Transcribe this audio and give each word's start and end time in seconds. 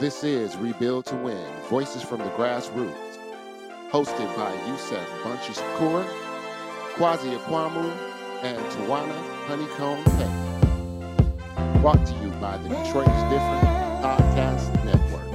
This 0.00 0.22
is 0.22 0.56
Rebuild 0.56 1.06
to 1.06 1.16
Win 1.16 1.44
Voices 1.68 2.04
from 2.04 2.18
the 2.18 2.30
Grassroots, 2.30 3.18
hosted 3.90 4.36
by 4.36 4.54
Yusef 4.68 5.04
Bunchy 5.24 5.52
Shakur, 5.54 6.04
Kwasi 6.94 7.36
Akwamu, 7.36 7.90
and 8.44 8.58
Tawana 8.70 9.12
Honeycomb 9.48 10.04
Petty. 10.04 11.80
Brought 11.80 12.06
to 12.06 12.14
you 12.22 12.28
by 12.40 12.56
the 12.58 12.68
Detroit 12.68 13.08
is 13.08 13.22
Different 13.24 13.64
Podcast 14.04 14.84
Network. 14.84 15.28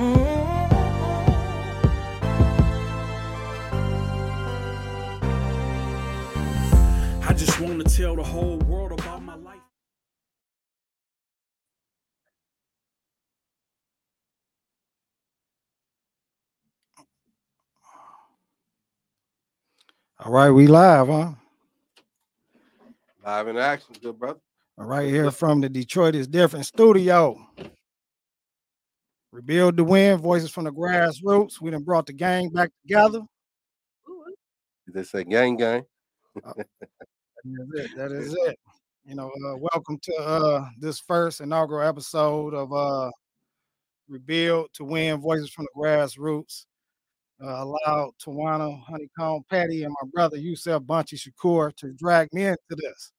I 7.30 7.34
just 7.34 7.60
want 7.60 7.86
to 7.86 7.98
tell 7.98 8.16
the 8.16 8.24
whole 8.24 8.60
world 8.60 8.94
about 8.94 9.22
my 9.24 9.36
life. 9.36 9.60
All 20.26 20.32
right, 20.32 20.52
we 20.52 20.68
live, 20.68 21.08
huh? 21.08 21.34
Live 23.26 23.48
in 23.50 23.58
action, 23.58 23.94
good 24.02 24.18
brother. 24.18 24.40
All 24.78 24.86
right, 24.86 25.10
here 25.10 25.30
from 25.32 25.60
the 25.60 25.68
Detroit 25.68 26.16
is 26.16 26.30
different 26.30 26.66
studio. 26.66 27.46
Rebuild 29.34 29.76
the 29.76 29.84
win, 29.84 30.20
voices 30.20 30.50
from 30.50 30.64
the 30.64 30.72
grassroots. 30.72 31.60
We 31.60 31.72
done 31.72 31.84
brought 31.84 32.06
the 32.06 32.14
gang 32.14 32.48
back 32.48 32.72
together. 32.84 33.20
Did 34.86 34.96
they 34.96 35.04
say 35.04 35.26
gang 35.26 35.58
gang. 35.58 35.84
That 36.36 36.68
is 37.44 37.74
it. 37.74 37.98
That 37.98 38.12
is 38.14 38.34
it. 38.46 38.58
You 39.04 39.16
know, 39.16 39.28
uh, 39.28 39.58
welcome 39.58 40.00
to 40.04 40.16
uh, 40.16 40.70
this 40.80 41.02
first 41.02 41.42
inaugural 41.42 41.86
episode 41.86 42.54
of 42.54 42.72
uh, 42.72 43.12
Rebuild 44.08 44.70
to 44.76 44.86
Win, 44.86 45.20
Voices 45.20 45.50
from 45.50 45.66
the 45.66 45.82
Grassroots. 45.82 46.64
Uh, 47.44 47.66
allowed 47.66 48.12
Tawana 48.24 48.82
Honeycomb 48.86 49.44
Petty 49.50 49.84
and 49.84 49.94
my 50.02 50.10
brother 50.14 50.38
Yusef 50.38 50.82
Bunchy 50.84 51.18
Shakur 51.18 51.76
to 51.76 51.92
drag 51.94 52.32
me 52.32 52.46
into 52.46 52.58
this. 52.70 53.12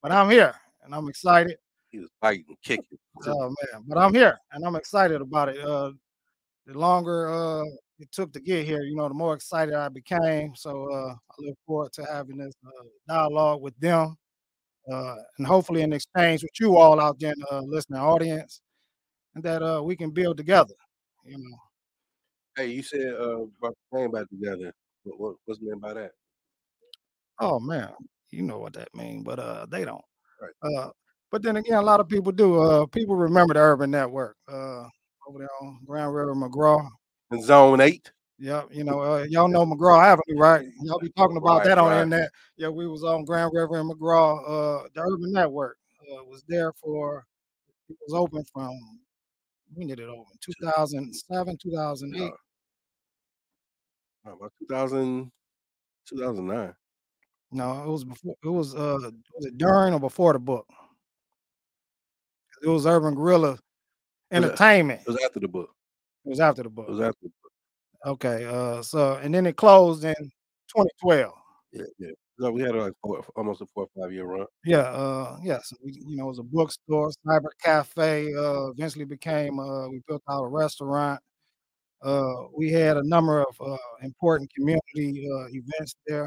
But 0.00 0.12
I'm 0.12 0.30
here 0.30 0.54
and 0.84 0.94
I'm 0.94 1.08
excited. 1.08 1.56
He 1.88 1.98
was 1.98 2.10
fighting, 2.20 2.56
kicking. 2.62 2.98
Oh 3.26 3.48
man, 3.48 3.82
but 3.88 3.98
I'm 3.98 4.14
here 4.14 4.38
and 4.52 4.64
I'm 4.64 4.76
excited 4.76 5.20
about 5.20 5.48
it. 5.48 5.58
Uh, 5.58 5.90
the 6.66 6.78
longer 6.78 7.32
uh, 7.32 7.64
it 7.98 8.12
took 8.12 8.32
to 8.34 8.40
get 8.40 8.64
here, 8.64 8.82
you 8.82 8.94
know, 8.94 9.08
the 9.08 9.14
more 9.14 9.34
excited 9.34 9.74
I 9.74 9.88
became. 9.88 10.54
So 10.54 10.70
uh, 10.92 11.14
I 11.14 11.34
look 11.38 11.58
forward 11.66 11.92
to 11.94 12.04
having 12.04 12.36
this 12.36 12.54
uh, 12.64 12.84
dialogue 13.08 13.60
with 13.60 13.78
them, 13.80 14.16
uh, 14.92 15.16
and 15.38 15.46
hopefully 15.46 15.82
in 15.82 15.92
exchange 15.92 16.42
with 16.42 16.52
you 16.60 16.76
all 16.76 17.00
out 17.00 17.18
there 17.18 17.32
in 17.32 17.40
the 17.40 17.54
uh, 17.54 17.62
listening 17.62 18.00
audience, 18.00 18.60
and 19.34 19.42
that 19.42 19.62
uh, 19.62 19.82
we 19.82 19.96
can 19.96 20.10
build 20.10 20.36
together. 20.36 20.74
You 21.24 21.38
know, 21.38 21.58
Hey, 22.58 22.72
you 22.72 22.82
said 22.82 23.14
uh 23.14 23.44
brought 23.60 23.74
the 23.92 23.98
gang 23.98 24.10
back 24.10 24.28
together. 24.30 24.74
What, 25.04 25.20
what 25.20 25.36
what's 25.44 25.60
meant 25.62 25.80
by 25.80 25.94
that? 25.94 26.10
oh 27.40 27.60
man, 27.60 27.90
you 28.30 28.42
know 28.42 28.58
what 28.58 28.72
that 28.72 28.88
means, 28.96 29.22
but 29.24 29.38
uh, 29.38 29.64
they 29.70 29.84
don't. 29.84 30.02
Right. 30.42 30.76
Uh, 30.76 30.90
but 31.30 31.40
then 31.42 31.56
again, 31.56 31.78
a 31.78 31.82
lot 31.82 32.00
of 32.00 32.08
people 32.08 32.32
do. 32.32 32.60
Uh, 32.60 32.86
people 32.86 33.14
remember 33.14 33.54
the 33.54 33.60
Urban 33.60 33.92
Network 33.92 34.36
uh, 34.48 34.88
over 35.28 35.38
there 35.38 35.48
on 35.62 35.78
Grand 35.86 36.12
River 36.12 36.34
McGraw. 36.34 36.84
In 37.30 37.40
zone 37.42 37.80
eight. 37.80 38.10
Yeah, 38.40 38.64
you 38.72 38.82
know, 38.82 39.02
uh, 39.02 39.24
y'all 39.28 39.46
know 39.46 39.64
McGraw 39.64 40.02
Avenue, 40.02 40.40
right? 40.40 40.66
Y'all 40.82 40.98
be 40.98 41.10
talking 41.10 41.36
about 41.36 41.58
Right, 41.58 41.66
that 41.66 41.78
on 41.78 41.90
the 41.90 41.96
right. 41.96 42.02
internet. 42.02 42.30
Yeah, 42.56 42.70
we 42.70 42.88
was 42.88 43.04
on 43.04 43.24
Grand 43.24 43.52
River 43.54 43.78
and 43.78 43.88
McGraw. 43.88 44.40
Uh, 44.40 44.88
the 44.94 45.00
Urban 45.00 45.32
Network 45.32 45.76
uh, 46.12 46.24
was 46.24 46.42
there 46.48 46.72
for. 46.72 47.24
It 47.88 47.96
was 48.04 48.14
open 48.14 48.44
from. 48.52 48.72
When 49.74 49.86
did 49.86 50.00
it 50.00 50.08
open? 50.08 50.38
2007, 50.40 51.58
2008. 51.62 52.32
About 54.32 54.52
2000, 54.60 55.30
2009. 56.08 56.74
No, 57.50 57.82
it 57.82 57.88
was 57.88 58.04
before. 58.04 58.34
It 58.44 58.48
was 58.48 58.74
uh, 58.74 58.98
was 59.34 59.46
it 59.46 59.56
during 59.56 59.94
or 59.94 60.00
before 60.00 60.34
the 60.34 60.38
book? 60.38 60.66
It 62.62 62.68
was 62.68 62.86
Urban 62.86 63.14
Gorilla 63.14 63.58
Entertainment. 64.30 65.00
It 65.02 65.08
was 65.08 65.18
after 65.24 65.40
the 65.40 65.48
book. 65.48 65.70
It 66.24 66.28
was 66.28 66.40
after 66.40 66.62
the 66.62 66.68
book. 66.68 66.88
It 66.88 66.92
was 66.92 67.00
after 67.00 67.18
the 67.22 67.28
book. 67.28 67.52
Okay, 68.06 68.44
uh, 68.44 68.82
so 68.82 69.14
and 69.22 69.34
then 69.34 69.46
it 69.46 69.56
closed 69.56 70.04
in 70.04 70.14
2012. 70.14 71.32
Yeah, 71.72 71.82
yeah. 71.98 72.10
So 72.38 72.52
we 72.52 72.62
had 72.62 72.74
like 72.74 72.92
four, 73.02 73.24
almost 73.34 73.62
a 73.62 73.66
four 73.74 73.84
or 73.84 74.02
five 74.02 74.12
year 74.12 74.24
run. 74.24 74.46
Yeah, 74.64 74.78
uh, 74.78 75.38
yes, 75.42 75.72
we, 75.82 75.92
you 76.06 76.16
know, 76.16 76.26
it 76.26 76.28
was 76.28 76.38
a 76.38 76.44
bookstore, 76.44 77.10
cyber 77.26 77.50
cafe. 77.62 78.32
Uh, 78.32 78.68
eventually 78.68 79.04
became. 79.06 79.58
Uh, 79.58 79.88
we 79.88 80.00
built 80.06 80.22
out 80.28 80.44
a 80.44 80.48
restaurant. 80.48 81.20
Uh, 82.02 82.44
we 82.56 82.70
had 82.70 82.96
a 82.96 83.02
number 83.08 83.40
of 83.42 83.60
uh, 83.60 83.76
important 84.02 84.52
community 84.54 85.28
uh, 85.34 85.46
events 85.48 85.96
there. 86.06 86.24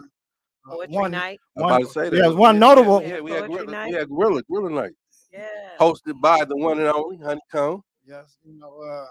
Uh, 0.68 0.76
Poetry 0.76 0.96
one, 0.96 1.12
night. 1.12 1.40
I'm 1.58 1.64
one- 1.64 1.72
about 1.74 1.88
to 1.88 1.94
say 1.94 2.10
that. 2.10 2.16
yeah, 2.18 2.28
We- 2.28 2.36
one 2.36 2.56
yeah, 2.56 2.60
notable- 2.60 3.02
Yeah, 3.02 3.20
we 3.22 3.32
had 3.32 3.48
gorilla, 3.50 3.72
night. 3.72 3.90
we 3.90 3.96
had 3.96 4.10
gorilla, 4.10 4.44
gorilla 4.44 4.70
night, 4.70 4.92
Yeah. 5.32 5.48
hosted 5.80 6.20
by 6.22 6.44
the 6.46 6.56
one 6.58 6.80
and 6.80 6.88
only 6.90 7.18
Honeycomb. 7.18 7.84
Yes, 8.06 8.38
you 8.44 8.60
know, 8.60 8.82
uh, 8.82 9.08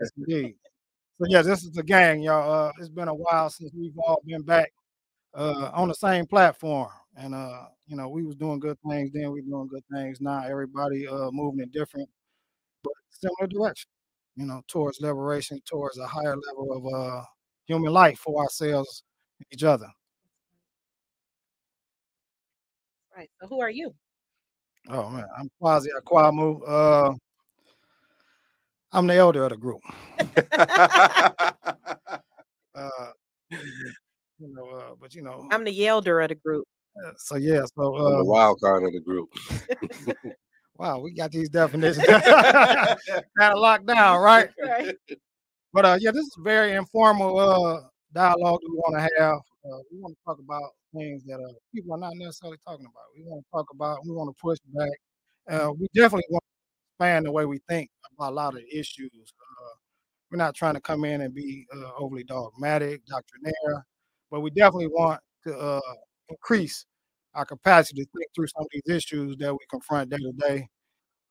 yes, 0.00 0.10
indeed. 0.16 0.54
So 1.18 1.24
yeah, 1.28 1.42
this 1.42 1.64
is 1.64 1.72
the 1.72 1.82
gang, 1.82 2.22
y'all. 2.22 2.68
Uh, 2.68 2.72
it's 2.78 2.88
been 2.88 3.08
a 3.08 3.14
while 3.14 3.50
since 3.50 3.72
we've 3.74 3.98
all 3.98 4.22
been 4.24 4.42
back 4.42 4.72
uh, 5.34 5.70
on 5.74 5.88
the 5.88 5.94
same 5.94 6.26
platform, 6.26 6.88
and 7.16 7.34
uh, 7.34 7.64
you 7.86 7.96
know, 7.96 8.08
we 8.08 8.22
was 8.24 8.36
doing 8.36 8.60
good 8.60 8.78
things 8.88 9.10
then. 9.12 9.32
We 9.32 9.42
doing 9.42 9.66
good 9.68 9.84
things 9.92 10.20
now. 10.20 10.44
Everybody 10.46 11.08
uh, 11.08 11.30
moving 11.32 11.60
in 11.60 11.70
different 11.70 12.08
but 12.84 12.92
similar 13.10 13.48
direction. 13.48 13.90
You 14.38 14.46
know, 14.46 14.62
towards 14.68 15.00
liberation, 15.00 15.60
towards 15.66 15.98
a 15.98 16.06
higher 16.06 16.36
level 16.36 16.72
of 16.72 16.86
uh, 16.94 17.24
human 17.66 17.92
life 17.92 18.20
for 18.20 18.40
ourselves 18.40 19.02
and 19.40 19.46
each 19.52 19.64
other. 19.64 19.88
Right. 23.16 23.28
So 23.40 23.48
who 23.48 23.60
are 23.60 23.70
you? 23.70 23.92
Oh 24.88 25.10
man, 25.10 25.26
I'm 25.36 25.50
Kwasi 25.60 25.88
Akwamu. 26.00 26.60
Uh, 26.64 27.14
I'm 28.92 29.08
the 29.08 29.16
elder 29.16 29.42
of 29.44 29.50
the 29.50 29.56
group. 29.56 29.80
Uh, 32.78 33.10
you 33.50 34.54
know, 34.54 34.68
uh, 34.70 34.94
but 35.00 35.12
you 35.14 35.22
know, 35.22 35.48
I'm 35.50 35.64
the 35.64 35.86
elder 35.88 36.20
of 36.20 36.28
the 36.28 36.36
group. 36.36 36.64
uh, 37.04 37.10
so 37.16 37.34
yeah, 37.34 37.64
so 37.74 37.96
I'm 37.96 38.12
the 38.12 38.18
uh, 38.20 38.24
wild 38.24 38.60
card 38.60 38.84
of 38.84 38.92
the 38.92 39.00
group. 39.00 39.28
wow, 40.78 41.00
we 41.00 41.12
got 41.12 41.30
these 41.32 41.48
definitions 41.48 42.06
kind 42.06 43.52
of 43.52 43.58
locked 43.58 43.86
down, 43.86 44.20
right? 44.20 44.48
Right. 44.62 44.96
But 45.72 45.84
uh, 45.84 45.98
yeah, 46.00 46.12
this 46.12 46.24
is 46.24 46.36
a 46.38 46.42
very 46.42 46.72
informal 46.72 47.38
uh 47.38 47.80
dialogue 48.14 48.60
we 48.62 48.74
want 48.74 48.96
to 48.96 49.00
have. 49.00 49.34
Uh, 49.64 49.78
we 49.92 50.00
want 50.00 50.16
to 50.16 50.24
talk 50.24 50.38
about 50.38 50.70
things 50.94 51.22
that 51.24 51.38
uh, 51.38 51.52
people 51.74 51.94
are 51.94 51.98
not 51.98 52.14
necessarily 52.14 52.56
talking 52.66 52.86
about. 52.86 53.04
We 53.16 53.22
want 53.24 53.44
to 53.44 53.50
talk 53.50 53.66
about. 53.72 53.98
We 54.06 54.12
want 54.12 54.34
to 54.34 54.40
push 54.40 54.58
back. 54.72 54.90
Uh, 55.50 55.72
we 55.78 55.88
definitely 55.94 56.24
want 56.30 56.42
to 56.42 57.04
expand 57.04 57.26
the 57.26 57.32
way 57.32 57.44
we 57.44 57.60
think 57.68 57.90
about 58.16 58.32
a 58.32 58.34
lot 58.34 58.54
of 58.54 58.62
issues. 58.72 59.10
Uh, 59.14 59.74
we're 60.30 60.38
not 60.38 60.54
trying 60.54 60.74
to 60.74 60.80
come 60.80 61.04
in 61.04 61.22
and 61.22 61.34
be 61.34 61.66
uh, 61.74 61.90
overly 61.98 62.24
dogmatic, 62.24 63.04
doctrinaire, 63.06 63.84
but 64.30 64.40
we 64.40 64.50
definitely 64.50 64.88
want 64.88 65.20
to 65.46 65.56
uh, 65.56 65.80
increase 66.28 66.86
our 67.34 67.44
capacity 67.46 68.02
to 68.04 68.10
think 68.16 68.26
through 68.34 68.46
some 68.48 68.62
of 68.62 68.68
these 68.72 68.96
issues 68.96 69.36
that 69.38 69.52
we 69.52 69.60
confront 69.70 70.10
day 70.10 70.18
to 70.18 70.32
day. 70.32 70.68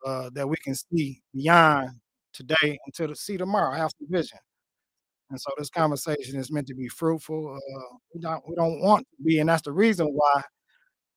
Uh, 0.06 0.30
that 0.34 0.48
we 0.48 0.56
can 0.64 0.76
see 0.76 1.20
beyond 1.34 1.90
today 2.32 2.78
until 2.86 3.08
to 3.08 3.16
see 3.16 3.36
tomorrow, 3.36 3.76
have 3.76 3.92
some 4.00 4.08
vision. 4.12 4.38
And 5.30 5.40
so 5.42 5.50
this 5.58 5.70
conversation 5.70 6.40
is 6.40 6.52
meant 6.52 6.68
to 6.68 6.76
be 6.76 6.88
fruitful. 6.88 7.56
Uh, 7.58 7.98
we 8.14 8.22
don't 8.22 8.44
we 8.48 8.56
don't 8.56 8.80
want 8.82 9.08
to 9.10 9.24
be, 9.24 9.40
and 9.40 9.50
that's 9.50 9.64
the 9.64 9.72
reason 9.74 10.08
why 10.08 10.44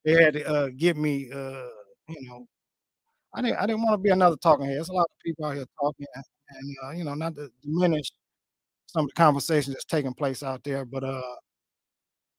they 0.05 0.13
had 0.23 0.35
to 0.35 0.49
uh, 0.49 0.69
get 0.77 0.97
me. 0.97 1.31
Uh, 1.33 1.69
you 2.09 2.29
know, 2.29 2.47
I 3.35 3.43
didn't 3.43 3.59
I 3.59 3.67
didn't 3.67 3.83
want 3.83 3.95
to 3.95 3.99
be 3.99 4.11
another 4.11 4.37
talking 4.43 4.67
head. 4.67 4.77
There's 4.77 4.89
a 4.91 4.95
lot 4.95 5.05
of 5.05 5.19
people 5.25 5.45
out 5.47 5.57
here 5.57 5.67
talking, 5.81 6.07
and, 6.15 6.77
uh, 6.85 6.91
you 6.93 7.05
know, 7.05 7.15
not 7.15 7.37
to 7.37 7.51
diminish 7.63 8.11
some 8.87 9.05
of 9.05 9.11
the 9.11 9.15
conversations 9.15 9.75
that's 9.75 9.85
taking 9.87 10.15
place 10.15 10.43
out 10.43 10.65
there, 10.65 10.85
but 10.85 11.05
uh, 11.05 11.23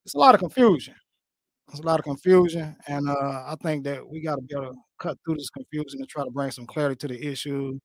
it's 0.06 0.16
a 0.16 0.19
lot 0.19 0.36
of 0.36 0.39
confusion. 0.42 0.95
There's 1.71 1.79
a 1.79 1.88
lot 1.88 2.00
of 2.00 2.03
confusion, 2.03 2.75
and 2.88 3.07
uh, 3.07 3.45
I 3.47 3.56
think 3.63 3.85
that 3.85 4.06
we 4.06 4.19
got 4.19 4.35
to 4.35 4.41
be 4.41 4.53
able 4.53 4.73
to 4.73 4.77
cut 5.00 5.18
through 5.23 5.35
this 5.35 5.50
confusion 5.50 6.01
and 6.01 6.09
try 6.09 6.25
to 6.25 6.29
bring 6.29 6.51
some 6.51 6.65
clarity 6.65 6.97
to 6.97 7.07
the 7.07 7.25
issue 7.25 7.79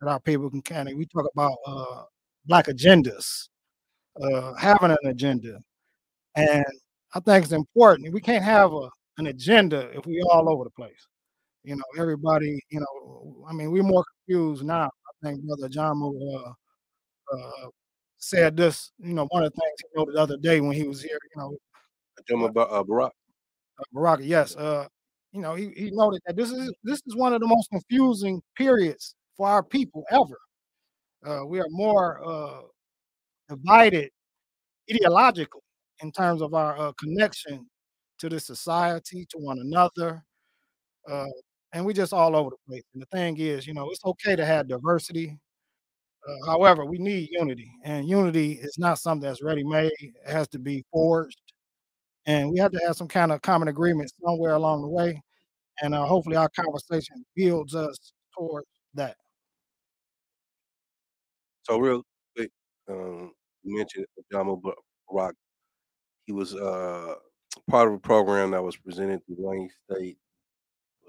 that 0.00 0.08
our 0.08 0.20
people 0.20 0.48
can 0.48 0.62
kind 0.62 0.88
of. 0.88 0.94
We 0.96 1.06
talk 1.06 1.26
about 1.34 1.56
uh, 1.66 2.02
black 2.46 2.66
agendas, 2.66 3.48
uh, 4.22 4.54
having 4.54 4.92
an 4.92 4.98
agenda, 5.06 5.58
and 6.36 6.64
I 7.12 7.18
think 7.18 7.42
it's 7.42 7.52
important. 7.52 8.12
We 8.14 8.20
can't 8.20 8.44
have 8.44 8.72
a, 8.72 8.88
an 9.18 9.26
agenda 9.26 9.90
if 9.98 10.06
we're 10.06 10.22
all 10.30 10.48
over 10.48 10.62
the 10.62 10.70
place. 10.70 11.08
You 11.64 11.74
know, 11.74 11.82
everybody. 11.98 12.60
You 12.70 12.78
know, 12.78 13.44
I 13.48 13.52
mean, 13.52 13.72
we're 13.72 13.82
more 13.82 14.04
confused 14.28 14.62
now. 14.64 14.84
I 14.84 15.26
think 15.26 15.42
Brother 15.42 15.68
John 15.68 16.00
uh, 16.00 17.36
uh, 17.36 17.68
said 18.16 18.56
this. 18.56 18.92
You 18.98 19.14
know, 19.14 19.26
one 19.30 19.42
of 19.42 19.52
the 19.52 19.60
things 19.60 19.74
he 19.78 19.98
noted 19.98 20.14
the 20.14 20.20
other 20.20 20.36
day 20.36 20.60
when 20.60 20.76
he 20.76 20.86
was 20.86 21.02
here. 21.02 21.18
You 21.34 21.42
know, 21.42 22.48
Ba- 22.52 22.68
uh, 22.68 22.84
Barack. 22.84 23.10
Baraka, 23.92 24.24
yes. 24.24 24.56
Uh, 24.56 24.86
you 25.32 25.40
know, 25.40 25.54
he, 25.54 25.70
he 25.76 25.90
noted 25.92 26.20
that 26.26 26.36
this 26.36 26.50
is 26.50 26.72
this 26.84 27.00
is 27.06 27.16
one 27.16 27.32
of 27.34 27.40
the 27.40 27.46
most 27.46 27.68
confusing 27.70 28.40
periods 28.56 29.14
for 29.36 29.48
our 29.48 29.62
people 29.62 30.04
ever. 30.10 30.38
Uh, 31.26 31.46
we 31.46 31.60
are 31.60 31.66
more 31.70 32.20
uh, 32.26 32.60
divided 33.48 34.10
ideologically 34.90 35.62
in 36.02 36.12
terms 36.12 36.42
of 36.42 36.54
our 36.54 36.78
uh, 36.78 36.92
connection 37.00 37.66
to 38.18 38.28
the 38.28 38.40
society, 38.40 39.26
to 39.30 39.38
one 39.38 39.58
another, 39.60 40.24
uh, 41.10 41.26
and 41.72 41.84
we 41.86 41.94
just 41.94 42.12
all 42.14 42.36
over 42.36 42.50
the 42.50 42.56
place. 42.68 42.84
And 42.94 43.02
the 43.02 43.06
thing 43.06 43.38
is, 43.38 43.66
you 43.66 43.74
know, 43.74 43.90
it's 43.90 44.04
okay 44.04 44.36
to 44.36 44.46
have 44.46 44.68
diversity. 44.68 45.38
Uh, 46.28 46.46
however, 46.46 46.86
we 46.86 46.98
need 46.98 47.28
unity, 47.32 47.70
and 47.84 48.08
unity 48.08 48.52
is 48.54 48.78
not 48.78 48.98
something 48.98 49.28
that's 49.28 49.42
ready-made. 49.42 49.92
It 50.00 50.14
has 50.26 50.48
to 50.48 50.58
be 50.58 50.84
forged, 50.92 51.40
and 52.26 52.50
we 52.50 52.58
have 52.58 52.72
to 52.72 52.80
have 52.86 52.96
some 52.96 53.08
kind 53.08 53.32
of 53.32 53.42
common 53.42 53.68
agreement 53.68 54.10
somewhere 54.24 54.54
along 54.54 54.82
the 54.82 54.88
way. 54.88 55.20
And 55.82 55.94
uh, 55.94 56.04
hopefully, 56.04 56.36
our 56.36 56.48
conversation 56.50 57.24
builds 57.34 57.74
us 57.74 57.96
towards 58.36 58.66
that. 58.94 59.16
So 61.62 61.78
real 61.78 62.02
quick, 62.36 62.50
um, 62.88 63.32
you 63.62 63.76
mentioned 63.76 64.06
Jamal 64.30 64.60
Rock. 65.10 65.34
He 66.26 66.32
was 66.32 66.54
uh, 66.54 67.14
part 67.68 67.88
of 67.88 67.94
a 67.94 67.98
program 67.98 68.52
that 68.52 68.62
was 68.62 68.76
presented 68.76 69.20
to 69.26 69.34
Wayne 69.36 69.68
State, 69.90 70.18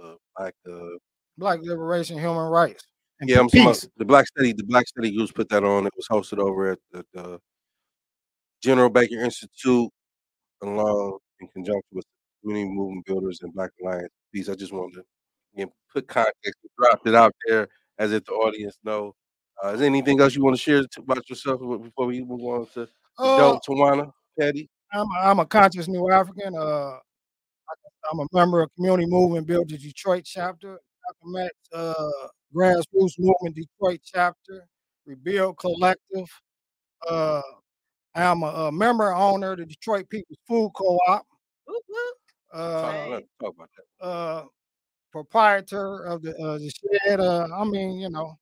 uh, 0.03 0.15
Black. 0.37 0.53
Uh, 0.67 0.97
Black 1.37 1.59
liberation, 1.61 2.17
human 2.17 2.47
rights, 2.47 2.85
yeah, 3.21 3.39
I'm 3.39 3.47
about 3.53 3.87
the 3.97 4.05
Black 4.05 4.27
Study. 4.27 4.53
The 4.53 4.63
Black 4.63 4.87
Study 4.87 5.15
Groups 5.15 5.31
put 5.31 5.49
that 5.49 5.63
on. 5.63 5.85
It 5.85 5.93
was 5.95 6.07
hosted 6.07 6.39
over 6.39 6.71
at 6.71 6.79
the, 6.91 7.05
the 7.13 7.39
General 8.61 8.89
Baker 8.89 9.19
Institute, 9.21 9.89
along 10.61 11.19
in 11.39 11.47
conjunction 11.49 11.83
with 11.91 12.05
Community 12.41 12.69
Movement 12.69 13.05
Builders 13.05 13.39
and 13.41 13.53
Black 13.53 13.71
Alliance 13.81 14.09
Peace. 14.33 14.49
I 14.49 14.55
just 14.55 14.73
wanted 14.73 14.95
to 14.95 15.03
again, 15.55 15.71
put 15.91 16.07
context, 16.07 16.59
dropped 16.77 17.07
it 17.07 17.15
out 17.15 17.33
there 17.47 17.67
as 17.97 18.11
if 18.11 18.25
the 18.25 18.33
audience 18.33 18.77
know. 18.83 19.13
Uh, 19.63 19.69
is 19.69 19.79
there 19.79 19.87
anything 19.87 20.19
else 20.19 20.35
you 20.35 20.43
want 20.43 20.55
to 20.55 20.61
share 20.61 20.83
about 20.97 21.29
yourself 21.29 21.59
before 21.59 22.07
we 22.07 22.21
move 22.23 22.41
on 22.41 22.67
to 22.73 22.81
the 22.81 22.89
Uh, 23.17 23.59
Tawana 23.67 24.11
Petty? 24.37 24.69
I'm 24.93 25.07
a, 25.15 25.19
I'm 25.19 25.39
a 25.39 25.45
conscious 25.45 25.87
new 25.87 26.09
African. 26.11 26.55
Uh, 26.55 26.97
I'm 28.11 28.19
a 28.19 28.27
member 28.33 28.61
of 28.61 28.69
Community 28.75 29.07
Movement 29.07 29.47
Builder 29.47 29.77
Detroit 29.77 30.23
chapter, 30.25 30.79
Malcolm 31.23 31.45
X, 31.47 31.55
uh, 31.73 32.27
Grassroots 32.53 33.17
Movement 33.17 33.55
Detroit 33.55 34.01
chapter, 34.03 34.67
Rebuild 35.05 35.57
Collective. 35.57 36.29
Uh, 37.09 37.41
I'm 38.15 38.43
a, 38.43 38.47
a 38.47 38.71
member 38.71 39.13
owner 39.13 39.51
of 39.51 39.59
the 39.59 39.65
Detroit 39.65 40.09
People's 40.09 40.39
Food 40.47 40.71
Co-op. 40.75 41.25
Whoop, 41.67 41.83
whoop. 41.87 42.15
Uh, 42.53 43.07
let's 43.09 43.27
talk 43.41 43.55
uh, 44.01 44.43
proprietor 45.11 46.05
of 46.05 46.21
the 46.21 46.35
uh, 46.37 46.57
the 46.57 46.69
shed. 46.69 47.19
Uh, 47.19 47.47
I 47.53 47.65
mean, 47.65 47.99
you 47.99 48.09
know, 48.09 48.37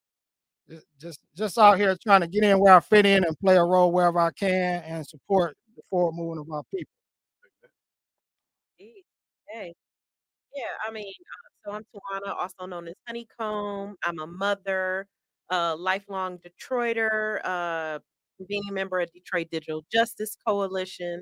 just 1.00 1.20
just 1.36 1.58
out 1.58 1.78
here 1.78 1.96
trying 2.02 2.22
to 2.22 2.28
get 2.28 2.44
in 2.44 2.60
where 2.60 2.75
I 2.75 2.80
fit 2.80 3.06
in 3.06 3.24
and 3.24 3.40
play 3.40 3.58
a 3.58 3.64
role 3.64 3.92
wherever 3.92 4.20
I 4.20 4.31
can 4.31 4.84
and 4.84 5.06
support 5.06 5.58
the 5.76 5.81
forward 5.90 6.14
movement 6.14 6.48
of 6.48 6.52
our 6.52 6.64
people. 6.74 6.92
Hey, 9.48 9.74
yeah, 10.56 10.64
I 10.88 10.92
mean, 10.92 11.06
uh, 11.06 11.50
so 11.64 11.72
I'm 11.76 11.84
Tawana, 11.84 12.36
also 12.36 12.66
known 12.66 12.88
as 12.88 12.96
Honeycomb. 13.08 13.96
I'm 14.04 14.19
a 14.19 14.28
mother, 14.28 15.08
a 15.50 15.76
lifelong 15.76 16.40
Detroiter, 16.40 17.40
uh, 17.44 18.00
being 18.47 18.63
a 18.69 18.74
member 18.74 19.00
of 19.00 19.12
Detroit 19.13 19.47
Digital 19.51 19.83
Justice 19.91 20.35
Coalition. 20.47 21.21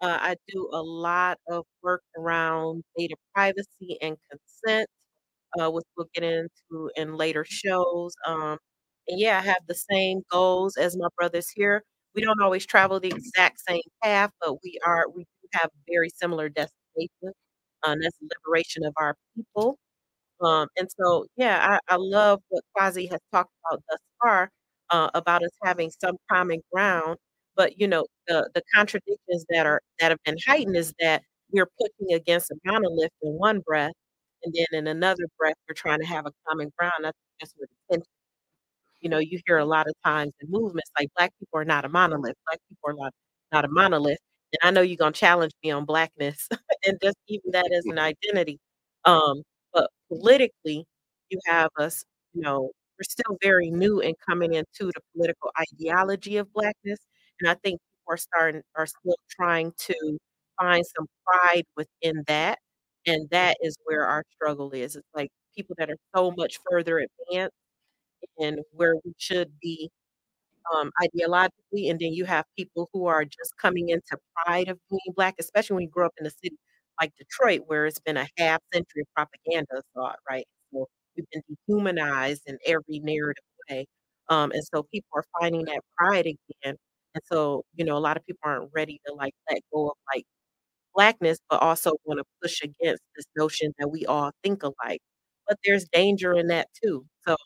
Uh, 0.00 0.18
I 0.20 0.36
do 0.48 0.68
a 0.72 0.82
lot 0.82 1.38
of 1.48 1.64
work 1.82 2.02
around 2.18 2.84
data 2.96 3.16
privacy 3.34 3.98
and 4.02 4.16
consent, 4.30 4.88
uh, 5.60 5.70
which 5.70 5.84
we'll 5.96 6.08
get 6.14 6.24
into 6.24 6.90
in 6.96 7.16
later 7.16 7.44
shows. 7.48 8.14
Um, 8.26 8.58
and 9.08 9.18
yeah, 9.20 9.38
I 9.38 9.42
have 9.42 9.62
the 9.68 9.74
same 9.74 10.22
goals 10.30 10.76
as 10.76 10.96
my 10.96 11.08
brothers 11.18 11.48
here. 11.54 11.82
We 12.14 12.22
don't 12.22 12.40
always 12.42 12.66
travel 12.66 13.00
the 13.00 13.08
exact 13.08 13.60
same 13.68 13.82
path, 14.02 14.30
but 14.40 14.54
we 14.64 14.78
are 14.86 15.06
we 15.14 15.24
do 15.24 15.48
have 15.54 15.70
very 15.88 16.10
similar 16.10 16.48
destinations. 16.48 17.34
Uh, 17.84 17.96
that's 18.02 18.18
the 18.20 18.28
liberation 18.46 18.84
of 18.84 18.92
our 18.98 19.14
people. 19.36 19.78
Um, 20.42 20.68
and 20.78 20.88
so, 21.00 21.26
yeah, 21.36 21.78
I, 21.90 21.94
I 21.94 21.96
love 21.98 22.40
what 22.48 22.64
Kwasi 22.76 23.10
has 23.10 23.20
talked 23.32 23.52
about 23.70 23.82
thus 23.90 24.00
far 24.22 24.50
uh, 24.90 25.10
about 25.14 25.42
us 25.44 25.50
having 25.62 25.90
some 26.02 26.16
common 26.30 26.60
ground. 26.72 27.18
But 27.56 27.78
you 27.80 27.88
know, 27.88 28.06
the 28.28 28.50
the 28.54 28.62
contradictions 28.74 29.44
that 29.50 29.66
are 29.66 29.80
that 30.00 30.10
have 30.10 30.18
been 30.24 30.36
heightened 30.46 30.76
is 30.76 30.94
that 31.00 31.22
we're 31.52 31.68
pushing 31.80 32.14
against 32.14 32.50
a 32.50 32.56
monolith 32.64 33.12
in 33.22 33.32
one 33.32 33.60
breath, 33.60 33.92
and 34.44 34.54
then 34.54 34.78
in 34.80 34.86
another 34.88 35.24
breath, 35.38 35.54
we're 35.68 35.74
trying 35.74 36.00
to 36.00 36.06
have 36.06 36.26
a 36.26 36.32
common 36.48 36.70
ground. 36.78 36.94
I 37.00 37.04
think 37.06 37.14
that's 37.40 37.54
where 37.56 37.68
the 37.90 37.94
tension. 37.96 38.06
You 39.00 39.08
know, 39.10 39.18
you 39.18 39.40
hear 39.46 39.58
a 39.58 39.64
lot 39.64 39.88
of 39.88 39.94
times 40.04 40.32
in 40.40 40.50
movements 40.50 40.90
like 40.98 41.08
Black 41.16 41.32
people 41.38 41.58
are 41.58 41.64
not 41.64 41.84
a 41.84 41.88
monolith. 41.88 42.36
Black 42.46 42.60
people 42.68 42.90
are 42.90 42.94
not 42.94 43.12
not 43.52 43.64
a 43.64 43.68
monolith. 43.68 44.18
And 44.52 44.60
I 44.68 44.70
know 44.72 44.82
you're 44.82 44.96
gonna 44.98 45.12
challenge 45.12 45.52
me 45.64 45.70
on 45.70 45.84
blackness 45.86 46.48
and 46.86 46.98
just 47.02 47.16
even 47.28 47.50
that 47.52 47.70
as 47.72 47.84
an 47.86 47.98
identity. 48.00 48.58
Um, 49.04 49.42
but 49.72 49.90
politically, 50.08 50.84
you 51.30 51.38
have 51.46 51.70
us, 51.78 52.04
you 52.34 52.42
know, 52.42 52.70
we're 53.00 53.04
still 53.04 53.38
very 53.42 53.70
new 53.72 54.00
in 54.00 54.14
coming 54.28 54.54
into 54.54 54.86
the 54.94 55.02
political 55.16 55.52
ideology 55.60 56.38
of 56.38 56.52
blackness. 56.54 57.00
And 57.40 57.50
I 57.50 57.54
think 57.56 57.80
people 57.80 58.14
are 58.14 58.18
starting 58.18 58.62
are 58.76 58.86
still 58.86 59.16
trying 59.30 59.72
to 59.78 60.18
find 60.60 60.84
some 60.98 61.08
pride 61.26 61.64
within 61.76 62.24
that. 62.28 62.60
And 63.06 63.30
that 63.30 63.56
is 63.62 63.76
where 63.86 64.06
our 64.06 64.24
struggle 64.34 64.72
is. 64.72 64.96
It's 64.96 65.08
like 65.14 65.30
people 65.56 65.76
that 65.78 65.90
are 65.90 65.98
so 66.16 66.32
much 66.36 66.58
further 66.70 67.00
advanced 67.00 67.54
and 68.40 68.60
where 68.72 68.96
we 69.04 69.14
should 69.18 69.52
be 69.60 69.90
um, 70.74 70.90
ideologically, 71.02 71.90
and 71.90 71.98
then 72.00 72.12
you 72.12 72.24
have 72.26 72.44
people 72.56 72.88
who 72.92 73.06
are 73.06 73.24
just 73.24 73.56
coming 73.60 73.88
into 73.90 74.16
pride 74.44 74.68
of 74.68 74.78
being 74.90 75.00
black, 75.16 75.34
especially 75.40 75.74
when 75.74 75.82
you 75.84 75.90
grow 75.90 76.06
up 76.06 76.14
in 76.20 76.26
a 76.26 76.30
city 76.30 76.56
like 77.00 77.12
Detroit, 77.18 77.62
where 77.66 77.86
it's 77.86 77.98
been 77.98 78.16
a 78.18 78.28
half 78.38 78.60
century 78.72 79.02
of 79.02 79.08
propaganda 79.16 79.82
thought, 79.94 80.18
right? 80.28 80.46
So 80.72 80.86
we've 81.16 81.26
been 81.32 81.42
dehumanized 81.68 82.42
in 82.46 82.58
every 82.66 83.00
narrative 83.00 83.44
way, 83.70 83.86
um, 84.28 84.52
and 84.52 84.62
so 84.74 84.82
people 84.84 85.08
are 85.14 85.24
finding 85.40 85.64
that 85.66 85.80
pride 85.98 86.26
again. 86.26 86.76
And 87.14 87.22
so, 87.26 87.64
you 87.74 87.84
know, 87.84 87.96
a 87.96 88.00
lot 88.00 88.16
of 88.16 88.24
people 88.26 88.40
aren't 88.44 88.70
ready 88.74 89.00
to 89.06 89.14
like 89.14 89.34
let 89.50 89.62
go 89.72 89.88
of 89.90 89.96
like 90.14 90.24
blackness, 90.94 91.38
but 91.50 91.62
also 91.62 91.92
want 92.04 92.18
to 92.20 92.24
push 92.42 92.60
against 92.62 93.02
this 93.16 93.26
notion 93.36 93.72
that 93.78 93.88
we 93.90 94.06
all 94.06 94.32
think 94.44 94.62
alike. 94.62 95.00
But 95.48 95.58
there's 95.64 95.86
danger 95.92 96.34
in 96.34 96.48
that 96.48 96.68
too. 96.82 97.06
So 97.26 97.36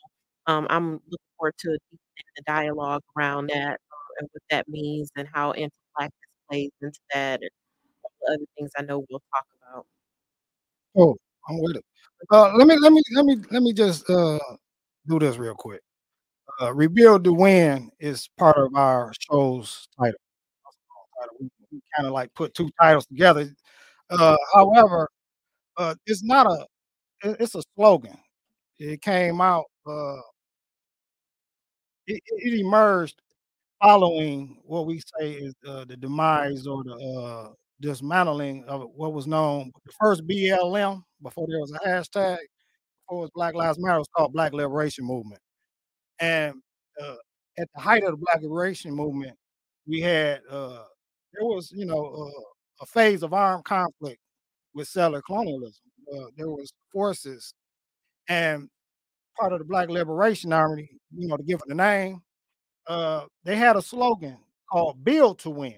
um, 0.47 0.67
I'm 0.69 0.93
looking 0.93 1.27
forward 1.37 1.55
to 1.59 1.69
deepening 1.69 2.33
the 2.37 2.43
dialogue 2.47 3.03
around 3.17 3.49
that 3.51 3.73
uh, 3.75 4.13
and 4.19 4.29
what 4.33 4.43
that 4.51 4.67
means 4.67 5.11
and 5.17 5.27
how 5.33 5.51
anti-blackness 5.53 6.13
plays 6.49 6.71
into 6.81 6.99
that 7.13 7.41
and 7.41 7.49
other 8.29 8.45
things 8.57 8.71
I 8.77 8.83
know 8.83 9.05
we'll 9.09 9.21
talk 9.33 9.45
about. 9.73 9.85
Oh, 10.95 11.15
I'm 11.49 11.61
with 11.61 11.77
it. 11.77 11.85
Uh, 12.31 12.53
let 12.55 12.67
me 12.67 12.77
let 12.79 12.91
me 12.91 13.01
let 13.15 13.25
me 13.25 13.37
let 13.51 13.61
me 13.63 13.73
just 13.73 14.09
uh, 14.09 14.39
do 15.07 15.19
this 15.19 15.37
real 15.37 15.55
quick. 15.55 15.81
Uh, 16.61 16.73
Rebuild 16.73 17.23
to 17.25 17.33
Win 17.33 17.91
is 17.99 18.29
part 18.37 18.57
of 18.57 18.75
our 18.75 19.13
show's 19.19 19.87
title. 19.99 20.19
We, 21.39 21.49
kind 21.95 22.07
of 22.07 22.13
like 22.13 22.33
put 22.33 22.53
two 22.53 22.69
titles 22.81 23.05
together. 23.07 23.49
Uh, 24.09 24.37
however, 24.53 25.09
uh, 25.77 25.95
it's 26.07 26.23
not 26.23 26.47
a 26.47 26.67
it- 27.23 27.37
it's 27.41 27.55
a 27.55 27.63
slogan. 27.75 28.17
It 28.79 29.01
came 29.01 29.41
out. 29.41 29.65
Uh, 29.87 30.21
it, 32.07 32.21
it 32.27 32.53
it 32.53 32.59
emerged 32.59 33.21
following 33.81 34.57
what 34.65 34.85
we 34.87 35.01
say 35.19 35.33
is 35.33 35.55
uh, 35.67 35.85
the 35.85 35.97
demise 35.97 36.67
or 36.67 36.83
the 36.83 36.93
uh, 36.93 37.53
dismantling 37.81 38.63
of 38.65 38.89
what 38.95 39.13
was 39.13 39.27
known 39.27 39.71
the 39.85 39.91
first 39.99 40.25
BLM 40.27 41.03
before 41.21 41.47
there 41.49 41.59
was 41.59 41.71
a 41.71 41.87
hashtag. 41.87 42.37
Before 43.07 43.19
it 43.19 43.21
was 43.21 43.31
Black 43.35 43.53
Lives 43.55 43.77
Matter, 43.79 43.99
was 43.99 44.07
called 44.15 44.33
Black 44.33 44.53
Liberation 44.53 45.05
Movement. 45.05 45.41
And 46.19 46.55
uh, 47.01 47.15
at 47.59 47.67
the 47.75 47.81
height 47.81 48.03
of 48.03 48.11
the 48.11 48.17
Black 48.17 48.41
Liberation 48.41 48.93
Movement, 48.93 49.37
we 49.87 50.01
had 50.01 50.41
uh, 50.49 50.83
there 51.33 51.45
was 51.45 51.71
you 51.75 51.85
know 51.85 52.05
uh, 52.05 52.41
a 52.83 52.85
phase 52.85 53.23
of 53.23 53.33
armed 53.33 53.65
conflict 53.65 54.19
with 54.73 54.87
settler 54.87 55.21
colonialism. 55.21 55.83
Uh, 56.13 56.25
there 56.37 56.49
was 56.49 56.71
forces 56.91 57.53
and 58.29 58.69
part 59.39 59.53
of 59.53 59.59
the 59.59 59.65
Black 59.65 59.89
Liberation 59.89 60.53
Army, 60.53 60.89
you 61.15 61.27
know, 61.27 61.37
to 61.37 61.43
give 61.43 61.61
it 61.65 61.71
a 61.71 61.75
name, 61.75 62.21
uh, 62.87 63.25
they 63.43 63.55
had 63.55 63.75
a 63.75 63.81
slogan 63.81 64.37
called 64.71 65.03
"Build 65.03 65.39
to 65.39 65.49
Win." 65.49 65.75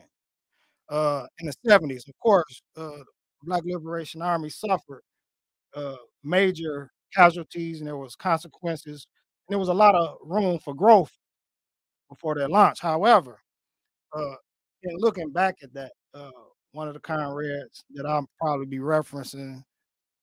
Uh, 0.90 1.26
in 1.40 1.48
the 1.48 1.54
seventies, 1.68 2.08
of 2.08 2.14
course, 2.20 2.62
uh, 2.78 3.04
Black 3.44 3.64
Liberation 3.66 4.22
Army 4.22 4.50
suffered 4.50 5.02
uh, 5.76 5.96
major 6.24 6.92
casualties, 7.14 7.80
and 7.80 7.88
there 7.88 7.98
was 7.98 8.16
consequences, 8.16 9.06
and 9.48 9.54
there 9.54 9.60
was 9.60 9.70
a 9.70 9.74
lot 9.74 9.96
of 9.96 10.18
room 10.24 10.60
for 10.60 10.74
growth 10.74 11.12
before 12.10 12.36
their 12.36 12.48
launch. 12.50 12.80
However, 12.82 13.40
uh, 14.16 14.36
in 14.84 14.98
looking 14.98 15.32
back 15.32 15.56
at 15.62 15.74
that, 15.74 15.92
uh, 16.14 16.32
one 16.72 16.88
of 16.88 16.94
the 16.94 17.00
comrades 17.00 17.84
that 17.96 18.06
I'll 18.06 18.28
probably 18.40 18.66
be 18.66 18.80
referencing 18.80 19.62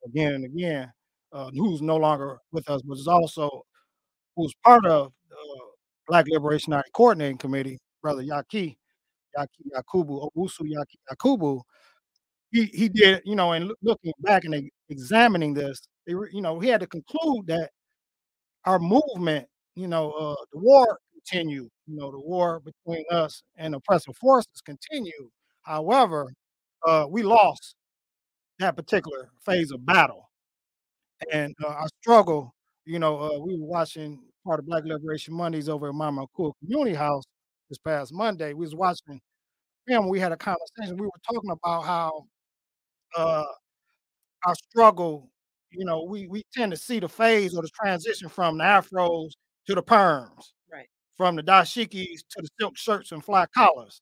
again 0.06 0.34
and 0.34 0.44
again, 0.44 0.92
uh, 1.32 1.50
who's 1.54 1.82
no 1.82 1.96
longer 1.96 2.38
with 2.52 2.68
us, 2.70 2.80
but 2.82 2.98
is 2.98 3.08
also 3.08 3.64
who's 4.36 4.54
part 4.64 4.86
of 4.86 5.12
Black 6.06 6.26
Liberation 6.28 6.72
Army 6.72 6.84
Coordinating 6.92 7.38
Committee, 7.38 7.78
Brother 8.02 8.22
Yaki, 8.22 8.76
Yaki 9.38 9.70
Yakubu, 9.76 10.30
Owusu 10.36 10.62
Yaki 10.62 10.96
Yakubu, 11.12 11.62
he 12.52 12.66
he 12.66 12.88
did, 12.88 13.22
you 13.24 13.36
know, 13.36 13.52
and 13.52 13.72
looking 13.82 14.12
back 14.20 14.44
and 14.44 14.70
examining 14.90 15.54
this, 15.54 15.80
they 16.06 16.12
you 16.12 16.42
know, 16.42 16.60
he 16.60 16.68
had 16.68 16.80
to 16.80 16.86
conclude 16.88 17.46
that 17.48 17.70
our 18.64 18.78
movement, 18.78 19.46
you 19.76 19.88
know, 19.88 20.12
uh, 20.12 20.34
the 20.52 20.58
war 20.58 20.98
continued, 21.12 21.68
you 21.86 21.96
know, 21.96 22.10
the 22.10 22.20
war 22.20 22.60
between 22.60 23.04
us 23.10 23.42
and 23.56 23.74
oppressive 23.74 24.16
forces 24.16 24.60
continued. 24.64 25.30
However, 25.62 26.32
uh, 26.86 27.06
we 27.10 27.22
lost 27.22 27.76
that 28.60 28.76
particular 28.76 29.30
phase 29.46 29.70
of 29.72 29.84
battle. 29.86 30.30
And, 31.32 31.54
uh, 31.64 31.68
our 31.68 31.88
struggle, 32.02 32.54
you 32.84 32.98
know, 32.98 33.18
uh, 33.18 33.38
we 33.40 33.58
were 33.58 33.66
watching 33.66 34.20
part 34.46 34.60
of 34.60 34.66
Black 34.66 34.84
Liberation 34.84 35.34
Mondays 35.34 35.68
over 35.68 35.88
at 35.88 35.94
Mama 35.94 36.26
Cool 36.36 36.54
Community 36.60 36.94
House 36.96 37.24
this 37.68 37.78
past 37.78 38.12
Monday. 38.12 38.54
We 38.54 38.64
was 38.66 38.74
watching 38.74 39.20
film, 39.88 40.08
we 40.08 40.20
had 40.20 40.32
a 40.32 40.36
conversation, 40.38 40.96
we 40.98 41.06
were 41.06 41.12
talking 41.32 41.50
about 41.50 41.84
how, 41.84 42.26
uh, 43.16 43.44
our 44.46 44.54
struggle, 44.54 45.30
you 45.70 45.84
know, 45.84 46.04
we 46.04 46.26
we 46.28 46.42
tend 46.54 46.72
to 46.72 46.76
see 46.78 47.00
the 47.00 47.08
phase 47.08 47.54
or 47.56 47.62
the 47.62 47.70
transition 47.82 48.28
from 48.28 48.58
the 48.58 48.64
afros 48.64 49.30
to 49.66 49.74
the 49.74 49.82
perms, 49.82 50.52
Right. 50.72 50.88
from 51.16 51.36
the 51.36 51.42
dashikis 51.42 52.20
to 52.30 52.42
the 52.42 52.48
silk 52.60 52.76
shirts 52.76 53.12
and 53.12 53.24
fly 53.24 53.46
collars. 53.56 54.00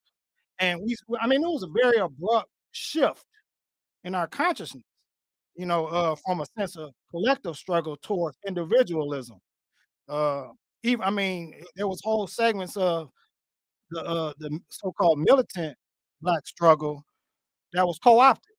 And 0.61 0.81
we 0.83 0.97
I 1.21 1.27
mean, 1.29 1.43
it 1.45 1.49
was 1.49 1.65
a 1.65 1.69
very 1.69 1.99
abrupt 1.99 2.51
shift 2.73 3.25
in 4.05 4.15
our 4.17 4.29
consciousness, 4.29 4.85
you 5.57 5.67
know, 5.67 5.87
uh, 5.89 6.17
from 6.27 6.41
a 6.43 6.47
sense 6.59 6.77
of 6.77 6.93
collective 7.11 7.57
struggle 7.57 7.97
towards 7.99 8.39
individualism. 8.47 9.39
Uh, 10.09 10.49
eve 10.85 11.01
I 11.03 11.11
mean, 11.11 11.55
there 11.77 11.89
was 11.89 12.01
whole 12.05 12.27
segments 12.27 12.77
of 12.77 13.11
the, 13.93 14.03
uh, 14.05 14.33
the 14.39 14.59
so-called 14.69 15.19
militant 15.21 15.77
Black 16.21 16.47
struggle 16.47 17.05
that 17.73 17.87
was 17.87 17.99
co-opted 17.99 18.55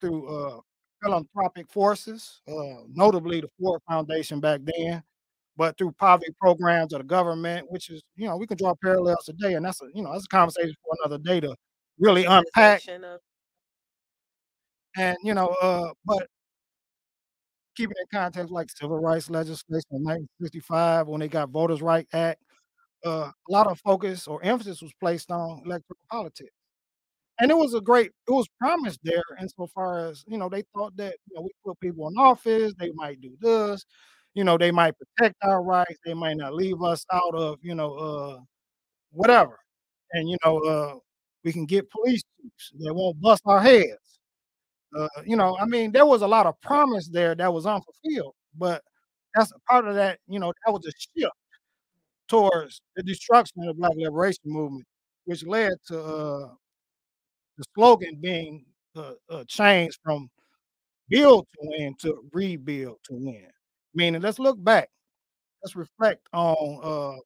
through, 0.00 0.26
uh, 0.28 0.60
philanthropic 1.02 1.70
forces, 1.70 2.40
uh, 2.48 2.84
notably 2.92 3.40
the 3.40 3.48
Ford 3.60 3.80
Foundation 3.88 4.40
back 4.40 4.60
then, 4.64 5.02
but 5.56 5.76
through 5.76 5.92
poverty 5.92 6.32
programs 6.40 6.92
of 6.92 7.00
the 7.00 7.04
government, 7.04 7.66
which 7.70 7.90
is, 7.90 8.02
you 8.16 8.26
know, 8.26 8.36
we 8.36 8.46
can 8.46 8.56
draw 8.56 8.74
parallels 8.82 9.24
today, 9.24 9.54
and 9.54 9.64
that's 9.64 9.82
a, 9.82 9.86
you 9.94 10.02
know, 10.02 10.12
that's 10.12 10.24
a 10.24 10.28
conversation 10.28 10.74
for 10.84 10.96
another 11.02 11.22
day 11.22 11.40
to 11.40 11.54
really 11.98 12.24
unpack 12.24 12.86
of 12.88 13.20
and, 14.96 15.16
you 15.22 15.34
know, 15.34 15.48
uh, 15.62 15.88
but 16.04 16.26
keeping 17.76 17.96
in 17.98 18.18
context 18.18 18.52
like 18.52 18.70
civil 18.70 18.98
rights 18.98 19.30
legislation 19.30 19.88
in 19.92 20.02
1965 20.04 21.06
when 21.08 21.20
they 21.20 21.28
got 21.28 21.48
Voters' 21.48 21.82
Right 21.82 22.06
Act, 22.12 22.42
uh, 23.04 23.30
a 23.48 23.52
lot 23.52 23.66
of 23.66 23.78
focus 23.80 24.26
or 24.28 24.42
emphasis 24.44 24.82
was 24.82 24.92
placed 25.00 25.30
on 25.30 25.62
electoral 25.64 25.98
politics. 26.10 26.52
And 27.40 27.50
it 27.50 27.56
was 27.56 27.74
a 27.74 27.80
great 27.80 28.12
it 28.28 28.32
was 28.32 28.46
promised 28.60 29.00
there 29.04 29.22
insofar 29.40 29.98
as, 30.08 30.24
you 30.28 30.38
know, 30.38 30.48
they 30.48 30.62
thought 30.74 30.96
that, 30.96 31.16
you 31.28 31.36
know, 31.36 31.42
we 31.42 31.50
put 31.64 31.80
people 31.80 32.08
in 32.08 32.14
office, 32.18 32.72
they 32.78 32.92
might 32.94 33.20
do 33.20 33.36
this, 33.40 33.84
you 34.34 34.44
know, 34.44 34.58
they 34.58 34.70
might 34.70 34.94
protect 34.98 35.36
our 35.42 35.62
rights, 35.62 35.98
they 36.04 36.14
might 36.14 36.36
not 36.36 36.54
leave 36.54 36.82
us 36.82 37.04
out 37.12 37.34
of, 37.34 37.58
you 37.62 37.74
know, 37.74 37.94
uh, 37.94 38.38
whatever. 39.12 39.58
And, 40.12 40.28
you 40.28 40.36
know, 40.44 40.58
uh, 40.60 40.94
we 41.44 41.52
can 41.52 41.66
get 41.66 41.90
police 41.90 42.22
chiefs 42.40 42.72
that 42.80 42.94
won't 42.94 43.20
bust 43.20 43.42
our 43.46 43.60
heads. 43.60 44.20
Uh, 44.96 45.08
you 45.24 45.36
know, 45.36 45.56
I 45.60 45.66
mean, 45.66 45.92
there 45.92 46.06
was 46.06 46.22
a 46.22 46.28
lot 46.28 46.46
of 46.46 46.60
promise 46.60 47.08
there 47.08 47.34
that 47.34 47.52
was 47.52 47.66
unfulfilled, 47.66 48.34
but 48.58 48.82
that's 49.34 49.52
a 49.52 49.58
part 49.70 49.86
of 49.88 49.94
that, 49.96 50.18
you 50.28 50.38
know, 50.38 50.52
that 50.66 50.72
was 50.72 50.86
a 50.86 50.92
shift 50.98 51.32
towards 52.32 52.82
the 52.96 53.04
destruction 53.04 53.62
of 53.62 53.68
the 53.68 53.74
Black 53.74 53.92
Liberation 53.96 54.44
Movement, 54.46 54.86
which 55.26 55.44
led 55.46 55.72
to, 55.88 56.00
uh, 56.02 56.48
the 57.58 57.64
slogan 57.74 58.16
being, 58.20 58.64
uh, 58.96 59.12
uh, 59.30 59.44
changed 59.48 59.98
from 60.04 60.28
"Build 61.08 61.46
to 61.54 61.58
Win" 61.62 61.94
to 62.02 62.28
"Rebuild 62.32 62.98
to 63.06 63.14
Win." 63.14 63.48
Meaning, 63.94 64.22
let's 64.22 64.38
look 64.40 64.62
back, 64.62 64.90
let's 65.62 65.76
reflect 65.76 66.28
on, 66.34 66.80
uh 66.84 67.20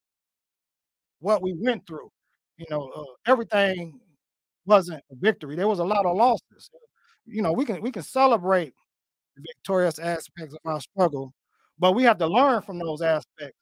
what 1.21 1.43
we 1.43 1.55
went 1.59 1.87
through. 1.87 2.11
You 2.59 2.67
know, 2.71 2.89
uh, 2.95 3.31
everything 3.31 4.01
wasn't 4.67 5.03
a 5.13 5.17
victory, 5.17 5.57
there 5.57 5.69
was 5.69 5.79
a 5.81 5.85
lot 5.85 6.07
of 6.07 6.17
losses. 6.17 6.71
You 7.27 7.43
know, 7.43 7.53
we 7.53 7.65
can 7.65 7.83
we 7.83 7.93
can 7.93 8.03
celebrate 8.03 8.75
the 9.37 9.43
victorious 9.55 9.99
aspects 10.01 10.55
of 10.55 10.61
our 10.67 10.81
struggle, 10.81 11.35
but 11.79 11.95
we 11.95 12.05
have 12.05 12.19
to 12.21 12.27
learn 12.29 12.63
from 12.63 12.79
those 12.81 13.03
aspects 13.03 13.59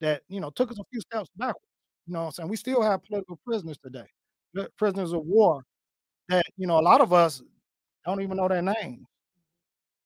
that, 0.00 0.22
you 0.28 0.40
know, 0.40 0.50
took 0.50 0.70
us 0.70 0.78
a 0.78 0.84
few 0.92 1.00
steps 1.00 1.30
backwards. 1.36 1.64
You 2.06 2.14
know 2.14 2.20
what 2.20 2.26
I'm 2.26 2.32
saying? 2.32 2.48
We 2.50 2.56
still 2.56 2.82
have 2.82 3.04
political 3.04 3.38
prisoners 3.46 3.78
today, 3.78 4.06
prisoners 4.78 5.12
of 5.12 5.24
war 5.26 5.64
that, 6.28 6.44
you 6.56 6.66
know, 6.66 6.78
a 6.80 6.82
lot 6.82 7.00
of 7.02 7.12
us 7.12 7.42
don't 8.06 8.22
even 8.22 8.36
know 8.38 8.48
their 8.48 8.62
names. 8.62 9.06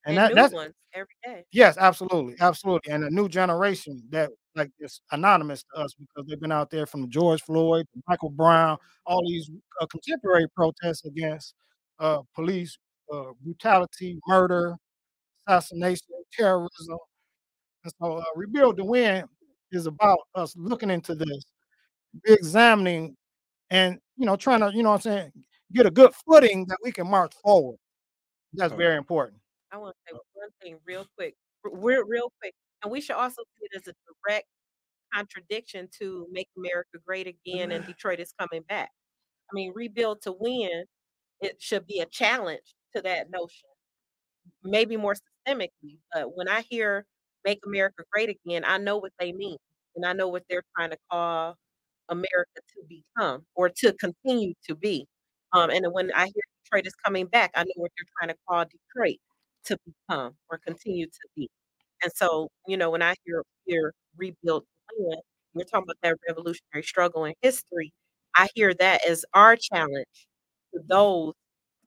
And 0.07 0.19
and 0.19 0.19
that 0.19 0.35
that's 0.35 0.55
every 0.95 1.07
day. 1.25 1.45
Yes, 1.53 1.77
absolutely, 1.79 2.35
absolutely, 2.41 2.93
and 2.93 3.05
a 3.05 3.11
new 3.11 3.29
generation 3.29 4.03
that, 4.11 4.31
like, 4.57 4.71
is 4.81 5.01
anonymous 5.13 5.63
to 5.75 5.81
us 5.83 5.95
because 5.95 6.27
they've 6.29 6.41
been 6.41 6.53
out 6.53 6.71
there 6.71 6.87
from 6.87 7.09
George 7.09 7.41
Floyd, 7.43 7.87
Michael 8.09 8.31
Brown, 8.31 8.79
all 9.07 9.23
these, 9.29 9.51
uh, 9.81 9.87
contemporary 9.87 10.47
protests 10.57 11.05
against, 11.05 11.55
uh, 12.01 12.21
police, 12.35 12.77
uh, 13.13 13.33
brutality, 13.43 14.19
murder, 14.27 14.77
assassination, 15.49 16.07
terrorism. 16.33 16.99
And 17.85 17.93
so, 18.03 18.19
uh, 18.19 18.25
"Rebuild 18.37 18.77
to 18.79 18.85
Win" 18.85 19.27
is 19.73 19.87
about 19.87 20.19
us 20.35 20.55
looking 20.57 20.91
into 20.91 21.15
this, 21.15 21.45
reexamining, 22.29 23.15
and, 23.71 24.01
you 24.17 24.27
know, 24.27 24.37
trying 24.37 24.61
to, 24.61 24.73
you 24.75 24.83
know 24.83 24.91
what 24.91 25.07
I'm 25.07 25.13
saying, 25.13 25.33
get 25.75 25.87
a 25.87 25.91
good 25.93 26.13
footing 26.29 26.67
that 26.69 26.79
we 26.85 26.93
can 26.93 27.09
march 27.09 27.35
forward. 27.43 27.79
That's 28.55 28.75
very 28.75 28.97
important. 28.97 29.41
I 29.73 29.79
wanna 29.79 29.95
say 30.09 30.17
one 30.35 30.51
thing 30.63 30.79
real 30.87 31.07
quick, 31.17 31.35
we're 31.65 32.05
real 32.07 32.33
quick, 32.41 32.55
and 32.83 32.93
we 32.93 33.01
should 33.01 33.17
also 33.17 33.43
see 33.59 33.67
it 33.73 33.77
as 33.77 33.89
a 33.89 33.95
direct 34.29 34.47
contradiction 35.15 35.89
to 36.01 36.27
"Make 36.33 36.49
America 36.59 36.99
Great 37.07 37.27
Again" 37.29 37.73
and 37.73 37.85
"Detroit 37.87 38.21
is 38.21 38.33
Coming 38.39 38.63
Back." 38.69 38.91
I 39.53 39.55
mean, 39.55 39.73
"Rebuild 39.75 40.23
to 40.23 40.33
Win," 40.33 40.87
it 41.43 41.63
should 41.63 41.87
be 41.87 42.01
a 42.01 42.07
challenge 42.07 42.77
to 42.97 43.03
that 43.03 43.31
notion. 43.31 43.69
Maybe 44.65 44.97
more 44.97 45.15
systemically, 45.17 45.99
but 46.13 46.37
when 46.37 46.49
I 46.49 46.63
hear 46.63 47.07
"Make 47.45 47.61
America 47.67 48.05
Great 48.13 48.31
Again," 48.31 48.65
I 48.67 48.79
know 48.79 48.99
what 48.99 49.13
they 49.19 49.33
mean, 49.33 49.59
and 49.97 50.07
I 50.07 50.13
know 50.15 50.29
what 50.29 50.45
they're 50.49 50.65
trying 50.77 50.91
to 50.91 50.99
call 51.11 51.57
America 52.11 52.61
to 52.75 52.85
become 52.89 53.47
or 53.57 53.71
to 53.71 53.93
continue 53.95 54.55
to 54.69 54.75
be. 54.77 55.07
Um, 55.53 55.71
and 55.71 55.87
when 55.93 56.13
I 56.13 56.27
hear 56.27 56.43
"Detroit 56.65 56.87
is 56.89 56.95
Coming 57.05 57.27
Back," 57.27 57.53
I 57.57 57.65
know 57.65 57.73
what 57.77 57.93
they're 57.99 58.07
trying 58.19 58.31
to 58.35 58.39
call 58.49 58.65
Detroit 58.67 59.19
to 59.67 59.79
become 59.87 60.37
or 60.51 60.59
continue 60.59 61.07
to 61.07 61.29
be. 61.37 61.51
And 62.05 62.13
so, 62.15 62.51
you 62.69 62.77
know, 62.79 62.91
when 62.91 63.03
I 63.03 63.15
hear 63.27 63.45
hear 63.67 63.95
"Rebuild 64.17 64.65
to 64.91 64.97
Win," 64.99 65.21
we're 65.55 65.65
talking 65.65 65.85
about 65.87 65.99
that 66.03 66.19
revolutionary 66.29 66.85
struggle 66.85 67.25
in 67.27 67.35
history, 67.43 67.93
I 68.37 68.49
hear 68.57 68.75
that 68.75 69.05
as 69.09 69.25
our 69.35 69.57
challenge 69.57 70.29
to 70.75 70.81
those 70.89 71.35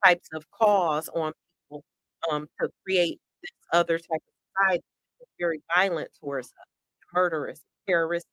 types 0.04 0.28
of 0.34 0.50
calls 0.52 1.08
on 1.10 1.32
people, 1.70 1.84
um, 2.30 2.48
to 2.60 2.70
create 2.84 3.20
this 3.42 3.52
other 3.72 3.98
type 3.98 4.22
of 4.28 4.34
society 4.66 4.84
very 5.40 5.60
violent 5.76 6.10
towards 6.20 6.48
us, 6.48 6.68
murderous, 7.14 7.62
terrorist 7.88 8.26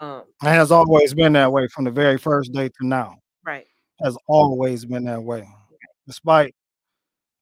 um 0.00 0.24
It 0.42 0.48
has 0.48 0.72
always 0.72 1.14
been 1.14 1.34
that 1.34 1.52
way 1.52 1.68
from 1.68 1.84
the 1.84 1.90
very 1.92 2.18
first 2.18 2.52
day 2.52 2.68
to 2.68 2.86
now. 2.88 3.16
Right. 3.46 3.66
Has 4.02 4.16
always 4.28 4.84
been 4.86 5.04
that 5.06 5.22
way. 5.22 5.48
Despite, 6.08 6.54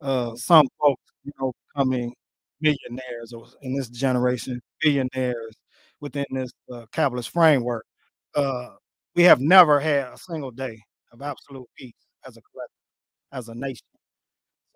uh, 0.02 0.36
some 0.36 0.66
folks, 0.80 1.02
you 1.24 1.32
know, 1.40 1.52
becoming 1.74 2.14
millionaires 2.60 3.32
or 3.34 3.46
in 3.62 3.74
this 3.76 3.88
generation, 3.90 4.60
billionaires 4.82 5.56
within 6.00 6.26
this, 6.32 6.52
uh, 6.72 6.86
capitalist 6.92 7.30
framework, 7.30 7.86
uh, 8.36 8.70
we 9.16 9.24
have 9.24 9.40
never 9.40 9.80
had 9.80 10.12
a 10.14 10.18
single 10.18 10.50
day 10.52 10.80
of 11.12 11.22
absolute 11.22 11.68
peace 11.78 11.94
as 12.26 12.36
a 12.38 12.42
collective, 12.42 12.76
as 13.32 13.48
a 13.48 13.54
nation. 13.56 13.86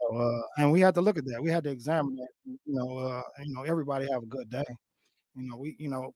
So, 0.01 0.17
uh, 0.17 0.43
and 0.59 0.73
we 0.73 0.81
had 0.81 0.95
to 0.97 1.01
look 1.01 1.19
at 1.19 1.25
that, 1.27 1.43
we 1.43 1.51
had 1.51 1.65
to 1.65 1.71
examine 1.71 2.17
that, 2.17 2.29
you 2.47 2.59
know, 2.67 2.99
uh, 2.99 3.23
you 3.45 3.55
know, 3.55 3.63
everybody 3.63 4.07
have 4.13 4.23
a 4.23 4.27
good 4.27 4.51
day. 4.51 4.65
You 5.37 5.49
know, 5.51 5.57
we 5.59 5.77
you 5.79 5.89
know, 5.91 6.13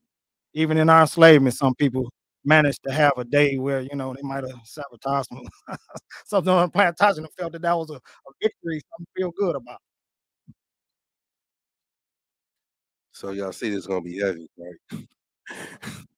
even 0.54 0.78
in 0.78 0.90
our 0.90 1.02
enslavement, 1.02 1.54
some 1.56 1.74
people 1.76 2.10
managed 2.44 2.80
to 2.88 2.92
have 2.94 3.12
a 3.18 3.24
day 3.24 3.58
where, 3.58 3.80
you 3.82 3.96
know, 3.96 4.14
they 4.14 4.22
might 4.22 4.44
have 4.44 4.60
sabotaged 4.64 5.28
some 5.30 5.78
something 6.26 6.52
on 6.52 6.70
plantation 6.70 7.26
felt 7.38 7.52
that 7.52 7.62
that 7.62 7.76
was 7.78 7.90
a 7.90 7.94
a 7.96 8.32
victory, 8.42 8.80
something 8.90 9.06
to 9.06 9.22
feel 9.22 9.32
good 9.32 9.56
about. 9.56 9.80
So 13.12 13.30
y'all 13.32 13.52
see 13.52 13.68
this 13.70 13.80
is 13.80 13.86
gonna 13.86 14.00
be 14.02 14.18
heavy, 14.18 14.48
right? 14.58 15.06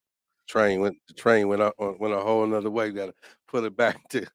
Train 0.48 0.80
went 0.80 0.96
the 1.08 1.14
train 1.14 1.48
went 1.48 1.62
on 1.62 1.72
went 1.98 2.14
a 2.14 2.20
whole 2.20 2.44
another 2.44 2.70
way, 2.70 2.90
we 2.90 2.96
gotta 2.96 3.14
put 3.48 3.64
it 3.64 3.76
back 3.76 4.08
to 4.10 4.26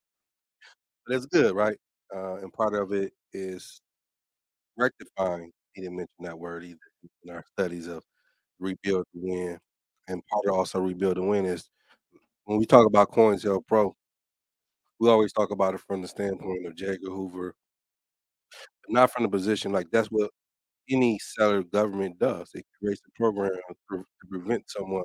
but 1.06 1.16
it's 1.16 1.26
good, 1.26 1.56
right? 1.56 1.78
Uh, 2.16 2.36
and 2.36 2.54
part 2.54 2.74
of 2.74 2.92
it 2.94 3.14
is 3.34 3.82
rectifying, 4.78 5.52
he 5.74 5.82
didn't 5.82 5.98
mention 5.98 6.24
that 6.24 6.40
word 6.40 6.64
either 6.64 6.80
in 7.24 7.32
our 7.32 7.44
studies 7.54 7.88
of 7.88 8.04
"Rebuild 8.60 9.06
to 9.14 9.20
Win." 9.22 9.60
and 10.08 10.24
part 10.28 10.46
of 10.48 10.54
also 10.56 10.80
rebuild 10.80 11.18
and 11.18 11.30
win 11.30 11.46
is 11.46 11.70
when 12.46 12.58
we 12.60 12.66
talk 12.66 12.88
about 12.88 13.12
COINTELPRO, 13.12 13.94
we 15.00 15.10
always 15.10 15.34
talk 15.34 15.52
about 15.52 15.74
it 15.76 15.82
from 15.82 16.02
the 16.02 16.08
standpoint 16.08 16.66
of 16.66 16.76
J. 16.76 16.88
Edgar 16.90 17.12
Hoover, 17.12 17.56
not 18.90 19.12
from 19.12 19.24
the 19.24 19.30
position 19.30 19.72
like 19.72 19.88
that's 19.92 20.08
what 20.10 20.32
any 20.90 21.20
seller 21.20 21.64
government 21.64 22.20
does. 22.20 22.50
It 22.54 22.66
creates 22.82 23.02
a 23.08 23.12
program 23.20 23.52
to, 23.92 23.98
to 24.00 24.28
prevent 24.30 24.66
someone 24.70 25.04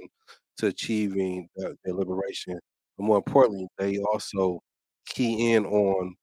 to 0.59 0.69
achieving 0.69 1.49
their, 1.57 1.75
their 1.85 1.95
liberation. 1.95 2.59
But 2.99 3.05
more 3.05 3.19
importantly, 3.19 3.69
they 3.79 3.99
also 4.13 4.61
key 5.07 5.53
in 5.55 5.67
on 5.67 6.15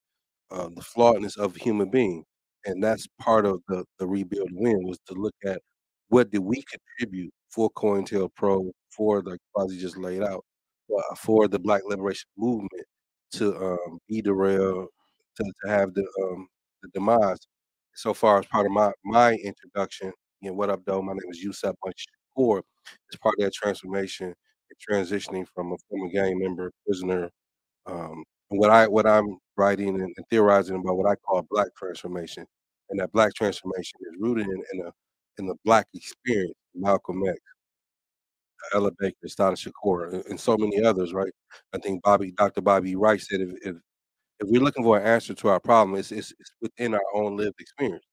uh, 0.52 0.70
the 0.70 0.82
flawedness 0.82 1.38
of 1.38 1.56
a 1.56 1.60
human 1.60 1.90
being, 1.90 2.24
and 2.66 2.84
that's 2.84 3.08
part 3.20 3.46
of 3.46 3.62
the 3.68 3.86
the 4.00 4.08
rebuild 4.08 4.50
win 4.54 4.84
was 4.88 5.00
to 5.08 5.14
look 5.14 5.36
at 5.46 5.62
what 6.10 6.32
did 6.32 6.40
we 6.40 6.64
contribute 6.64 7.34
for 7.50 7.70
COINTELPRO, 7.72 8.72
for 8.92 9.22
the 9.22 9.38
Kwasi 9.56 9.78
just 9.80 9.98
laid 9.98 10.24
out, 10.24 10.44
uh, 10.96 11.16
for 11.16 11.48
the 11.48 11.60
Black 11.60 11.82
Liberation 11.86 12.30
Movement 12.38 12.86
to 13.34 13.56
um, 13.58 14.00
be 14.08 14.22
derailed, 14.22 14.88
to, 15.38 15.44
to 15.44 15.70
have 15.70 15.94
the 15.94 16.06
um, 16.24 16.48
the 16.84 16.90
demise. 16.94 17.40
So 17.96 18.14
far 18.14 18.40
as 18.40 18.46
part 18.48 18.66
of 18.66 18.72
my 18.72 18.92
my 19.06 19.34
introduction, 19.34 20.12
you 20.42 20.50
know, 20.50 20.56
what 20.56 20.70
up, 20.70 20.82
though? 20.86 21.02
My 21.02 21.14
name 21.14 21.32
is 21.32 21.44
Yusef 21.44 21.76
Shakur. 21.86 22.62
It's 23.08 23.18
part 23.22 23.36
of 23.40 23.46
that 23.46 23.54
transformation 23.54 24.28
and 24.28 24.78
transitioning 24.90 25.46
from 25.54 25.74
a 25.74 25.78
former 25.90 26.10
gang 26.12 26.40
member, 26.40 26.72
prisoner. 26.86 27.30
Um, 27.86 28.24
and 28.52 28.60
what 28.60 28.70
I 28.72 28.88
what 28.88 29.06
I'm 29.08 29.38
writing 29.58 29.90
and, 29.90 30.14
and 30.18 30.26
theorizing 30.30 30.76
about 30.78 30.98
what 30.98 31.10
I 31.10 31.16
call 31.16 31.46
black 31.50 31.70
transformation, 31.78 32.46
and 32.90 33.00
that 33.00 33.12
black 33.12 33.34
transformation 33.36 34.00
is 34.02 34.18
rooted 34.20 34.48
in, 34.48 34.64
in 34.74 34.86
a 34.88 34.92
in 35.40 35.48
the 35.48 35.56
black 35.66 35.88
experience, 35.94 36.56
Malcolm 36.76 37.24
X, 37.28 37.40
Ella 38.74 38.92
Baker, 39.00 39.16
Assata 39.26 39.56
Shakur, 39.56 40.14
and, 40.14 40.26
and 40.26 40.40
so 40.40 40.58
many 40.58 40.82
others, 40.84 41.14
right? 41.14 41.32
I 41.74 41.78
think 41.80 42.04
Bobby, 42.04 42.32
Dr. 42.32 42.62
Bobby 42.62 42.96
Wright 42.96 43.20
said 43.22 43.42
if, 43.42 43.50
if 43.64 43.76
if 44.42 44.50
we're 44.50 44.62
looking 44.62 44.84
for 44.84 45.00
an 45.00 45.06
answer 45.08 45.34
to 45.36 45.50
our 45.50 45.60
problem, 45.62 46.00
it's, 46.00 46.12
it's, 46.12 46.34
it's 46.40 46.52
within 46.62 46.94
our 46.96 47.02
own 47.16 47.38
lived 47.38 47.56
experience. 47.62 48.06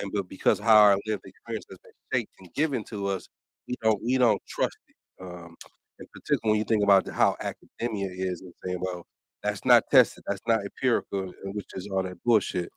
And 0.00 0.12
but 0.14 0.28
because 0.28 0.58
how 0.60 0.76
our 0.78 0.98
lived 1.06 1.22
experience 1.26 1.66
has 1.70 1.78
been 1.80 1.92
shaped 2.20 2.32
and 2.40 2.54
given 2.54 2.84
to 2.86 3.08
us, 3.08 3.28
we 3.68 3.76
don't 3.82 4.00
we 4.04 4.18
don't 4.18 4.42
trust 4.48 4.78
it. 4.88 4.96
Um, 5.24 5.56
and 6.00 6.08
particularly 6.12 6.52
when 6.52 6.58
you 6.60 6.64
think 6.64 6.84
about 6.84 7.08
how 7.08 7.36
academia 7.40 8.10
is 8.12 8.42
and 8.42 8.52
saying, 8.64 8.78
well, 8.82 9.06
that's 9.42 9.64
not 9.64 9.84
tested, 9.90 10.24
that's 10.26 10.42
not 10.46 10.60
empirical, 10.62 11.32
which 11.44 11.66
is 11.74 11.88
all 11.92 12.02
that 12.02 12.18
bullshit. 12.24 12.70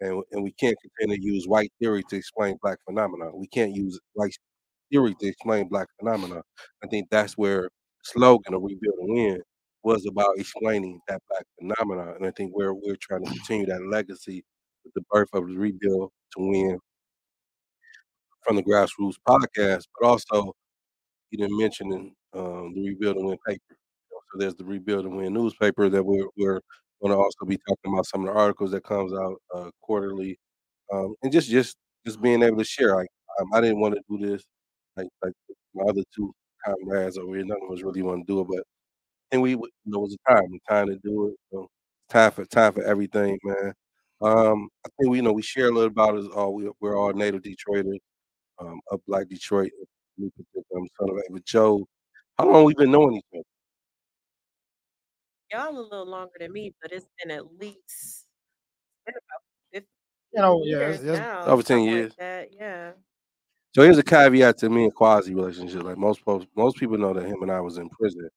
And 0.00 0.22
and 0.32 0.42
we 0.44 0.52
can't 0.52 0.76
continue 0.82 1.16
to 1.20 1.34
use 1.34 1.46
white 1.48 1.72
theory 1.80 2.02
to 2.10 2.16
explain 2.16 2.58
black 2.62 2.78
phenomena. 2.86 3.30
We 3.34 3.46
can't 3.48 3.74
use 3.74 3.98
white 4.14 4.36
theory 4.92 5.14
to 5.20 5.26
explain 5.28 5.68
black 5.68 5.88
phenomena. 5.98 6.42
I 6.84 6.88
think 6.88 7.08
that's 7.10 7.34
where 7.34 7.70
slogan 8.04 8.54
of 8.54 8.62
rebuild 8.62 8.96
and 9.00 9.14
win 9.14 9.42
was 9.84 10.06
about 10.06 10.38
explaining 10.38 11.00
that 11.08 11.22
black 11.30 11.44
phenomena. 11.58 12.14
And 12.16 12.26
I 12.26 12.30
think 12.32 12.52
where 12.54 12.74
we're 12.74 12.96
trying 13.00 13.24
to 13.24 13.30
continue 13.30 13.66
that 13.66 13.82
legacy 13.86 14.44
with 14.84 14.94
the 14.94 15.02
birth 15.10 15.28
of 15.34 15.48
the 15.48 15.56
rebuild 15.58 16.10
to 16.36 16.40
win 16.48 16.78
from 18.42 18.56
the 18.56 18.62
grassroots 18.62 19.16
podcast, 19.28 19.84
but 19.98 20.06
also 20.08 20.52
you 21.30 21.38
didn't 21.38 21.58
mention 21.58 22.14
um, 22.34 22.72
the 22.74 22.82
rebuild 22.88 23.16
and 23.16 23.26
win 23.28 23.38
paper. 23.46 23.76
There's 24.36 24.54
the 24.56 24.64
rebuild 24.64 25.06
and 25.06 25.16
win 25.16 25.32
newspaper 25.34 25.88
that 25.88 26.04
we're 26.04 26.26
we're 26.36 26.60
going 27.02 27.12
to 27.12 27.16
also 27.18 27.44
be 27.46 27.58
talking 27.68 27.92
about 27.92 28.06
some 28.06 28.22
of 28.26 28.34
the 28.34 28.40
articles 28.40 28.70
that 28.72 28.84
comes 28.84 29.12
out 29.12 29.36
uh, 29.54 29.70
quarterly, 29.82 30.38
um, 30.92 31.14
and 31.22 31.32
just 31.32 31.48
just 31.50 31.76
just 32.06 32.20
being 32.22 32.42
able 32.42 32.58
to 32.58 32.64
share. 32.64 32.96
Like 32.96 33.08
um, 33.40 33.48
I 33.54 33.60
didn't 33.60 33.80
want 33.80 33.94
to 33.96 34.02
do 34.10 34.26
this 34.26 34.42
like 34.96 35.08
like 35.24 35.32
my 35.74 35.84
other 35.84 36.02
two 36.16 36.32
comrades 36.64 37.18
over 37.18 37.36
here. 37.36 37.44
None 37.46 37.58
of 37.68 37.72
us 37.76 37.82
really 37.84 38.02
want 38.02 38.26
to 38.26 38.32
do 38.32 38.40
it, 38.42 38.48
but 38.50 38.64
and 39.32 39.42
we 39.42 39.54
know, 39.56 39.64
it 39.86 40.00
was 40.00 40.16
a 40.28 40.32
time, 40.34 40.58
time 40.68 40.86
to 40.88 40.96
do 41.04 41.28
it. 41.28 41.34
So 41.52 41.68
time 42.10 42.30
for 42.32 42.44
time 42.46 42.72
for 42.72 42.82
everything, 42.84 43.38
man. 43.44 43.72
Um, 44.22 44.68
I 44.84 44.88
think 44.98 45.10
we 45.10 45.18
you 45.18 45.22
know 45.22 45.32
we 45.32 45.42
share 45.42 45.68
a 45.68 45.72
little 45.72 45.88
about 45.90 46.16
us. 46.16 46.26
All 46.34 46.54
we 46.54 46.70
we're 46.80 46.96
all 46.98 47.12
native 47.12 47.42
Detroiters, 47.42 47.98
um, 48.60 48.80
up 48.92 49.00
like 49.08 49.28
Detroit. 49.28 49.70
I'm 50.20 50.30
son 51.00 51.10
of 51.10 51.18
Ava 51.30 51.40
Joe. 51.44 51.86
How 52.38 52.50
long 52.50 52.64
we 52.64 52.74
been 52.74 52.90
knowing 52.92 53.16
each 53.16 53.24
other? 53.34 53.44
Y'all 55.56 55.78
a 55.78 55.80
little 55.80 56.06
longer 56.06 56.32
than 56.38 56.52
me, 56.52 56.74
but 56.82 56.92
it's 56.92 57.06
been 57.22 57.30
at 57.30 57.58
least 57.58 58.26
been 59.06 59.14
about 59.16 59.42
15 59.72 59.88
You 60.32 60.42
know, 60.42 60.62
yeah, 60.64 60.76
years 60.78 60.96
it's, 60.96 61.04
it's 61.04 61.18
now, 61.18 61.44
Over 61.46 61.62
ten 61.62 61.78
something 61.78 61.86
like 61.86 61.94
years. 61.94 62.14
that. 62.18 62.48
Yeah. 62.52 62.92
So 63.74 63.82
here's 63.82 63.98
a 63.98 64.02
caveat 64.02 64.58
to 64.58 64.70
me 64.70 64.84
and 64.84 64.94
Kwasi 64.94 65.34
relationship. 65.34 65.82
Like 65.82 65.98
most 65.98 66.20
folks, 66.20 66.46
most 66.56 66.76
people 66.78 66.98
know 66.98 67.12
that 67.14 67.24
him 67.26 67.42
and 67.42 67.50
I 67.52 67.60
was 67.60 67.78
in 67.78 67.88
prison. 67.90 68.28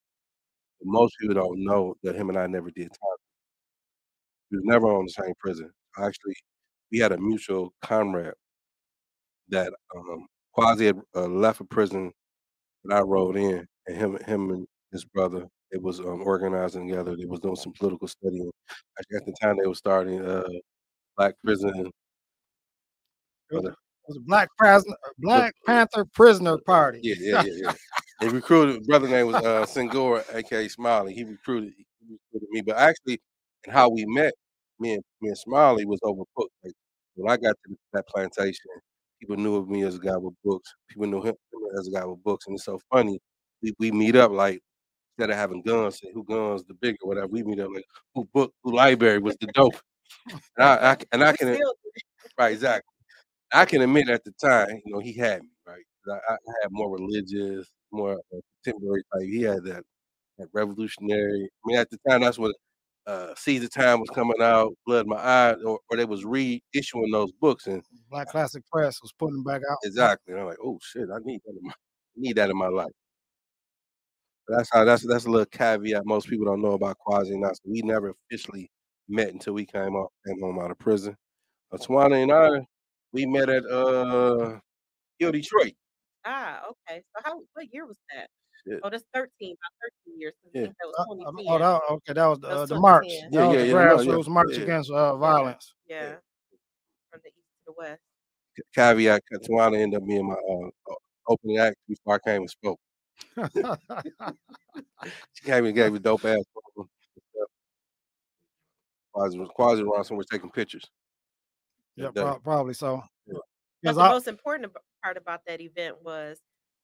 Most 0.84 1.16
people 1.20 1.36
don't 1.36 1.64
know 1.64 1.96
that 2.04 2.16
him 2.16 2.30
and 2.30 2.38
I 2.38 2.48
never 2.48 2.72
did 2.72 2.90
time. 2.90 3.18
We 4.52 4.58
was 4.58 4.66
never 4.66 4.88
on 4.88 5.06
the 5.06 5.12
same 5.12 5.34
prison. 5.40 5.72
Actually, 5.98 6.36
we 6.92 7.00
had 7.00 7.12
a 7.12 7.18
mutual 7.18 7.74
comrade 7.82 8.34
that 9.50 9.74
um, 9.96 10.28
Kwasi 10.58 10.86
had 10.88 11.02
uh, 11.16 11.28
left 11.28 11.62
a 11.62 11.66
prison 11.66 12.12
that 12.86 12.98
I 12.98 13.02
rode 13.02 13.38
in, 13.38 13.68
and 13.88 13.98
him, 13.98 14.18
him 14.26 14.52
and 14.52 14.68
his 14.92 15.06
brother, 15.06 15.48
it 15.72 15.82
was 15.82 16.00
um, 16.00 16.22
organizing 16.24 16.88
together. 16.88 17.16
They 17.16 17.26
was 17.26 17.40
doing 17.40 17.56
some 17.56 17.74
political 17.74 18.08
studying. 18.08 18.50
At 18.98 19.26
the 19.26 19.34
time, 19.42 19.58
they 19.62 19.68
were 19.68 19.76
starting 19.76 20.26
uh, 20.26 20.44
Black 21.18 21.36
Prison. 21.44 21.70
it 21.70 21.92
was, 23.52 23.66
uh, 23.66 23.70
it 23.70 23.76
was 24.08 24.18
a 24.18 24.22
Black 24.22 24.50
prisoner, 24.58 24.96
Black 25.20 25.54
Panther 25.66 26.06
prisoner 26.06 26.58
party. 26.66 27.00
Yeah, 27.04 27.16
yeah, 27.20 27.44
yeah, 27.44 27.54
yeah. 27.64 27.74
They 28.22 28.28
recruited. 28.28 28.86
Brother 28.86 29.08
name 29.08 29.28
was 29.28 29.36
uh, 29.36 29.66
Singora, 29.66 30.26
aka 30.36 30.68
Smiley. 30.68 31.14
He 31.14 31.24
recruited, 31.24 31.72
he 31.78 31.86
recruited 32.12 32.50
me. 32.50 32.62
But 32.62 32.76
actually, 32.76 33.22
and 33.66 33.74
how 33.74 33.90
we 33.90 34.06
met, 34.06 34.34
me 34.78 34.96
and 34.96 35.04
me 35.22 35.30
and 35.30 35.38
Smiley 35.38 35.86
was 35.86 36.00
over 36.04 36.24
books. 36.36 36.54
Like 36.64 36.74
when 37.16 37.32
I 37.32 37.38
got 37.38 37.56
to 37.66 37.76
that 37.94 38.08
plantation, 38.10 38.66
people 39.22 39.38
knew 39.38 39.56
of 39.56 39.70
me 39.70 39.84
as 39.84 39.96
a 39.96 40.00
guy 40.00 40.18
with 40.18 40.34
books. 40.44 40.74
People 40.90 41.08
knew 41.08 41.22
him 41.22 41.36
as 41.80 41.88
a 41.88 41.92
guy 41.92 42.04
with 42.04 42.22
books, 42.24 42.46
and 42.48 42.56
it's 42.56 42.66
so 42.66 42.80
funny. 42.92 43.20
We 43.62 43.74
we 43.80 43.92
meet 43.92 44.18
up 44.18 44.32
like 44.32 44.62
instead 45.20 45.32
of 45.32 45.38
having 45.38 45.62
guns, 45.62 46.00
say 46.00 46.08
who 46.14 46.24
guns 46.24 46.64
the 46.64 46.74
bigger, 46.76 46.98
whatever. 47.02 47.28
We 47.28 47.44
meet 47.44 47.60
up 47.60 47.72
like 47.74 47.84
who 48.16 48.24
book, 48.34 48.54
who 48.64 48.74
library 48.74 49.20
was 49.20 49.36
the 49.42 49.48
dope. 49.48 49.76
And 50.58 50.66
I, 50.66 50.92
I 50.92 50.98
and 51.12 51.24
I 51.24 51.36
can 51.36 51.58
right 52.38 52.54
exactly. 52.54 52.94
I 53.52 53.66
can 53.66 53.82
admit 53.82 54.10
at 54.10 54.24
the 54.24 54.32
time, 54.42 54.70
you 54.86 54.94
know, 54.94 55.00
he 55.00 55.14
had 55.14 55.42
me 55.42 55.50
right. 55.68 55.84
I, 56.10 56.34
I 56.34 56.54
had 56.62 56.72
more 56.72 56.90
religious, 56.92 57.68
more 57.92 58.14
uh, 58.14 58.40
contemporary 58.64 59.04
type. 59.14 59.28
He 59.28 59.42
had 59.42 59.64
that 59.66 59.84
that 60.38 60.48
revolutionary. 60.54 61.44
I 61.44 61.68
mean, 61.68 61.78
at 61.78 61.90
the 61.90 61.98
time, 62.08 62.22
that's 62.22 62.40
what 62.40 62.56
uh, 63.06 63.34
Seize 63.36 63.62
the 63.62 63.68
Time 63.68 64.00
was 64.00 64.10
coming 64.12 64.42
out, 64.42 64.74
Blood 64.86 65.06
in 65.06 65.10
My 65.10 65.18
Eye, 65.18 65.54
or, 65.66 65.80
or 65.90 65.98
they 65.98 66.06
was 66.06 66.24
reissuing 66.24 67.12
those 67.12 67.32
books, 67.34 67.68
and 67.68 67.84
Black 68.10 68.30
Classic 68.30 68.64
Press 68.72 69.02
was 69.02 69.12
putting 69.12 69.36
them 69.36 69.44
back 69.44 69.62
out. 69.70 69.78
exactly, 69.84 70.34
and 70.34 70.42
I'm 70.42 70.48
like, 70.48 70.60
oh 70.64 70.80
shit, 70.82 71.10
I 71.14 71.18
need 71.24 71.42
that 71.46 71.52
in 71.52 71.64
my 71.64 71.72
I 71.72 72.22
need 72.22 72.36
that 72.38 72.50
in 72.50 72.58
my 72.58 72.68
life. 72.68 72.92
That's 74.50 74.70
how 74.72 74.84
that's 74.84 75.06
that's 75.08 75.26
a 75.26 75.30
little 75.30 75.46
caveat 75.46 76.06
most 76.06 76.28
people 76.28 76.46
don't 76.46 76.62
know 76.62 76.72
about 76.72 76.98
Kwasi 77.06 77.34
and 77.34 77.46
us. 77.46 77.60
We 77.64 77.82
never 77.82 78.14
officially 78.32 78.70
met 79.08 79.30
until 79.30 79.54
we 79.54 79.66
came 79.66 79.96
out 79.96 80.12
came 80.26 80.42
home 80.42 80.60
out 80.60 80.72
of 80.72 80.80
prison. 80.80 81.16
Uh, 81.72 81.78
Tawana 81.78 82.22
and 82.24 82.32
I, 82.32 82.66
we 83.14 83.26
met 83.26 83.50
at 83.50 83.64
uh 83.66 84.58
Hill 85.20 85.32
Detroit. 85.32 85.74
Ah, 86.26 86.62
okay. 86.70 87.02
So 87.16 87.22
how 87.24 87.42
what 87.54 87.68
year 87.72 87.86
was 87.86 87.98
that? 88.14 88.28
Shit. 88.68 88.80
Oh, 88.84 88.90
that's 88.90 89.06
13, 89.14 89.56
about 89.56 89.92
13 90.06 90.20
years. 90.20 90.34
I 90.44 90.50
Yeah. 90.54 90.66
that 90.66 90.74
was 90.84 90.96
Uh, 90.98 91.02
uh, 91.02 91.32
2010. 91.32 91.46
oh, 91.48 91.60
that, 91.60 91.82
okay, 91.94 92.14
that 92.14 92.26
was 92.26 92.40
the, 92.40 92.48
That 92.48 92.58
uh, 92.58 92.60
was 92.60 92.70
the 92.70 92.80
march. 92.80 93.08
2010. 93.08 93.32
That 93.32 93.40
Yeah, 93.40 93.48
was 93.48 93.56
yeah, 93.56 93.62
yeah, 93.62 93.74
no, 93.74 93.80
yeah, 93.80 94.18
grassroots 94.18 94.28
march 94.28 94.50
yeah. 94.52 94.64
against 94.64 94.92
uh, 94.92 95.16
violence. 95.18 95.76
Yeah. 95.88 96.16
From 97.12 97.22
the 97.24 97.30
east 97.30 97.38
to 97.38 97.62
the 97.68 97.74
west. 97.78 98.02
Caveat: 98.76 99.22
Tawana 99.48 99.78
ended 99.78 100.02
up 100.02 100.08
being 100.08 100.28
my 100.28 100.34
uh, 100.34 100.94
opening 101.30 101.60
act 101.60 101.78
before 101.88 102.16
I 102.16 102.20
came 102.20 102.42
and 102.42 102.50
spoke. 102.50 102.80
She 105.34 105.44
came 105.46 105.66
and 105.66 105.76
gave 105.76 105.94
a 105.96 106.00
dope 106.00 106.26
ass. 106.26 106.44
program 106.54 106.90
and 107.16 107.24
stuff. 107.34 107.50
Kwasi 109.16 109.40
was 109.40 109.50
Kwasi 109.58 109.88
around 109.88 110.04
somewhere 110.04 110.26
taking 110.30 110.52
pictures. 110.52 110.86
yeah, 111.96 112.06
that 112.08 112.14
day. 112.16 112.22
prob- 112.22 112.44
probably 112.44 112.74
so. 112.74 113.02
Yeah. 113.26 113.34
But 113.84 113.90
'Cause 113.90 113.96
the 113.96 114.02
I- 114.02 114.10
most 114.12 114.28
important 114.28 114.74
part 115.04 115.18
about 115.18 115.42
that 115.48 115.62
event 115.62 116.02
was 116.04 116.40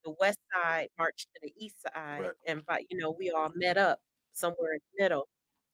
the 0.06 0.12
west 0.20 0.40
side 0.54 0.90
marched 0.98 1.28
to 1.34 1.40
the 1.44 1.54
east 1.58 1.82
side, 1.82 2.22
Right. 2.22 2.32
and 2.48 2.66
but 2.66 2.90
you 2.90 2.98
know 2.98 3.12
we 3.12 3.32
all 3.32 3.52
met 3.56 3.78
up 3.78 4.00
somewhere 4.34 4.74
in 4.74 4.80
the 4.98 5.04
middle. 5.04 5.28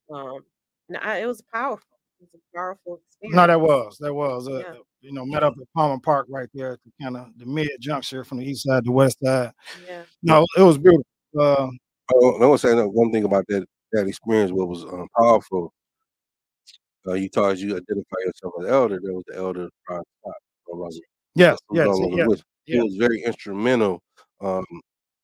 Um, 0.10 0.46
and 0.90 0.98
I, 0.98 1.18
it 1.20 1.26
was 1.28 1.42
powerful. 1.54 2.00
It 2.22 2.30
was 2.32 2.42
a 2.42 2.58
powerful 2.58 3.02
experience. 3.08 3.36
No, 3.36 3.48
that 3.48 3.60
was 3.60 3.98
that 4.00 4.14
was 4.14 4.48
uh, 4.48 4.60
Yeah. 4.60 4.74
you 5.02 5.12
know 5.12 5.26
met 5.26 5.44
up 5.44 5.56
at 5.60 5.68
Palmer 5.76 6.00
Park 6.00 6.28
right 6.30 6.50
there 6.54 6.74
at 6.74 6.80
the 6.86 6.92
kind 7.02 7.18
of 7.18 7.28
the 7.38 7.46
mid 7.46 7.70
juncture 7.80 8.24
from 8.24 8.38
the 8.38 8.46
east 8.46 8.64
side 8.64 8.86
to 8.86 8.92
west 8.92 9.18
side. 9.24 9.52
Yeah. 9.88 10.04
No, 10.22 10.46
it 10.58 10.62
was 10.62 10.78
beautiful. 10.78 11.06
Uh, 11.38 11.66
I 11.66 12.14
want 12.14 12.62
to 12.62 12.68
say 12.68 12.76
that 12.76 12.88
one 12.88 13.12
thing 13.12 13.24
about 13.24 13.46
that 13.48 13.66
that 13.94 14.08
experience. 14.08 14.52
What 14.52 14.68
was 14.68 14.84
um, 14.84 15.08
powerful. 15.18 15.74
Uh, 17.08 17.14
you 17.14 17.30
taught 17.30 17.58
you 17.58 17.70
identify 17.70 18.18
yourself 18.24 18.54
as 18.62 18.68
elder. 18.70 19.00
There 19.02 19.14
was 19.14 19.24
the 19.28 19.38
elder 19.38 19.68
Ron 19.90 20.04
Scott, 20.22 20.36
no 20.68 20.90
yes, 21.34 21.58
who's 21.68 21.78
yes, 21.78 21.88
no 21.88 22.16
yes. 22.16 22.44
He 22.66 22.76
yeah. 22.76 22.84
was 22.84 22.96
very 22.96 23.24
instrumental 23.24 24.04
um, 24.40 24.66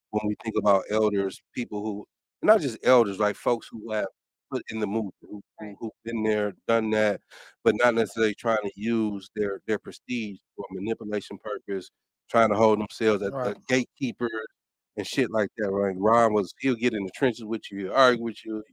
when 0.10 0.22
we 0.28 0.36
think 0.44 0.56
about 0.58 0.84
elders, 0.90 1.40
people 1.54 1.84
who 1.84 2.06
not 2.42 2.62
just 2.62 2.80
elders, 2.84 3.20
like 3.20 3.36
folks 3.36 3.68
who 3.70 3.92
have 3.92 4.08
put 4.52 4.64
in 4.70 4.80
the 4.80 4.88
movement, 4.88 5.16
who, 5.22 5.42
who 5.60 5.76
who've 5.80 5.92
been 6.04 6.24
there, 6.24 6.54
done 6.68 6.90
that, 6.92 7.22
but 7.64 7.76
not 7.76 7.96
necessarily 7.96 8.36
trying 8.36 8.62
to 8.64 8.72
use 8.76 9.30
their 9.36 9.62
their 9.68 9.80
prestige 9.80 10.38
for 10.56 10.66
manipulation 10.72 11.38
purpose, 11.44 11.90
trying 12.30 12.50
to 12.50 12.56
hold 12.56 12.80
themselves 12.80 13.24
as, 13.24 13.32
Right. 13.32 13.48
as 13.48 13.56
gatekeepers 13.68 14.32
and 14.98 15.06
shit 15.06 15.32
like 15.32 15.50
that. 15.58 15.72
Right? 15.72 15.96
Ron 15.98 16.34
was 16.34 16.54
he'll 16.60 16.76
get 16.76 16.94
in 16.94 17.04
the 17.04 17.12
trenches 17.16 17.46
with 17.46 17.64
you, 17.72 17.86
he'll 17.86 17.94
argue 17.94 18.24
with 18.24 18.46
you, 18.46 18.64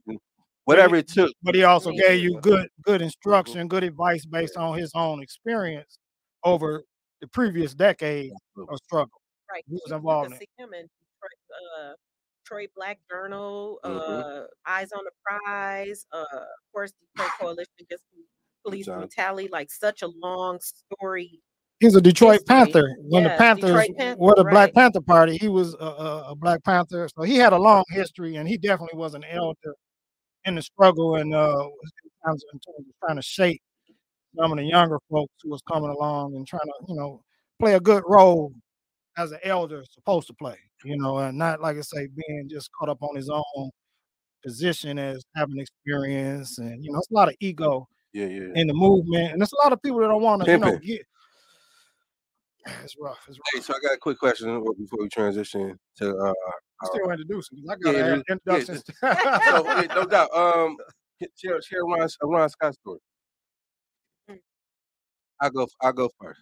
whatever 0.65 0.97
it 0.97 1.09
took. 1.09 1.33
But 1.43 1.55
he 1.55 1.65
also 1.65 1.93
gave 1.93 2.23
you 2.23 2.41
good 2.41 2.69
good 2.83 3.03
instruction, 3.03 3.69
good 3.69 3.85
advice 3.85 4.25
based 4.27 4.57
on 4.57 4.79
his 4.79 4.93
own 4.95 5.23
experience 5.23 5.99
over 6.45 6.85
the 7.21 7.29
previous 7.29 7.75
decade 7.75 8.33
of 8.69 8.79
struggle. 8.85 9.21
Right. 9.51 9.65
He 9.69 9.75
was 9.75 9.93
involved 9.93 10.33
in 10.33 10.39
him 10.59 10.71
uh, 11.81 11.93
Detroit 12.45 12.71
Black 12.77 12.99
Journal, 13.11 13.81
Mhm. 13.85 14.45
uh, 14.45 14.47
Eyes 14.67 14.93
on 14.93 15.05
the 15.05 15.11
Prize, 15.25 16.07
uh, 16.13 16.25
of 16.33 16.47
course, 16.73 16.93
the 16.93 17.07
Detroit 17.15 17.31
Coalition 17.41 17.73
Against 17.81 18.05
Police 18.65 18.87
Brutality, 18.87 19.49
like 19.49 19.71
such 19.71 20.03
a 20.03 20.09
long 20.09 20.59
story. 20.61 21.41
He's 21.81 21.97
a 21.97 22.01
Detroit 22.01 22.41
history. 22.41 22.47
Panther. 22.47 22.97
When 23.01 23.25
Yes, 23.25 23.33
the 23.33 23.39
Panthers 23.39 23.71
Detroit 23.71 23.97
Panther, 23.97 24.21
were 24.21 24.35
the 24.37 24.45
Black. 24.45 24.75
Panther 24.75 25.01
Party, 25.01 25.37
he 25.39 25.49
was 25.49 25.75
a, 25.75 25.85
a, 25.85 26.31
a 26.31 26.35
Black 26.35 26.63
Panther. 26.65 27.09
So 27.17 27.23
he 27.25 27.37
had 27.37 27.53
a 27.53 27.59
long 27.59 27.85
history, 27.91 28.37
and 28.37 28.49
he 28.49 28.57
definitely 28.57 28.99
was 28.99 29.15
an 29.15 29.25
elder 29.25 29.75
in 30.45 30.55
the 30.55 30.63
struggle 30.63 31.17
and 31.17 31.35
uh, 31.35 31.55
was 31.57 31.91
in 32.05 32.11
terms 32.25 32.45
of 32.79 32.85
trying 33.03 33.17
to 33.17 33.23
shape 33.23 33.61
some 34.37 34.53
of 34.53 34.59
the 34.59 34.65
younger 34.65 34.99
folks 35.11 35.33
who 35.43 35.51
was 35.51 35.63
coming 35.71 35.91
along 35.91 36.35
and 36.37 36.47
trying 36.47 36.61
to, 36.61 36.75
you 36.89 36.95
know, 36.95 37.23
play 37.59 37.75
a 37.75 37.81
good 37.81 38.03
role 38.07 38.53
as 39.17 39.33
an 39.33 39.39
elder 39.45 39.81
is 39.81 39.89
supposed 39.93 40.27
to 40.29 40.35
play, 40.35 40.57
you 40.85 40.97
know, 40.97 41.19
and 41.19 41.39
not 41.39 41.61
like 41.61 41.77
I 41.77 41.81
say, 41.83 42.09
being 42.09 42.49
just 42.51 42.71
caught 42.73 42.89
up 42.89 43.03
on 43.03 43.15
his 43.17 43.29
own 43.31 43.71
position 44.43 44.99
as 44.99 45.23
having 45.37 45.59
experience 45.59 46.59
and 46.59 46.85
you 46.85 46.93
know, 46.93 46.99
it's 46.99 47.11
a 47.11 47.15
lot 47.15 47.29
of 47.29 47.35
ego 47.41 47.89
Yeah, 48.13 48.27
yeah. 48.27 48.53
in 48.55 48.67
the 48.67 48.75
movement, 48.75 49.33
and 49.33 49.41
there's 49.41 49.53
a 49.53 49.63
lot 49.65 49.73
of 49.73 49.81
people 49.83 50.01
that 50.01 50.09
don't 50.09 50.23
want 50.23 50.45
to, 50.45 50.51
you 50.51 50.59
know, 50.59 50.77
get. 50.79 51.03
It's 52.83 52.97
rough. 52.99 53.19
It's 53.29 53.37
rough. 53.39 53.45
Hey, 53.53 53.61
so 53.61 53.75
I 53.75 53.79
got 53.81 53.95
a 53.95 53.99
quick 53.99 54.19
question 54.19 54.49
uh, 54.49 54.59
before 54.79 54.99
we 55.01 55.09
transition 55.11 55.79
to 55.99 56.17
uh 56.17 56.33
I'm 56.83 56.89
still 56.93 57.11
introducing. 57.11 57.59
'cause 57.61 57.69
I 57.71 57.77
gotta 57.77 57.99
it 57.99 58.05
have 58.49 58.69
is- 58.69 58.83
yeah, 59.03 59.51
so 59.51 59.65
yeah, 59.83 59.95
no 59.95 60.05
doubt. 60.07 60.35
Um, 60.35 60.77
share 61.37 61.61
share 61.63 61.85
Ron, 61.85 62.09
a 62.23 62.27
Ron 62.27 62.49
Scott 62.49 62.75
story. 62.75 62.99
Mm. 64.31 64.39
I 65.41 65.51
go. 65.51 65.67
I 65.83 65.93
go 65.93 66.11
first. 66.21 66.41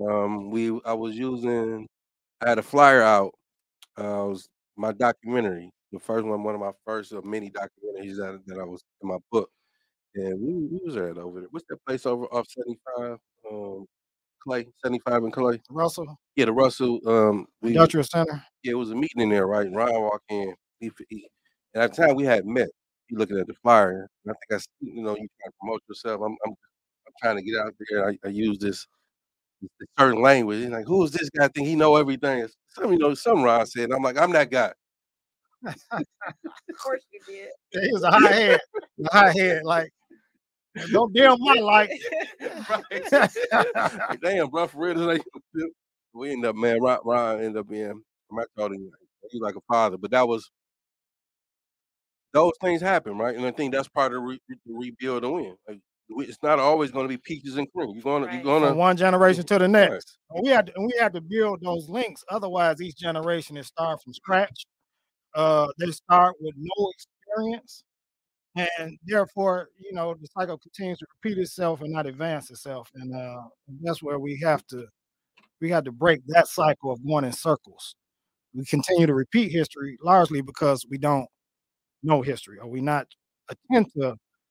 Um, 0.00 0.50
we 0.50 0.80
I 0.84 0.92
was 0.92 1.16
using. 1.16 1.86
I 2.40 2.50
had 2.50 2.58
a 2.58 2.62
flyer 2.62 3.02
out. 3.02 3.34
Uh, 3.98 4.26
it 4.26 4.28
was 4.28 4.48
my 4.76 4.92
documentary, 4.92 5.70
the 5.92 5.98
first 5.98 6.24
one, 6.24 6.44
one 6.44 6.54
of 6.54 6.60
my 6.60 6.70
first 6.86 7.12
uh, 7.12 7.20
mini 7.22 7.50
documentaries 7.50 8.16
that 8.16 8.40
that 8.46 8.58
I 8.58 8.64
was 8.64 8.82
in 9.02 9.08
my 9.08 9.16
book, 9.32 9.50
and 10.14 10.40
we 10.40 10.54
we 10.54 10.80
was 10.84 10.96
at 10.96 11.18
over 11.18 11.40
there. 11.40 11.48
What's 11.50 11.66
that 11.68 11.84
place 11.86 12.06
over 12.06 12.26
off 12.26 12.46
seventy 12.48 12.78
five? 12.96 13.18
Um, 13.50 13.86
Clay 14.44 14.68
seventy 14.82 15.00
five 15.00 15.24
and 15.24 15.32
Clay. 15.32 15.60
Russell 15.70 16.16
Yeah, 16.36 16.46
the 16.46 16.52
Russell. 16.52 17.00
Um, 17.06 17.46
we 17.60 17.70
Industrial 17.70 18.04
Center. 18.04 18.42
yeah, 18.62 18.72
it 18.72 18.76
was 18.76 18.90
a 18.90 18.94
meeting 18.94 19.22
in 19.22 19.30
there, 19.30 19.46
right? 19.46 19.66
And 19.66 19.74
Ryan 19.74 20.02
walked 20.02 20.30
in. 20.30 20.54
He, 20.78 20.92
he, 21.08 21.28
and 21.74 21.82
at 21.82 21.94
the 21.94 22.06
time 22.06 22.16
we 22.16 22.24
had 22.24 22.46
met. 22.46 22.68
He 23.08 23.16
looking 23.16 23.38
at 23.38 23.46
the 23.46 23.54
flyer. 23.62 24.08
And 24.24 24.34
I 24.34 24.34
think 24.48 24.60
I 24.60 24.64
you 24.80 25.02
know, 25.02 25.12
you 25.12 25.16
trying 25.16 25.50
to 25.50 25.52
promote 25.60 25.82
yourself. 25.88 26.20
I'm, 26.20 26.36
I'm, 26.46 26.50
I'm 26.52 27.12
trying 27.22 27.36
to 27.36 27.42
get 27.42 27.58
out 27.58 27.74
there. 27.90 28.08
I, 28.10 28.18
I 28.24 28.28
use 28.28 28.58
this 28.58 28.86
certain 29.98 30.22
language. 30.22 30.60
He's 30.60 30.68
like, 30.70 30.86
who 30.86 31.04
is 31.04 31.12
this 31.12 31.30
guy? 31.30 31.46
I 31.46 31.48
think 31.48 31.66
he 31.66 31.76
know 31.76 31.96
everything. 31.96 32.40
It's 32.40 32.56
Some, 32.68 32.92
you 32.92 32.98
know, 32.98 33.14
some 33.14 33.42
Ron 33.42 33.66
said. 33.66 33.84
And 33.84 33.94
I'm 33.94 34.02
like, 34.02 34.18
I'm 34.18 34.32
that 34.32 34.50
guy. 34.50 34.72
Of 36.68 36.76
course 36.82 37.02
you 37.12 37.20
did. 37.26 37.48
Yeah, 37.72 37.80
he 37.86 37.92
was 37.92 38.02
a 38.02 38.10
high 38.10 38.32
head. 38.32 38.60
A 39.06 39.16
high 39.16 39.32
head. 39.32 39.62
Like, 39.64 39.90
don't 40.92 41.12
dim 41.14 41.36
my 41.40 41.54
light. 41.54 41.90
right. 42.70 42.84
Like, 44.10 44.20
Damn, 44.22 44.48
bro, 44.50 44.66
for 44.66 44.78
real. 44.86 44.96
Like, 44.96 45.22
we 46.14 46.32
end 46.32 46.44
up, 46.46 46.56
man. 46.56 46.80
Ron, 46.80 46.98
Ron 47.04 47.38
ended 47.40 47.56
up 47.58 47.68
being. 47.68 48.02
I 48.32 48.44
told 48.58 48.72
him 48.72 48.90
he's 49.30 49.40
like 49.40 49.56
a 49.56 49.60
father, 49.68 49.96
but 49.98 50.10
that 50.10 50.28
was 50.28 50.50
those 52.32 52.52
things 52.60 52.80
happen, 52.80 53.16
right? 53.18 53.36
And 53.36 53.46
I 53.46 53.50
think 53.50 53.72
that's 53.72 53.88
part 53.88 54.12
of 54.12 54.20
the, 54.22 54.26
re- 54.28 54.40
the 54.48 54.56
rebuild 54.74 55.24
and 55.24 55.34
win. 55.34 55.56
Like, 55.66 55.78
we, 55.78 55.82
it's 56.10 56.42
not 56.42 56.58
always 56.58 56.90
going 56.90 57.04
to 57.04 57.08
be 57.08 57.18
peaches 57.18 57.56
and 57.56 57.70
cream. 57.72 57.90
You're 57.94 58.02
gonna, 58.02 58.26
Right. 58.26 58.34
you're 58.34 58.60
gonna. 58.60 58.74
One 58.74 58.96
generation 58.96 59.44
to 59.44 59.58
the 59.58 59.68
next. 59.68 60.18
And 60.30 60.44
we 60.44 60.50
had 60.50 60.66
to, 60.66 60.72
and 60.76 60.86
we 60.86 60.92
had 60.98 61.12
to 61.14 61.20
build 61.20 61.60
those 61.62 61.88
links. 61.88 62.24
Otherwise, 62.30 62.80
each 62.80 62.96
generation 62.96 63.56
is 63.56 63.66
start 63.66 64.02
from 64.02 64.14
scratch. 64.14 64.66
Uh, 65.34 65.68
they 65.78 65.90
start 65.90 66.34
with 66.40 66.54
no 66.56 66.90
experience, 66.94 67.84
and 68.56 68.98
therefore, 69.04 69.68
you 69.78 69.92
know, 69.92 70.14
the 70.14 70.26
cycle 70.28 70.58
continues 70.58 70.98
to 70.98 71.06
repeat 71.22 71.38
itself 71.38 71.82
and 71.82 71.92
not 71.92 72.06
advance 72.06 72.50
itself. 72.50 72.90
And 72.94 73.14
uh, 73.14 73.42
that's 73.82 74.02
where 74.02 74.18
we 74.18 74.40
have 74.42 74.66
to 74.68 74.86
we 75.60 75.70
have 75.70 75.84
to 75.84 75.92
break 75.92 76.20
that 76.28 76.48
cycle 76.48 76.92
of 76.92 77.04
going 77.06 77.24
in 77.24 77.32
circles. 77.32 77.94
We 78.54 78.64
continue 78.64 79.06
to 79.06 79.14
repeat 79.14 79.52
history 79.52 79.98
largely 80.02 80.40
because 80.40 80.86
we 80.88 80.98
don't 80.98 81.26
know 82.02 82.22
history 82.22 82.58
or 82.58 82.68
we 82.68 82.80
not 82.80 83.06
attend 83.48 83.92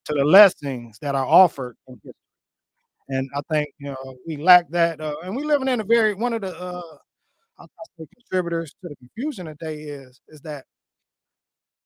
to 0.08 0.13
the 0.13 0.26
lessons 0.26 1.00
that 1.02 1.15
are 1.15 1.26
offered 1.26 1.76
in 1.88 1.96
history. 1.96 2.13
And 3.10 3.30
I 3.36 3.41
think 3.52 3.70
you 3.80 3.89
know 3.89 4.17
we 4.28 4.38
lack 4.38 4.70
that. 4.72 5.02
Uh, 5.02 5.15
and 5.24 5.36
we 5.36 5.43
living 5.43 5.67
in 5.70 5.82
a 5.82 5.86
very 5.86 6.13
one 6.13 6.34
of 6.34 6.41
the 6.41 6.58
uh, 6.60 6.98
I 7.60 7.65
say 8.00 8.08
contributors 8.15 8.72
to 8.82 8.89
the 8.89 8.96
confusion 8.98 9.48
today 9.48 9.82
is 9.84 10.22
is 10.30 10.41
that 10.41 10.65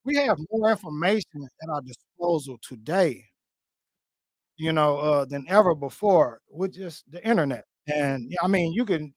we 0.04 0.16
have 0.16 0.38
more 0.52 0.72
information 0.72 1.48
at 1.64 1.70
our 1.70 1.82
disposal 1.82 2.60
today, 2.62 3.26
you 4.58 4.72
know, 4.74 4.98
uh, 4.98 5.26
than 5.26 5.46
ever 5.50 5.76
before 5.76 6.40
with 6.50 6.74
just 6.74 7.10
the 7.12 7.26
internet. 7.28 7.66
And 7.88 8.32
I 8.44 8.48
mean, 8.48 8.74
you 8.74 8.86
can, 8.86 9.14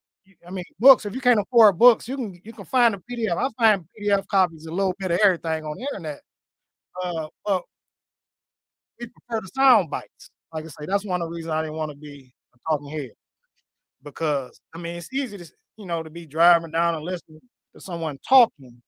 I 0.46 0.50
mean, 0.50 0.64
books. 0.78 1.04
If 1.06 1.14
you 1.14 1.20
can't 1.20 1.40
afford 1.40 1.78
books, 1.78 2.08
you 2.08 2.16
can 2.16 2.40
you 2.44 2.52
can 2.52 2.64
find 2.64 2.94
a 2.94 2.98
PDF. 3.10 3.36
I 3.36 3.48
find 3.62 3.84
PDF 4.00 4.26
copies 4.28 4.66
a 4.66 4.72
little 4.72 4.94
bit 4.98 5.10
of 5.10 5.20
everything 5.22 5.64
on 5.64 5.76
the 5.76 5.82
internet. 5.92 6.20
Uh, 7.04 7.28
but 7.46 7.62
we 9.00 9.06
prefer 9.06 9.40
the 9.40 9.50
sound 9.54 9.90
bites. 9.90 10.30
Like 10.52 10.64
I 10.64 10.68
say, 10.68 10.86
that's 10.86 11.04
one 11.04 11.20
of 11.20 11.28
the 11.28 11.34
reasons 11.34 11.52
I 11.52 11.62
didn't 11.62 11.76
want 11.76 11.90
to 11.90 11.96
be 11.96 12.32
a 12.54 12.58
talking 12.70 12.88
head 12.88 13.10
because 14.04 14.60
I 14.74 14.78
mean 14.78 14.96
it's 14.96 15.12
easy 15.12 15.38
to 15.38 15.50
you 15.76 15.86
know 15.86 16.02
to 16.02 16.10
be 16.10 16.26
driving 16.26 16.70
down 16.70 16.94
and 16.94 17.04
listening 17.04 17.40
to 17.74 17.80
someone 17.80 18.18
talking, 18.28 18.80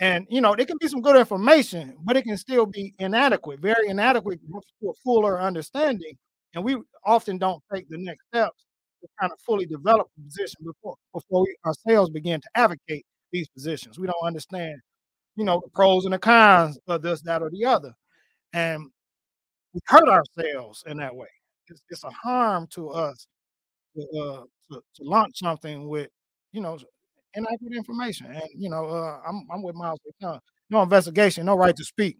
and 0.00 0.26
you 0.30 0.40
know 0.40 0.54
there 0.56 0.66
can 0.66 0.78
be 0.80 0.88
some 0.88 1.02
good 1.02 1.16
information, 1.16 1.96
but 2.04 2.16
it 2.16 2.22
can 2.22 2.38
still 2.38 2.66
be 2.66 2.94
inadequate, 2.98 3.60
very 3.60 3.88
inadequate 3.88 4.40
to 4.80 4.88
a 4.88 4.94
fuller 5.04 5.40
understanding. 5.40 6.16
And 6.54 6.64
we 6.64 6.76
often 7.04 7.36
don't 7.36 7.62
take 7.72 7.88
the 7.90 7.98
next 7.98 8.24
steps 8.28 8.64
to 9.02 9.08
kind 9.20 9.30
of 9.30 9.38
fully 9.44 9.66
develop 9.66 10.08
a 10.18 10.22
position 10.22 10.64
before 10.64 10.96
before 11.12 11.42
we 11.42 11.56
ourselves 11.66 12.10
begin 12.10 12.40
to 12.40 12.48
advocate 12.54 13.04
these 13.32 13.48
positions. 13.48 13.98
We 13.98 14.06
don't 14.06 14.24
understand, 14.24 14.80
you 15.36 15.44
know, 15.44 15.60
the 15.62 15.70
pros 15.70 16.04
and 16.04 16.14
the 16.14 16.18
cons 16.18 16.78
of 16.88 17.02
this, 17.02 17.20
that, 17.22 17.42
or 17.42 17.50
the 17.50 17.66
other, 17.66 17.92
and 18.54 18.90
we 19.76 19.80
hurt 19.88 20.08
ourselves 20.08 20.84
in 20.88 20.98
that 20.98 21.16
way. 21.16 21.28
It's, 21.68 21.82
it's 21.90 22.04
a 22.04 22.10
harm 22.10 22.68
to 22.72 22.90
us 22.90 23.28
to, 23.96 24.02
uh, 24.20 24.42
to, 24.72 24.80
to 24.96 25.04
launch 25.04 25.38
something 25.40 25.88
with, 25.88 26.10
you 26.52 26.62
know, 26.62 26.78
inaccurate 27.34 27.76
information. 27.76 28.26
And 28.28 28.44
you 28.56 28.70
know, 28.70 28.86
uh, 28.86 29.20
I'm 29.28 29.46
I'm 29.52 29.62
with 29.62 29.76
Miles. 29.76 30.00
No, 30.22 30.40
no 30.70 30.82
investigation, 30.82 31.46
no 31.46 31.56
right 31.56 31.76
to 31.76 31.84
speak. 31.84 32.18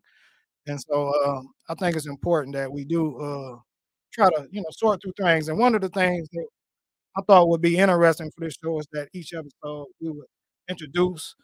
And 0.66 0.80
so 0.80 1.12
uh, 1.26 1.42
I 1.70 1.74
think 1.76 1.96
it's 1.96 2.08
important 2.08 2.56
that 2.56 2.72
we 2.72 2.84
do 2.84 3.18
uh, 3.18 3.58
try 4.12 4.28
to, 4.30 4.48
you 4.52 4.62
know, 4.62 4.68
sort 4.72 5.02
through 5.02 5.14
things. 5.20 5.48
And 5.48 5.58
one 5.58 5.74
of 5.76 5.82
the 5.82 5.90
things 5.90 6.28
that 6.32 6.46
I 7.18 7.22
thought 7.26 7.48
would 7.48 7.62
be 7.62 7.78
interesting 7.78 8.30
for 8.36 8.44
this 8.46 8.56
show 8.62 8.78
is 8.80 8.86
that 8.92 9.08
each 9.14 9.32
episode 9.34 9.88
we 10.00 10.10
would 10.10 10.26
introduce, 10.70 11.34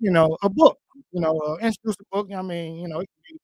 you 0.00 0.10
know, 0.12 0.36
a 0.42 0.50
book. 0.50 0.78
You 1.12 1.22
know, 1.22 1.38
uh, 1.40 1.56
introduce 1.56 1.96
a 2.00 2.16
book. 2.16 2.28
I 2.36 2.42
mean, 2.42 2.76
you 2.78 2.88
know, 2.88 3.00
it 3.00 3.08
can 3.08 3.36
be 3.36 3.40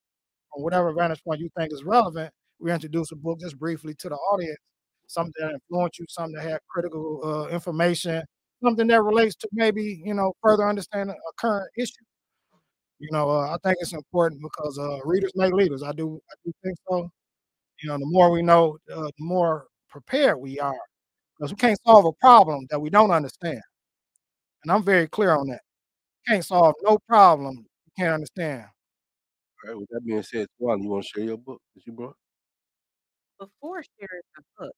from 0.52 0.62
whatever 0.64 0.92
vantage 0.92 1.22
point 1.24 1.40
you 1.40 1.50
think 1.56 1.72
is 1.72 1.84
relevant. 1.84 2.32
We 2.60 2.72
introduce 2.72 3.12
a 3.12 3.16
book 3.16 3.40
just 3.40 3.58
briefly 3.58 3.94
to 4.00 4.08
the 4.08 4.16
audience, 4.16 4.58
something 5.06 5.32
that 5.40 5.52
influenced 5.54 5.98
you, 6.00 6.06
something 6.08 6.34
that 6.36 6.48
had 6.48 6.60
critical 6.70 7.20
uh, 7.24 7.48
information, 7.54 8.22
something 8.64 8.86
that 8.88 9.02
relates 9.02 9.36
to 9.36 9.48
maybe 9.52 10.02
you 10.04 10.14
know 10.14 10.32
further 10.42 10.68
understanding 10.68 11.16
a 11.16 11.32
current 11.40 11.70
issue. 11.78 12.04
You 12.98 13.08
know, 13.12 13.30
uh, 13.30 13.54
I 13.54 13.56
think 13.62 13.76
it's 13.80 13.92
important 13.92 14.42
because 14.42 14.78
uh, 14.78 14.98
readers 15.04 15.32
make 15.36 15.52
leaders. 15.52 15.82
I 15.82 15.92
do, 15.92 16.20
I 16.30 16.34
do 16.44 16.52
think 16.64 16.76
so. 16.88 17.10
You 17.82 17.88
know, 17.90 17.98
the 17.98 18.06
more 18.06 18.30
we 18.30 18.42
know, 18.42 18.78
uh, 18.92 19.02
the 19.06 19.12
more 19.20 19.66
prepared 19.90 20.38
we 20.40 20.60
are, 20.60 20.78
because 21.38 21.52
we 21.52 21.56
can't 21.56 21.78
solve 21.86 22.06
a 22.06 22.12
problem 22.14 22.66
that 22.70 22.80
we 22.80 22.90
don't 22.90 23.10
understand. 23.12 23.62
And 24.62 24.72
I'm 24.72 24.82
very 24.84 25.08
clear 25.08 25.32
on 25.32 25.48
that. 25.48 25.62
Can't 26.28 26.44
solve 26.44 26.74
no 26.82 26.98
problem 27.08 27.66
you 27.86 27.92
can't 27.98 28.14
understand. 28.14 28.66
All 29.64 29.70
right. 29.70 29.78
With 29.78 29.88
that 29.90 30.04
being 30.04 30.22
said, 30.22 30.46
Juan, 30.58 30.82
you 30.82 30.88
want 30.90 31.04
to 31.04 31.08
share 31.08 31.24
your 31.24 31.36
book 31.38 31.60
that 31.74 31.86
you 31.86 31.92
brought? 31.92 32.16
Before 33.38 33.82
sharing 33.98 34.22
the 34.36 34.42
book, 34.58 34.74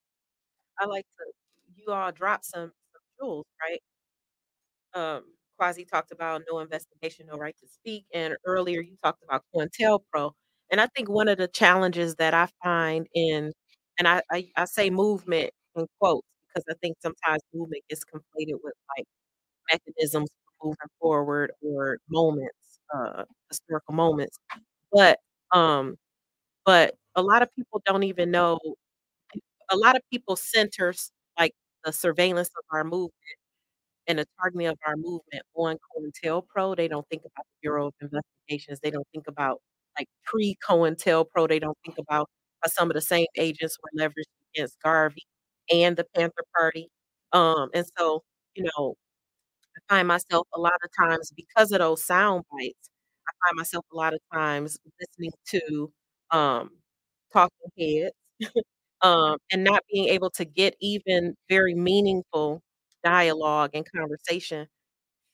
I 0.80 0.86
like 0.86 1.06
to 1.18 1.32
you 1.76 1.92
all 1.92 2.12
drop 2.12 2.44
some, 2.44 2.72
some 2.92 3.02
jewels, 3.20 3.46
right? 3.62 3.80
Um, 4.94 5.24
Kwasi 5.60 5.88
talked 5.88 6.10
about 6.12 6.42
no 6.50 6.58
investigation, 6.60 7.26
no 7.26 7.36
right 7.38 7.54
to 7.60 7.68
speak, 7.68 8.04
and 8.14 8.36
earlier 8.46 8.80
you 8.80 8.96
talked 9.02 9.22
about 9.22 9.42
COINTELPRO. 9.54 10.32
And 10.70 10.80
I 10.80 10.86
think 10.96 11.08
one 11.08 11.28
of 11.28 11.38
the 11.38 11.48
challenges 11.48 12.14
that 12.16 12.34
I 12.34 12.48
find 12.62 13.06
in, 13.14 13.52
and 13.98 14.08
I, 14.08 14.22
I, 14.30 14.48
I 14.56 14.64
say 14.64 14.88
movement 14.90 15.50
in 15.76 15.86
quotes 16.00 16.26
because 16.48 16.64
I 16.70 16.74
think 16.82 16.96
sometimes 17.02 17.42
movement 17.54 17.82
gets 17.90 18.04
conflated 18.04 18.58
with 18.62 18.74
like 18.96 19.06
mechanisms 19.72 20.30
moving 20.62 20.76
forward 21.00 21.52
or 21.62 21.98
moments, 22.10 22.80
uh, 22.94 23.24
historical 23.50 23.94
moments. 23.94 24.38
But 24.92 25.18
um, 25.52 25.96
but 26.66 26.96
a 27.16 27.22
lot 27.22 27.42
of 27.42 27.54
people 27.56 27.82
don't 27.86 28.04
even 28.04 28.30
know. 28.30 28.58
A 29.70 29.76
lot 29.76 29.96
of 29.96 30.02
people 30.12 30.36
centers 30.36 31.10
like 31.38 31.52
the 31.84 31.92
surveillance 31.92 32.48
of 32.58 32.64
our 32.72 32.84
movement 32.84 33.12
and 34.08 34.18
the 34.20 34.26
targeting 34.40 34.68
of 34.68 34.78
our 34.86 34.96
movement 34.96 35.44
on 35.54 35.78
COINTELPRO. 35.96 36.76
They 36.76 36.88
don't 36.88 37.08
think 37.10 37.22
about 37.22 37.46
the 37.46 37.58
Bureau 37.62 37.88
of 37.88 37.94
Investigations. 38.02 38.80
They 38.82 38.90
don't 38.90 39.06
think 39.14 39.26
about 39.28 39.60
like 39.98 40.08
pre-COINTELPRO. 40.26 41.48
They 41.48 41.58
don't 41.60 41.78
think 41.84 41.98
about 41.98 42.28
how 42.62 42.68
some 42.70 42.90
of 42.90 42.94
the 42.94 43.00
same 43.02 43.26
agents 43.38 43.78
were 43.82 43.90
leveraged 44.04 44.24
against 44.54 44.80
Garvey 44.82 45.24
and 45.72 45.96
the 45.96 46.06
Panther 46.16 46.44
Party. 46.56 46.90
Um, 47.32 47.70
and 47.74 47.86
so, 47.98 48.22
you 48.56 48.64
know, 48.64 48.96
I 49.76 49.94
find 49.94 50.08
myself 50.08 50.46
a 50.54 50.60
lot 50.60 50.74
of 50.84 50.90
times 50.96 51.32
because 51.36 51.72
of 51.72 51.80
those 51.80 52.04
sound 52.04 52.44
bites, 52.52 52.90
I 53.30 53.48
find 53.48 53.56
myself 53.56 53.84
a 53.92 53.96
lot 53.96 54.14
of 54.14 54.20
times 54.32 54.78
listening 55.00 55.32
to 55.48 55.92
um, 56.30 56.70
talking 57.32 57.56
heads 57.78 58.14
um, 59.02 59.38
and 59.52 59.64
not 59.64 59.82
being 59.92 60.08
able 60.08 60.30
to 60.30 60.44
get 60.44 60.76
even 60.80 61.34
very 61.48 61.74
meaningful 61.74 62.62
dialogue 63.04 63.70
and 63.74 63.86
conversation 63.96 64.66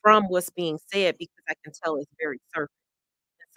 from 0.02 0.24
what's 0.28 0.50
being 0.50 0.78
said 0.92 1.16
because 1.18 1.34
I 1.48 1.54
can 1.64 1.72
tell 1.84 1.96
it's 1.96 2.10
very 2.20 2.40
surface. 2.54 2.70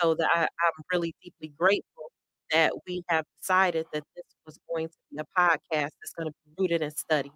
So 0.01 0.15
that 0.15 0.29
I, 0.33 0.41
I'm 0.43 0.83
really 0.93 1.13
deeply 1.23 1.49
grateful 1.57 2.11
that 2.51 2.73
we 2.87 3.03
have 3.09 3.25
decided 3.41 3.85
that 3.93 4.03
this 4.15 4.25
was 4.45 4.57
going 4.69 4.87
to 4.89 4.95
be 5.11 5.17
a 5.19 5.39
podcast 5.39 5.91
that's 6.01 6.13
going 6.17 6.27
to 6.27 6.33
be 6.45 6.53
rooted 6.57 6.81
in 6.81 6.91
study 6.91 7.31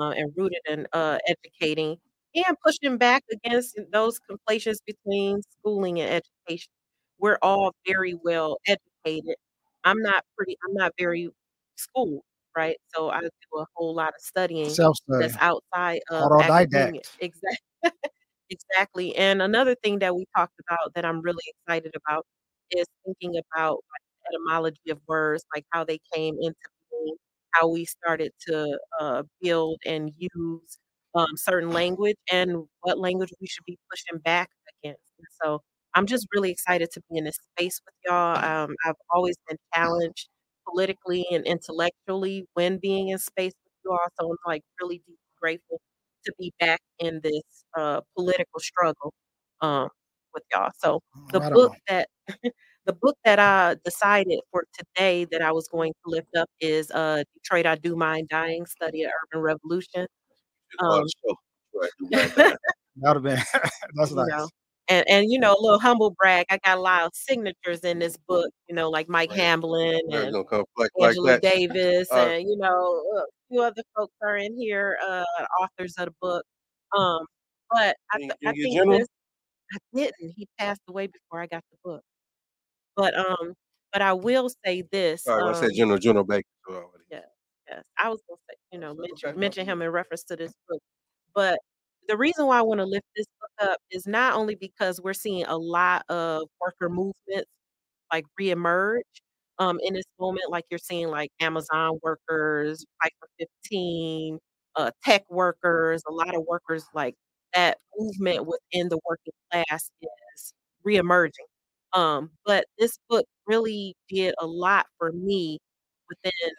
uh, 0.00 0.10
and 0.10 0.32
rooted 0.36 0.60
in 0.68 0.86
uh, 0.92 1.18
educating 1.28 1.98
and 2.34 2.56
pushing 2.64 2.98
back 2.98 3.24
against 3.32 3.78
those 3.92 4.18
conflations 4.20 4.80
between 4.86 5.40
schooling 5.58 6.00
and 6.00 6.10
education. 6.48 6.70
We're 7.18 7.38
all 7.42 7.74
very 7.86 8.14
well 8.24 8.58
educated. 8.66 9.36
I'm 9.84 10.00
not 10.02 10.24
pretty. 10.36 10.56
I'm 10.68 10.74
not 10.74 10.92
very 10.98 11.30
schooled, 11.76 12.22
right? 12.56 12.76
So 12.94 13.10
I 13.10 13.20
do 13.20 13.58
a 13.58 13.66
whole 13.76 13.94
lot 13.94 14.08
of 14.10 14.20
studying 14.20 14.70
Self-study. 14.70 15.28
that's 15.28 15.36
outside 15.40 16.00
of 16.10 16.40
academia. 16.42 17.02
Exactly. 17.20 17.58
Exactly. 18.50 19.16
And 19.16 19.42
another 19.42 19.74
thing 19.76 20.00
that 20.00 20.14
we 20.14 20.26
talked 20.36 20.58
about 20.68 20.94
that 20.94 21.04
I'm 21.04 21.20
really 21.22 21.42
excited 21.46 21.94
about 21.96 22.26
is 22.72 22.86
thinking 23.06 23.40
about 23.54 23.74
like 23.92 24.02
etymology 24.34 24.90
of 24.90 25.00
words, 25.08 25.44
like 25.54 25.64
how 25.70 25.84
they 25.84 26.00
came 26.14 26.34
into 26.40 26.56
being, 26.90 27.16
how 27.52 27.68
we 27.70 27.84
started 27.84 28.32
to 28.48 28.78
uh, 29.00 29.22
build 29.40 29.78
and 29.86 30.12
use 30.18 30.78
um, 31.14 31.28
certain 31.36 31.70
language, 31.70 32.16
and 32.32 32.64
what 32.82 32.98
language 32.98 33.30
we 33.40 33.46
should 33.46 33.64
be 33.66 33.78
pushing 33.90 34.20
back 34.20 34.50
against. 34.82 35.02
And 35.18 35.26
so 35.42 35.60
I'm 35.94 36.06
just 36.06 36.26
really 36.34 36.50
excited 36.50 36.90
to 36.92 37.02
be 37.10 37.18
in 37.18 37.24
this 37.24 37.38
space 37.56 37.80
with 37.84 37.94
y'all. 38.06 38.36
Um, 38.44 38.76
I've 38.86 38.96
always 39.12 39.36
been 39.48 39.58
challenged 39.74 40.28
politically 40.68 41.26
and 41.32 41.44
intellectually 41.46 42.46
when 42.54 42.78
being 42.78 43.08
in 43.08 43.18
space 43.18 43.52
with 43.64 43.72
you 43.84 43.92
all. 43.92 44.06
So 44.20 44.30
I'm 44.30 44.36
like 44.46 44.62
really 44.80 44.98
deeply 44.98 45.16
grateful 45.40 45.80
to 46.26 46.32
be 46.38 46.52
back 46.60 46.80
in 46.98 47.20
this 47.22 47.42
uh, 47.76 48.00
political 48.16 48.60
struggle 48.60 49.12
um, 49.62 49.88
with 50.34 50.44
y'all. 50.52 50.70
So 50.78 51.00
the 51.32 51.40
Right 51.40 51.52
book 51.52 51.72
on. 51.72 51.78
that 51.88 52.08
the 52.86 52.92
book 52.92 53.16
that 53.24 53.38
I 53.38 53.76
decided 53.84 54.40
for 54.52 54.64
today 54.78 55.26
that 55.32 55.42
I 55.42 55.52
was 55.52 55.68
going 55.68 55.92
to 56.04 56.10
lift 56.10 56.36
up 56.36 56.48
is 56.60 56.90
uh, 56.92 57.24
Detroit 57.34 57.66
I 57.66 57.76
Do 57.76 57.96
Mind 57.96 58.28
Dying 58.28 58.66
Study 58.66 59.04
of 59.04 59.10
Urban 59.32 59.42
Revolution. 59.42 60.06
Um, 60.78 61.04
a 61.04 61.06
show. 61.28 61.36
Right, 61.74 61.90
do 61.98 62.08
that. 62.36 62.58
Have 63.04 63.22
been 63.22 63.38
that's 63.94 64.12
nice. 64.12 64.28
know. 64.28 64.48
And 64.88 65.08
and 65.08 65.30
you 65.30 65.38
know, 65.38 65.52
a 65.52 65.60
little 65.62 65.78
humble 65.78 66.10
brag. 66.18 66.46
I 66.50 66.58
got 66.64 66.78
a 66.78 66.80
lot 66.80 67.02
of 67.04 67.12
signatures 67.14 67.80
in 67.80 67.98
this 68.00 68.16
book, 68.28 68.50
you 68.68 68.74
know, 68.74 68.90
like 68.90 69.08
Mike 69.08 69.30
Right. 69.30 69.38
Hamlin 69.38 70.00
and 70.10 70.32
like 70.34 70.54
like 70.76 70.90
Angela 71.00 71.28
that. 71.32 71.42
Davis, 71.42 72.10
Uh, 72.10 72.16
and 72.16 72.48
you 72.48 72.56
know, 72.56 73.02
a 73.16 73.22
few 73.48 73.62
other 73.62 73.82
folks 73.96 74.14
are 74.22 74.36
in 74.36 74.58
here, 74.58 74.98
uh, 75.06 75.24
authors 75.62 75.94
of 75.98 76.06
the 76.06 76.14
book. 76.20 76.44
Um, 76.96 77.24
but 77.70 77.96
I, 78.12 78.18
th- 78.18 78.32
I 78.44 78.52
think 78.52 78.90
this 78.90 79.06
I 79.72 79.78
didn't. 79.94 80.32
He 80.36 80.48
passed 80.58 80.80
away 80.88 81.06
before 81.06 81.40
I 81.40 81.46
got 81.46 81.62
the 81.70 81.78
book. 81.84 82.02
But 82.96 83.16
um, 83.16 83.54
but 83.92 84.02
I 84.02 84.12
will 84.12 84.50
say 84.64 84.82
this. 84.90 85.26
All 85.26 85.36
right, 85.36 85.44
well, 85.44 85.54
I 85.54 85.60
said 85.60 85.70
Um, 85.70 85.74
General 85.76 85.98
General 85.98 86.24
Baker. 86.24 86.48
So. 86.68 86.90
Yes. 87.70 87.82
I 87.98 88.08
was 88.08 88.20
gonna 88.28 88.38
you 88.72 88.78
know, 88.80 88.94
mention 88.94 89.38
mention 89.38 89.66
him 89.66 89.82
in 89.82 89.90
reference 89.90 90.24
to 90.24 90.36
this 90.36 90.52
book. 90.68 90.80
But 91.34 91.58
the 92.08 92.16
reason 92.16 92.46
why 92.46 92.58
I 92.58 92.62
want 92.62 92.80
to 92.80 92.86
lift 92.86 93.06
this 93.16 93.26
book 93.40 93.70
up 93.70 93.78
is 93.90 94.06
not 94.06 94.34
only 94.34 94.56
because 94.56 95.00
we're 95.02 95.14
seeing 95.14 95.44
a 95.46 95.56
lot 95.58 96.04
of 96.10 96.44
worker 96.60 96.88
movements 96.90 97.48
like 98.12 98.24
reemerge 98.40 99.02
um 99.58 99.78
in 99.82 99.94
this 99.94 100.04
moment, 100.20 100.50
like 100.50 100.64
you're 100.70 100.78
seeing 100.78 101.08
like 101.10 101.30
Amazon 101.40 101.98
workers, 102.02 102.84
Fight 103.02 103.12
for 103.20 103.28
15, 103.38 104.38
uh, 104.76 104.90
tech 105.04 105.24
workers, 105.30 106.02
a 106.08 106.12
lot 106.12 106.34
of 106.34 106.44
workers 106.48 106.84
like 106.94 107.14
that 107.54 107.78
movement 107.98 108.46
within 108.46 108.88
the 108.88 108.98
working 109.08 109.32
class 109.52 109.90
is 110.02 110.54
reemerging. 110.86 111.32
Um, 111.92 112.30
but 112.46 112.66
this 112.78 112.98
book 113.08 113.26
really 113.46 113.96
did 114.08 114.34
a 114.40 114.46
lot 114.46 114.86
for 114.98 115.12
me 115.12 115.58
within 116.08 116.52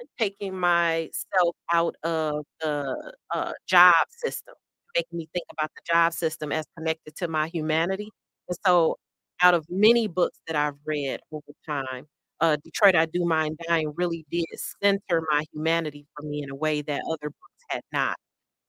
like 0.00 0.08
taking 0.18 0.54
myself 0.58 1.56
out 1.72 1.94
of 2.04 2.44
the 2.60 3.14
uh, 3.34 3.52
job 3.68 3.94
system, 4.10 4.54
making 4.96 5.18
me 5.18 5.28
think 5.32 5.44
about 5.52 5.70
the 5.76 5.82
job 5.92 6.12
system 6.12 6.52
as 6.52 6.66
connected 6.76 7.16
to 7.16 7.28
my 7.28 7.48
humanity. 7.48 8.10
And 8.48 8.56
so, 8.66 8.96
out 9.42 9.54
of 9.54 9.66
many 9.70 10.06
books 10.08 10.38
that 10.46 10.56
I've 10.56 10.76
read 10.86 11.20
over 11.32 11.52
time, 11.66 12.06
uh, 12.40 12.56
Detroit 12.64 12.94
I 12.96 13.06
Do 13.06 13.24
Mind 13.24 13.58
Dying 13.68 13.92
really 13.96 14.26
did 14.30 14.46
center 14.82 15.22
my 15.30 15.44
humanity 15.52 16.06
for 16.16 16.22
me 16.26 16.42
in 16.42 16.50
a 16.50 16.54
way 16.56 16.82
that 16.82 17.02
other 17.10 17.30
books 17.30 17.64
had 17.70 17.82
not. 17.92 18.16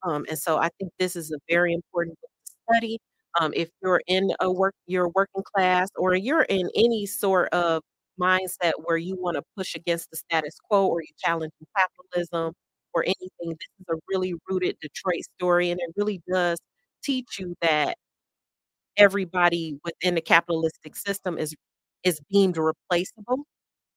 Um, 0.04 0.26
and 0.28 0.38
so 0.38 0.58
I 0.58 0.70
think 0.78 0.92
this 0.98 1.16
is 1.16 1.30
a 1.32 1.38
very 1.50 1.72
important 1.74 2.18
book 2.20 2.30
to 2.46 2.52
study. 2.74 2.98
Um, 3.40 3.52
if 3.56 3.70
you're 3.82 4.02
in 4.08 4.32
a 4.40 4.50
work, 4.52 4.74
you're 4.86 5.10
working 5.14 5.42
class, 5.56 5.88
or 5.96 6.14
you're 6.16 6.42
in 6.44 6.68
any 6.76 7.06
sort 7.06 7.48
of 7.54 7.82
mindset 8.20 8.72
where 8.84 8.96
you 8.98 9.16
want 9.20 9.36
to 9.36 9.42
push 9.56 9.74
against 9.74 10.10
the 10.10 10.16
status 10.16 10.56
quo, 10.68 10.86
or 10.86 11.00
you're 11.02 11.08
challenging 11.18 11.66
capitalism, 11.76 12.54
or 12.94 13.04
anything, 13.04 13.30
this 13.48 13.68
is 13.80 13.86
a 13.90 13.96
really 14.08 14.34
rooted 14.50 14.76
Detroit 14.82 15.22
story, 15.36 15.70
and 15.70 15.80
it 15.80 15.90
really 15.96 16.20
does 16.30 16.58
teach 17.04 17.38
you 17.38 17.54
that 17.62 17.96
everybody 18.96 19.78
within 19.84 20.14
the 20.14 20.20
capitalistic 20.20 20.96
system 20.96 21.38
is 21.38 21.54
is 22.04 22.20
deemed 22.30 22.56
replaceable. 22.58 23.38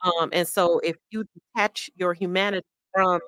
Um, 0.03 0.29
and 0.33 0.47
so 0.47 0.79
if 0.79 0.95
you 1.11 1.25
detach 1.55 1.89
your 1.97 2.13
humanity 2.13 2.67
from 2.93 3.21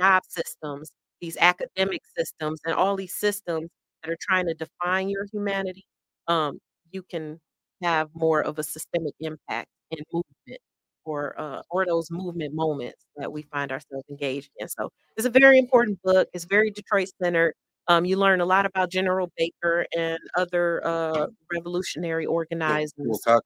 job 0.00 0.22
systems, 0.28 0.90
these 1.20 1.36
academic 1.38 2.02
systems, 2.18 2.60
and 2.66 2.74
all 2.74 2.96
these 2.96 3.14
systems 3.16 3.68
that 4.04 4.10
are 4.12 4.18
trying 4.22 4.46
to 4.48 4.54
define 4.54 5.08
your 5.10 5.26
humanity, 5.32 5.84
um, 6.28 6.58
you 6.92 7.02
can 7.04 7.40
have 7.82 8.10
more 8.14 8.42
of 8.42 8.58
a 8.58 8.64
systemic 8.64 9.14
impact 9.20 9.68
in 9.98 10.04
movement 10.12 10.60
or 11.04 11.38
uh, 11.40 11.62
or 11.70 11.84
those 11.86 12.08
movement 12.10 12.54
moments 12.54 13.04
that 13.16 13.30
we 13.32 13.42
find 13.42 13.70
ourselves 13.72 14.04
engaged 14.10 14.50
in. 14.58 14.68
So 14.68 14.88
it's 15.16 15.26
a 15.26 15.30
very 15.30 15.58
important 15.58 15.98
book. 16.02 16.28
It's 16.32 16.44
very 16.44 16.70
Detroit 16.70 17.08
centered. 17.22 17.54
Um, 17.88 18.04
you 18.06 18.16
learn 18.16 18.40
a 18.40 18.46
lot 18.46 18.64
about 18.64 18.90
General 18.90 19.30
Baker 19.36 19.84
and 19.96 20.18
other 20.36 20.80
uh, 20.86 21.26
revolutionary 21.52 22.22
You 22.24 22.32
want- 22.32 22.48
you 22.50 22.56
organizers. 22.56 22.92
want? 23.26 23.40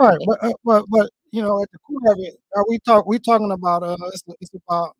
Right, 0.00 0.18
but 0.26 0.44
uh, 0.44 0.52
but 0.64 0.84
but 0.90 1.10
you 1.32 1.42
know, 1.42 1.60
at 1.62 1.68
the 1.72 1.78
core 1.78 2.12
of 2.12 2.18
it, 2.20 2.34
are 2.54 2.64
we 2.68 2.78
talk 2.80 3.06
we 3.06 3.18
talking 3.18 3.50
about 3.50 3.82
uh 3.82 3.96
it's, 4.12 4.22
it's 4.40 4.50
about 4.68 4.94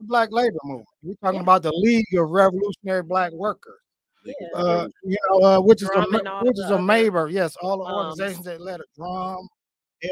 the 0.00 0.06
black 0.06 0.30
labor 0.32 0.56
movement. 0.64 0.86
We're 1.02 1.14
talking 1.22 1.36
Yeah. 1.38 1.42
about 1.42 1.62
the 1.64 1.72
League 1.72 2.06
of 2.16 2.30
Revolutionary 2.30 3.02
Black 3.02 3.32
Workers. 3.32 3.80
Yeah. 4.24 4.32
Uh, 4.54 4.88
you 5.04 5.16
know, 5.30 5.46
uh, 5.46 5.60
which 5.60 5.82
is 5.82 5.88
a 5.90 5.92
Drum 5.92 6.12
ma- 6.12 6.18
and 6.18 6.28
all 6.28 6.44
which 6.44 6.58
is 6.58 6.70
a 6.70 6.78
other 6.78 7.28
yes, 7.28 7.56
all 7.60 7.78
the 7.78 7.84
um, 7.84 7.94
organizations 8.06 8.44
that 8.46 8.60
led 8.60 8.80
it, 8.80 8.86
Drum, 8.96 9.46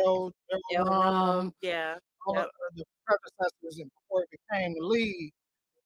L, 0.04 0.32
L. 0.76 0.84
Rum, 0.84 0.88
Rum, 0.88 1.52
yeah, 1.60 1.94
all 2.26 2.34
yep. 2.34 2.46
of 2.46 2.76
the 2.76 2.84
predecessors 3.06 3.78
and 3.78 3.90
before 3.90 4.22
it 4.22 4.28
became 4.30 4.74
the 4.74 4.86
League. 4.86 5.32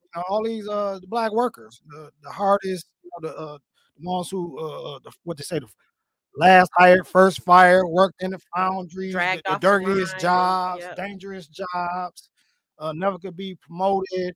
You 0.03 0.11
know, 0.17 0.23
all 0.29 0.45
these 0.45 0.69
uh 0.69 0.99
the 1.01 1.07
black 1.07 1.33
workers, 1.33 1.81
the 1.89 2.11
the 2.23 2.31
hardest, 2.31 2.87
you 3.03 3.11
know, 3.21 3.29
the 3.29 3.37
uh 3.37 3.59
the 3.99 4.09
ones 4.09 4.31
who 4.31 4.59
uh 4.59 4.95
uh, 4.95 4.99
the 5.05 5.13
what 5.25 5.37
they 5.37 5.43
say 5.43 5.59
the 5.59 5.69
last 6.37 6.71
hired, 6.77 7.07
first 7.07 7.43
fired, 7.43 7.87
worked 7.87 8.23
in 8.23 8.31
the 8.31 8.41
foundries, 8.57 9.13
the, 9.13 9.19
the 9.19 9.43
the 9.45 9.51
line 9.51 9.61
dirtiest 9.61 10.19
jobs, 10.19 10.83
yep. 10.83 10.97
dangerous 10.97 11.49
jobs, 11.49 12.31
uh, 12.79 12.93
never 12.95 13.19
could 13.19 13.37
be 13.37 13.57
promoted. 13.57 14.35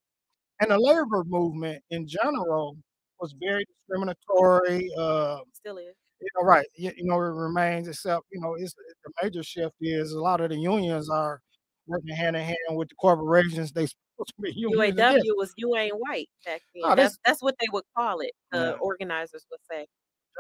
And 0.61 0.71
the 0.71 0.79
labor 0.79 1.25
movement 1.25 1.83
in 1.91 2.07
general 2.07 2.77
was 3.21 3.35
very 3.41 3.65
discriminatory. 3.65 4.89
Uh, 4.97 5.39
Still 5.55 5.79
is. 5.79 5.95
You 6.23 6.29
know, 6.41 6.47
right? 6.47 6.67
You, 6.77 6.93
you 6.97 7.05
know, 7.05 7.17
it 7.17 7.19
remains. 7.35 7.89
Except, 7.89 8.25
you 8.33 8.41
know, 8.41 8.55
it's 8.55 8.75
the 8.75 9.13
major 9.23 9.43
shift 9.43 9.75
is 9.81 10.13
a 10.13 10.21
lot 10.21 10.41
of 10.41 10.51
the 10.51 10.57
unions 10.57 11.11
are 11.11 11.41
working 11.87 12.15
hand 12.15 12.37
in 12.37 12.43
hand 12.43 12.57
with 12.71 12.89
the 12.89 12.95
corporations. 12.97 13.73
They 13.73 13.87
supposed 14.17 14.35
to 14.37 14.43
be 14.43 14.53
unions 14.57 14.97
UAW 14.97 15.37
was 15.37 15.53
you 15.57 15.75
ain't 15.77 15.95
white 15.99 16.29
back 16.45 16.63
then. 16.75 16.83
No, 16.89 16.95
that's 16.95 17.19
that's 17.25 17.43
what 17.43 17.57
they 17.61 17.67
would 17.73 17.85
call 17.97 18.21
it. 18.21 18.33
The 18.53 18.59
Yeah. 18.59 18.73
organizers 18.81 19.47
would 19.51 19.61
say. 19.71 19.87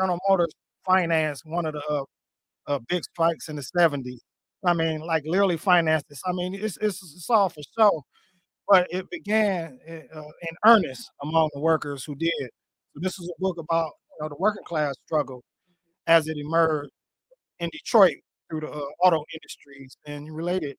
General 0.01 0.19
Motors 0.29 0.55
financed 0.87 1.43
one 1.45 1.67
of 1.67 1.75
the 1.75 1.83
uh, 1.91 2.05
uh, 2.67 2.79
big 2.89 3.05
strikes 3.05 3.49
in 3.49 3.57
the 3.57 3.63
70s. 3.63 4.21
I 4.65 4.75
mean, 4.75 5.01
like 5.01 5.25
literally 5.27 5.57
financed 5.57 6.07
this. 6.09 6.21
I 6.27 6.33
mean, 6.33 6.55
it's 6.55 6.77
it's, 6.79 7.03
it's 7.03 7.29
all 7.31 7.49
for 7.49 7.63
show, 7.79 8.05
but 8.69 8.87
it 8.91 9.11
began 9.11 9.79
uh, 9.89 9.93
in 9.93 10.57
earnest 10.67 11.11
among 11.23 11.51
the 11.55 11.61
workers 11.61 12.05
who 12.05 12.15
did. 12.15 12.51
So 12.95 13.01
this 13.01 13.19
is 13.19 13.29
a 13.31 13.41
book 13.41 13.59
about 13.59 13.93
you 14.13 14.19
know 14.23 14.29
the 14.31 14.37
working 14.39 14.65
class 14.65 14.95
struggle 15.07 15.43
as 16.07 16.27
it 16.29 16.37
emerged 16.39 16.91
in 17.61 17.71
Detroit 17.73 18.17
through 18.51 18.61
the 18.61 18.71
uh, 18.71 18.87
auto 19.05 19.25
industries 19.35 19.97
and 20.07 20.35
related 20.35 20.77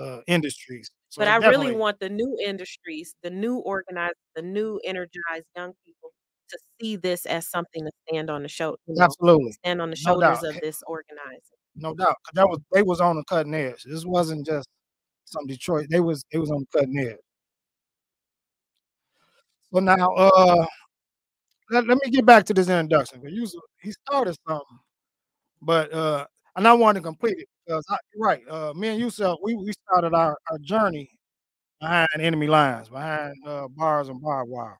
uh, 0.00 0.20
industries. 0.26 0.90
So 1.10 1.22
But 1.22 1.28
I 1.28 1.36
really 1.36 1.72
want 1.72 2.00
the 2.00 2.08
new 2.10 2.36
industries, 2.44 3.14
the 3.22 3.30
new 3.30 3.56
organized, 3.58 4.16
the 4.36 4.42
new 4.42 4.80
energized 4.84 5.46
young 5.56 5.72
people 5.86 6.10
to 6.50 6.58
see 6.80 6.96
this 6.96 7.26
as 7.26 7.48
something 7.48 7.84
to 7.84 7.92
stand 8.08 8.30
on 8.30 8.42
the 8.42 8.48
shoulder, 8.48 8.78
you 8.86 8.94
know, 8.96 9.04
absolutely 9.04 9.52
stand 9.52 9.82
on 9.82 9.90
the 9.90 9.96
shoulders 9.96 10.42
of 10.42 10.60
this 10.60 10.82
organizing. 10.86 11.40
no 11.76 11.94
doubt. 11.94 12.16
'cause 12.24 12.32
that 12.34 12.48
was 12.48 12.60
they 12.72 12.82
was 12.82 13.00
on 13.00 13.16
the 13.16 13.24
cutting 13.24 13.54
edge. 13.54 13.82
This 13.84 14.04
wasn't 14.06 14.46
just 14.46 14.68
some 15.26 15.46
Detroit. 15.46 15.88
They 15.90 16.00
was 16.00 16.24
it 16.32 16.38
was 16.38 16.50
on 16.50 16.60
the 16.72 16.78
cutting 16.80 16.98
edge. 17.00 17.18
So 19.72 19.80
now, 19.80 20.08
uh, 20.14 20.66
let, 21.70 21.86
let 21.86 21.98
me 22.04 22.10
get 22.10 22.26
back 22.26 22.44
to 22.46 22.54
this 22.54 22.68
introduction. 22.68 23.20
'cause 23.22 23.32
you 23.32 23.42
was- 23.42 23.56
he 23.82 23.92
started 23.92 24.36
something, 24.48 24.78
but 25.62 25.92
uh, 25.92 26.26
and 26.56 26.68
I 26.68 26.72
want 26.74 26.96
to 26.96 27.02
complete 27.02 27.38
it 27.38 27.48
because 27.66 27.84
I, 27.90 27.98
right. 28.18 28.42
Uh, 28.48 28.74
me 28.74 28.88
and 28.88 29.00
Yusef, 29.00 29.36
we 29.42 29.54
we 29.56 29.72
started 29.88 30.14
our, 30.14 30.36
our 30.50 30.58
journey 30.60 31.10
behind 31.80 32.08
enemy 32.20 32.48
lines, 32.48 32.88
behind 32.90 33.34
uh, 33.46 33.68
bars 33.68 34.08
and 34.08 34.20
barbed 34.22 34.50
wire. 34.50 34.78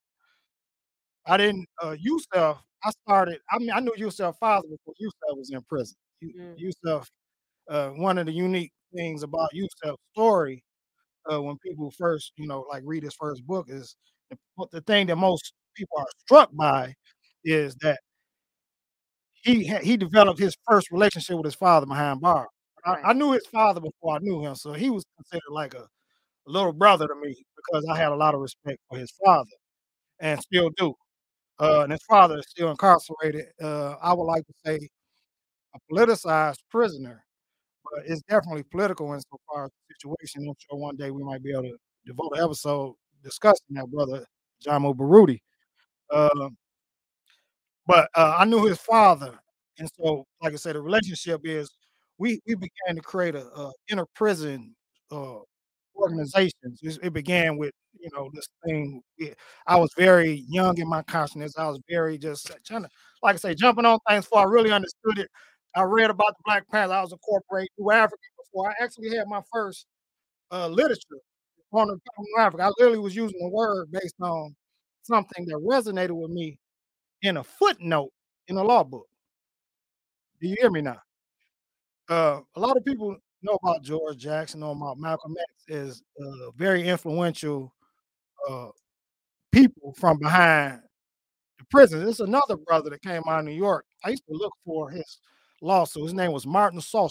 I 1.26 1.36
didn't 1.36 1.66
uh, 1.82 1.96
Yusef. 1.98 2.56
I 2.84 2.90
started. 3.06 3.38
I 3.50 3.58
mean, 3.58 3.70
I 3.72 3.80
knew 3.80 3.92
Yusef 3.96 4.36
father 4.38 4.68
before 4.68 4.94
Yusef 4.98 5.36
was 5.36 5.50
in 5.50 5.60
prison. 5.62 5.96
Mm. 6.24 6.54
Yusef, 6.56 7.08
uh, 7.70 7.90
one 7.90 8.18
of 8.18 8.26
the 8.26 8.32
unique 8.32 8.72
things 8.94 9.22
about 9.22 9.50
Yusef's 9.54 9.98
story, 10.12 10.62
uh, 11.32 11.42
when 11.42 11.56
people 11.58 11.92
first, 11.98 12.32
you 12.36 12.46
know, 12.48 12.66
like 12.70 12.82
read 12.86 13.04
his 13.04 13.14
first 13.14 13.46
book, 13.46 13.66
is 13.70 13.96
the, 14.30 14.38
the 14.72 14.80
thing 14.82 15.06
that 15.08 15.16
most 15.16 15.54
people 15.78 15.98
are 15.98 16.08
struck 16.26 16.50
by 16.54 16.94
is 17.44 17.76
that 17.82 18.00
he 19.42 19.64
he 19.82 19.96
developed 19.96 20.40
his 20.40 20.56
first 20.68 20.90
relationship 20.90 21.36
with 21.36 21.44
his 21.46 21.54
father 21.54 21.86
behind 21.86 22.20
bars. 22.20 22.48
I, 22.84 22.96
I 23.06 23.12
knew 23.12 23.32
his 23.32 23.46
father 23.46 23.80
before 23.80 24.16
I 24.16 24.18
knew 24.20 24.40
him, 24.44 24.54
so 24.54 24.72
he 24.72 24.90
was 24.90 25.04
considered 25.16 25.50
like 25.52 25.74
a 25.74 25.86
little 26.46 26.72
brother 26.72 27.08
to 27.08 27.14
me 27.16 27.36
because 27.56 27.86
I 27.90 27.96
had 27.98 28.12
a 28.12 28.16
lot 28.16 28.34
of 28.34 28.40
respect 28.40 28.80
for 28.90 28.98
his 28.98 29.12
father, 29.24 29.50
and 30.20 30.40
still 30.40 30.70
do. 30.78 30.94
Uh, 31.60 31.82
and 31.82 31.92
his 31.92 32.02
father 32.08 32.38
is 32.38 32.46
still 32.50 32.70
incarcerated. 32.70 33.46
Uh, 33.62 33.96
I 34.02 34.14
would 34.14 34.24
like 34.24 34.44
to 34.46 34.54
say 34.66 34.80
a 35.74 35.78
politicized 35.94 36.58
prisoner, 36.70 37.24
but 37.84 38.04
it's 38.06 38.22
definitely 38.28 38.64
political 38.64 39.12
insofar 39.14 39.66
as 39.66 39.70
the 39.88 39.94
situation. 39.96 40.48
I'm 40.48 40.54
sure 40.70 40.78
one 40.80 40.96
day 40.96 41.10
we 41.10 41.24
might 41.24 41.42
be 41.42 41.52
able 41.52 41.64
to 41.64 41.76
devote 42.06 42.32
an 42.36 42.44
episode 42.44 42.94
discussing 43.24 43.66
that 43.76 43.88
brother, 43.90 44.26
Jamu 44.66 44.94
Baruti. 44.96 45.40
Um, 46.12 46.56
but 47.86 48.08
uh, 48.14 48.36
I 48.38 48.44
knew 48.44 48.64
his 48.66 48.78
father, 48.78 49.38
and 49.78 49.88
so, 49.98 50.24
like 50.42 50.52
I 50.52 50.56
said, 50.56 50.74
the 50.76 50.82
relationship 50.82 51.40
is 51.44 51.70
we 52.18 52.40
we 52.46 52.54
began 52.54 52.96
to 52.96 53.00
create 53.02 53.34
a, 53.34 53.46
a 53.46 53.72
inner 53.90 54.06
prison 54.14 54.74
uh, 55.10 55.38
organizations. 55.96 56.80
It, 56.82 56.98
it 57.02 57.12
began 57.12 57.56
with 57.56 57.72
you 58.00 58.10
know 58.14 58.30
this 58.34 58.46
thing. 58.66 59.02
it- 59.18 59.36
I 59.66 59.76
was 59.76 59.90
very 59.96 60.44
young 60.48 60.78
in 60.78 60.88
my 60.88 61.02
consciousness. 61.02 61.54
I 61.58 61.68
was 61.68 61.80
very 61.88 62.18
just 62.18 62.50
trying 62.66 62.82
to, 62.84 62.88
like 63.22 63.34
I 63.36 63.38
say, 63.38 63.54
jumping 63.54 63.86
on 63.86 63.98
things 64.08 64.24
before 64.26 64.40
I 64.40 64.44
really 64.44 64.72
understood 64.72 65.18
it. 65.18 65.30
I 65.76 65.82
read 65.82 66.10
about 66.10 66.28
the 66.36 66.42
Black 66.44 66.68
Panther. 66.70 66.94
I 66.94 67.02
was 67.02 67.12
incorporated 67.12 67.68
through 67.76 67.92
Africa 67.92 68.22
before 68.44 68.70
I 68.70 68.74
actually 68.84 69.16
had 69.16 69.28
my 69.28 69.40
first 69.52 69.86
uh, 70.52 70.68
literature 70.68 71.20
on 71.72 71.88
the 71.88 71.98
Africa. 72.40 72.64
I 72.64 72.70
literally 72.78 72.98
was 72.98 73.16
using 73.16 73.38
the 73.40 73.48
word 73.50 73.90
based 73.92 74.14
on 74.20 74.54
something 75.08 75.46
that 75.46 75.56
resonated 75.56 76.10
with 76.10 76.30
me 76.30 76.58
in 77.22 77.38
a 77.38 77.44
footnote 77.44 78.10
in 78.48 78.56
a 78.56 78.62
law 78.62 78.84
book. 78.84 79.06
Do 80.40 80.48
you 80.48 80.56
hear 80.60 80.70
me 80.70 80.82
now? 80.82 81.00
Uh, 82.08 82.40
a 82.56 82.60
lot 82.60 82.76
of 82.76 82.84
people 82.84 83.16
know 83.42 83.58
about 83.62 83.82
George 83.82 84.18
Jackson, 84.18 84.60
know 84.60 84.70
about 84.70 84.98
Malcolm 84.98 85.34
X 85.38 85.76
as 85.76 86.02
uh, 86.20 86.50
very 86.56 86.86
influential 86.86 87.74
uh, 88.48 88.68
people 89.52 89.94
from 89.98 90.18
behind 90.18 90.80
the 91.58 91.64
prison. 91.70 92.04
There's 92.04 92.20
another 92.20 92.56
brother 92.56 92.90
that 92.90 93.02
came 93.02 93.22
out 93.28 93.40
of 93.40 93.44
New 93.44 93.52
York. 93.52 93.84
I 94.04 94.10
used 94.10 94.24
to 94.28 94.34
look 94.34 94.52
for 94.64 94.90
his 94.90 95.18
lawsuit. 95.60 96.04
His 96.04 96.14
name 96.14 96.32
was 96.32 96.46
Martin 96.46 96.80
Sostre. 96.80 97.10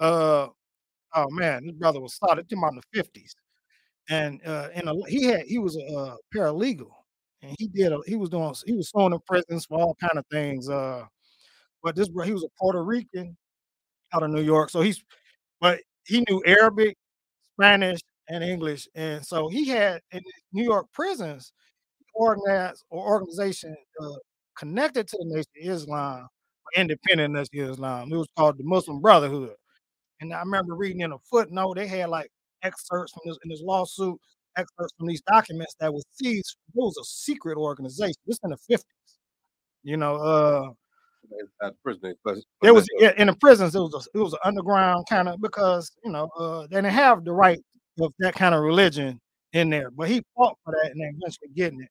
Uh, 0.00 0.48
oh 1.14 1.30
man, 1.30 1.66
this 1.66 1.76
brother 1.76 2.00
was 2.00 2.14
started 2.14 2.50
him 2.50 2.64
out 2.64 2.72
in 2.72 2.80
the 2.92 3.02
50s. 3.02 3.34
And 4.10 4.40
uh, 4.46 4.68
and 4.74 4.88
a, 4.88 4.94
he 5.08 5.24
had 5.24 5.42
he 5.42 5.58
was 5.58 5.76
a 5.76 5.84
uh, 5.94 6.16
paralegal, 6.34 6.90
and 7.42 7.54
he 7.58 7.68
did 7.68 7.92
a, 7.92 8.00
he 8.06 8.16
was 8.16 8.30
doing 8.30 8.54
he 8.66 8.72
was 8.72 8.90
suing 8.90 9.12
in 9.12 9.20
prisons 9.26 9.66
for 9.66 9.78
all 9.78 9.96
kind 10.00 10.18
of 10.18 10.26
things. 10.30 10.68
Uh, 10.68 11.04
but 11.82 11.96
this 11.96 12.08
he 12.24 12.32
was 12.32 12.44
a 12.44 12.48
Puerto 12.60 12.82
Rican 12.84 13.36
out 14.14 14.22
of 14.24 14.30
New 14.30 14.42
York, 14.42 14.70
so 14.70 14.80
he's 14.82 15.02
but 15.60 15.80
he 16.06 16.24
knew 16.28 16.42
Arabic, 16.46 16.96
Spanish, 17.58 18.00
and 18.28 18.44
English, 18.44 18.88
and 18.94 19.24
so 19.26 19.48
he 19.48 19.68
had 19.68 20.00
in 20.12 20.20
New 20.52 20.64
York 20.64 20.86
prisons 20.92 21.52
organized 22.14 22.84
or 22.90 23.04
organization 23.06 23.74
uh, 24.02 24.08
connected 24.58 25.08
to 25.08 25.18
the 25.18 25.24
Nation 25.26 25.50
of 25.62 25.76
Islam, 25.76 26.28
independent 26.76 27.34
Nation 27.34 27.64
of 27.64 27.70
Islam. 27.72 28.12
It 28.12 28.16
was 28.16 28.28
called 28.36 28.58
the 28.58 28.64
Muslim 28.64 29.00
Brotherhood. 29.00 29.54
And 30.20 30.32
I 30.34 30.40
remember 30.40 30.74
reading 30.74 31.00
in 31.02 31.12
a 31.12 31.18
footnote, 31.30 31.76
they 31.76 31.86
had 31.88 32.08
like 32.10 32.30
excerpts 32.62 33.12
from 33.12 33.22
this 33.26 33.38
in 33.44 33.50
this 33.50 33.62
lawsuit, 33.62 34.18
excerpts 34.56 34.94
from 34.98 35.08
these 35.08 35.22
documents 35.22 35.74
that 35.80 35.92
was 35.92 36.04
seized. 36.12 36.56
It 36.74 36.78
was 36.78 36.96
a 36.96 37.04
secret 37.04 37.56
organization. 37.56 38.14
This 38.26 38.38
in 38.44 38.50
the 38.50 38.58
50s. 38.70 38.82
You 39.82 39.96
know, 39.96 40.16
uh 40.16 40.70
prison, 41.82 42.14
there 42.60 42.74
was 42.74 42.86
yeah, 42.98 43.12
in 43.16 43.28
the 43.28 43.34
prisons, 43.34 43.74
it 43.74 43.80
was 43.80 43.94
a, 43.94 44.18
it 44.18 44.22
was 44.22 44.32
an 44.32 44.38
underground 44.44 45.06
kind 45.08 45.28
of 45.28 45.40
because 45.40 45.90
you 46.04 46.10
know 46.10 46.28
uh, 46.38 46.62
they 46.62 46.76
didn't 46.76 46.92
have 46.92 47.24
the 47.24 47.32
right 47.32 47.58
of 48.00 48.12
that 48.18 48.34
kind 48.34 48.54
of 48.54 48.62
religion 48.62 49.20
in 49.52 49.70
there. 49.70 49.90
But 49.90 50.08
he 50.08 50.22
fought 50.36 50.56
for 50.64 50.72
that 50.72 50.92
and 50.92 51.16
eventually 51.16 51.50
getting 51.54 51.80
it. 51.80 51.88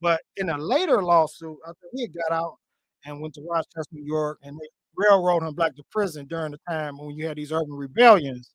But 0.00 0.20
in 0.36 0.50
a 0.50 0.58
later 0.58 1.02
lawsuit, 1.02 1.56
after 1.68 1.86
he 1.94 2.08
got 2.08 2.32
out 2.32 2.56
and 3.04 3.20
went 3.20 3.34
to 3.34 3.46
Rochester, 3.48 3.84
New 3.92 4.04
York, 4.04 4.38
and 4.42 4.56
they 4.56 4.68
railroad 4.96 5.42
him 5.42 5.54
back 5.54 5.74
to 5.76 5.82
prison 5.90 6.26
during 6.26 6.52
the 6.52 6.58
time 6.68 6.98
when 6.98 7.16
you 7.16 7.26
had 7.26 7.36
these 7.36 7.52
urban 7.52 7.74
rebellions, 7.74 8.52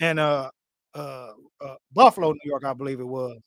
and 0.00 0.18
uh, 0.18 0.50
uh, 0.94 1.32
uh, 1.60 1.74
Buffalo, 1.92 2.32
New 2.32 2.40
York, 2.44 2.64
I 2.64 2.72
believe 2.72 3.00
it 3.00 3.04
was. 3.04 3.38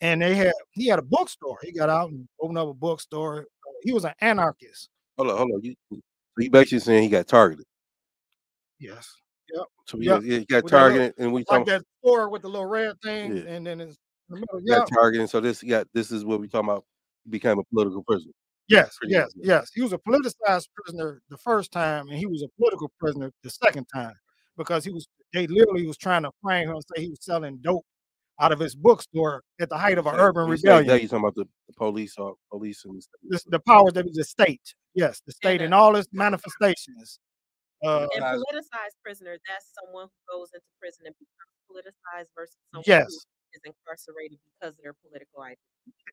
And 0.00 0.22
they 0.22 0.34
had 0.34 0.52
he 0.72 0.86
had 0.86 0.98
a 0.98 1.02
bookstore. 1.02 1.58
He 1.62 1.72
got 1.72 1.90
out 1.90 2.10
and 2.10 2.26
opened 2.40 2.58
up 2.58 2.68
a 2.68 2.74
bookstore. 2.74 3.46
He 3.82 3.92
was 3.92 4.04
an 4.04 4.14
anarchist. 4.20 4.88
hold 5.18 5.30
on, 5.30 5.36
hold 5.36 5.50
on. 5.52 5.60
You, 5.62 5.74
you 6.38 6.50
basically 6.50 6.78
saying 6.80 7.02
he 7.02 7.08
got 7.10 7.26
targeted. 7.26 7.66
Yes. 8.78 9.08
Yep. 9.52 9.64
So 9.86 9.98
Yep. 9.98 10.22
yeah, 10.24 10.38
he 10.38 10.44
got 10.46 10.62
With 10.64 10.72
that 10.72 10.76
little- 10.76 10.78
targeted, 10.78 11.14
and 11.18 11.32
we 11.32 11.40
like 11.40 11.46
talking 11.48 11.64
that 11.66 11.82
store 12.02 12.28
with 12.30 12.42
the 12.42 12.48
little 12.48 12.66
red 12.66 13.00
thing, 13.02 13.36
Yeah. 13.36 13.42
and 13.44 13.66
then 13.66 13.80
it's 13.80 13.96
in 14.30 14.34
the 14.36 14.40
middle. 14.40 14.58
he 14.60 14.64
Yeah, 14.68 14.78
got 14.78 14.88
targeted. 14.88 15.28
So 15.28 15.40
this 15.40 15.62
got 15.62 15.86
this 15.92 16.10
is 16.10 16.24
what 16.24 16.40
we 16.40 16.48
talking 16.48 16.70
about. 16.70 16.84
He 17.24 17.30
became 17.30 17.58
a 17.58 17.64
political 17.64 18.02
prisoner. 18.04 18.32
yes, 18.68 18.96
yes, 19.06 19.30
yes. 19.36 19.70
He 19.74 19.82
was 19.82 19.92
a 19.92 19.98
politicized 19.98 20.68
prisoner 20.74 21.20
the 21.28 21.36
first 21.38 21.72
time, 21.72 22.08
and 22.08 22.16
he 22.16 22.24
was 22.26 22.42
a 22.42 22.48
political 22.56 22.90
prisoner 22.98 23.32
the 23.42 23.50
second 23.50 23.86
time 23.92 24.14
because 24.60 24.84
he 24.84 24.92
was. 24.92 25.08
They 25.32 25.46
literally 25.46 25.86
was 25.86 25.96
trying 25.96 26.22
to 26.24 26.30
frame 26.42 26.68
him 26.68 26.74
and 26.76 26.84
say 26.94 27.02
he 27.02 27.08
was 27.10 27.22
selling 27.24 27.58
dope 27.62 27.86
out 28.40 28.52
of 28.52 28.58
his 28.58 28.74
bookstore 28.74 29.42
at 29.60 29.68
the 29.68 29.76
height 29.76 29.96
of 29.98 30.06
an 30.06 30.14
So 30.16 30.20
urban 30.20 30.48
you 30.50 30.56
say 30.56 30.68
That 30.68 30.78
rebellion. 30.78 31.02
you 31.02 31.08
talking 31.08 31.24
about 31.24 31.34
the, 31.36 31.44
the 31.68 31.74
police 31.76 32.14
or 32.18 32.34
police 32.50 32.84
and 32.84 33.02
stuff. 33.02 33.20
This, 33.22 33.44
the 33.44 33.60
powers 33.60 33.92
that 33.94 34.04
was 34.04 34.14
the 34.16 34.24
state, 34.24 34.62
yes, 34.94 35.22
the 35.26 35.32
state 35.32 35.60
uh, 35.60 35.64
and 35.64 35.74
all 35.74 35.94
its 35.96 36.08
manifestations. 36.12 37.18
Uh, 37.84 38.06
And 38.16 38.24
politicized 38.24 38.96
prisoner, 39.04 39.38
that's 39.48 39.72
someone 39.78 40.08
who 40.08 40.38
goes 40.38 40.48
into 40.54 40.66
prison 40.80 41.06
and 41.06 41.14
becomes 41.16 41.54
politicized 41.70 42.28
versus 42.36 42.56
someone 42.72 42.84
yes, 42.86 43.06
who 43.08 43.16
is 43.54 43.62
incarcerated 43.64 44.38
because 44.50 44.74
of 44.76 44.82
their 44.82 44.94
political 45.06 45.42
ideas. 45.42 45.58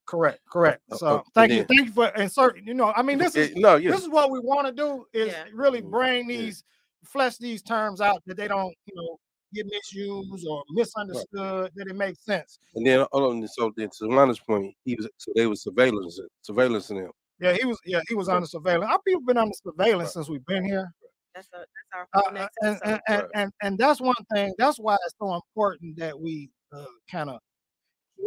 correct, 0.05 0.39
correct. 0.51 0.81
Uh, 0.91 0.97
So 0.97 1.07
uh, 1.07 1.21
thank 1.33 1.51
you, 1.51 1.57
then- 1.65 1.67
thank 1.67 1.87
you 1.87 1.93
for 1.93 2.07
inserting. 2.09 2.67
You 2.67 2.73
know, 2.75 2.93
I 2.95 3.01
mean, 3.01 3.17
this 3.17 3.35
is 3.35 3.49
It- 3.51 3.57
no, 3.57 3.75
yeah. 3.77 3.91
this 3.91 4.01
is 4.01 4.09
what 4.09 4.31
we 4.31 4.39
want 4.39 4.67
to 4.67 4.73
do 4.73 5.05
is 5.13 5.33
Yeah. 5.33 5.45
really 5.53 5.81
Mm, 5.81 5.91
bring 5.91 6.29
yeah. 6.29 6.37
these 6.37 6.63
flesh 7.05 7.37
these 7.37 7.61
terms 7.61 8.01
out 8.01 8.21
that 8.25 8.37
they 8.37 8.47
don't 8.47 8.73
you 8.85 8.95
know 8.95 9.19
get 9.53 9.65
misused 9.65 10.45
or 10.47 10.63
misunderstood, 10.71 11.71
that 11.75 11.87
it 11.87 11.95
makes 11.95 12.25
sense. 12.25 12.59
And 12.75 12.85
then 12.85 13.05
hold 13.11 13.35
on, 13.35 13.47
so 13.47 13.71
then 13.77 13.89
to 13.97 14.07
Lana's 14.07 14.39
point, 14.39 14.75
he 14.83 14.95
was 14.95 15.07
so 15.17 15.31
they 15.35 15.47
was 15.47 15.63
surveillance 15.63 16.19
surveillance 16.41 16.89
him. 16.89 17.11
Yeah, 17.39 17.53
he 17.53 17.65
was. 17.65 17.79
Yeah, 17.85 18.01
he 18.07 18.15
was 18.15 18.29
under 18.29 18.47
surveillance. 18.47 18.89
Our 18.91 19.01
people 19.03 19.21
been 19.21 19.37
under 19.37 19.53
surveillance 19.63 20.13
since 20.13 20.27
we've 20.27 20.45
been 20.45 20.65
here. 20.65 20.91
That's 21.35 21.47
a, 21.53 21.59
that's 21.59 21.67
our 21.93 22.07
Uh, 22.13 22.21
whole 22.23 22.37
uh, 22.37 22.47
and, 22.61 22.79
and, 22.83 23.01
and, 23.07 23.27
and 23.35 23.51
and 23.61 23.77
that's 23.77 24.01
one 24.01 24.15
thing. 24.33 24.53
That's 24.57 24.79
why 24.79 24.95
it's 25.05 25.15
so 25.19 25.35
important 25.35 25.97
that 25.97 26.19
we 26.19 26.49
uh, 26.73 26.85
kind 27.11 27.29
of 27.29 27.39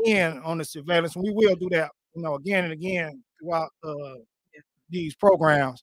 in 0.05 0.39
on 0.39 0.59
the 0.59 0.65
surveillance. 0.65 1.17
And 1.17 1.25
we 1.25 1.33
will 1.33 1.57
do 1.57 1.69
that, 1.71 1.91
you 2.15 2.23
know, 2.23 2.37
again 2.37 2.65
and 2.65 2.73
again 2.73 3.23
throughout 3.41 3.71
uh, 3.83 4.15
these 4.89 5.15
programs. 5.17 5.83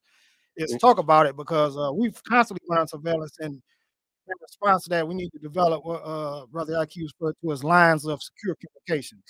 Is 0.57 0.75
talk 0.81 0.97
about 0.97 1.25
it 1.27 1.35
because 1.37 1.77
uh, 1.77 1.91
we've 1.93 2.21
constantly 2.23 2.65
been 2.67 2.79
on 2.79 2.87
surveillance, 2.87 3.35
and 3.39 3.53
in 3.55 4.33
response 4.41 4.83
to 4.85 4.89
that, 4.89 5.07
we 5.07 5.13
need 5.13 5.29
to 5.31 5.39
develop 5.39 5.85
what 5.85 6.01
uh, 6.03 6.45
Brother 6.47 6.73
IQ 6.73 7.03
referred 7.19 7.35
to 7.43 7.51
as 7.51 7.63
lines 7.63 8.05
of 8.05 8.21
secure 8.21 8.55
communications. 8.55 9.23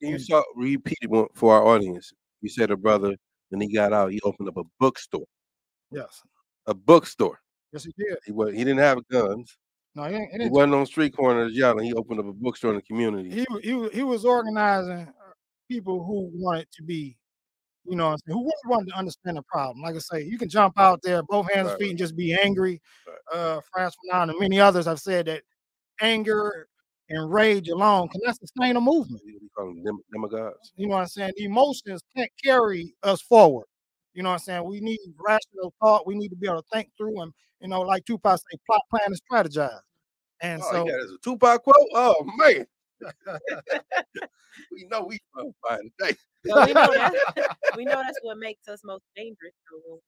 Can 0.00 0.10
you 0.10 0.18
talk 0.24 0.44
repeat 0.56 0.98
it 1.00 1.28
for 1.34 1.54
our 1.54 1.64
audience? 1.66 2.12
You 2.40 2.48
said 2.48 2.70
a 2.70 2.76
brother 2.76 3.14
when 3.50 3.60
he 3.60 3.72
got 3.72 3.92
out, 3.92 4.10
he 4.10 4.20
opened 4.24 4.48
up 4.48 4.56
a 4.56 4.64
bookstore. 4.80 5.26
Yes, 5.90 6.20
A 6.66 6.74
bookstore. 6.74 7.38
yes, 7.72 7.84
he 7.84 7.92
did. 7.96 8.18
He 8.24 8.32
was 8.32 8.52
he 8.52 8.58
didn't 8.58 8.78
have 8.78 8.98
guns. 9.08 9.56
No, 9.94 10.04
he, 10.04 10.14
ain't- 10.16 10.26
he 10.28 10.32
He 10.32 10.38
didn't 10.38 10.52
wasn't 10.52 10.74
on 10.74 10.86
street 10.86 11.14
corners 11.14 11.52
yelling. 11.52 11.84
He 11.84 11.92
opened 11.94 12.20
up 12.20 12.26
a 12.26 12.32
bookstore 12.32 12.70
in 12.70 12.76
the 12.76 12.82
community. 12.82 13.30
he 13.30 13.46
he 13.62 13.88
he 13.90 14.02
was 14.02 14.24
organizing 14.24 15.00
uh, 15.08 15.32
people 15.70 16.04
who 16.04 16.30
wanted 16.34 16.66
to 16.72 16.82
be, 16.82 17.16
you 17.84 17.96
know, 17.96 18.06
what 18.06 18.12
I'm 18.12 18.18
saying, 18.26 18.38
who 18.38 18.44
really 18.44 18.52
wanted 18.66 18.90
to 18.90 18.98
understand 18.98 19.36
the 19.36 19.42
problem. 19.42 19.82
Like 19.82 19.96
I 19.96 19.98
say, 19.98 20.22
you 20.24 20.38
can 20.38 20.48
jump 20.48 20.78
out 20.78 21.00
there, 21.02 21.22
both 21.22 21.52
hands 21.52 21.68
and 21.68 21.72
Right, 21.72 21.80
feet, 21.80 21.90
and 21.90 21.98
just 21.98 22.16
be 22.16 22.36
angry. 22.40 22.80
Right. 23.06 23.38
Uh, 23.38 23.60
Frantz 23.72 23.96
Fanon 24.10 24.30
and 24.30 24.40
many 24.40 24.60
others 24.60 24.86
have 24.86 25.00
said 25.00 25.26
that 25.26 25.42
anger 26.00 26.68
and 27.08 27.32
rage 27.32 27.68
alone 27.68 28.08
cannot 28.08 28.36
sustain 28.38 28.76
a 28.76 28.80
movement. 28.80 29.22
We 29.24 29.48
call 29.56 29.66
them 29.66 29.82
dem- 29.84 29.98
demagogues. 30.12 30.72
You 30.76 30.86
know 30.88 30.94
what 30.94 31.02
I'm 31.02 31.08
saying? 31.08 31.32
The 31.36 31.44
emotions 31.44 32.02
can't 32.16 32.30
carry 32.42 32.94
us 33.02 33.20
forward. 33.20 33.66
You 34.14 34.22
know 34.22 34.28
what 34.30 34.34
I'm 34.34 34.40
saying? 34.40 34.64
We 34.64 34.80
need 34.80 35.00
rational 35.18 35.72
thought. 35.80 36.06
We 36.06 36.14
need 36.14 36.28
to 36.28 36.36
be 36.36 36.46
able 36.46 36.62
to 36.62 36.68
think 36.72 36.90
through 36.96 37.20
and, 37.22 37.32
you 37.60 37.68
know, 37.68 37.80
like 37.80 38.04
Tupac 38.04 38.38
say, 38.38 38.58
plot, 38.66 38.80
plan, 38.90 39.02
and 39.06 39.20
strategize. 39.30 39.80
And 40.40 40.60
Oh, 40.64 40.72
so, 40.72 40.88
it 40.88 40.94
as 40.94 41.10
a 41.10 41.18
Tupac 41.22 41.62
quote. 41.62 41.76
Oh 41.94 42.24
man, 42.36 42.66
we 44.72 44.84
know 44.90 45.04
we 45.04 45.18
fun 45.34 45.52
fine 45.68 45.90
today. 46.00 46.16
Well, 46.44 46.66
we 46.66 46.72
know 46.72 46.88
we 47.76 47.84
know 47.84 48.02
that's 48.02 48.18
what 48.22 48.38
makes 48.38 48.68
us 48.68 48.80
most 48.84 49.04
dangerous. 49.16 49.52
So 49.70 49.80
we'll 49.86 50.00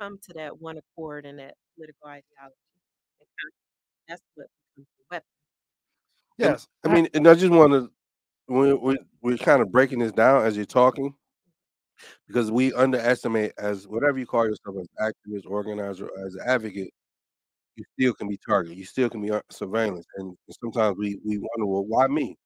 come 0.00 0.18
to 0.28 0.32
that 0.34 0.60
one 0.60 0.78
accord 0.78 1.26
and 1.26 1.38
that 1.38 1.54
political 1.76 2.08
ideology. 2.08 2.56
And 3.20 3.28
kind 3.40 3.48
of- 3.48 4.08
That's 4.08 4.22
what 4.34 4.46
becomes 4.76 4.88
the 4.98 5.04
weapon. 5.10 5.26
yes. 6.38 6.68
I 6.84 6.88
mean, 6.92 7.08
and 7.14 7.26
I 7.28 7.34
just 7.34 7.52
want 7.52 7.72
to, 7.72 7.90
we, 8.48 8.72
we, 8.74 8.98
we're 9.22 9.36
kind 9.38 9.60
of 9.62 9.70
breaking 9.72 9.98
this 10.00 10.12
down 10.12 10.44
as 10.44 10.56
you're 10.56 10.64
talking 10.64 11.14
because 12.28 12.50
we 12.50 12.72
underestimate 12.74 13.52
as 13.58 13.88
whatever 13.88 14.18
you 14.18 14.26
call 14.26 14.44
yourself 14.46 14.76
as 14.80 14.88
activist, 15.00 15.46
organizer, 15.46 16.08
as 16.24 16.34
an 16.36 16.42
advocate, 16.46 16.90
you 17.78 17.84
still 17.98 18.12
can 18.14 18.28
be 18.28 18.38
targeted. 18.46 18.76
You 18.76 18.84
still 18.84 19.08
can 19.08 19.22
be 19.22 19.30
surveillance. 19.50 20.06
And 20.16 20.36
sometimes 20.50 20.96
we, 20.98 21.18
we 21.24 21.38
wonder, 21.38 21.66
well, 21.66 21.84
why 21.86 22.08
me? 22.08 22.36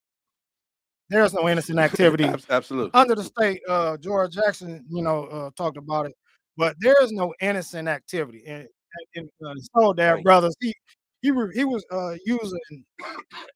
there's 1.09 1.33
no 1.33 1.49
innocent 1.49 1.79
activity 1.79 2.31
Absolutely. 2.49 2.91
under 2.95 3.15
the 3.15 3.25
state, 3.25 3.61
uh, 3.69 3.97
George 3.99 4.33
Jackson, 4.33 4.85
you 4.89 5.03
know, 5.03 5.25
uh, 5.25 5.51
talked 5.57 5.77
about 5.77 6.07
it, 6.07 6.13
but 6.57 6.75
there 6.81 6.97
is 7.03 7.13
no 7.13 7.35
innocent 7.41 7.89
activity. 7.89 8.43
And, 8.47 8.67
and 9.15 9.29
uh, 9.47 9.55
so 9.77 9.93
that 9.95 10.15
Right. 10.15 10.25
brothers, 10.25 10.55
he 10.61 10.75
he 11.21 11.31
re- 11.31 11.55
he 11.55 11.65
was 11.65 11.85
uh, 11.93 12.17
using, 12.27 12.85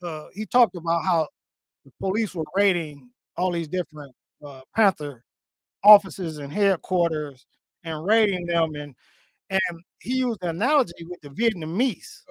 uh, 0.03 0.27
he 0.33 0.47
talked 0.47 0.77
about 0.77 1.05
how 1.05 1.27
the 1.85 1.91
police 2.01 2.35
were 2.35 2.45
raiding 2.55 3.11
all 3.37 3.51
these 3.51 3.69
different 3.69 4.15
uh, 4.47 4.61
Panther 4.75 5.25
offices 5.83 6.39
and 6.39 6.53
headquarters 6.53 7.47
and 7.85 8.05
raiding 8.07 8.47
them, 8.47 8.75
and 8.77 8.95
and 9.51 9.61
he 10.01 10.17
used 10.19 10.41
the 10.41 10.49
analogy 10.51 11.05
with 11.09 11.21
the 11.21 11.29
Vietnamese. 11.31 12.23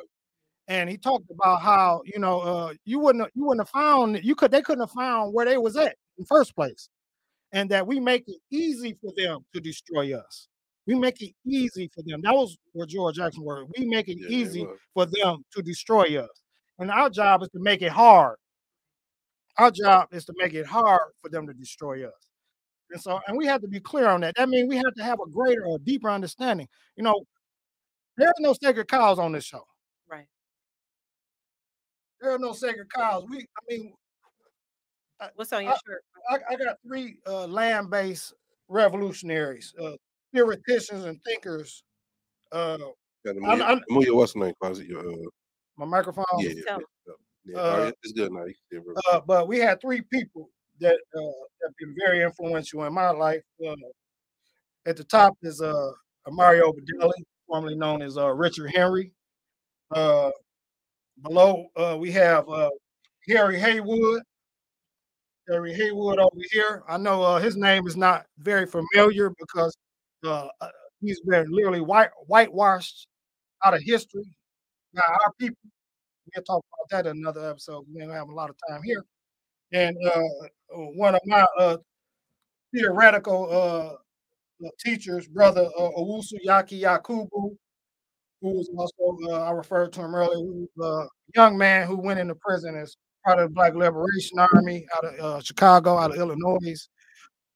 And 0.68 0.90
he 0.90 0.98
talked 0.98 1.30
about 1.30 1.62
how 1.62 2.02
you 2.06 2.20
know 2.20 2.40
uh, 2.40 2.74
you 2.86 3.00
wouldn't 3.00 3.24
have- 3.26 3.32
you 3.36 3.46
wouldn't 3.46 3.68
have 3.68 3.70
found 3.70 4.20
you 4.24 4.36
could 4.36 4.52
they 4.52 4.62
couldn't 4.62 4.82
have 4.82 4.92
found 4.92 5.34
where 5.34 5.46
they 5.46 5.58
was 5.58 5.78
at 5.78 5.96
in 6.18 6.24
the 6.24 6.26
first 6.26 6.56
place, 6.56 6.90
and 7.52 7.70
that 7.70 7.86
we 7.86 8.00
make 8.00 8.24
it 8.28 8.40
easy 8.52 8.94
for 9.02 9.12
them 9.16 9.46
to 9.54 9.60
destroy 9.62 10.18
us. 10.18 10.48
We 10.88 10.96
make 10.96 11.22
it 11.22 11.34
easy 11.46 11.90
for 11.94 12.02
them. 12.04 12.22
That 12.22 12.34
was 12.34 12.58
where 12.74 12.88
George 12.88 13.16
Jackson 13.16 13.44
word. 13.44 13.68
We 13.78 13.86
make 13.86 14.08
it 14.08 14.18
Yeah, 14.20 14.30
easy 14.30 14.68
for 14.94 15.06
them 15.06 15.44
to 15.56 15.62
destroy 15.62 16.20
us, 16.24 16.42
and 16.80 16.90
our 16.90 17.10
job 17.12 17.44
is 17.44 17.50
to 17.50 17.60
make 17.60 17.82
it 17.84 17.92
hard. 17.92 18.38
Our 19.58 19.72
job 19.72 20.10
is 20.12 20.26
to 20.26 20.34
make 20.38 20.54
it 20.54 20.66
hard 20.66 21.12
for 21.22 21.30
them 21.30 21.48
to 21.48 21.54
destroy 21.54 22.08
us. 22.08 22.14
And 22.92 23.02
so, 23.02 23.20
and 23.28 23.38
we 23.38 23.46
have 23.48 23.62
to 23.62 23.68
be 23.68 23.80
clear 23.80 24.08
on 24.08 24.22
that. 24.22 24.36
That 24.36 24.48
means 24.50 24.70
we 24.70 24.76
have 24.78 24.94
to 24.98 25.04
have 25.04 25.20
a 25.20 25.30
greater 25.30 25.66
or 25.66 25.80
deeper 25.80 26.10
understanding. 26.10 26.68
You 26.96 27.04
know, 27.04 27.26
there 28.18 28.28
are 28.30 28.34
no 28.40 28.54
sacred 28.62 28.88
cows 28.88 29.18
on 29.20 29.32
this 29.32 29.44
show. 29.44 29.66
Right. 30.08 30.28
There 32.22 32.32
are 32.32 32.40
no 32.40 32.54
sacred 32.54 32.88
cows. 32.94 33.26
We, 33.30 33.40
I 33.40 33.42
mean, 33.70 33.94
What's 35.36 35.52
on 35.54 35.64
your 35.64 35.74
Uh, 35.74 35.78
shirt? 35.88 36.04
I, 36.30 36.54
I 36.54 36.56
got 36.58 36.76
three 36.86 37.18
uh, 37.26 37.48
land-based 37.48 38.34
revolutionaries, 38.68 39.74
uh, 39.82 39.94
theoreticians 40.34 41.06
and 41.06 41.20
thinkers. 41.24 41.84
Uh, 42.52 42.78
Got 42.78 42.92
to 43.24 43.30
I'm- 43.30 43.42
move, 43.58 43.62
I'm- 43.62 43.82
your- 43.90 44.04
your 44.04 44.16
what's 44.18 44.36
name? 44.36 44.54
Cause 44.62 44.82
your 44.82 45.00
uh, 45.10 45.16
my 45.78 45.86
microphone. 45.86 46.26
yeah, 46.40 46.50
yeah, 46.50 46.78
yeah, 47.08 47.14
yeah. 47.46 47.58
Uh, 47.58 47.78
yeah, 47.86 47.92
it's 48.04 48.12
good 48.12 48.32
now. 48.32 48.40
You 48.44 48.54
can 48.54 48.56
see 48.72 48.78
it 48.78 48.84
real 48.86 48.98
Uh, 49.12 49.22
but 49.22 49.48
we 49.48 49.58
had 49.60 49.80
three 49.82 50.02
people 50.02 50.50
that 50.80 50.98
uh, 51.16 51.22
have 51.64 51.74
been 51.80 51.96
very 51.98 52.22
influential 52.24 52.84
in 52.84 52.94
my 52.94 53.10
life. 53.10 53.42
Uh, 53.66 53.76
at 54.86 54.98
the 54.98 55.04
top 55.04 55.34
is 55.42 55.62
uh, 55.62 55.92
Imari 56.28 56.62
Obadele, 56.62 57.12
formerly 57.48 57.76
known 57.76 58.02
as 58.02 58.18
uh, 58.18 58.30
Richard 58.32 58.72
Henry. 58.74 59.12
Below 61.22 61.68
we 62.00 62.12
have 62.12 62.46
Harry 63.28 63.60
Haywood. 63.60 64.22
Harry 65.48 65.74
Haywood 65.74 66.20
over 66.20 66.42
here. 66.52 66.84
I 66.88 66.98
know 66.98 67.22
uh, 67.22 67.40
his 67.40 67.56
name 67.56 67.86
is 67.86 67.96
not 67.96 68.26
very 68.40 68.66
familiar 68.66 69.32
because 69.40 69.78
uh, 70.26 70.48
he's 71.02 71.22
been 71.22 71.46
literally 71.52 71.82
white 71.82 72.10
whitewashed 72.26 73.08
out 73.64 73.76
of 73.76 73.82
history 73.84 74.26
by 74.94 75.02
our 75.08 75.32
people. 75.40 75.58
We'll 76.36 76.44
talk 76.44 76.64
about 76.74 76.90
that 77.04 77.10
in 77.10 77.18
another 77.18 77.48
episode. 77.50 77.86
We 77.94 78.02
don't 78.02 78.10
have 78.10 78.30
a 78.30 78.34
lot 78.34 78.50
of 78.50 78.56
time 78.68 78.82
here. 78.84 79.06
And 79.76 79.98
uh, 80.08 80.22
one 80.96 81.16
of 81.16 81.22
my 81.26 81.46
uh, 81.60 81.78
theoretical 82.74 83.50
uh, 83.52 84.70
teachers, 84.84 85.28
brother 85.28 85.68
uh, 85.78 85.90
Owusu 85.98 86.36
Yaki 86.48 86.82
Yakubu, 86.82 87.58
who 88.42 88.52
was 88.52 88.70
also, 88.78 89.34
uh, 89.34 89.44
I 89.44 89.52
referred 89.52 89.92
to 89.94 90.02
him 90.02 90.16
earlier, 90.16 90.38
who 90.38 90.70
was 90.78 91.10
a 91.36 91.38
young 91.38 91.58
man 91.58 91.88
who 91.88 91.98
went 91.98 92.22
into 92.22 92.36
prison 92.36 92.78
as 92.78 92.96
part 93.26 93.40
of 93.40 93.50
the 93.50 93.54
Black 93.54 93.74
Liberation 93.76 94.40
Army 94.54 94.86
out 94.96 95.06
of 95.06 95.20
uh, 95.20 95.42
Chicago, 95.42 95.98
out 95.98 96.12
of 96.12 96.18
Illinois. 96.18 96.88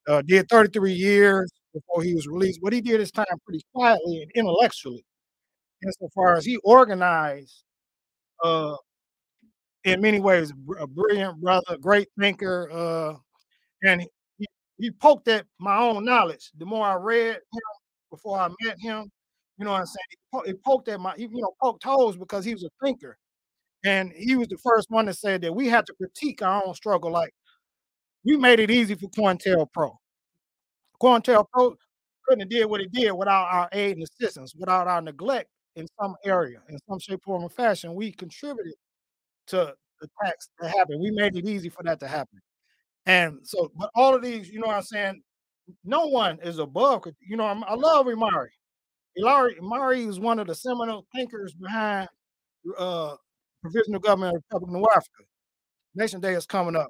Uh, 0.06 0.22
did 0.24 0.50
33 0.50 0.92
years 0.92 1.50
before 1.74 2.04
he 2.04 2.14
was 2.16 2.28
released, 2.28 2.60
but 2.62 2.74
he 2.74 2.82
did 2.82 3.00
his 3.00 3.12
time 3.12 3.26
pretty 3.46 3.64
quietly 3.74 4.24
and 4.24 4.32
intellectually. 4.36 5.06
Insofar 5.86 6.36
as 6.36 6.44
he 6.46 6.58
organized 6.66 7.64
in 9.84 10.02
many 10.02 10.20
ways, 10.20 10.52
a 10.80 10.88
brilliant 10.88 11.40
brother, 11.42 11.78
great 11.80 12.10
thinker, 12.20 12.70
uh, 12.72 13.16
and 13.84 14.02
he, 14.38 14.46
he 14.78 14.92
poked 14.92 15.28
at 15.28 15.46
my 15.60 15.78
own 15.78 16.04
knowledge. 16.04 16.52
The 16.58 16.66
more 16.66 16.86
I 16.86 16.96
read 16.96 17.36
him 17.36 17.62
before 18.12 18.40
I 18.40 18.50
met 18.62 18.80
him, 18.80 19.10
you 19.58 19.66
know 19.66 19.72
what 19.72 19.82
I'm 19.82 19.86
saying? 19.86 20.46
He, 20.46 20.54
poked 20.54 20.88
at 20.90 21.00
my, 21.00 21.14
you 21.18 21.30
know, 21.32 21.54
poked 21.62 21.84
holes 21.84 22.18
because 22.18 22.46
he 22.46 22.54
was 22.54 22.64
a 22.64 22.70
thinker, 22.84 23.18
and 23.86 24.12
he 24.16 24.36
was 24.36 24.48
the 24.50 24.58
first 24.58 24.90
one 24.90 25.06
to 25.06 25.14
say 25.14 25.38
that 25.38 25.54
we 25.54 25.68
had 25.68 25.86
to 25.88 25.94
critique 25.94 26.42
our 26.42 26.64
own 26.66 26.74
struggle. 26.76 27.12
Like 27.12 27.34
we 28.26 28.38
made 28.38 28.60
it 28.60 28.72
easy 28.72 28.96
for 28.96 29.10
COINTELPRO. 29.10 29.92
COINTELPRO 31.02 31.76
couldn't 32.26 32.42
have 32.42 32.50
did 32.50 32.66
what 32.66 32.82
it 32.82 32.92
did 32.92 33.12
without 33.14 33.48
our 33.52 33.70
aid 33.72 33.98
and 33.98 34.04
assistance, 34.04 34.54
without 34.56 34.88
our 34.88 35.02
neglect 35.02 35.50
in 35.76 35.88
some 36.00 36.16
area, 36.26 36.62
in 36.70 36.78
some 36.90 37.00
shape, 37.00 37.22
form, 37.24 37.44
or 37.44 37.50
fashion. 37.50 37.96
We 37.96 38.12
contributed 38.12 38.74
to 39.50 39.74
the 40.02 40.08
attacks 40.24 40.50
that 40.60 40.76
happened. 40.76 41.02
We 41.02 41.12
made 41.12 41.36
it 41.36 41.46
easy 41.48 41.70
for 41.70 41.84
that 41.84 42.00
to 42.02 42.08
happen. 42.08 42.40
And 43.06 43.40
so, 43.44 43.72
but 43.78 43.90
all 43.96 44.16
of 44.16 44.22
these, 44.22 44.50
you 44.50 44.60
know 44.60 44.68
what 44.68 44.78
I'm 44.78 44.84
saying? 44.84 45.22
No 45.84 46.08
one 46.08 46.40
is 46.44 46.60
above, 46.60 47.04
you 47.20 47.38
know, 47.38 47.46
I'm- 47.46 47.64
I 47.68 47.76
love 47.76 48.06
Imari. 48.08 48.50
Ilari, 49.18 49.60
Imari 49.60 50.08
is 50.08 50.20
one 50.20 50.40
of 50.40 50.48
the 50.48 50.56
seminal 50.56 51.06
thinkers 51.14 51.54
behind 51.54 52.08
uh, 52.78 53.16
Provisional 53.62 54.00
Government 54.00 54.36
of 54.36 54.42
the 54.42 54.44
Republic 54.56 54.70
of 54.70 54.82
New 54.82 54.88
Africa. 54.96 55.24
Nation 55.96 56.20
Day 56.22 56.34
is 56.34 56.46
coming 56.46 56.76
up 56.76 56.90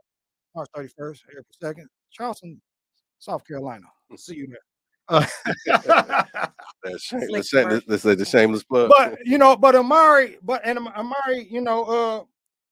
March 0.56 0.70
31st, 0.76 1.20
April 1.30 1.46
2nd, 1.64 1.86
Charleston, 2.12 2.62
South 3.20 3.46
Carolina. 3.48 3.86
I'll 4.12 4.18
see 4.18 4.36
you 4.36 4.48
there. 4.48 4.60
Uh, 5.08 5.26
That 6.84 7.00
shame, 7.00 7.20
the 7.22 7.28
Slick 7.28 7.46
shame, 7.46 7.64
commercial. 7.64 7.86
let's 7.88 8.04
say 8.04 8.16
the 8.16 8.26
shameless 8.26 8.64
plug. 8.64 8.92
but 8.96 9.18
you 9.26 9.38
know, 9.38 9.56
but 9.56 9.76
Imari, 9.76 10.38
but 10.44 10.62
and 10.64 10.80
Imari, 10.80 11.50
you 11.50 11.62
know, 11.62 11.84
uh, 11.84 12.24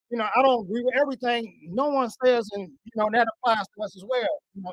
you 0.09 0.17
know, 0.17 0.27
I 0.35 0.41
don't 0.41 0.65
agree 0.65 0.83
with 0.83 0.95
everything 1.01 1.69
no 1.71 1.89
one 1.89 2.09
says, 2.23 2.49
and 2.53 2.69
you 2.85 2.91
know 2.95 3.09
that 3.11 3.27
applies 3.43 3.65
to 3.77 3.83
us 3.83 3.95
as 3.95 4.03
well. 4.07 4.27
You 4.55 4.63
know, 4.63 4.71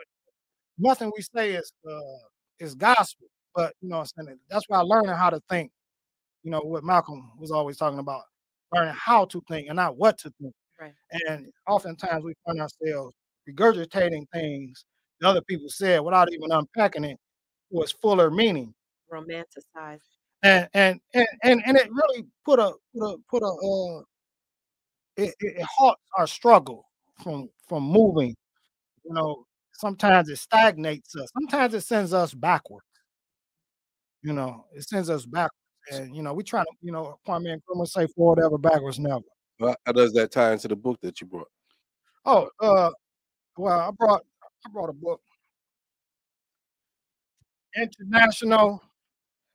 nothing 0.78 1.10
we 1.16 1.22
say 1.22 1.52
is 1.52 1.72
uh, 1.90 2.00
is 2.58 2.74
gospel, 2.74 3.26
but 3.54 3.74
you 3.80 3.88
know, 3.88 3.98
what 3.98 4.12
I'm 4.18 4.26
saying 4.26 4.38
that's 4.50 4.64
why 4.68 4.80
learning 4.80 5.10
how 5.12 5.30
to 5.30 5.40
think. 5.50 5.70
You 6.42 6.50
know 6.50 6.60
what 6.60 6.84
Malcolm 6.84 7.30
was 7.38 7.50
always 7.50 7.76
talking 7.78 7.98
about, 7.98 8.22
learning 8.72 8.94
how 8.98 9.24
to 9.26 9.42
think 9.48 9.68
and 9.68 9.76
not 9.76 9.96
what 9.96 10.18
to 10.18 10.32
think. 10.40 10.54
Right. 10.80 10.92
And 11.28 11.46
oftentimes 11.68 12.24
we 12.24 12.34
find 12.44 12.60
ourselves 12.60 13.14
regurgitating 13.48 14.26
things 14.32 14.84
that 15.20 15.28
other 15.28 15.42
people 15.42 15.68
said 15.68 16.00
without 16.00 16.32
even 16.32 16.52
unpacking 16.52 17.04
it 17.04 17.18
to 17.72 17.82
its 17.82 17.92
fuller 17.92 18.30
meaning 18.30 18.74
Romanticize. 19.12 20.00
and 20.42 20.68
and 20.74 21.00
and 21.14 21.26
and, 21.44 21.62
and 21.66 21.76
it 21.76 21.88
really 21.90 22.26
put 22.44 22.58
a 22.58 22.72
put 22.96 23.04
a 23.14 23.16
put 23.30 23.42
a 23.42 23.46
uh 23.46 24.02
it, 25.16 25.34
it, 25.40 25.56
it 25.58 25.66
halts 25.76 26.02
our 26.18 26.26
struggle 26.26 26.86
from 27.22 27.48
from 27.68 27.82
moving 27.84 28.34
you 29.04 29.12
know 29.14 29.44
sometimes 29.72 30.28
it 30.28 30.36
stagnates 30.36 31.14
us 31.16 31.28
sometimes 31.32 31.74
it 31.74 31.82
sends 31.82 32.12
us 32.12 32.34
backwards. 32.34 32.86
You 34.22 34.32
know 34.32 34.64
it 34.74 34.88
sends 34.88 35.10
us 35.10 35.26
backwards 35.26 35.52
and 35.92 36.16
you 36.16 36.22
know 36.22 36.32
we 36.32 36.42
try 36.42 36.62
to 36.62 36.70
you 36.82 36.92
know 36.92 37.18
Kwame 37.26 37.56
Nkrumah 37.56 37.86
say 37.86 38.06
forward 38.08 38.44
ever 38.44 38.58
backwards 38.58 38.98
never. 38.98 39.22
How 39.60 39.76
how 39.84 39.92
does 39.92 40.12
that 40.14 40.32
tie 40.32 40.52
into 40.52 40.68
the 40.68 40.76
book 40.76 40.98
that 41.02 41.20
you 41.20 41.26
brought? 41.26 41.48
oh 42.26 42.48
uh 42.60 42.90
well 43.56 43.80
I 43.80 43.90
brought 43.90 44.22
I 44.66 44.70
brought 44.72 44.88
a 44.90 44.94
book. 44.94 45.20
International 47.76 48.80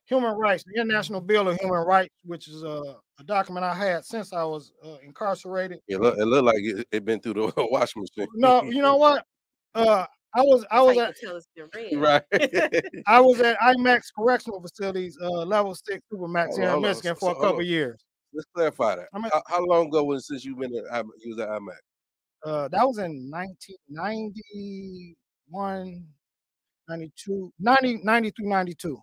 human 0.04 0.36
rights 0.36 0.64
the 0.66 0.80
international 0.80 1.20
bill 1.20 1.48
of 1.48 1.58
human 1.58 1.80
rights 1.86 2.14
which 2.24 2.48
is 2.48 2.62
a, 2.62 2.96
a 3.20 3.24
document 3.24 3.64
i 3.64 3.74
had 3.74 4.04
since 4.04 4.32
i 4.32 4.42
was 4.42 4.72
uh, 4.84 4.96
incarcerated 5.02 5.78
It 5.88 6.00
look, 6.00 6.16
it 6.18 6.24
look 6.24 6.44
like 6.44 6.58
it, 6.60 6.86
it 6.90 7.04
been 7.04 7.20
through 7.20 7.34
the 7.34 7.52
washing 7.70 8.02
machine. 8.02 8.26
no 8.34 8.62
you 8.64 8.82
know 8.82 8.96
what 8.96 9.24
uh 9.74 10.04
i 10.34 10.40
was 10.42 10.64
i 10.70 10.80
was 10.80 10.96
how 10.96 11.02
at 11.04 11.14
can 11.16 11.28
tell 11.28 11.36
it's 11.36 11.48
been 11.54 11.68
read. 12.00 12.22
right. 12.32 12.32
i 13.06 13.20
was 13.20 13.40
at 13.40 13.58
imax 13.60 14.04
correctional 14.16 14.60
facilities 14.60 15.16
uh 15.22 15.44
level 15.44 15.74
six 15.74 16.00
supermax 16.12 16.46
Hold 16.48 16.60
here 16.60 16.70
in 16.74 16.80
michigan 16.82 17.14
so- 17.16 17.20
for 17.20 17.32
so 17.34 17.38
a 17.38 17.42
couple 17.42 17.60
on. 17.60 17.66
years 17.66 18.02
Let's 18.32 18.46
clarify 18.54 18.94
that. 18.94 19.08
I'm 19.12 19.24
a- 19.24 19.30
how, 19.34 19.42
how 19.48 19.64
long 19.66 19.88
ago 19.88 20.04
was 20.04 20.22
it 20.22 20.26
since 20.26 20.44
you've 20.44 20.60
been 20.60 20.72
at 20.76 20.84
IMAX? 20.84 21.08
You 21.24 21.30
was 21.34 21.40
at 21.40 21.48
IMAX? 21.48 21.80
uh 22.46 22.68
that 22.68 22.86
was 22.86 22.98
in 22.98 23.28
1991 23.28 26.06
92 26.88 27.52
90 27.58 27.96
92 28.04 28.42
92 28.44 28.98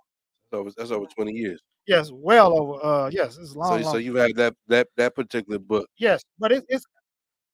So 0.53 0.59
it's- 0.61 0.75
that's 0.77 0.91
over 0.91 1.07
twenty 1.13 1.33
years. 1.33 1.59
Yes 1.87 2.11
well 2.11 2.59
over 2.59 2.83
uh 2.85 3.09
yes 3.11 3.37
it's 3.37 3.53
So, 3.53 3.59
long, 3.59 3.83
so 3.83 3.97
you've 3.97 4.17
had 4.17 4.35
that 4.35 4.55
that 4.67 4.87
that 4.97 5.15
particular 5.15 5.57
book. 5.59 5.87
Yes, 5.97 6.21
but 6.37 6.51
it, 6.51 6.65
it's 6.67 6.85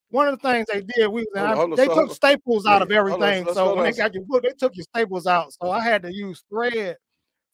one 0.09 0.27
of 0.27 0.39
the 0.39 0.47
things 0.49 0.67
they 0.71 0.81
did. 0.81 1.07
We 1.07 1.25
Hold 1.35 1.49
on, 1.49 1.51
I- 1.51 1.55
hold 1.55 1.71
on, 1.71 1.77
they 1.77 1.85
so 1.87 1.93
took 1.93 2.09
on. 2.09 2.15
staples 2.15 2.65
out 2.65 2.81
of 2.81 2.89
Yeah, 2.91 2.99
hold 2.99 3.21
on, 3.23 3.27
everything. 3.27 3.45
let's 3.45 3.55
So 3.55 3.65
hold 3.65 3.77
when 3.77 3.85
they 3.85 3.97
got 3.97 4.13
your 4.13 4.23
book, 4.25 4.43
they 4.43 4.53
took 4.57 4.75
your 4.75 4.83
staples 4.95 5.27
out. 5.27 5.53
So 5.61 5.69
I 5.71 5.81
had 5.81 6.01
to 6.03 6.13
use 6.13 6.43
thread 6.49 6.97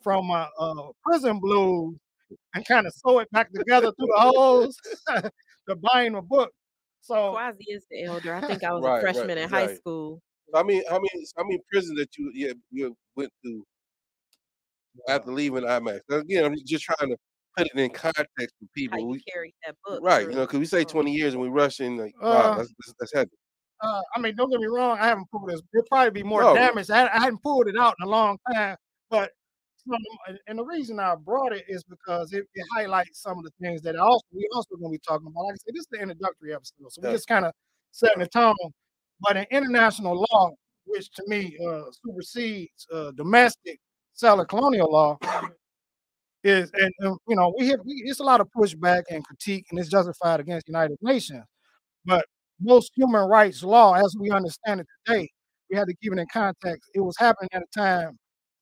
from 0.01 0.27
my 0.27 0.47
uh, 0.57 0.87
prison 1.03 1.39
blues 1.39 1.97
and 2.53 2.65
kind 2.65 2.87
of 2.87 2.93
sew 2.93 3.19
it 3.19 3.31
back 3.31 3.51
together 3.53 3.91
through 3.97 4.07
the 4.15 4.19
holes 4.21 4.77
to 5.07 5.75
bind 5.93 6.15
the 6.15 6.21
book. 6.21 6.51
So 7.01 7.33
Kwasi 7.35 7.63
is 7.69 7.85
the 7.89 8.03
elder. 8.03 8.33
I 8.35 8.41
think 8.41 8.63
I 8.63 8.73
was 8.73 8.83
Right, 8.83 8.91
a 8.91 9.05
right, 9.05 9.13
freshman 9.13 9.37
in 9.37 9.49
high 9.49 9.75
school. 9.75 10.21
I 10.55 10.63
mean, 10.63 10.81
I 10.89 10.97
mean, 10.99 11.25
I 11.37 11.43
mean, 11.43 11.59
prison 11.71 11.95
that 11.95 12.09
you 12.17 12.31
yeah, 12.33 12.53
you 12.71 12.95
went 13.15 13.31
through 13.43 13.63
after 15.07 15.31
leaving 15.31 15.63
IMAX. 15.63 15.99
Now, 16.09 16.17
Again, 16.17 16.45
I'm 16.45 16.55
just 16.65 16.83
trying 16.83 17.09
to 17.09 17.17
put 17.57 17.67
it 17.67 17.77
in 17.79 17.89
context 17.89 18.27
for 18.37 18.65
How 18.65 18.69
people. 18.75 18.99
you 18.99 19.07
We, 19.07 19.21
carried 19.31 19.53
that 19.65 19.75
book. 19.85 19.99
right, 20.03 20.27
you 20.27 20.33
know, 20.35 20.41
because 20.45 20.59
we 20.59 20.65
say 20.65 20.81
Oh. 20.81 20.83
20 20.85 21.11
years 21.13 21.33
and 21.33 21.41
we 21.41 21.49
rush 21.49 21.79
in 21.79 21.97
like, 21.97 22.13
wow, 22.21 22.29
Uh, 22.29 22.57
that's, 22.57 22.69
that's, 22.79 22.93
that's 22.99 23.13
heavy. 23.13 23.29
uh, 23.81 24.01
I 24.15 24.19
mean, 24.19 24.35
don't 24.35 24.49
get 24.49 24.59
me 24.59 24.67
wrong. 24.67 24.97
I 24.99 25.07
haven't 25.07 25.29
pulled 25.31 25.49
this. 25.49 25.61
It'll 25.73 25.85
probably 25.87 26.11
be 26.11 26.23
more 26.23 26.41
No. 26.41 26.53
damage. 26.53 26.89
I, 26.89 27.07
I 27.07 27.19
hadn't 27.19 27.41
pulled 27.43 27.67
it 27.67 27.75
out 27.79 27.95
in 28.01 28.07
a 28.07 28.09
long 28.11 28.37
time. 28.53 28.75
But 29.09 29.31
and- 30.27 30.39
and 30.47 30.59
the 30.59 30.63
reason 30.65 30.99
I 30.99 31.15
brought 31.15 31.51
it 31.53 31.65
is 31.67 31.83
because 31.83 32.31
it, 32.33 32.45
it 32.53 32.65
highlights 32.75 33.21
some 33.23 33.39
of 33.39 33.43
the 33.43 33.51
things 33.59 33.81
that 33.81 33.95
I 33.95 33.99
also 33.99 34.23
we 34.31 34.47
also 34.53 34.75
going 34.75 34.91
to 34.91 34.95
be 34.97 35.01
talking 35.07 35.25
about. 35.27 35.45
Like 35.45 35.53
I 35.53 35.57
said, 35.65 35.73
this 35.73 35.81
is 35.81 35.87
the 35.91 35.99
introductory 35.99 36.53
episode, 36.53 36.91
so 36.91 37.01
we're 37.01 37.13
just 37.13 37.27
kind 37.27 37.45
of 37.45 37.53
setting 37.91 38.19
the 38.19 38.27
tone. 38.27 38.53
But 39.21 39.37
in 39.37 39.45
international 39.49 40.25
law, 40.31 40.51
which 40.85 41.09
to 41.11 41.23
me 41.27 41.57
uh, 41.65 41.83
supersedes 42.05 42.85
uh, 42.93 43.11
domestic 43.11 43.79
settler 44.19 44.45
colonial 44.45 44.91
law, 44.91 45.17
is 46.43 46.69
and, 46.73 46.93
and, 46.99 47.17
you 47.27 47.35
know 47.35 47.53
we 47.57 47.67
have 47.69 47.79
we, 47.85 48.03
it's 48.05 48.19
a 48.19 48.23
lot 48.23 48.41
of 48.41 48.47
pushback 48.55 49.03
and 49.09 49.23
critique, 49.25 49.65
and 49.71 49.79
it's 49.79 49.89
justified 49.89 50.39
against 50.39 50.67
the 50.67 50.71
United 50.71 50.97
Nations. 51.01 51.43
But 52.05 52.25
most 52.61 52.91
human 52.95 53.27
rights 53.29 53.63
law, 53.63 53.93
as 53.93 54.15
we 54.19 54.29
understand 54.31 54.81
it 54.81 54.87
today, 55.05 55.29
we 55.69 55.77
had 55.77 55.87
to 55.87 55.95
keep 56.01 56.11
it 56.11 56.19
in 56.19 56.27
context. 56.31 56.89
It 56.93 56.99
was 56.99 57.15
happening 57.17 57.49
at 57.53 57.61
a 57.61 57.79
time 57.79 58.17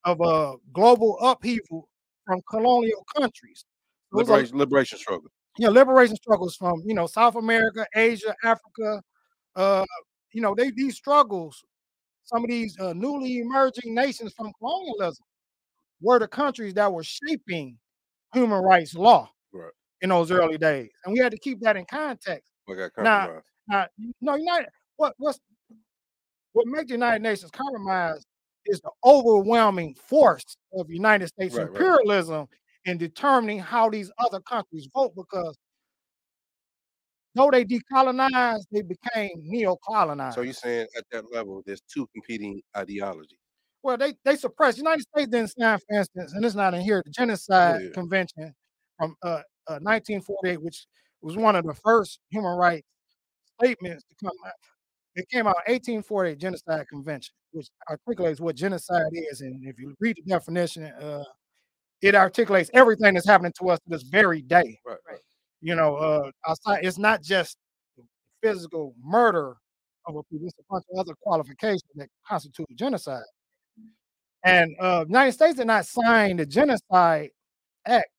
of 0.05 0.19
a 0.21 0.53
global 0.73 1.17
upheaval 1.19 1.87
from 2.25 2.41
colonial 2.49 3.03
countries. 3.15 3.65
Was 4.11 4.29
a- 4.29 4.31
Liberation, 4.33 4.57
liberation 4.57 4.97
struggle. 4.99 5.29
you 5.57 5.65
know, 5.65 5.71
liberation 5.71 6.15
struggles 6.15 6.55
from 6.55 6.83
you 6.85 6.93
know 6.93 7.07
South 7.07 7.35
America, 7.35 7.85
Asia, 7.95 8.35
Africa. 8.43 9.01
Uh, 9.55 9.85
you 10.33 10.41
know, 10.41 10.53
they 10.53 10.69
these 10.69 10.95
struggles, 10.95 11.63
some 12.25 12.43
of 12.43 12.49
these 12.49 12.77
uh, 12.79 12.93
newly 12.93 13.39
emerging 13.39 13.95
nations 13.95 14.33
from 14.37 14.51
colonialism 14.59 15.25
were 16.01 16.19
the 16.19 16.27
countries 16.27 16.73
that 16.75 16.91
were 16.91 17.03
shaping 17.03 17.77
human 18.33 18.61
rights 18.61 18.93
law 18.95 19.29
Right. 19.53 19.71
in 20.01 20.09
those 20.09 20.31
early 20.31 20.57
days, 20.57 20.91
and 21.05 21.13
we 21.13 21.19
had 21.19 21.31
to 21.31 21.39
keep 21.39 21.59
that 21.61 21.77
in 21.77 21.85
context. 21.85 22.51
Got 22.67 23.43
Now, 23.69 23.87
no, 24.21 24.35
United. 24.35 24.69
What 24.97 25.13
what's 25.17 25.39
what 26.53 26.67
makes 26.67 26.87
the 26.87 26.93
United 26.93 27.21
Nations 27.21 27.51
compromise 27.51 28.23
is 28.65 28.81
the 28.81 28.91
overwhelming 29.05 29.95
force 29.95 30.57
of 30.73 30.89
United 30.89 31.27
States 31.27 31.55
right. 31.55 31.67
imperialism 31.67 32.47
in 32.85 32.97
determining 32.97 33.59
how 33.59 33.89
these 33.89 34.11
other 34.17 34.39
countries 34.41 34.87
vote 34.93 35.13
because 35.15 35.57
though 37.35 37.51
they 37.51 37.63
decolonized, 37.63 38.65
they 38.71 38.81
became 38.81 39.29
neo-colonized. 39.37 40.35
So 40.35 40.41
you're 40.41 40.53
saying 40.53 40.87
at 40.97 41.05
that 41.11 41.31
level, 41.31 41.61
there's 41.65 41.81
two 41.81 42.07
competing 42.13 42.61
ideologies. 42.75 43.36
Well, 43.83 43.97
they 43.97 44.13
they 44.23 44.35
suppressed. 44.35 44.77
United 44.77 45.03
States 45.03 45.29
didn't 45.29 45.51
sign, 45.57 45.77
for 45.79 45.97
instance, 45.97 46.33
and 46.33 46.43
it's 46.43 46.55
not 46.55 46.73
in 46.73 46.81
here, 46.81 47.01
the 47.05 47.11
Genocide 47.11 47.81
yeah. 47.81 47.89
Convention 47.93 48.53
from 48.97 49.15
uh, 49.23 49.41
uh, 49.67 49.79
1948, 49.81 50.61
which 50.61 50.85
was 51.21 51.37
one 51.37 51.55
of 51.55 51.65
the 51.65 51.73
first 51.73 52.19
human 52.29 52.57
rights 52.57 52.87
statements 53.61 54.03
to 54.09 54.15
come 54.25 54.35
out. 54.45 54.53
It 55.15 55.27
came 55.29 55.47
out 55.47 55.55
1848 55.67 56.37
Genocide 56.37 56.87
Convention, 56.89 57.33
which 57.51 57.67
articulates 57.89 58.39
what 58.39 58.55
genocide 58.55 59.07
is, 59.13 59.41
and 59.41 59.65
if 59.67 59.79
you 59.79 59.95
read 59.99 60.17
the 60.17 60.29
definition, 60.29 60.83
uh, 60.85 61.23
it 62.01 62.15
articulates 62.15 62.69
everything 62.73 63.15
that's 63.15 63.27
happening 63.27 63.53
to 63.59 63.69
us 63.69 63.79
to 63.79 63.89
this 63.89 64.03
very 64.03 64.41
day. 64.41 64.79
Right. 64.85 64.97
Right. 65.09 65.19
You 65.61 65.75
know, 65.75 65.95
uh, 65.95 66.31
outside, 66.47 66.85
it's 66.85 66.99
not 66.99 67.23
just 67.23 67.57
physical 68.43 68.93
murder 69.03 69.57
of 70.05 70.15
a 70.15 70.23
people; 70.23 70.47
it's 70.47 70.59
a 70.59 70.63
bunch 70.69 70.85
of 70.93 70.99
other 70.99 71.13
qualifications 71.21 71.81
that 71.95 72.09
constitute 72.27 72.67
genocide. 72.75 73.23
And 74.47 74.75
uh, 74.79 75.03
the 75.03 75.09
United 75.09 75.33
States 75.33 75.55
did 75.57 75.67
not 75.67 75.85
sign 75.85 76.37
the 76.37 76.45
Genocide 76.45 77.31
Act 77.85 78.09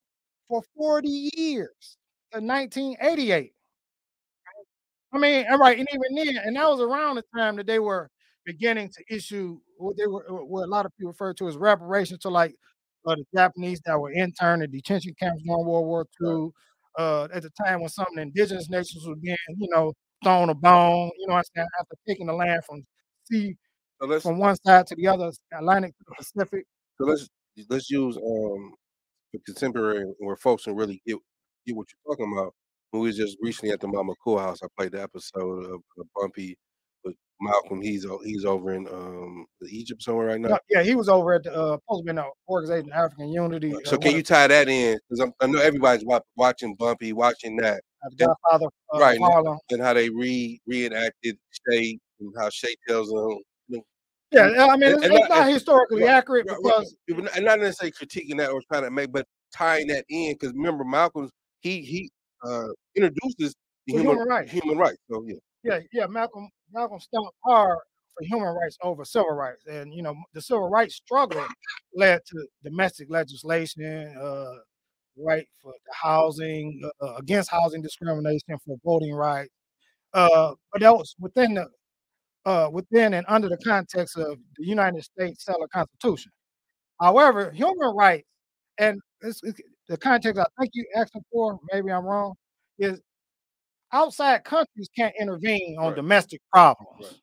for 0.49 0.62
40 0.76 1.31
years, 1.35 1.99
in 2.35 2.47
1988. 2.47 3.53
I 5.12 5.18
mean, 5.18 5.47
all 5.51 5.59
right, 5.59 5.79
and 5.79 5.89
even 5.93 6.26
then, 6.35 6.43
and 6.45 6.57
that 6.57 6.68
was 6.68 6.81
around 6.81 7.16
the 7.16 7.24
time 7.35 7.57
that 7.57 7.66
they 7.66 7.79
were 7.79 8.11
beginning 8.45 8.91
to 8.91 9.14
issue 9.14 9.59
what 9.79 9.97
they 9.97 10.07
were, 10.07 10.24
what 10.45 10.64
a 10.64 10.70
lot 10.70 10.85
of 10.87 10.93
people 10.99 11.11
refer 11.12 11.33
to 11.35 11.49
as 11.49 11.57
reparations 11.57 12.20
to 12.20 12.29
like 12.29 12.55
uh, 13.07 13.14
the 13.14 13.24
Japanese 13.35 13.81
that 13.87 13.99
were 13.99 14.12
interned 14.12 14.62
in 14.62 14.70
detention 14.70 15.14
camps 15.18 15.43
during 15.47 15.64
World 15.66 15.87
War 15.87 16.07
II. 16.22 16.51
Uh, 16.99 17.29
at 17.33 17.43
the 17.43 17.51
time 17.64 17.81
when 17.81 17.89
some 17.89 18.07
of 18.09 18.14
the 18.16 18.22
indigenous 18.22 18.68
nations 18.68 19.07
were 19.07 19.14
being, 19.16 19.37
you 19.57 19.68
know, 19.74 19.93
thrown 20.24 20.51
a 20.51 20.55
bone, 20.55 21.11
you 21.18 21.26
know, 21.29 21.35
what 21.35 21.39
I'm 21.39 21.45
saying, 21.57 21.68
after 21.81 21.95
taking 22.07 22.26
the 22.26 22.33
land 22.35 22.62
from 22.66 22.83
sea 23.24 23.55
So 24.01 24.07
let's 24.07 24.22
from 24.22 24.38
one 24.38 24.57
side 24.64 24.86
to 24.88 24.94
the 24.94 25.09
other, 25.09 25.32
Atlantic 25.53 25.96
to 25.99 26.05
the 26.07 26.14
Pacific. 26.16 26.64
so 26.99 27.07
let's 27.07 27.28
let's 27.68 27.90
use 27.90 28.16
um 28.16 28.74
the 29.32 29.40
contemporary 29.40 30.05
where 30.18 30.36
folks 30.36 30.64
can 30.64 30.74
really 30.74 31.03
get 31.07 31.16
get 31.66 31.76
what 31.76 31.86
you're 31.92 32.14
talking 32.16 32.32
about. 32.32 32.55
When 32.90 33.03
we 33.03 33.09
was 33.09 33.16
just 33.16 33.36
recently 33.42 33.72
at 33.72 33.80
the 33.80 33.88
Mama 33.88 34.14
Cool 34.24 34.38
House, 34.38 34.61
I 34.62 34.66
played 34.78 34.92
the 34.92 35.03
episode 35.03 35.64
of, 35.64 35.80
of 35.99 36.07
Bumpy 36.16 36.57
with 37.05 37.14
Malcolm. 37.40 37.82
He's 37.82 38.07
he's 38.24 38.44
over 38.44 38.72
in 38.72 38.86
um 38.88 39.44
Egypt 39.68 40.03
somewhere 40.03 40.28
right 40.28 40.40
now. 40.40 40.49
No, 40.51 40.59
yeah, 40.70 40.82
he 40.82 40.94
was 40.94 41.09
over 41.09 41.34
at 41.34 41.42
the 41.42 41.53
uh, 41.53 41.76
supposed 41.78 42.01
to 42.01 42.05
be 42.05 42.11
in 42.11 42.16
the 42.16 42.24
organization 42.49 42.92
African 42.92 43.28
Unity. 43.30 43.74
So 43.84 43.96
uh, 43.96 43.99
can 43.99 44.14
you 44.14 44.22
tie 44.22 44.46
that 44.46 44.68
in? 44.68 44.99
Because 45.11 45.30
I 45.40 45.46
know 45.46 45.61
everybody's 45.61 46.07
watching 46.36 46.74
Bumpy, 46.76 47.12
watching 47.12 47.57
that, 47.57 47.82
uh, 48.05 48.09
the 48.16 48.26
Godfather 48.26 48.66
uh, 48.94 48.99
Right, 49.01 49.20
Harlem. 49.20 49.59
and 49.70 49.82
how 49.82 49.92
they 49.92 50.09
re 50.09 50.61
reenacted 50.66 51.36
Shay 51.68 51.99
and 52.20 52.32
how 52.38 52.49
Shay 52.51 52.74
tells 52.86 53.09
them. 53.11 53.38
Yeah, 54.31 54.66
I 54.70 54.76
mean, 54.76 54.91
it's, 54.93 55.05
it's 55.05 55.14
not- 55.20 55.29
not 55.31 55.49
historically 55.53 56.03
right, 56.03 56.11
accurate 56.11 56.47
Right, 56.47 56.57
right. 56.62 56.62
because 56.62 56.97
Even- 57.09 57.29
and 57.35 57.45
not 57.45 57.61
necessarily 57.61 57.93
critiquing 57.93 58.37
that 58.39 58.51
or 58.51 58.61
trying 58.70 58.83
to 58.85 58.91
make, 58.91 59.11
but 59.12 59.26
tying 59.55 59.87
that 59.89 60.05
in 60.11 60.35
because 60.35 60.53
remember 60.55 60.85
Malcolm 60.85 61.31
he 61.61 61.81
he 61.81 62.11
uh 62.45 62.68
introduces 62.95 63.55
the 63.87 63.95
human, 63.95 64.09
human 64.16 64.29
rights. 64.29 64.53
human 64.53 64.79
rights. 64.79 64.99
So 65.11 65.24
yeah, 65.26 65.37
yeah, 65.64 65.81
yeah, 65.93 66.07
Malcolm 66.07 66.49
Malcolm 66.72 67.01
stood 67.01 67.24
hard 67.45 67.79
for 68.14 68.24
human 68.24 68.55
rights 68.55 68.76
over 68.83 69.05
civil 69.05 69.31
rights, 69.33 69.64
and 69.66 69.93
you 69.95 70.03
know 70.03 70.14
the 70.35 70.43
civil 70.43 70.68
rights 70.68 70.97
struggle 70.97 71.45
led 71.95 72.20
to 72.26 72.47
domestic 72.62 73.09
legislation, 73.11 74.14
uh, 74.20 74.59
right 75.16 75.47
for 75.62 75.72
the 75.72 75.95
housing, 75.95 76.81
uh, 77.01 77.14
against 77.14 77.51
housing 77.51 77.81
discrimination, 77.81 78.59
for 78.64 78.76
voting 78.85 79.14
rights, 79.14 79.51
uh, 80.12 80.53
but 80.72 80.83
that 80.83 80.95
was 80.95 81.16
within 81.18 81.55
the 81.55 81.66
uh, 82.47 82.68
within 82.72 83.14
and 83.14 83.26
under 83.28 83.49
the 83.49 83.59
context 83.59 84.16
of 84.16 84.39
the 84.59 84.66
United 84.66 85.05
States 85.05 85.45
Settler 85.45 85.68
Constitution. 85.72 86.32
However, 87.01 87.53
human 87.53 87.95
rights 87.97 88.26
and 88.78 89.01
it's, 89.22 89.43
it's- 89.45 89.62
the 89.89 89.97
context 89.99 90.41
I 90.41 90.47
think 90.61 90.72
you 90.74 90.86
asking 90.97 91.22
for, 91.32 91.59
maybe 91.72 91.91
I'm 91.93 92.05
wrong, 92.05 92.34
is 92.78 93.01
outside 93.93 94.45
countries 94.45 94.89
can't 94.97 95.14
intervene 95.20 95.76
on 95.78 95.89
Right. 95.89 95.97
domestic 95.97 96.41
problems. 96.53 96.89
Right. 97.03 97.20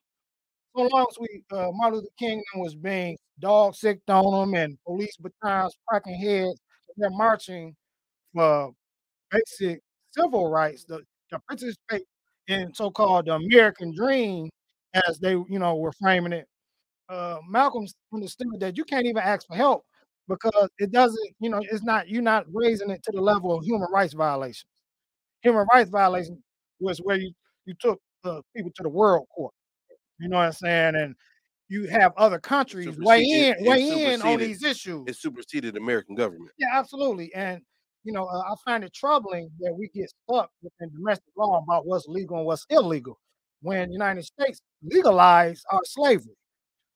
So 0.76 0.82
long 0.96 1.06
as 1.10 1.18
we, 1.20 1.44
uh, 1.52 1.68
Martin 1.72 2.00
Luther 2.00 2.08
King 2.18 2.42
was 2.56 2.74
being 2.74 3.16
dog 3.40 3.74
sicked 3.74 4.10
on 4.10 4.50
them 4.52 4.54
and 4.60 4.78
police 4.86 5.16
batons 5.18 5.74
cracking 5.88 6.14
heads, 6.20 6.60
they're 6.96 7.10
marching 7.10 7.74
for 8.34 8.72
basic 9.30 9.80
civil 10.12 10.50
rights, 10.50 10.84
the, 10.84 11.02
the 11.30 11.40
participate 11.48 12.04
in 12.48 12.74
so-called 12.74 13.26
the 13.26 13.34
American 13.34 13.94
dream, 13.96 14.48
as 15.08 15.18
they, 15.18 15.32
you 15.32 15.58
know, 15.58 15.76
were 15.76 15.92
framing 15.92 16.32
it. 16.32 16.46
Uh, 17.08 17.38
Malcolm 17.48 17.86
understood 18.12 18.48
that 18.60 18.76
you 18.76 18.84
can't 18.84 19.06
even 19.06 19.22
ask 19.22 19.46
for 19.46 19.54
help 19.56 19.84
because 20.28 20.68
it 20.78 20.90
doesn't, 20.90 21.36
you 21.38 21.50
know, 21.50 21.60
it's 21.70 21.84
not 21.84 22.08
you're 22.08 22.22
not 22.22 22.44
raising 22.52 22.90
it 22.90 23.02
to 23.04 23.12
the 23.12 23.20
level 23.20 23.56
of 23.56 23.64
human 23.64 23.88
rights 23.92 24.14
violations. 24.14 24.66
Human 25.42 25.66
rights 25.72 25.90
violation 25.90 26.42
was 26.80 26.98
where 26.98 27.16
you 27.16 27.32
you 27.64 27.74
took 27.80 28.00
uh, 28.24 28.40
people 28.54 28.72
to 28.76 28.82
the 28.82 28.88
world 28.88 29.26
court. 29.34 29.54
You 30.18 30.28
know 30.28 30.38
what 30.38 30.46
I'm 30.46 30.52
saying? 30.52 30.96
And 30.96 31.14
you 31.68 31.86
have 31.88 32.12
other 32.16 32.38
countries 32.38 32.96
weigh 32.98 33.22
it- 33.22 33.58
in, 33.58 33.66
it 33.66 33.68
weigh 33.68 34.12
in 34.14 34.22
on 34.22 34.38
these 34.38 34.62
issues. 34.62 35.02
it 35.06 35.16
superseded 35.16 35.76
American 35.76 36.14
government. 36.14 36.50
Yeah, 36.58 36.68
absolutely. 36.72 37.32
And 37.34 37.60
you 38.04 38.12
know, 38.12 38.26
uh, 38.26 38.40
I 38.40 38.54
find 38.64 38.84
it 38.84 38.94
troubling 38.94 39.50
that 39.60 39.74
we 39.74 39.88
get 39.94 40.08
stuck 40.24 40.50
within 40.62 40.90
domestic 40.94 41.32
law 41.36 41.62
about 41.62 41.86
what's 41.86 42.06
legal 42.06 42.36
and 42.38 42.46
what's 42.46 42.64
illegal 42.70 43.18
when 43.62 43.92
United 43.92 44.24
States 44.24 44.60
legalized 44.82 45.64
our 45.70 45.80
slavery. 45.84 46.36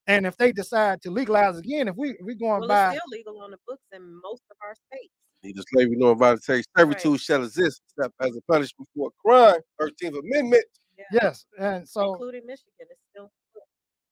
And 0.06 0.26
if 0.26 0.36
they 0.36 0.52
decide 0.52 1.00
to 1.02 1.10
legalize 1.10 1.58
again, 1.58 1.88
if 1.88 1.96
we 1.96 2.10
if 2.10 2.24
we 2.24 2.34
going 2.34 2.60
Well, 2.60 2.68
by 2.68 2.94
it's 2.94 3.00
still 3.02 3.10
legal 3.18 3.42
on 3.42 3.50
the 3.50 3.58
books 3.66 3.84
in 3.92 4.02
most 4.22 4.42
of 4.50 4.56
our 4.62 4.74
states. 4.74 5.12
Neither 5.42 5.62
slavery 5.72 5.96
nor 5.96 6.12
involuntary 6.12 6.62
servitude 6.76 7.20
shall 7.20 7.44
exist 7.44 7.80
except 7.96 8.14
as 8.20 8.36
a 8.36 8.40
punishment 8.42 8.88
for 8.94 9.08
a 9.08 9.28
crime. 9.28 9.60
Thirteenth 9.78 10.16
Amendment. 10.16 10.64
Yeah. 10.98 11.04
yes, 11.22 11.46
and 11.58 11.88
so 11.88 12.12
including 12.12 12.46
Michigan. 12.46 12.72
It's 12.80 13.00
still 13.10 13.30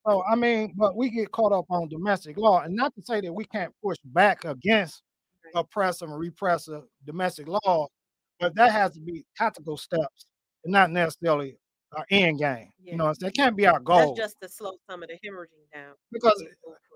so 0.06 0.22
I 0.30 0.36
mean, 0.36 0.72
but 0.76 0.96
we 0.96 1.10
get 1.10 1.30
caught 1.32 1.52
up 1.52 1.66
on 1.70 1.88
domestic 1.88 2.38
law, 2.38 2.62
and 2.62 2.74
not 2.74 2.94
to 2.94 3.02
say 3.02 3.20
that 3.20 3.32
we 3.32 3.44
can't 3.44 3.72
push 3.82 3.98
back 4.04 4.44
against 4.44 5.02
Right. 5.54 5.62
oppressive 5.64 6.10
and 6.10 6.18
repressive 6.18 6.82
domestic 7.06 7.46
law, 7.48 7.88
but 8.40 8.54
that 8.56 8.72
has 8.72 8.92
to 8.92 9.00
be 9.00 9.24
tactical 9.36 9.76
steps, 9.76 10.26
and 10.64 10.72
not 10.72 10.90
necessarily 10.90 11.56
our 11.96 12.06
end 12.10 12.38
game. 12.38 12.70
Yeah. 12.80 12.92
You 12.92 12.96
know, 12.98 13.04
what 13.04 13.10
I'm 13.10 13.14
saying? 13.16 13.30
it 13.30 13.36
can't 13.36 13.56
be 13.56 13.66
our 13.66 13.80
goal. 13.80 14.14
that's 14.14 14.18
just 14.18 14.36
to 14.42 14.48
slow 14.48 14.72
some 14.88 15.02
of 15.02 15.08
the 15.08 15.14
hemorrhaging 15.14 15.72
down. 15.72 15.94
because 16.12 16.42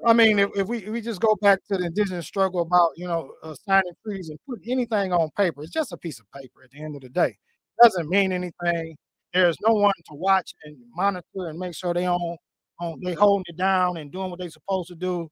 I 0.07 0.13
mean, 0.13 0.39
if, 0.39 0.51
if 0.55 0.67
we 0.67 0.79
if 0.79 0.91
we 0.91 1.01
just 1.01 1.21
go 1.21 1.37
back 1.41 1.61
to 1.71 1.79
the 1.79 1.87
indigenous 1.87 2.27
struggle 2.27 2.63
about 2.63 2.91
you 2.97 3.07
know 3.07 3.33
uh, 3.43 3.55
signing 3.67 3.93
treaties 4.05 4.29
and 4.29 4.39
putting 4.49 4.73
anything 4.73 5.13
on 5.13 5.31
paper, 5.37 5.63
it's 5.63 5.73
just 5.73 5.93
a 5.93 5.97
piece 5.97 6.21
of 6.21 6.31
paper 6.33 6.63
at 6.65 6.71
the 6.71 6.83
end 6.83 6.97
of 6.97 7.03
the 7.03 7.09
day. 7.09 7.37
doesn't 7.83 8.09
mean 8.09 8.33
anything. 8.33 8.97
There's 9.33 9.57
no 9.67 9.75
one 9.75 9.95
to 10.09 10.15
watch 10.15 10.53
and 10.65 10.77
monitor 10.95 11.49
and 11.49 11.59
make 11.59 11.75
sure 11.75 11.95
they 11.95 12.07
on 12.07 12.37
on 12.81 13.01
they 13.03 13.15
holding 13.15 13.45
it 13.49 13.57
down 13.57 13.97
and 13.97 14.13
doing 14.13 14.31
what 14.31 14.39
they're 14.39 14.51
supposed 14.51 14.89
to 14.89 14.95
do. 14.95 15.29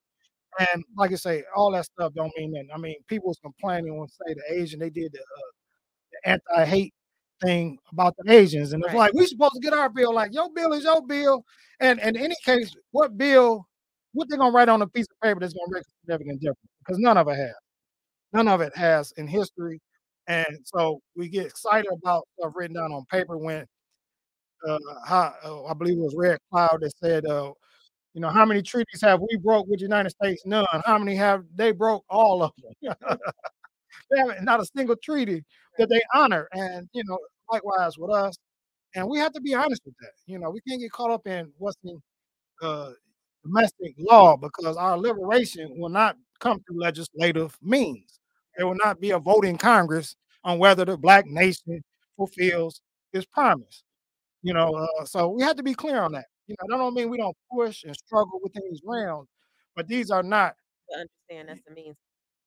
And 0.59 0.85
like 0.97 1.13
I 1.13 1.17
say, 1.17 1.45
all 1.55 1.71
that 1.73 1.85
stuff 1.85 2.13
don't 2.15 2.33
mean 2.37 2.53
nothing. 2.53 2.69
I 2.75 2.79
mean, 2.79 2.97
people 3.09 3.29
was 3.29 3.39
complaining 3.39 3.97
when 3.97 4.09
say 4.09 4.35
the 4.35 4.61
Asian 4.61 4.81
they 4.81 4.91
did 4.91 5.13
the, 5.13 5.21
uh, 5.21 5.51
the 6.13 6.31
anti-hate 6.31 6.93
thing 7.43 7.79
about 7.93 8.15
the 8.19 8.33
Asians, 8.33 8.73
and 8.73 8.85
it's 8.85 8.95
like 8.95 9.13
we 9.15 9.27
supposed 9.27 9.55
to 9.55 9.61
get 9.61 9.73
our 9.73 9.89
bill. 9.89 10.15
Like 10.15 10.33
your 10.35 10.51
bill 10.53 10.73
is 10.73 10.85
your 10.85 11.05
bill, 11.07 11.45
and, 11.81 12.01
and 12.01 12.17
in 12.17 12.25
any 12.25 12.37
case, 12.45 12.75
what 12.91 13.17
bill, 13.17 13.67
what 14.13 14.29
they 14.29 14.37
gonna 14.37 14.53
write 14.53 14.69
on 14.69 14.83
a 14.83 14.87
piece 14.87 15.07
of 15.11 15.21
paper 15.23 15.41
that's 15.41 15.55
gonna 15.55 15.73
make 15.73 15.83
a 15.83 15.91
significant 16.03 16.41
difference? 16.41 16.59
Because 16.81 16.99
none 16.99 17.17
of 17.17 17.29
it 17.29 17.37
has. 17.37 17.55
None 18.33 18.49
of 18.49 18.61
it 18.61 18.77
has 18.77 19.13
in 19.17 19.27
history, 19.27 19.81
and 20.27 20.47
so 20.65 21.01
we 21.17 21.29
get 21.29 21.47
excited 21.47 21.91
about 21.93 22.27
stuff 22.39 22.53
written 22.55 22.77
down 22.77 22.93
on 22.93 23.05
paper 23.11 23.37
when, 23.37 23.67
uh, 24.69 24.79
how, 25.05 25.35
uh, 25.45 25.65
I 25.65 25.75
believe 25.75 25.99
it 25.99 26.03
was 26.03 26.15
Red 26.17 26.39
Cloud 26.51 26.79
that 26.81 26.93
said, 27.03 27.27
uh, 27.27 27.53
you 28.15 28.21
know, 28.21 28.29
how 28.29 28.45
many 28.45 28.63
treaties 28.63 29.01
have 29.03 29.21
we 29.21 29.37
broke 29.37 29.67
with 29.67 29.79
the 29.79 29.85
United 29.85 30.11
States? 30.11 30.43
None. 30.45 30.67
How 30.85 30.99
many 30.99 31.17
have 31.17 31.45
they 31.55 31.73
broke? 31.73 32.05
All 32.09 32.43
of 32.43 32.53
them. 32.83 32.95
haven't 34.19 34.45
not 34.45 34.61
a 34.61 34.67
single 34.77 34.97
treaty 35.03 35.45
that 35.79 35.89
they 35.89 36.01
honor, 36.15 36.49
and 36.53 36.89
you 36.93 37.03
know, 37.07 37.19
likewise 37.51 37.99
with 37.99 38.11
us. 38.11 38.37
And 38.95 39.09
we 39.09 39.19
have 39.19 39.33
to 39.35 39.41
be 39.41 39.55
honest 39.55 39.83
with 39.85 39.95
that. 40.01 40.13
You 40.27 40.39
know, 40.39 40.51
we 40.51 40.61
can't 40.69 40.81
get 40.81 40.93
caught 40.93 41.11
up 41.11 41.27
in 41.27 41.53
what's 41.59 41.77
in 41.85 42.01
uh, 42.63 42.91
domestic 43.45 43.95
law 43.99 44.37
because 44.37 44.77
our 44.77 44.99
liberation 44.99 45.79
will 45.79 45.89
not 45.91 46.17
come 46.41 46.61
through 46.61 46.81
legislative 46.81 47.57
means. 47.63 48.21
There 48.57 48.67
will 48.67 48.77
not 48.83 49.01
be 49.01 49.11
a 49.13 49.19
vote 49.19 49.45
in 49.45 49.59
Congress 49.59 50.17
on 50.45 50.59
whether 50.59 50.85
the 50.85 50.97
black 50.99 51.27
nation 51.27 51.83
fulfills 52.17 52.81
its 53.13 53.27
promise. 53.27 53.85
You 54.43 54.55
know, 54.55 54.75
uh, 54.75 55.05
so 55.05 55.29
we 55.29 55.43
have 55.43 55.57
to 55.57 55.63
be 55.63 55.75
clear 55.75 56.01
on 56.03 56.13
that. 56.13 56.27
You 56.47 56.57
know, 56.61 56.67
that 56.77 56.83
don't 56.83 56.95
mean 56.95 57.11
we 57.11 57.19
don't 57.19 57.37
push 57.53 57.85
and 57.85 57.95
struggle 57.97 58.41
within 58.43 58.63
these 58.71 58.83
realms, 58.85 59.29
but 59.77 59.87
these 59.89 60.11
are 60.11 60.23
not. 60.23 60.55
to 60.91 60.99
understand 61.01 61.49
that's 61.49 61.61
the 61.69 61.75
means. 61.75 61.97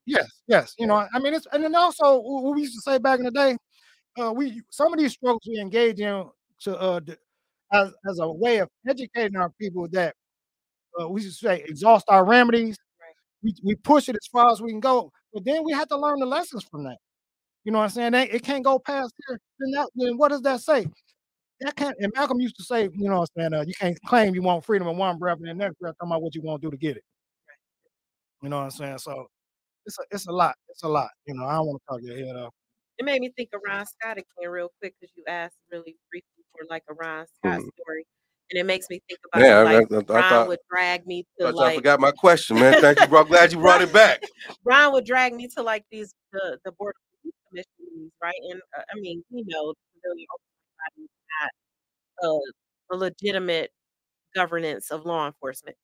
Yes, 0.05 0.27
yes. 0.47 0.73
You 0.77 0.87
know, 0.87 1.07
I 1.13 1.19
mean, 1.19 1.33
it's 1.33 1.47
and 1.51 1.63
then 1.63 1.75
also 1.75 2.19
what 2.19 2.55
we 2.55 2.61
used 2.61 2.75
to 2.75 2.81
say 2.81 2.97
back 2.97 3.19
in 3.19 3.25
the 3.25 3.31
day. 3.31 3.57
Uh, 4.21 4.33
we 4.33 4.61
some 4.71 4.93
of 4.93 4.99
these 4.99 5.13
struggles 5.13 5.41
we 5.47 5.59
engage 5.59 5.99
in 5.99 6.25
to 6.61 6.77
uh, 6.79 7.01
as 7.73 7.93
as 8.09 8.19
a 8.19 8.29
way 8.31 8.59
of 8.59 8.69
educating 8.87 9.37
our 9.37 9.51
people 9.61 9.87
that 9.91 10.15
uh, 11.01 11.09
we 11.09 11.21
should 11.21 11.33
say 11.33 11.63
exhaust 11.67 12.05
our 12.09 12.25
remedies. 12.25 12.77
Right. 13.01 13.15
We 13.43 13.55
we 13.63 13.75
push 13.75 14.09
it 14.09 14.15
as 14.17 14.27
far 14.31 14.51
as 14.51 14.61
we 14.61 14.71
can 14.71 14.81
go, 14.81 15.11
but 15.33 15.45
then 15.45 15.63
we 15.63 15.73
have 15.73 15.89
to 15.89 15.97
learn 15.97 16.19
the 16.19 16.25
lessons 16.27 16.63
from 16.65 16.83
that. 16.85 16.97
You 17.65 17.71
know 17.73 17.79
what 17.79 17.85
I'm 17.85 17.91
saying? 17.91 18.11
They, 18.13 18.29
it 18.29 18.43
can't 18.43 18.63
go 18.65 18.79
past 18.79 19.13
here. 19.27 19.39
Then 19.59 19.71
that 19.73 19.89
then 19.95 20.17
what 20.17 20.29
does 20.29 20.41
that 20.43 20.61
say? 20.61 20.87
That 21.61 21.75
can't. 21.77 21.95
And 21.99 22.11
Malcolm 22.15 22.41
used 22.41 22.57
to 22.57 22.63
say, 22.63 22.83
you 22.93 23.09
know 23.09 23.19
what 23.21 23.29
I'm 23.37 23.51
saying? 23.51 23.53
Uh, 23.61 23.65
you 23.67 23.73
can't 23.75 23.99
claim 24.05 24.35
you 24.35 24.43
want 24.43 24.65
freedom 24.65 24.87
in 24.87 24.97
one 24.97 25.17
breath 25.19 25.39
and 25.39 25.47
the 25.49 25.53
next 25.55 25.79
breath 25.79 25.95
talking 25.99 26.11
about 26.11 26.21
what 26.23 26.35
you 26.35 26.41
want 26.43 26.61
to 26.61 26.67
do 26.67 26.71
to 26.71 26.77
get 26.77 26.97
it. 26.97 27.03
You 28.41 28.49
know 28.49 28.57
what 28.57 28.63
I'm 28.65 28.71
saying? 28.71 28.97
So 28.99 29.27
it's 29.85 29.97
a 29.99 30.03
it's 30.11 30.27
a 30.27 30.31
lot. 30.31 30.55
It's 30.69 30.83
a 30.83 30.87
lot. 30.87 31.09
You 31.25 31.35
know, 31.35 31.45
I 31.45 31.55
don't 31.55 31.67
want 31.67 31.81
to 31.81 31.93
talk 31.93 32.01
your 32.03 32.17
head 32.17 32.35
off. 32.35 32.53
It 32.97 33.05
made 33.05 33.21
me 33.21 33.31
think 33.35 33.49
of 33.53 33.61
Ron 33.65 33.85
Scott 33.85 34.17
again, 34.17 34.49
real 34.51 34.69
quick, 34.79 34.93
because 34.99 35.11
you 35.15 35.23
asked 35.27 35.57
really 35.71 35.95
briefly 36.11 36.43
for 36.51 36.65
like 36.69 36.83
a 36.89 36.93
Ron 36.93 37.25
Scott 37.27 37.59
Mhm. 37.61 37.69
story, 37.81 38.05
and 38.51 38.59
it 38.59 38.65
makes 38.65 38.87
me 38.89 39.01
think 39.09 39.19
about 39.25 39.43
Yeah, 39.45 39.57
I, 39.59 39.63
like 39.63 39.91
I, 39.91 39.95
I 39.95 39.99
Ron 40.21 40.29
thought, 40.29 40.47
would 40.49 40.59
drag 40.69 41.07
me 41.07 41.25
to 41.39 41.47
I 41.47 41.51
like 41.51 41.75
forgot 41.75 41.99
my 41.99 42.11
question, 42.11 42.57
man. 42.59 42.79
Thank 42.81 42.99
you, 42.99 43.07
bro. 43.07 43.21
I'm 43.21 43.27
glad 43.27 43.51
you 43.51 43.59
brought 43.59 43.81
it 43.81 43.91
back. 43.93 44.21
Ron 44.63 44.93
would 44.93 45.05
drag 45.05 45.33
me 45.33 45.47
to 45.55 45.63
like 45.63 45.85
these 45.91 46.13
the 46.31 46.59
the 46.65 46.71
board 46.73 46.93
of 46.95 47.21
police 47.21 47.33
commission 47.49 48.11
right? 48.21 48.35
And 48.51 48.61
uh, 48.77 48.81
I 48.95 48.99
mean, 48.99 49.23
you 49.29 49.43
know 49.47 49.73
oversight 49.73 51.09
not 51.41 51.51
a, 52.23 52.95
a 52.95 52.97
legitimate 52.97 53.71
governance 54.35 54.91
of 54.91 55.05
law 55.05 55.27
enforcement. 55.27 55.77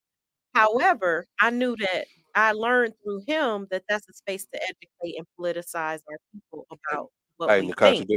However, 0.53 1.25
I 1.39 1.49
knew 1.51 1.75
that 1.77 2.05
I 2.35 2.51
learned 2.53 2.93
through 3.03 3.23
him 3.27 3.67
that 3.71 3.83
that's 3.89 4.07
a 4.09 4.13
space 4.13 4.45
to 4.53 4.61
educate 4.63 5.17
and 5.17 5.27
politicize 5.39 5.99
our 6.09 6.17
people 6.33 6.67
about 6.71 7.09
what 7.37 7.51
Right, 7.51 7.59
we 7.59 7.73
think. 7.81 8.07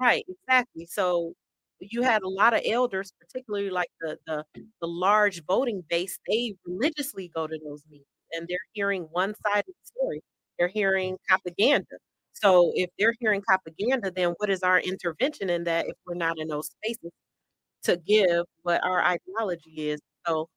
Right, 0.00 0.24
exactly. 0.28 0.86
So 0.86 1.34
you 1.80 2.02
had 2.02 2.22
a 2.22 2.28
lot 2.28 2.54
of 2.54 2.62
elders, 2.66 3.12
particularly 3.20 3.70
like 3.70 3.90
the 4.00 4.18
the 4.26 4.44
the 4.80 4.88
large 4.88 5.42
voting 5.46 5.84
base, 5.88 6.18
they 6.28 6.54
religiously 6.66 7.30
go 7.34 7.46
to 7.46 7.58
those 7.64 7.84
meetings 7.90 8.06
and 8.32 8.46
they're 8.48 8.58
hearing 8.72 9.04
one 9.12 9.34
side 9.46 9.60
of 9.60 9.66
the 9.66 9.86
story. 9.86 10.20
They're 10.58 10.68
hearing 10.68 11.18
propaganda. 11.28 11.98
So 12.34 12.72
if 12.74 12.90
they're 12.98 13.14
hearing 13.20 13.42
propaganda, 13.42 14.12
then 14.14 14.34
what 14.38 14.50
is 14.50 14.62
our 14.62 14.80
intervention 14.80 15.50
in 15.50 15.64
that 15.64 15.86
if 15.88 15.94
we're 16.06 16.14
not 16.14 16.38
in 16.38 16.48
those 16.48 16.68
spaces 16.70 17.10
to 17.84 17.96
give 17.98 18.46
what 18.62 18.84
our 18.84 19.02
ideology 19.02 19.90
is? 19.90 20.00
So 20.26 20.48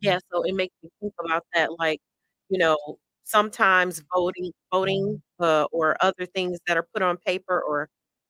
yeah, 0.00 0.18
so 0.32 0.42
it 0.44 0.54
makes 0.54 0.74
me 0.82 0.90
think 1.00 1.14
about 1.24 1.44
that, 1.54 1.70
like, 1.78 2.00
you 2.48 2.58
know, 2.58 2.76
sometimes 3.24 4.02
voting, 4.14 4.52
voting, 4.72 5.22
uh, 5.40 5.66
or 5.72 5.96
other 6.00 6.26
things 6.34 6.58
that 6.66 6.76
are 6.76 6.86
put 6.94 7.02
on 7.02 7.16
paper 7.26 7.60
or 7.60 7.88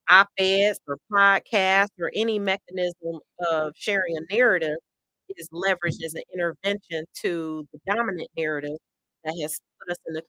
op-eds 0.08 0.78
or 0.86 0.98
podcasts 1.12 1.88
or 2.00 2.10
any 2.14 2.38
mechanism 2.38 3.18
of 3.50 3.72
sharing 3.76 4.16
a 4.16 4.34
narrative 4.34 4.76
is 5.36 5.48
leveraged 5.50 6.02
as 6.04 6.14
an 6.14 6.22
intervention 6.32 7.04
to 7.14 7.66
the 7.72 7.92
dominant 7.92 8.28
narrative 8.36 8.76
that 9.24 9.36
has 9.40 9.58
put 9.80 9.90
us 9.90 9.98
in 10.06 10.14
the 10.14 10.22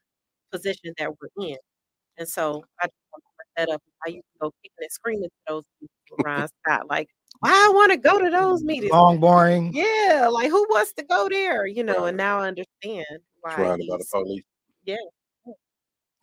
position 0.52 0.94
that 0.98 1.10
we're 1.10 1.46
in. 1.46 1.58
And 2.18 2.28
so 2.28 2.64
I 2.82 2.88
just 2.88 2.96
want 3.12 3.24
to 3.24 3.30
bring 3.38 3.68
that 3.68 3.74
up. 3.74 3.82
I 4.06 4.10
used 4.10 4.26
to 4.34 4.40
go 4.42 4.52
kicking 4.64 4.76
and 4.80 4.92
screaming 4.92 5.30
to 5.30 5.30
those 5.48 5.64
with 5.82 6.26
Ron 6.26 6.48
Scott, 6.66 6.88
like, 6.90 7.08
why 7.40 7.52
I 7.52 7.72
want 7.72 7.92
to 7.92 7.98
go 7.98 8.20
to 8.20 8.32
those 8.32 8.64
meetings. 8.64 8.92
Long, 8.92 9.20
boring. 9.20 9.72
Yeah, 9.72 10.28
like 10.32 10.50
who 10.50 10.66
wants 10.70 10.94
to 10.94 11.04
go 11.04 11.30
there? 11.30 11.68
You 11.68 11.84
know, 11.84 12.06
and 12.06 12.18
now 12.18 12.40
I 12.40 12.48
understand 12.48 13.06
why 13.48 13.56
Surrounded 13.56 13.88
by 13.90 13.98
the 13.98 14.06
police. 14.12 14.44
yeah, 14.86 14.96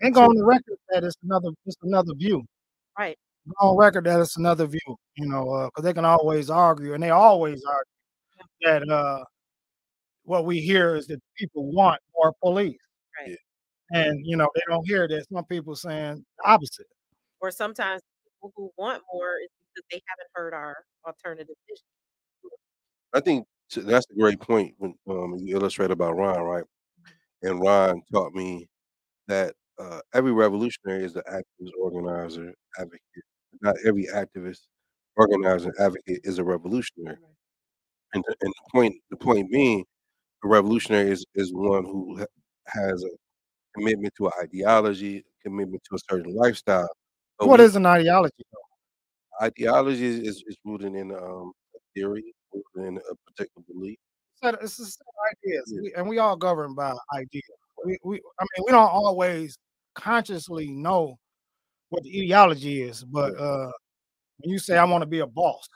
And 0.01 0.15
go 0.15 0.23
on 0.25 0.37
the 0.37 0.45
record 0.45 0.77
that 0.91 1.05
it's 1.05 1.17
another 1.23 1.51
it's 1.67 1.77
another 1.83 2.15
view. 2.15 2.45
right. 2.99 3.17
Go 3.61 3.69
on 3.69 3.77
record 3.77 4.05
that 4.05 4.21
it's 4.21 4.37
another 4.39 4.67
view, 4.67 4.97
you 5.17 5.27
know, 5.27 5.69
because 5.71 5.85
they 5.85 5.93
can 5.93 6.05
always 6.07 6.49
argue, 6.49 6.95
and 6.95 7.03
they 7.03 7.11
always 7.11 7.63
argue 7.65 7.85
that 8.63 8.89
uh, 8.91 9.23
what 10.25 10.47
we 10.47 10.61
hear 10.61 10.97
is 10.97 11.07
that 11.09 11.21
people 11.37 11.71
want 11.73 12.01
more 12.15 12.33
police. 12.43 12.79
Right. 13.21 13.31
Yeah. 13.31 14.01
And 14.01 14.27
you 14.27 14.37
know, 14.39 14.49
they 14.55 14.63
don't 14.69 14.87
hear 14.87 15.07
that 15.09 15.27
some 15.31 15.45
people 15.45 15.77
saying 15.77 16.25
the 16.39 16.51
opposite. 16.51 16.87
Or 17.41 17.51
sometimes 17.51 18.01
people 18.25 18.53
who 18.57 18.71
want 18.79 19.03
more 19.13 19.37
is 19.43 19.51
because 19.75 19.87
they 19.91 20.01
haven't 20.09 20.29
heard 20.35 20.55
our 20.55 20.77
alternative 21.07 21.55
vision. 21.69 21.85
I 23.13 23.21
think 23.21 23.47
t- 23.71 23.83
that's 23.83 24.07
a 24.11 24.19
great 24.19 24.41
point 24.41 24.75
when 24.79 24.95
um, 25.09 25.37
you 25.39 25.55
illustrate 25.57 25.91
about 25.91 26.17
Ron, 26.17 26.41
right? 26.43 26.65
And 27.45 27.61
Ron 27.61 28.03
taught 28.13 28.35
me 28.35 28.67
that 29.29 29.55
uh, 29.79 30.01
every 30.15 30.33
revolutionary 30.33 31.05
is 31.05 31.17
an 31.17 31.23
activist, 31.31 31.71
organizer, 31.81 32.55
advocate. 32.79 33.01
Not 33.63 33.77
every 33.87 34.07
activist, 34.15 34.61
organizer, 35.17 35.73
advocate 35.81 36.21
is 36.25 36.39
a 36.39 36.45
revolutionary. 36.45 37.19
And 38.15 38.25
the, 38.27 38.37
and 38.41 38.51
the 38.53 38.71
point, 38.73 38.95
the 39.11 39.17
point 39.17 39.51
being, 39.51 39.85
a 40.45 40.49
revolutionary 40.49 41.11
is, 41.11 41.25
is 41.35 41.53
one 41.55 41.85
who 41.85 42.19
ha- 42.19 42.27
has 42.69 43.05
a 43.05 43.09
commitment 43.79 44.15
to 44.19 44.27
an 44.27 44.33
ideology, 44.43 45.25
commitment 45.43 45.83
to 45.91 45.97
a 45.97 45.99
certain 46.11 46.35
lifestyle. 46.35 46.89
But 47.39 47.49
What 47.49 47.61
we- 47.61 47.67
is 47.67 47.77
an 47.77 47.87
ideology? 47.87 48.45
Ideology 49.43 50.07
is, 50.07 50.43
is, 50.47 50.57
rooted 50.65 50.95
in 50.95 51.11
um, 51.13 51.53
a 51.75 51.79
theory, 51.95 52.35
rooted 52.53 52.89
in 52.89 52.97
a 52.99 53.15
particular 53.31 53.65
belief. 53.69 53.99
Set- 54.45 54.63
It's 54.63 54.79
a 54.79 54.85
set 54.87 55.07
of 55.07 55.15
ideas, 55.39 55.73
Yeah. 55.75 55.81
we, 55.83 55.95
and 55.95 56.09
we 56.09 56.19
all 56.19 56.37
governed 56.37 56.77
by 56.77 56.95
ideas. 57.15 57.43
We, 57.85 57.99
we, 58.05 58.17
I 58.39 58.43
mean, 58.43 58.65
we 58.67 58.73
don't 58.73 58.91
always 58.91 59.57
consciously 59.95 60.69
know 60.71 61.19
what 61.91 62.03
the 62.03 62.11
ideology 62.23 62.83
is, 62.83 63.05
but 63.05 63.37
uh, 63.39 63.71
when 64.39 64.51
you 64.51 64.59
say 64.59 64.77
I 64.77 64.85
want 64.85 65.03
to 65.03 65.07
be 65.07 65.21
a 65.21 65.27
boss, 65.27 65.69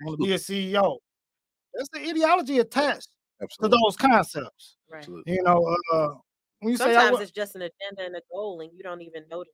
I 0.00 0.06
want 0.06 0.20
to 0.20 0.26
be 0.26 0.32
a 0.32 0.38
CEO, 0.38 0.98
that's 1.74 1.88
the 1.92 2.00
ideology 2.08 2.58
attached 2.60 3.08
to 3.60 3.68
those 3.68 3.96
concepts. 3.96 4.76
Right. 4.90 5.06
You 5.26 5.42
know, 5.42 5.76
uh, 5.92 6.08
when 6.60 6.72
you 6.72 6.76
say 6.76 6.96
I 6.96 7.02
Sometimes 7.04 7.22
it's 7.22 7.30
just 7.32 7.54
an 7.56 7.62
agenda 7.62 8.04
and 8.06 8.16
a 8.16 8.22
goal, 8.32 8.60
and 8.62 8.70
you 8.72 8.82
don't 8.82 9.02
even 9.02 9.24
notice. 9.30 9.52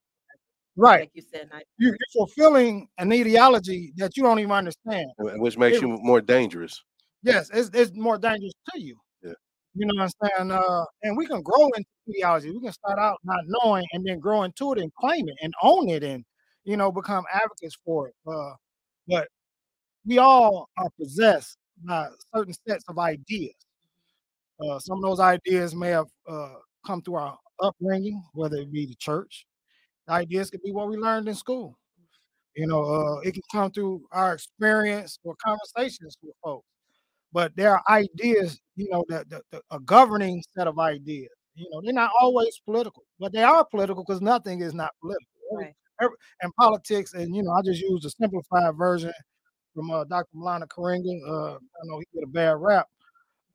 right, 0.76 1.00
Like 1.00 1.10
you 1.14 1.22
said, 1.22 1.48
I, 1.52 1.58
you, 1.78 1.88
you're 1.88 1.96
fulfilling 2.12 2.88
an 2.98 3.12
ideology 3.12 3.92
that 3.96 4.16
you 4.16 4.22
don't 4.22 4.38
even 4.38 4.52
understand. 4.52 5.10
Which 5.18 5.58
makes 5.58 5.78
It- 5.78 5.82
you 5.82 5.88
more 6.02 6.20
dangerous. 6.20 6.82
Yes, 7.24 7.50
it's, 7.52 7.70
it's 7.72 7.96
more 7.96 8.18
dangerous 8.18 8.52
to 8.72 8.80
you. 8.80 8.96
Yeah. 9.22 9.32
You 9.74 9.86
know 9.86 9.94
what 10.02 10.12
I'm 10.22 10.30
saying? 10.38 10.50
Uh, 10.52 10.84
and 11.02 11.16
we 11.16 11.26
can 11.26 11.42
grow 11.42 11.66
into 11.76 11.88
ideology. 12.10 12.50
We 12.50 12.60
can 12.60 12.72
start 12.72 12.98
out 12.98 13.18
not 13.24 13.40
knowing 13.46 13.84
and 13.92 14.04
then 14.06 14.20
grow 14.20 14.42
into 14.42 14.72
it 14.72 14.78
and 14.78 14.92
claim 14.94 15.28
it 15.28 15.36
and 15.42 15.52
own 15.62 15.88
it 15.88 16.04
and, 16.04 16.24
you 16.64 16.76
know, 16.76 16.92
become 16.92 17.24
advocates 17.32 17.76
for 17.84 18.08
it. 18.08 18.14
Uh, 18.26 18.52
but 19.08 19.28
we 20.06 20.18
all 20.18 20.68
are 20.78 20.90
possessed 21.00 21.58
by 21.84 22.08
certain 22.34 22.54
sets 22.68 22.84
of 22.88 22.98
ideas. 22.98 23.54
Uh, 24.60 24.78
some 24.78 24.98
of 24.98 25.02
those 25.02 25.20
ideas 25.20 25.74
may 25.74 25.90
have 25.90 26.06
uh, 26.28 26.54
come 26.86 27.02
through 27.02 27.16
our 27.16 27.38
upbringing, 27.62 28.22
whether 28.34 28.56
it 28.58 28.72
be 28.72 28.86
the 28.86 28.94
church. 28.96 29.46
The 30.06 30.14
ideas 30.14 30.50
could 30.50 30.62
be 30.62 30.72
what 30.72 30.88
we 30.88 30.96
learned 30.96 31.28
in 31.28 31.34
school. 31.36 31.78
You 32.56 32.66
know, 32.68 32.84
uh, 32.84 33.20
it 33.20 33.32
can 33.34 33.42
come 33.52 33.72
through 33.72 34.02
our 34.12 34.34
experience 34.34 35.18
or 35.24 35.36
conversations 35.44 36.16
with 36.22 36.34
folks 36.44 36.66
but 37.34 37.56
there 37.56 37.72
are 37.74 37.82
ideas, 37.90 38.60
you 38.76 38.88
know, 38.90 39.04
that 39.10 39.30
the, 39.30 39.42
the, 39.52 39.62
a 39.72 39.80
governing 39.80 40.42
set 40.56 40.68
of 40.68 40.80
ideas. 40.80 41.30
You 41.56 41.68
know, 41.72 41.82
they're 41.84 41.94
not 41.94 42.12
always 42.22 42.60
political, 42.66 43.04
but 43.20 43.32
they 43.34 43.44
are 43.44 43.66
political 43.66 44.04
because 44.06 44.22
nothing 44.22 44.62
is 44.62 44.74
not 44.74 44.92
political. 45.02 45.26
Right. 45.52 45.74
every- 46.02 46.16
and 46.42 46.52
politics, 46.60 47.14
and 47.14 47.34
you 47.36 47.42
know, 47.44 47.52
I 47.52 47.62
just 47.64 47.82
used 47.82 48.06
a 48.06 48.10
simplified 48.10 48.76
version 48.78 49.12
from 49.74 49.90
uh, 49.90 50.04
Dr. 50.04 50.28
Maulana 50.36 50.66
Karenga. 50.68 51.20
Uh, 51.28 51.54
I 51.56 51.82
know 51.86 52.00
he 52.00 52.06
did 52.14 52.24
a 52.24 52.32
bad 52.32 52.56
rap 52.60 52.86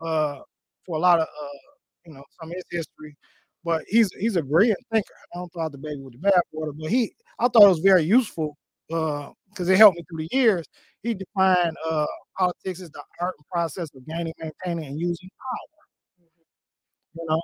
uh, 0.02 0.40
for 0.86 0.98
a 0.98 1.00
lot 1.00 1.20
of, 1.20 1.28
uh, 1.28 1.58
you 2.06 2.14
know, 2.14 2.24
some 2.40 2.50
of 2.50 2.56
his 2.56 2.66
history, 2.72 3.16
but 3.64 3.84
he's 3.88 4.12
he's 4.20 4.36
a 4.36 4.44
brilliant 4.44 4.80
thinker. 4.92 5.14
I 5.36 5.40
don't 5.40 5.52
throw 5.54 5.64
out 5.66 5.72
the 5.72 5.78
baby 5.78 6.02
with 6.02 6.14
the 6.22 6.30
bathwater, 6.30 6.74
but 6.80 6.90
he, 6.92 7.14
I 7.40 7.48
thought 7.48 7.66
it 7.66 7.70
was 7.70 7.80
very 7.80 8.04
useful 8.04 8.58
Uh, 8.92 9.32
because 9.50 9.70
it 9.70 9.78
helped 9.78 9.98
me 9.98 10.04
through 10.10 10.28
the 10.30 10.36
years. 10.36 10.66
He 11.04 11.14
defined 11.14 11.76
mm-hmm. 11.86 11.96
uh, 11.96 12.06
politics 12.38 12.82
as 12.82 12.90
the 12.92 13.02
art 13.20 13.36
and 13.38 13.48
process 13.52 13.90
of 13.96 14.06
gaining, 14.06 14.34
maintaining, 14.40 14.86
and 14.86 15.00
using 15.00 15.30
power. 15.40 16.26
Mm-hmm. 16.26 17.20
You 17.20 17.26
know, 17.30 17.42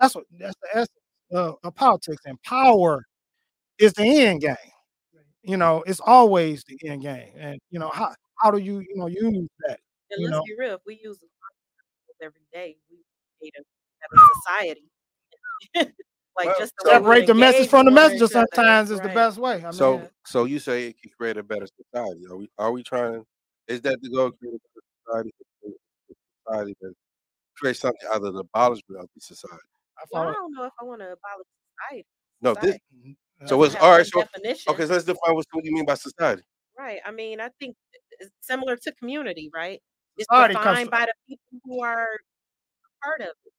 that's 0.00 0.14
what 0.14 0.24
that's 0.38 0.54
the 0.62 0.68
essence 0.70 0.88
of, 1.32 1.56
of 1.64 1.74
politics, 1.74 2.22
and 2.26 2.40
power 2.42 3.04
is 3.78 3.92
the 3.94 4.04
end 4.04 4.40
game. 4.40 4.56
You 5.42 5.56
know, 5.56 5.82
it's 5.86 6.00
always 6.00 6.64
the 6.64 6.78
end 6.88 7.02
game, 7.02 7.32
and 7.36 7.58
you 7.70 7.78
know 7.78 7.90
how 7.90 8.14
how 8.42 8.50
do 8.50 8.58
you 8.58 8.80
you 8.80 8.96
know 8.96 9.06
use 9.06 9.48
that? 9.66 9.78
and 10.10 10.20
You 10.20 10.26
let's 10.26 10.36
know. 10.36 10.42
be 10.44 10.54
real, 10.58 10.74
if 10.74 10.80
we 10.86 10.94
use 11.02 11.18
the 11.18 11.26
concepts 11.40 12.22
every 12.22 12.46
day, 12.52 12.76
we 12.90 12.98
need 13.42 13.52
a 13.58 13.64
society. 14.42 14.90
like 16.38 16.46
Well, 16.46 16.56
just 16.58 16.72
the 16.82 16.90
Separate 16.90 17.26
the 17.26 17.34
message 17.34 17.68
from 17.68 17.84
the 17.86 17.90
with 17.90 17.96
messenger 17.96 18.24
other, 18.24 18.46
sometimes 18.52 18.90
is 18.90 19.00
the 19.00 19.08
best 19.08 19.38
way. 19.38 19.56
I 19.56 19.62
mean, 19.62 19.72
So, 19.72 19.94
Yeah. 19.98 20.06
so 20.24 20.44
you 20.44 20.58
say 20.58 20.88
it 20.88 21.00
can 21.02 21.10
create 21.18 21.36
a 21.36 21.42
better 21.42 21.66
society? 21.66 22.26
Are 22.30 22.36
we? 22.36 22.48
Are 22.58 22.72
we 22.72 22.82
trying? 22.82 23.24
Is 23.66 23.80
that 23.82 24.00
the 24.00 24.08
goal? 24.10 24.30
Create 24.32 24.54
a 24.54 24.58
better 24.74 24.86
society? 25.06 25.32
A 26.10 26.14
society 26.46 26.76
that 26.80 26.94
creates 27.56 27.80
something 27.80 28.08
out 28.12 28.22
of 28.24 28.32
the 28.34 28.40
abolishment 28.40 29.02
of 29.02 29.08
the 29.14 29.20
society. 29.20 29.56
I 29.98 30.04
Well, 30.12 30.22
I 30.28 30.32
don't 30.32 30.52
know 30.54 30.64
if 30.64 30.72
I 30.80 30.84
want 30.84 31.00
to 31.00 31.06
abolish 31.12 31.46
society. 31.90 32.06
No, 32.40 32.54
this. 32.54 32.78
So 33.46 33.56
uh, 33.56 33.58
what's 33.58 33.74
have 33.74 33.82
all 33.82 33.90
right? 33.96 34.06
So 34.06 34.20
definition. 34.20 34.72
okay, 34.72 34.86
so 34.86 34.92
let's 34.92 35.04
define 35.04 35.34
what, 35.34 35.44
what 35.50 35.64
do 35.64 35.68
you 35.68 35.74
mean 35.74 35.86
by 35.86 35.94
society. 35.94 36.42
Right. 36.78 37.00
I 37.04 37.10
mean, 37.10 37.40
I 37.40 37.48
think 37.58 37.76
it's 38.20 38.30
similar 38.40 38.76
to 38.76 38.92
community, 38.92 39.50
right? 39.52 39.80
It's 40.16 40.26
Society 40.30 40.54
comes 40.54 40.64
defined 40.66 40.88
from- 40.90 40.98
by 41.00 41.06
the 41.06 41.12
people 41.28 41.58
who 41.64 41.82
are 41.82 42.08
part 43.02 43.20
of 43.22 43.28
it. 43.44 43.52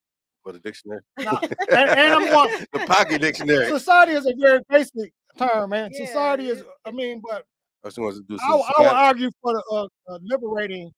For 0.44 0.54
the 0.54 0.60
dictionary. 0.60 1.02
Nah, 1.20 1.40
and, 1.72 1.90
and 1.90 2.14
I'm 2.14 2.34
one. 2.34 2.50
the 2.72 2.80
pocket 2.88 3.22
dictionary. 3.22 3.66
Society 3.70 4.14
is 4.14 4.26
a 4.26 4.34
very 4.40 4.60
basic 4.70 5.12
term, 5.38 5.72
man. 5.72 5.90
Yeah, 5.94 6.06
Society 6.06 6.48
is. 6.48 6.64
I 6.86 6.92
mean, 6.92 7.22
but 7.28 7.44
I 7.84 7.88
was 7.88 7.96
going 7.96 8.14
to 8.14 8.22
do 8.22 8.38
I, 8.42 8.56
would- 8.56 8.64
I 8.78 8.82
would 8.82 8.88
argue 8.88 9.32
for 9.42 9.54
the, 9.54 9.64
uh, 9.72 10.14
uh, 10.14 10.20
liberating 10.22 10.92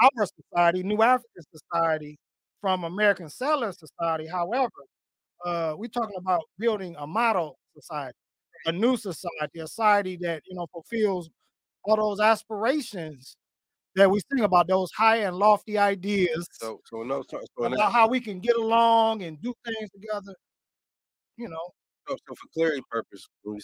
our 0.00 0.26
society, 0.26 0.82
New 0.82 1.02
African 1.02 1.42
society, 1.54 2.18
from 2.60 2.84
American 2.84 3.28
settler 3.28 3.72
society. 3.72 4.26
However, 4.26 4.70
uh, 5.44 5.74
we're 5.76 5.88
talking 5.88 6.16
about 6.16 6.42
building 6.58 6.94
a 6.98 7.06
model 7.06 7.58
society, 7.76 8.16
a 8.66 8.72
new 8.72 8.96
society, 8.96 9.58
a 9.60 9.66
society 9.66 10.16
that 10.22 10.42
you 10.46 10.56
know 10.56 10.66
fulfills 10.72 11.28
all 11.84 11.96
those 11.96 12.20
aspirations 12.20 13.36
that 13.96 14.10
we 14.10 14.20
sing 14.32 14.44
about, 14.44 14.68
those 14.68 14.90
high 14.96 15.18
and 15.18 15.36
lofty 15.36 15.78
ideas 15.78 16.48
So, 16.52 16.80
so 16.86 17.02
no, 17.02 17.22
so, 17.28 17.40
so, 17.40 17.64
about 17.64 17.76
that, 17.76 17.92
how 17.92 18.08
we 18.08 18.20
can 18.20 18.40
get 18.40 18.56
along 18.56 19.22
and 19.22 19.40
do 19.40 19.54
things 19.64 19.90
together. 19.90 20.34
You 21.36 21.48
know, 21.48 21.72
so, 22.08 22.16
so 22.28 22.34
for 22.34 22.48
clarity 22.54 22.82
purpose, 22.90 23.26
when, 23.42 23.56
we, 23.56 23.60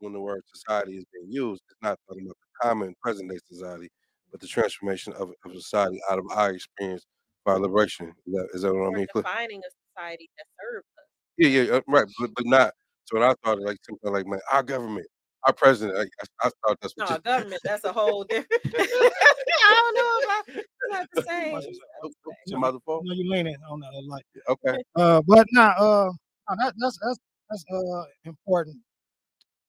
when 0.00 0.12
the 0.12 0.20
word 0.20 0.42
society 0.52 0.96
is 0.96 1.04
being 1.12 1.30
used, 1.30 1.62
it's 1.70 1.78
not 1.82 1.98
talking 2.08 2.24
about 2.24 2.36
the 2.40 2.68
common 2.68 2.94
present 3.02 3.30
day 3.30 3.38
society, 3.50 3.88
but 4.30 4.40
the 4.40 4.46
transformation 4.46 5.12
of, 5.14 5.30
of 5.44 5.52
society 5.54 6.00
out 6.10 6.18
of 6.18 6.24
our 6.32 6.52
experience 6.52 7.04
by 7.44 7.54
liberation. 7.54 8.12
Is 8.26 8.34
that, 8.34 8.48
is 8.54 8.62
that 8.62 8.74
what 8.74 8.86
I 8.86 8.88
We're 8.88 8.98
mean? 8.98 9.06
Clear? 9.12 9.22
defining 9.22 9.60
a 9.60 9.70
society 9.92 10.30
that 10.38 10.46
serves 10.60 10.86
us. 10.98 11.04
Yeah, 11.36 11.48
yeah, 11.48 11.72
uh, 11.76 11.80
right, 11.88 12.06
but 12.18 12.30
but 12.34 12.46
not. 12.46 12.72
So 13.04 13.18
when 13.18 13.28
I 13.28 13.34
thought 13.44 13.60
like 13.60 13.76
something 13.86 14.12
like 14.12 14.26
man, 14.26 14.40
our 14.52 14.62
government, 14.62 15.06
our 15.46 15.52
president, 15.52 15.98
like, 15.98 16.08
I, 16.42 16.46
I 16.46 16.50
thought 16.66 16.78
that's 16.80 16.94
No, 16.96 17.06
you- 17.10 17.18
government, 17.24 17.60
that's 17.64 17.84
a 17.84 17.92
whole 17.92 18.24
different. 18.24 18.62
I 18.64 19.74
don't 19.74 19.94
know 19.94 20.18
if 20.18 20.28
I, 20.28 20.42
it's 20.58 20.68
not 20.90 21.08
the 21.14 21.22
same. 21.22 21.52
Much 21.52 21.64
It's 21.64 21.70
as- 21.70 21.78
not 21.78 21.88
the 22.02 22.08
Oh, 22.08 22.32
oh, 22.66 22.70
same. 22.72 22.80
fault? 22.84 23.02
you 23.04 23.10
know, 23.10 23.14
you 23.22 23.30
leaning 23.30 23.56
on 23.70 23.80
that 23.80 23.92
a 23.92 24.00
lot. 24.06 24.22
Okay. 24.48 24.82
Uh, 24.96 25.22
but 25.26 25.46
now, 25.52 25.70
uh, 25.78 26.10
no, 26.50 26.56
that, 26.58 26.74
that's 26.78 26.98
that's 27.02 27.18
that's 27.50 27.64
uh 27.72 28.04
important 28.24 28.76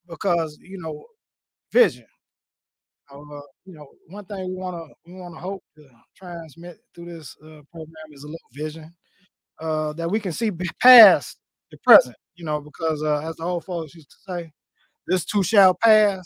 because 0.08 0.58
you 0.62 0.78
know 0.80 1.06
vision. 1.72 2.06
Uh, 3.12 3.20
you 3.66 3.74
know, 3.76 3.86
one 4.08 4.26
thing 4.26 4.48
we 4.50 4.56
want 4.56 4.76
to 4.76 4.94
we 5.12 5.18
want 5.20 5.36
to 5.36 5.40
hope 5.40 5.64
to 5.78 5.88
transmit 6.16 6.80
through 6.96 7.06
this 7.06 7.36
uh, 7.44 7.62
program 7.72 8.08
is 8.12 8.24
a 8.24 8.28
little 8.28 8.40
vision 8.54 8.92
uh, 9.60 9.94
that 9.94 10.10
we 10.10 10.20
can 10.20 10.32
see 10.32 10.50
past 10.82 11.38
the 11.72 11.78
present. 11.84 12.16
You 12.36 12.46
know, 12.46 12.60
because 12.60 13.04
uh, 13.04 13.20
as 13.20 13.36
the 13.38 13.44
old 13.44 13.64
folks 13.64 13.94
used 13.96 14.10
to 14.10 14.18
say, 14.28 14.52
"This 15.08 15.26
too 15.26 15.44
shall 15.44 15.76
pass," 15.76 16.26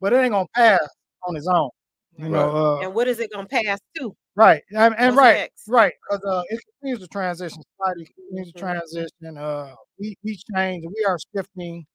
but 0.00 0.12
it 0.12 0.16
ain't 0.16 0.32
gonna 0.32 0.46
pass 0.54 0.86
on 1.26 1.36
its 1.36 1.46
own. 1.48 1.70
You 2.18 2.24
Right. 2.24 2.32
know, 2.32 2.56
uh, 2.56 2.84
And 2.84 2.94
what 2.94 3.08
is 3.08 3.20
it 3.20 3.30
gonna 3.32 3.46
pass 3.48 3.78
to? 3.98 4.14
Right, 4.36 4.62
and, 4.70 4.94
and 4.98 5.16
right, 5.16 5.34
next? 5.34 5.68
right, 5.68 5.92
because 6.08 6.24
uh, 6.24 6.42
it 6.50 6.60
continues 6.80 7.00
to 7.00 7.08
transition. 7.08 7.62
Society 7.78 8.06
continues 8.14 8.52
to 8.52 8.58
Mhm. 8.58 8.60
transition. 8.60 9.38
Uh, 9.38 9.74
we 9.98 10.16
we 10.24 10.38
change. 10.54 10.84
We 10.86 11.04
are 11.04 11.18
shifting. 11.34 11.86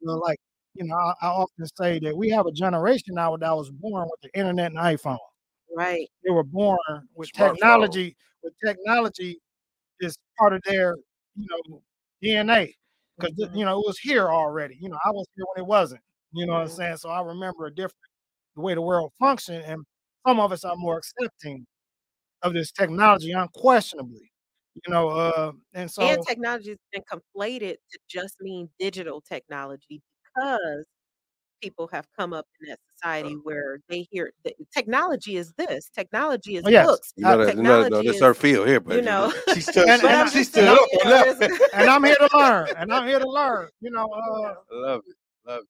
You 0.00 0.08
know, 0.08 0.14
like 0.18 0.38
you 0.74 0.84
know, 0.86 0.96
I, 0.96 1.14
I 1.22 1.28
often 1.28 1.66
say 1.78 1.98
that 2.00 2.16
we 2.16 2.30
have 2.30 2.46
a 2.46 2.52
generation 2.52 3.14
now 3.14 3.36
that 3.36 3.52
was 3.56 3.70
born 3.70 4.08
with 4.10 4.20
the 4.22 4.38
internet 4.38 4.72
and 4.72 4.78
iPhone. 4.78 5.18
Right. 5.76 6.08
They 6.24 6.30
were 6.30 6.44
born 6.44 6.78
with 7.14 7.30
Smartphone. 7.32 7.54
technology. 7.54 8.16
With 8.42 8.54
technology 8.64 9.40
is 10.00 10.16
part 10.38 10.52
of 10.54 10.62
their 10.64 10.96
you 11.36 11.46
know 11.50 11.82
DNA 12.22 12.74
because 13.20 13.34
Mhm. 13.40 13.54
you 13.54 13.64
know 13.64 13.78
it 13.80 13.86
was 13.86 13.98
here 14.00 14.28
already. 14.30 14.76
You 14.80 14.88
know, 14.90 14.98
I 15.04 15.10
was 15.10 15.26
here 15.36 15.44
when 15.54 15.64
it 15.64 15.68
wasn't. 15.68 16.02
You 16.32 16.46
know 16.46 16.54
what 16.54 16.62
I'm 16.62 16.68
Mhm. 16.68 16.70
saying? 16.70 16.96
So 16.98 17.10
I 17.10 17.22
remember 17.22 17.66
a 17.66 17.74
different 17.74 17.94
the 18.56 18.62
way 18.62 18.74
the 18.74 18.82
world 18.82 19.12
functioned, 19.20 19.64
and 19.64 19.84
some 20.26 20.40
of 20.40 20.52
us 20.52 20.64
are 20.64 20.76
more 20.76 20.98
accepting 20.98 21.66
of 22.42 22.54
this 22.54 22.72
technology, 22.72 23.32
unquestionably. 23.32 24.32
You 24.86 24.92
know, 24.92 25.10
uh, 25.10 25.52
and 25.74 25.90
so 25.90 26.00
And 26.00 26.20
technology 26.26 26.70
has 26.70 26.78
been 26.92 27.02
conflated 27.10 27.76
to 27.92 27.98
just 28.08 28.36
mean 28.40 28.70
digital 28.78 29.20
technology 29.20 30.02
because 30.36 30.84
people 31.64 31.88
have 31.92 32.06
come 32.16 32.32
up 32.34 32.46
in 32.60 32.68
that 32.68 32.78
society 32.94 33.36
where 33.42 33.80
they 33.88 34.06
hear 34.10 34.30
that 34.44 34.52
technology 34.72 35.36
is 35.36 35.52
this, 35.56 35.88
technology 35.88 36.56
is 36.56 36.62
Oh, 36.66 36.68
yes. 36.68 36.86
books, 36.86 37.12
You 37.16 37.24
know 37.24 37.38
that, 37.44 37.56
you 37.56 37.62
know, 37.62 37.82
that- 37.82 37.90
no, 37.90 37.98
technology 38.00 38.06
this 38.08 38.16
is, 38.16 38.22
her 38.22 38.34
field 38.34 38.68
here, 38.68 38.80
but 38.80 38.96
you 38.96 39.02
know. 39.02 39.32
she's 39.54 39.66
still, 39.70 39.88
And- 39.88 40.02
and 40.02 40.10
I'm 40.10 40.28
she 40.28 40.38
just 40.40 40.50
stood 40.50 40.64
saying, 40.64 40.78
up 40.78 40.88
you 40.92 40.98
on 41.00 41.10
know, 41.10 41.32
that. 41.34 41.42
it's- 41.50 41.60
and 41.72 41.88
I'm 41.90 42.04
here 42.04 42.16
to 42.16 42.28
learn, 42.38 42.68
and 42.76 42.92
I'm 42.92 43.08
here 43.08 43.18
to 43.18 43.28
learn. 43.28 43.68
You 43.80 43.90
know, 43.90 44.04
uh, 44.04 44.54
I 44.72 44.76
love 44.76 45.00
it, 45.06 45.16
love 45.48 45.60
it. 45.62 45.66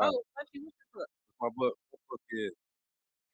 Oh, 0.00 0.22
what's 0.34 0.50
your 0.54 0.62
book? 0.94 1.08
My 1.40 1.48
book, 1.54 1.74
my 1.92 1.98
book 2.10 2.20
is 2.30 2.52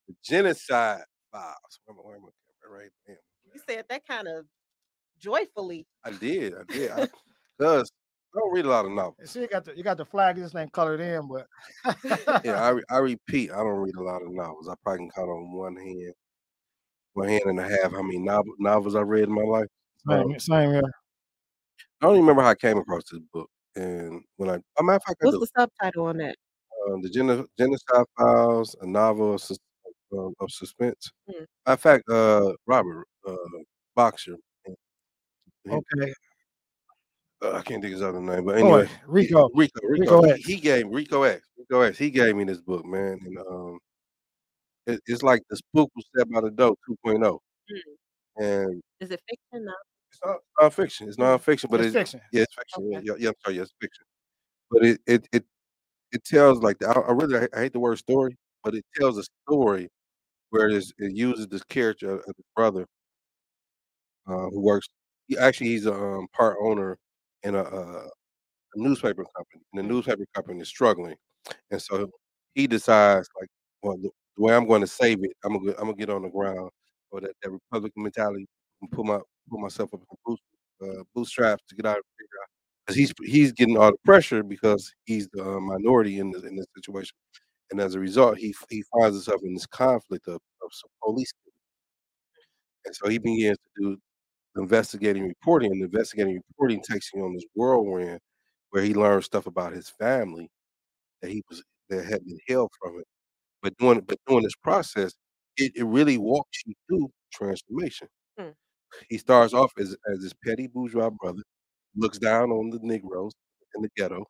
the 0.08 0.14
Genocide 0.24 1.02
Files. 1.30 1.80
Where 1.86 2.16
am 2.16 2.22
I? 2.24 2.28
Where 2.68 2.80
am 2.80 2.80
I? 2.82 2.82
Right. 3.08 3.18
You 3.54 3.60
said 3.68 3.84
that 3.90 4.06
kind 4.06 4.26
of 4.26 4.46
joyfully. 5.20 5.86
I 6.04 6.10
did, 6.10 6.54
I 6.54 6.72
did. 6.72 6.90
I, 6.90 7.08
Cause 7.60 7.90
I 8.34 8.38
don't 8.40 8.52
read 8.52 8.64
a 8.64 8.68
lot 8.68 8.84
of 8.84 8.90
novels. 8.92 9.16
see, 9.24 9.42
you 9.42 9.48
got 9.48 9.64
the 9.64 9.76
you 9.76 9.84
got 9.84 9.96
the 9.96 10.04
flag. 10.04 10.36
This 10.36 10.54
ain't 10.56 10.72
colored 10.72 11.00
in, 11.00 11.28
but 11.28 11.46
Yeah, 12.44 12.74
I, 12.74 12.80
I 12.94 12.98
repeat, 12.98 13.52
I 13.52 13.56
don't 13.56 13.80
read 13.80 13.94
a 13.96 14.02
lot 14.02 14.22
of 14.22 14.32
novels. 14.32 14.68
I 14.68 14.74
probably 14.82 14.98
can 15.06 15.10
count 15.10 15.28
on 15.28 15.52
one 15.52 15.76
hand, 15.76 16.14
one 17.12 17.28
hand 17.28 17.44
and 17.46 17.60
a 17.60 17.62
half 17.62 17.92
how 17.92 18.02
many 18.02 18.18
novel, 18.18 18.54
novels 18.58 18.96
I 18.96 19.02
read 19.02 19.24
in 19.24 19.34
my 19.34 19.42
life. 19.42 19.68
Um, 20.08 20.30
same, 20.30 20.40
same 20.40 20.70
here. 20.70 20.82
I 22.00 22.06
don't 22.06 22.16
even 22.16 22.22
remember 22.22 22.42
how 22.42 22.50
I 22.50 22.54
came 22.56 22.78
across 22.78 23.04
this 23.10 23.20
book. 23.32 23.48
And 23.76 24.22
when 24.36 24.50
I, 24.50 24.54
a 24.78 24.82
matter 24.82 24.96
of 24.96 25.02
fact, 25.04 25.18
I 25.22 25.26
What's 25.26 25.36
do. 25.36 25.40
the 25.40 25.60
subtitle 25.60 26.06
on 26.06 26.16
that? 26.18 26.36
Um, 26.88 27.02
the 27.02 27.08
Geno- 27.08 27.46
Genocide 27.56 28.06
Files, 28.18 28.76
a 28.80 28.86
novel 28.86 29.34
of, 29.34 29.40
sus- 29.40 29.58
uh, 30.12 30.28
of 30.40 30.50
suspense. 30.50 31.10
Hmm. 31.26 31.32
Matter 31.38 31.46
of 31.66 31.80
fact, 31.80 32.08
uh, 32.10 32.52
Robert 32.66 33.06
uh, 33.26 33.36
Boxer. 33.94 34.36
Okay, 35.66 36.12
I 37.52 37.62
can't 37.62 37.82
think 37.82 37.86
of 37.86 37.90
his 37.92 38.02
other 38.02 38.20
name, 38.20 38.44
but 38.44 38.58
anyway, 38.58 38.86
he- 38.86 38.92
Rico. 39.06 39.48
Rico, 39.54 39.80
Rico, 39.82 40.20
Rico 40.20 40.22
he, 40.24 40.30
X. 40.32 40.44
he 40.46 40.56
gave 40.56 40.86
Rico 40.88 41.22
X, 41.22 41.46
Rico 41.58 41.80
X. 41.82 41.98
He 41.98 42.10
gave 42.10 42.36
me 42.36 42.44
this 42.44 42.60
book, 42.60 42.84
man, 42.86 43.18
and 43.24 43.38
um, 43.38 43.78
it, 44.86 45.00
it's 45.06 45.22
like 45.22 45.42
the 45.50 45.56
spook 45.56 45.90
who 45.94 46.02
sat 46.16 46.30
by 46.30 46.40
the 46.40 46.50
door 46.50 46.74
2.0, 47.06 47.38
Hmm. 47.68 48.42
and 48.42 48.82
Is 49.00 49.10
it 49.10 49.20
fiction? 49.28 49.64
No. 49.64 49.72
it's 50.10 50.20
not 50.24 50.36
nonfiction. 50.60 51.08
It's 51.08 51.16
nonfiction, 51.16 51.70
but 51.70 51.80
It's 51.80 51.94
it's 51.94 51.94
fiction. 52.12 52.20
yeah, 52.32 52.42
it's 52.42 52.54
fiction. 52.54 52.90
Yeah, 52.90 52.98
Okay. 52.98 53.06
yeah, 53.06 53.14
yeah, 53.18 53.28
I'm 53.28 53.34
sorry, 53.44 53.56
yeah, 53.56 53.62
it's 53.62 53.72
fiction. 53.80 54.04
But 54.70 54.84
it 54.84 55.00
it 55.06 55.28
it 55.32 55.44
it 56.12 56.24
tells 56.24 56.60
like 56.60 56.78
the, 56.78 56.88
I, 56.88 56.92
I 57.00 57.12
really 57.12 57.48
I 57.54 57.60
hate 57.60 57.72
the 57.72 57.80
word 57.80 57.98
story, 57.98 58.36
but 58.62 58.74
it 58.74 58.84
tells 58.96 59.18
a 59.18 59.24
story 59.46 59.88
where 60.50 60.68
it, 60.68 60.76
is, 60.76 60.92
it 60.98 61.12
uses 61.16 61.48
this 61.48 61.64
character 61.64 62.14
of 62.18 62.24
his 62.26 62.44
brother, 62.54 62.86
uh, 64.28 64.48
who 64.50 64.60
works. 64.60 64.86
He 65.26 65.36
actually 65.38 65.68
he's 65.68 65.86
a 65.86 65.94
um, 65.94 66.26
part 66.32 66.56
owner 66.60 66.96
in 67.44 67.54
a, 67.54 67.62
uh, 67.62 68.08
a 68.74 68.78
newspaper 68.80 69.24
company, 69.36 69.62
and 69.72 69.84
the 69.84 69.94
newspaper 69.94 70.24
company 70.34 70.60
is 70.60 70.68
struggling, 70.68 71.16
and 71.70 71.80
so 71.80 72.10
he 72.54 72.66
decides 72.66 73.28
like, 73.40 73.48
well, 73.82 73.96
the, 73.98 74.10
way 74.36 74.54
I'm 74.54 74.66
going 74.66 74.80
to 74.80 74.86
save 74.86 75.22
it, 75.22 75.32
I'm 75.44 75.58
gonna 75.58 75.72
I'm 75.78 75.84
gonna 75.84 75.94
get 75.94 76.10
on 76.10 76.22
the 76.22 76.28
ground 76.28 76.70
or 77.10 77.20
that, 77.20 77.32
that 77.42 77.50
Republican 77.50 78.02
mentality 78.02 78.46
and 78.82 78.90
put 78.90 79.06
my 79.06 79.18
put 79.50 79.60
myself 79.60 79.94
up 79.94 80.00
in 80.00 80.16
boost, 80.26 80.42
uh, 80.82 81.02
bootstraps 81.14 81.62
to 81.68 81.76
get 81.76 81.86
out 81.86 81.98
of 81.98 82.04
out 82.42 82.48
because 82.86 82.96
he's 82.96 83.12
he's 83.24 83.52
getting 83.52 83.76
all 83.76 83.90
the 83.90 83.98
pressure 84.04 84.42
because 84.42 84.92
he's 85.04 85.28
the 85.32 85.42
uh, 85.42 85.60
minority 85.60 86.18
in 86.18 86.30
this 86.30 86.42
in 86.42 86.56
this 86.56 86.66
situation, 86.74 87.14
and 87.70 87.80
as 87.80 87.94
a 87.94 88.00
result, 88.00 88.36
he 88.38 88.54
he 88.68 88.84
finds 88.92 89.16
himself 89.16 89.40
in 89.44 89.54
this 89.54 89.66
conflict 89.66 90.26
of, 90.28 90.34
of 90.34 90.70
some 90.72 90.90
police, 91.02 91.32
and 92.84 92.94
so 92.94 93.08
he 93.08 93.18
begins 93.18 93.58
to 93.58 93.82
do 93.82 93.96
investigating 94.56 95.28
reporting, 95.28 95.72
and 95.72 95.82
investigating 95.82 96.40
reporting 96.50 96.82
takes 96.82 97.12
him 97.12 97.22
on 97.22 97.34
this 97.34 97.44
whirlwind 97.54 98.20
where 98.70 98.82
he 98.84 98.94
learns 98.94 99.26
stuff 99.26 99.46
about 99.46 99.72
his 99.72 99.90
family 99.90 100.48
that 101.22 101.30
he 101.30 101.42
was 101.50 101.62
that 101.90 102.04
had 102.04 102.24
been 102.26 102.38
held 102.48 102.70
from 102.82 102.98
it. 103.00 103.06
But 103.62 103.76
doing 103.78 104.00
but 104.00 104.18
doing 104.28 104.44
this 104.44 104.56
process, 104.62 105.14
it, 105.56 105.72
it 105.76 105.84
really 105.84 106.18
walks 106.18 106.62
you 106.66 106.74
through 106.88 107.10
transformation. 107.32 108.08
Hmm. 108.38 108.50
He 109.10 109.18
starts 109.18 109.54
off 109.54 109.72
as 109.78 109.96
as 110.12 110.20
this 110.22 110.34
petty 110.46 110.68
bourgeois 110.68 111.10
brother, 111.10 111.42
looks 111.96 112.18
down 112.18 112.50
on 112.52 112.70
the 112.70 112.80
Negroes 112.82 113.32
in 113.76 113.82
the 113.82 113.90
ghetto. 113.96 114.26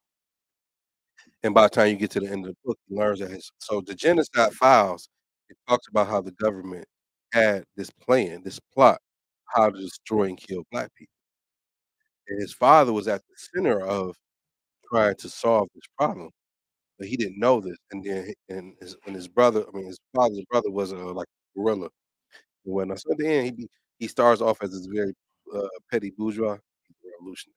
And 1.42 1.54
by 1.54 1.64
the 1.64 1.68
time 1.70 1.88
you 1.88 1.96
get 1.96 2.10
to 2.12 2.20
the 2.20 2.30
end 2.30 2.46
of 2.46 2.52
the 2.52 2.56
book, 2.64 2.78
he 2.88 2.94
learns 2.96 3.20
that 3.20 3.30
his 3.30 3.50
so 3.58 3.80
the 3.86 3.94
genocide 3.94 4.52
files, 4.54 5.08
it 5.48 5.56
talks 5.68 5.86
about 5.88 6.08
how 6.08 6.20
the 6.20 6.32
government 6.32 6.86
had 7.32 7.64
this 7.76 7.90
plan, 7.90 8.42
this 8.44 8.60
plot, 8.74 8.98
how 9.54 9.70
to 9.70 9.78
destroy 9.80 10.24
and 10.24 10.38
kill 10.38 10.64
black 10.72 10.90
people. 10.96 11.12
And 12.28 12.40
his 12.40 12.52
father 12.54 12.92
was 12.92 13.08
at 13.08 13.22
the 13.22 13.34
center 13.54 13.80
of 13.80 14.16
trying 14.90 15.16
to 15.16 15.28
solve 15.28 15.68
this 15.74 15.84
problem, 15.98 16.30
but 16.98 17.08
he 17.08 17.16
didn't 17.16 17.38
know 17.40 17.60
this. 17.60 17.76
And 17.92 18.04
then 18.04 18.26
he- 18.26 18.54
and 18.54 18.76
his 18.80 18.96
and 19.06 19.14
his 19.16 19.28
brother, 19.28 19.64
I 19.68 19.72
mean 19.76 19.86
his 19.86 19.98
father's 20.14 20.44
brother 20.50 20.70
was 20.70 20.92
a 20.92 20.96
like 20.96 21.28
a 21.56 21.60
guerrilla 21.60 21.88
and 22.64 22.74
whatnot. 22.74 23.00
So 23.00 23.12
at 23.12 23.18
the 23.18 23.28
end, 23.28 23.46
he 23.46 23.52
be, 23.52 23.68
he 23.98 24.08
starts 24.08 24.40
off 24.40 24.58
as 24.62 24.72
this 24.72 24.86
very 24.86 25.14
uh, 25.54 25.68
petty 25.90 26.12
bourgeois 26.16 26.58
revolutionary. 27.04 27.56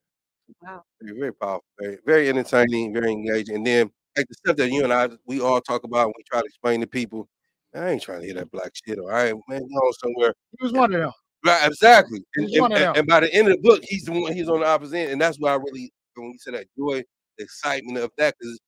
Wow. 0.61 0.83
Very, 1.01 1.19
very 1.19 1.33
powerful, 1.33 1.65
very, 1.79 1.97
very 2.05 2.29
entertaining, 2.29 2.93
very 2.93 3.11
engaging. 3.11 3.55
And 3.57 3.67
then 3.67 3.91
like 4.17 4.27
the 4.27 4.35
stuff 4.35 4.57
that 4.57 4.71
you 4.71 4.83
and 4.83 4.93
I 4.93 5.09
we 5.25 5.41
all 5.41 5.61
talk 5.61 5.83
about 5.83 6.05
and 6.07 6.13
we 6.17 6.23
try 6.23 6.41
to 6.41 6.45
explain 6.45 6.81
to 6.81 6.87
people. 6.87 7.27
I 7.75 7.89
ain't 7.89 8.01
trying 8.01 8.21
to 8.21 8.25
hear 8.25 8.35
that 8.35 8.51
black 8.51 8.71
shit, 8.73 8.97
or 8.97 9.13
I 9.13 9.27
ain't 9.27 9.41
man 9.49 9.61
going 9.61 9.93
somewhere. 10.01 10.33
He 10.57 10.63
was 10.63 10.73
one 10.73 10.93
of 10.93 11.01
them. 11.01 11.11
Right, 11.47 11.67
exactly. 11.67 12.21
And, 12.35 12.49
and, 12.49 12.97
and, 12.97 13.07
by 13.07 13.21
the 13.21 13.33
end 13.33 13.47
of 13.47 13.55
the 13.55 13.61
book, 13.61 13.81
he's 13.83 14.03
the 14.03 14.11
one. 14.11 14.33
He's 14.33 14.49
on 14.49 14.59
the 14.59 14.67
opposite 14.67 14.97
end, 14.97 15.11
and 15.11 15.21
that's 15.21 15.37
why 15.37 15.51
I 15.51 15.55
really 15.55 15.91
when 16.15 16.31
we 16.31 16.37
said 16.39 16.55
that 16.55 16.67
joy, 16.77 17.03
excitement 17.37 17.97
of 17.97 18.11
that, 18.17 18.35
because 18.39 18.59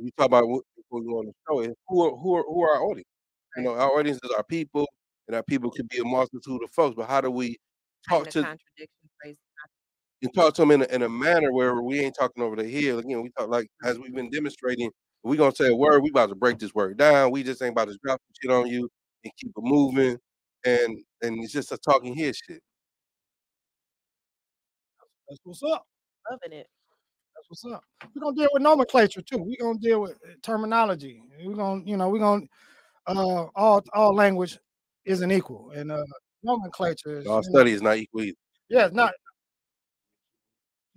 we 0.00 0.10
talk 0.16 0.26
about 0.26 0.48
what 0.48 0.62
you 0.76 1.18
on 1.18 1.26
the 1.26 1.32
show 1.48 1.60
is 1.60 1.74
who 1.88 2.06
are 2.06 2.16
who 2.16 2.36
are 2.36 2.42
who 2.42 2.62
are 2.62 2.76
our 2.76 2.82
audience. 2.82 3.08
You 3.56 3.64
know, 3.64 3.74
our 3.74 3.98
audience 3.98 4.20
is 4.22 4.30
our 4.30 4.44
people, 4.44 4.86
and 5.26 5.36
our 5.36 5.42
people 5.42 5.70
could 5.70 5.88
be 5.88 5.98
a 5.98 6.04
multitude 6.04 6.62
of 6.62 6.70
folks. 6.70 6.94
But 6.96 7.08
how 7.08 7.20
do 7.20 7.30
we 7.30 7.58
talk 8.08 8.28
to 8.30 8.56
and 10.22 10.34
talk 10.34 10.54
to 10.54 10.62
them 10.62 10.72
in 10.72 10.82
a, 10.82 10.84
in 10.86 11.02
a 11.02 11.08
manner 11.08 11.52
where 11.52 11.80
we 11.80 12.00
ain't 12.00 12.16
talking 12.18 12.42
over 12.42 12.56
the 12.56 12.64
hill. 12.64 12.98
Again, 12.98 13.22
we 13.22 13.30
talk 13.38 13.48
like 13.48 13.68
as 13.84 13.98
we've 13.98 14.14
been 14.14 14.30
demonstrating. 14.30 14.90
We 15.24 15.36
gonna 15.36 15.54
say 15.54 15.68
a 15.68 15.74
word. 15.74 16.02
We 16.02 16.10
about 16.10 16.28
to 16.28 16.34
break 16.34 16.58
this 16.58 16.74
word 16.74 16.96
down. 16.96 17.32
We 17.32 17.42
just 17.42 17.60
ain't 17.62 17.72
about 17.72 17.88
to 17.88 17.98
drop 18.04 18.20
shit 18.40 18.50
on 18.50 18.66
you 18.68 18.88
and 19.24 19.32
keep 19.36 19.50
it 19.50 19.62
moving. 19.62 20.18
And 20.64 20.98
and 21.22 21.42
it's 21.42 21.52
just 21.52 21.72
a 21.72 21.78
talking 21.78 22.16
head 22.16 22.34
shit. 22.36 22.62
That's 25.28 25.40
what's 25.44 25.62
up. 25.62 25.84
Loving 26.30 26.58
it. 26.58 26.66
That's 27.34 27.48
what's 27.48 27.64
up. 27.74 27.84
We're 28.14 28.22
gonna 28.22 28.36
deal 28.36 28.48
with 28.52 28.62
nomenclature 28.62 29.22
too. 29.22 29.38
We're 29.38 29.56
gonna 29.60 29.78
deal 29.78 30.00
with 30.00 30.12
uh, 30.12 30.32
terminology. 30.42 31.22
We're 31.44 31.54
gonna, 31.54 31.82
you 31.84 31.96
know, 31.96 32.08
we're 32.08 32.18
gonna 32.18 32.46
uh 33.06 33.46
all 33.54 33.82
all 33.94 34.14
language 34.14 34.58
isn't 35.04 35.30
equal. 35.30 35.70
And 35.70 35.92
uh 35.92 36.04
nomenclature 36.42 37.18
is 37.18 37.26
Our 37.26 37.42
you 37.42 37.50
know, 37.50 37.58
study 37.58 37.72
is 37.72 37.82
not 37.82 37.96
equal 37.98 38.22
either. 38.22 38.36
yeah, 38.68 38.86
it's 38.86 38.94
not 38.94 39.12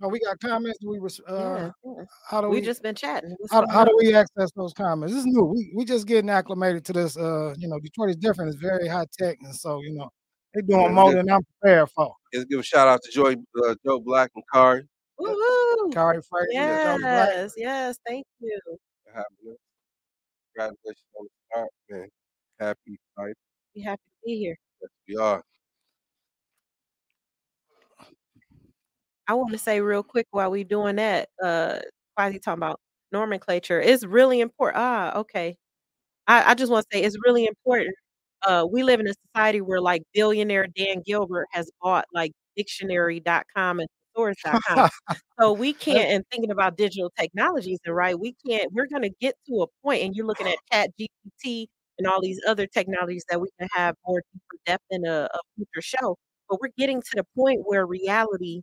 no, 0.02 0.08
we 0.08 0.18
got 0.20 0.40
comments. 0.40 0.78
We 0.84 0.98
was 0.98 1.20
uh 1.28 1.34
Yeah, 1.34 1.70
yeah. 1.84 2.04
how 2.28 2.40
do 2.40 2.48
We 2.48 2.56
we 2.56 2.60
just 2.60 2.82
been 2.82 2.94
chatting. 2.94 3.36
How, 3.50 3.66
how 3.68 3.84
do 3.84 3.96
we 3.98 4.14
access 4.14 4.50
those 4.56 4.72
comments? 4.72 5.14
This 5.14 5.20
is 5.20 5.26
new. 5.26 5.44
We 5.44 5.72
we 5.76 5.84
just 5.84 6.06
getting 6.06 6.28
acclimated 6.28 6.84
to 6.86 6.92
this. 6.92 7.16
Uh, 7.16 7.54
you 7.56 7.68
know, 7.68 7.78
Detroit 7.78 8.10
is 8.10 8.16
different. 8.16 8.52
It's 8.52 8.60
very 8.60 8.88
high 8.88 9.06
tech, 9.16 9.38
and 9.42 9.54
so 9.54 9.80
you 9.80 9.94
know 9.94 10.10
they're 10.52 10.62
doing 10.62 10.82
Yeah, 10.82 10.88
more 10.92 11.14
than 11.14 11.30
I'm 11.30 11.42
prepared 11.60 11.88
for. 11.90 12.14
Let's 12.34 12.46
give 12.46 12.58
a 12.58 12.62
shout 12.62 12.88
out 12.88 13.00
to 13.04 13.10
Joy, 13.12 13.36
uh, 13.64 13.74
Joe 13.86 14.00
Black 14.00 14.30
and 14.34 14.44
Kari. 14.52 14.82
Woo-hoo. 15.18 15.90
Kari 15.92 16.20
Fraser, 16.28 16.48
Joe 16.52 16.98
Black. 17.00 17.28
Yes, 17.32 17.52
yes. 17.56 17.98
Thank 18.06 18.26
you. 18.40 18.58
for. 18.66 19.54
Congratulations 20.54 21.04
on 21.18 21.24
the 21.24 21.30
start, 21.50 21.70
man. 21.90 22.08
Happy, 22.60 22.98
excited. 23.16 23.36
We 23.74 23.82
happy 23.82 24.02
to 24.04 24.26
be 24.26 24.38
here. 24.38 24.56
Yes, 24.82 24.90
we 25.08 25.16
are. 25.16 25.42
I 29.28 29.34
want 29.34 29.52
to 29.52 29.58
say 29.58 29.80
real 29.80 30.02
quick 30.02 30.26
while 30.30 30.50
we 30.50 30.64
doing 30.64 30.96
that, 30.96 31.28
uh, 31.42 31.78
Kwasi 32.18 32.42
talking 32.42 32.58
about 32.58 32.80
nomenclature. 33.12 33.80
It's 33.80 34.04
really 34.04 34.40
important. 34.40 34.82
Ah, 34.82 35.18
okay. 35.20 35.56
I, 36.26 36.52
I 36.52 36.54
just 36.54 36.72
want 36.72 36.86
to 36.90 36.98
say 36.98 37.04
it's 37.04 37.16
really 37.26 37.46
important 37.46 37.94
uh, 38.42 38.66
we 38.70 38.82
live 38.84 39.00
in 39.00 39.08
a 39.08 39.14
society 39.34 39.60
where 39.60 39.80
like 39.80 40.02
billionaire 40.14 40.66
Dan 40.76 41.02
Gilbert 41.06 41.48
has 41.52 41.70
bought 41.82 42.06
like 42.14 42.32
dictionary.com 42.56 43.80
and 43.80 43.88
source.com. 44.16 44.90
so 45.40 45.52
we 45.52 45.72
can't, 45.74 46.10
and 46.10 46.24
thinking 46.30 46.50
about 46.50 46.76
digital 46.76 47.12
technologies, 47.18 47.78
and 47.86 47.94
right, 47.96 48.18
we 48.18 48.34
can't, 48.46 48.72
we're 48.72 48.86
going 48.88 49.02
to 49.02 49.10
get 49.20 49.34
to 49.48 49.62
a 49.62 49.66
point, 49.84 50.02
and 50.02 50.14
you're 50.16 50.26
looking 50.26 50.46
at 50.48 50.56
Chat 50.72 50.90
GPT 51.00 51.66
and 51.98 52.06
all 52.08 52.20
these 52.20 52.40
other 52.48 52.66
technologies 52.66 53.24
that 53.30 53.40
we 53.40 53.48
can 53.58 53.68
have 53.74 53.94
more 54.06 54.22
deeper 54.32 54.62
depth 54.66 54.84
in 54.90 55.06
a, 55.06 55.28
a 55.32 55.38
future 55.56 55.82
show. 55.82 56.16
But 56.48 56.60
we're 56.60 56.70
getting 56.78 57.00
to 57.00 57.10
the 57.16 57.24
point 57.36 57.62
where 57.64 57.86
reality 57.86 58.62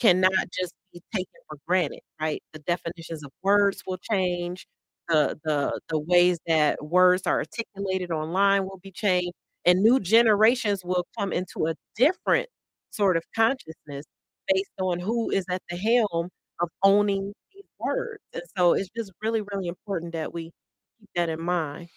cannot 0.00 0.32
just 0.52 0.74
be 0.92 1.02
taken 1.14 1.40
for 1.48 1.58
granted, 1.68 2.00
right? 2.20 2.42
The 2.52 2.60
definitions 2.60 3.24
of 3.24 3.32
words 3.42 3.82
will 3.86 3.98
change. 3.98 4.66
The 5.08 5.38
the 5.44 5.80
the 5.90 5.98
ways 6.00 6.38
that 6.46 6.82
words 6.84 7.26
are 7.26 7.38
articulated 7.38 8.10
online 8.10 8.64
will 8.64 8.78
be 8.82 8.92
changed, 8.92 9.32
and 9.66 9.82
new 9.82 10.00
generations 10.00 10.82
will 10.84 11.04
come 11.18 11.32
into 11.32 11.66
a 11.68 11.74
different 11.96 12.48
sort 12.90 13.16
of 13.16 13.24
consciousness 13.36 14.04
based 14.48 14.70
on 14.80 14.98
who 15.00 15.30
is 15.30 15.44
at 15.50 15.62
the 15.70 15.76
helm 15.76 16.30
of 16.60 16.68
owning 16.82 17.32
these 17.54 17.64
words. 17.78 18.22
And 18.34 18.42
so 18.56 18.74
it's 18.74 18.88
just 18.96 19.12
really, 19.22 19.42
really 19.52 19.68
important 19.68 20.12
that 20.14 20.32
we 20.34 20.52
keep 21.00 21.10
that 21.16 21.28
in 21.30 21.40
mind. 21.42 21.88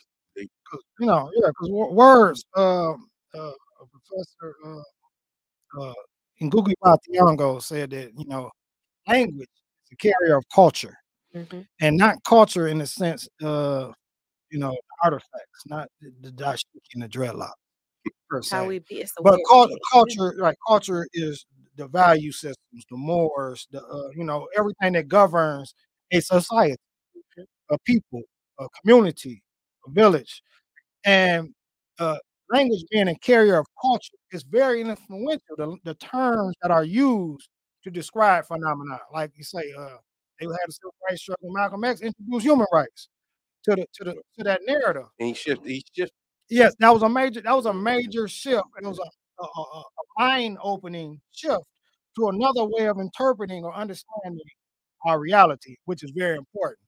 you 0.99 1.07
know, 1.07 1.31
yeah, 1.35 1.49
'cause 1.57 1.69
wo 1.71 1.91
words, 1.93 2.43
um, 2.55 3.09
uh, 3.35 3.51
a 3.81 3.85
professor, 3.87 4.55
uh, 5.79 5.93
Ngugi 6.41 6.73
wa 6.81 6.95
Thiong'o 6.97 7.61
said 7.61 7.89
that, 7.91 8.11
you 8.17 8.25
know, 8.25 8.51
language 9.07 9.49
is 9.85 9.91
a 9.93 9.95
carrier 9.97 10.37
of 10.37 10.45
culture, 10.53 10.95
Mhm. 11.33 11.67
and 11.81 11.97
not 11.97 12.23
culture 12.23 12.67
in 12.67 12.77
the 12.79 12.87
sense 12.87 13.27
of, 13.41 13.93
you 14.51 14.59
know, 14.59 14.75
artifacts, 15.03 15.65
not 15.67 15.89
the 16.01 16.11
the 16.21 16.31
dashiki 16.31 16.81
and 16.95 17.03
the 17.03 17.09
dreadlock 17.09 17.53
How 18.51 18.65
we 18.67 18.79
be, 18.79 19.05
But 19.23 19.35
way 19.35 19.41
of 19.43 19.47
cul 19.49 19.67
being. 19.67 19.79
culture, 19.91 20.35
like 20.39 20.57
culture 20.67 21.07
is 21.13 21.45
the 21.77 21.87
value 21.87 22.31
systems, 22.31 22.85
the 22.91 22.97
mores, 22.97 23.67
the, 23.71 23.83
uh, 23.83 24.09
you 24.15 24.23
know, 24.25 24.47
everything 24.57 24.93
that 24.93 25.07
governs 25.09 25.73
a 26.11 26.21
society, 26.21 26.77
Mhm. 27.37 27.45
a 27.71 27.77
people, 27.85 28.23
a 28.59 28.67
community, 28.81 29.43
a 29.87 29.91
village. 29.91 30.43
And 31.05 31.53
uh, 31.99 32.19
language 32.51 32.83
being 32.91 33.07
a 33.09 33.15
carrier 33.19 33.57
of 33.57 33.65
culture 33.81 34.17
is 34.31 34.43
very 34.43 34.81
influential. 34.81 35.55
The, 35.57 35.77
the 35.83 35.93
terms 35.95 36.55
that 36.61 36.71
are 36.71 36.83
used 36.83 37.49
to 37.83 37.91
describe 37.91 38.45
phenomena, 38.45 38.99
like 39.13 39.31
you 39.35 39.43
say, 39.43 39.63
uh, 39.77 39.97
they 40.39 40.45
had 40.45 40.69
a 40.69 40.71
civil 40.71 40.93
rights 41.09 41.21
struggle. 41.21 41.51
Malcolm 41.51 41.83
X 41.83 42.01
introduced 42.01 42.45
human 42.45 42.67
rights 42.73 43.09
to 43.65 43.75
the 43.75 43.85
to 43.95 44.03
the 44.05 44.13
to 44.37 44.43
that 44.43 44.61
narrative. 44.67 45.05
And 45.19 45.29
he 45.29 45.33
shift 45.33 45.65
he 45.65 45.83
shift 45.95 46.13
Yes, 46.49 46.75
that 46.79 46.93
was 46.93 47.03
a 47.03 47.09
major 47.09 47.41
that 47.41 47.55
was 47.55 47.65
a 47.65 47.73
major 47.73 48.27
shift. 48.27 48.63
It 48.81 48.85
was 48.87 48.99
a, 48.99 49.43
a, 49.43 49.45
a, 49.45 49.61
a 49.61 49.79
a 49.79 49.83
mind 50.19 50.57
opening 50.63 51.19
shift 51.33 51.63
to 52.17 52.27
another 52.29 52.65
way 52.65 52.87
of 52.87 52.99
interpreting 52.99 53.63
or 53.65 53.73
understanding 53.75 54.41
our 55.05 55.19
reality, 55.19 55.75
which 55.85 56.03
is 56.03 56.11
very 56.15 56.37
important. 56.37 56.79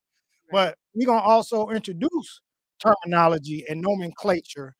But 0.52 0.76
we're 0.96 1.08
gonna 1.08 1.22
also 1.22 1.70
introduce 1.70 2.42
terminology 2.82 3.66
and 3.70 3.82
nomenclature 3.82 4.74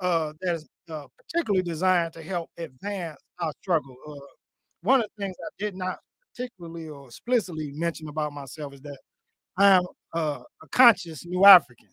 uh, 0.00 0.32
that 0.40 0.54
is 0.56 0.68
uh, 0.90 1.06
particularly 1.18 1.62
designed 1.62 2.12
to 2.12 2.22
help 2.22 2.50
advance 2.58 3.18
our 3.40 3.52
struggle. 3.62 3.96
Uh, 4.06 4.14
one 4.82 5.00
of 5.00 5.06
the 5.16 5.24
things 5.24 5.36
I 5.40 5.50
did 5.58 5.74
not 5.74 5.98
particularly 6.34 6.88
or 6.88 7.06
explicitly 7.06 7.72
mention 7.72 8.08
about 8.08 8.32
myself 8.32 8.74
is 8.74 8.80
that 8.82 8.98
I 9.56 9.70
am 9.76 9.84
uh, 10.14 10.40
a 10.62 10.68
conscious 10.68 11.24
New 11.24 11.44
African. 11.44 11.88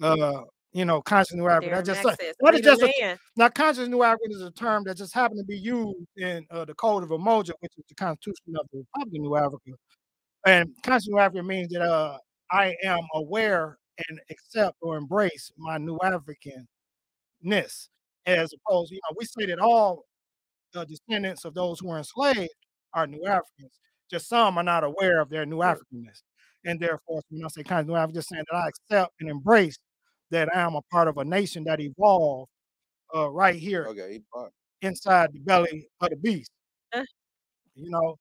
Uh, 0.00 0.42
you 0.72 0.84
know, 0.84 1.02
conscious 1.02 1.34
New 1.34 1.48
African. 1.48 1.74
That 1.74 1.84
Darren 1.84 1.86
just 1.86 2.04
Mack 2.04 2.20
says, 2.20 2.34
that 2.40 2.54
is 2.54 2.60
"Free 2.60 2.70
the 2.70 2.76
just 2.76 2.82
a, 2.82 3.18
now 3.36 3.48
conscious 3.48 3.88
New 3.88 4.02
African 4.02 4.32
is 4.32 4.42
a 4.42 4.50
term 4.50 4.84
that 4.84 4.96
just 4.96 5.14
happened 5.14 5.40
to 5.40 5.44
be 5.44 5.56
used 5.56 6.06
in 6.16 6.46
uh, 6.50 6.64
the 6.64 6.74
Code 6.74 7.02
of 7.02 7.10
Umoja, 7.10 7.52
which 7.60 7.72
is 7.76 7.84
the 7.88 7.94
Constitution 7.94 8.54
of 8.58 8.66
the 8.72 8.78
Republic 8.78 9.18
of 9.18 9.22
New 9.22 9.36
Africa. 9.36 9.70
And 10.46 10.70
conscious 10.82 11.08
New 11.08 11.18
African 11.18 11.46
means 11.46 11.68
that 11.72 11.82
uh, 11.82 12.16
I 12.50 12.74
am 12.84 13.00
aware 13.14 13.78
and 14.08 14.20
accept 14.30 14.76
or 14.80 14.96
embrace 14.96 15.52
my 15.58 15.78
New 15.78 15.98
Africanness, 17.44 17.88
as 18.26 18.52
opposed, 18.54 18.92
you 18.92 19.00
know, 19.10 19.16
we 19.18 19.24
say 19.26 19.46
that 19.46 19.58
all 19.60 20.04
the 20.72 20.86
descendants 20.86 21.44
of 21.44 21.54
those 21.54 21.80
who 21.80 21.88
were 21.88 21.98
enslaved 21.98 22.50
are 22.94 23.06
New 23.06 23.24
Africans. 23.26 23.72
Just 24.10 24.28
some 24.28 24.58
are 24.58 24.64
not 24.64 24.84
aware 24.84 25.20
of 25.20 25.30
their 25.30 25.46
New 25.46 25.58
Africanness, 25.58 26.22
and 26.64 26.80
therefore, 26.80 27.22
when 27.30 27.44
I 27.44 27.48
say 27.48 27.62
kind 27.64 27.80
of 27.80 27.86
New 27.88 27.96
African, 27.96 28.14
just 28.16 28.28
saying 28.28 28.44
that 28.50 28.56
I 28.56 28.68
accept 28.68 29.14
and 29.20 29.30
embrace 29.30 29.78
that 30.30 30.54
I 30.54 30.60
am 30.60 30.74
a 30.76 30.82
part 30.92 31.08
of 31.08 31.18
a 31.18 31.24
nation 31.24 31.64
that 31.64 31.80
evolved 31.80 32.50
uh, 33.14 33.30
right 33.30 33.56
here 33.56 33.86
okay, 33.90 34.20
inside 34.82 35.30
the 35.32 35.40
belly 35.40 35.88
of 36.00 36.10
the 36.10 36.16
beast. 36.16 36.50
Uh. 36.94 37.04
You 37.74 37.90
know, 37.90 38.16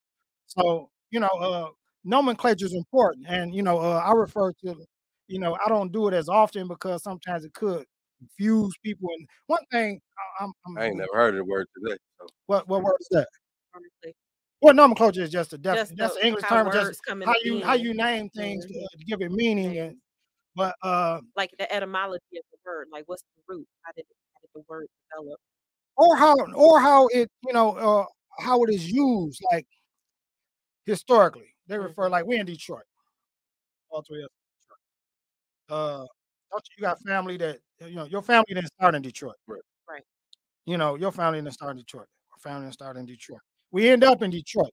so 0.47 0.89
you 1.11 1.19
know, 1.19 1.27
uh, 1.39 1.69
nomenclature 2.05 2.65
is 2.65 2.73
important, 2.73 3.25
and 3.29 3.53
you 3.55 3.63
know, 3.63 3.79
uh, 3.79 4.01
I 4.05 4.13
refer 4.13 4.53
to, 4.65 4.75
you 5.27 5.39
know, 5.39 5.57
I 5.65 5.69
don't 5.69 5.91
do 5.91 6.07
it 6.07 6.13
as 6.13 6.29
often 6.29 6.67
because 6.67 7.03
sometimes 7.03 7.45
it 7.45 7.53
could 7.53 7.85
confuse 8.21 8.73
people. 8.83 9.09
And 9.17 9.27
one 9.47 9.63
thing, 9.71 9.99
I- 10.39 10.43
I'm, 10.43 10.51
I'm 10.67 10.77
I 10.77 10.85
ain't 10.85 10.97
never 10.97 11.09
heard 11.13 11.33
of 11.35 11.39
the 11.39 11.45
word 11.45 11.67
today. 11.77 11.97
So 12.19 12.27
what 12.45 12.67
what 12.67 12.83
word 12.83 12.95
is 12.99 13.07
that? 13.11 13.27
honestly. 13.73 14.13
Well, 14.61 14.75
nomenclature 14.75 15.23
is 15.23 15.31
just 15.31 15.53
a 15.53 15.57
def- 15.57 15.75
Just 15.75 15.97
that's 15.97 16.13
the- 16.13 16.21
an 16.21 16.27
English 16.27 16.43
term, 16.47 16.71
just 16.71 17.01
how 17.07 17.13
into 17.13 17.39
you 17.43 17.63
how 17.63 17.73
you 17.73 17.93
name 17.93 18.29
things 18.29 18.65
to, 18.65 18.73
Mhm. 18.73 18.83
uh, 18.83 18.87
to 18.97 19.03
give 19.05 19.21
it 19.21 19.31
meaning. 19.31 19.77
And 19.79 19.97
but 20.55 20.75
uh, 20.83 21.21
Like 21.35 21.51
the 21.57 21.71
etymology 21.73 22.37
of 22.37 22.43
the 22.51 22.57
word, 22.65 22.87
like 22.91 23.03
what's 23.07 23.23
the 23.23 23.41
root? 23.47 23.67
How 23.81 23.91
did, 23.93 24.01
it, 24.01 24.15
how 24.33 24.39
did 24.41 24.49
the 24.53 24.65
word 24.67 24.87
develop? 25.09 25.39
or 25.97 26.15
how 26.15 26.35
or 26.55 26.79
how 26.79 27.07
it 27.07 27.29
you 27.45 27.53
know 27.53 27.71
uh, 27.75 28.05
how 28.39 28.63
it 28.63 28.69
is 28.73 28.89
used 28.89 29.41
like 29.51 29.65
historically. 30.85 31.53
They 31.67 31.77
refer 31.77 32.07
Mhm. 32.07 32.11
like 32.11 32.25
we 32.25 32.37
in 32.37 32.45
Detroit. 32.45 32.83
All 33.89 34.03
three 34.03 34.19
of 34.23 34.25
us 34.25 34.31
Detroit. 34.61 36.03
Uh, 36.03 36.07
don't 36.51 36.63
you, 36.69 36.75
you 36.77 36.81
got 36.83 36.99
family 37.01 37.37
that 37.37 37.59
you 37.87 37.95
know 37.95 38.05
your 38.05 38.21
family 38.21 38.45
didn't 38.49 38.67
start 38.67 38.95
in 38.95 39.01
Detroit. 39.01 39.35
Right. 39.47 39.61
Right. 39.89 40.03
You 40.65 40.77
know 40.77 40.95
your 40.95 41.11
family 41.11 41.39
didn't 41.41 41.53
start 41.53 41.71
in 41.71 41.77
Detroit. 41.77 42.07
Our 42.33 42.39
family 42.39 42.65
didn't 42.65 42.73
start 42.75 42.97
in 42.97 43.05
Detroit. 43.05 43.39
We 43.71 43.89
end 43.89 44.03
up 44.03 44.21
in 44.21 44.31
Detroit. 44.31 44.71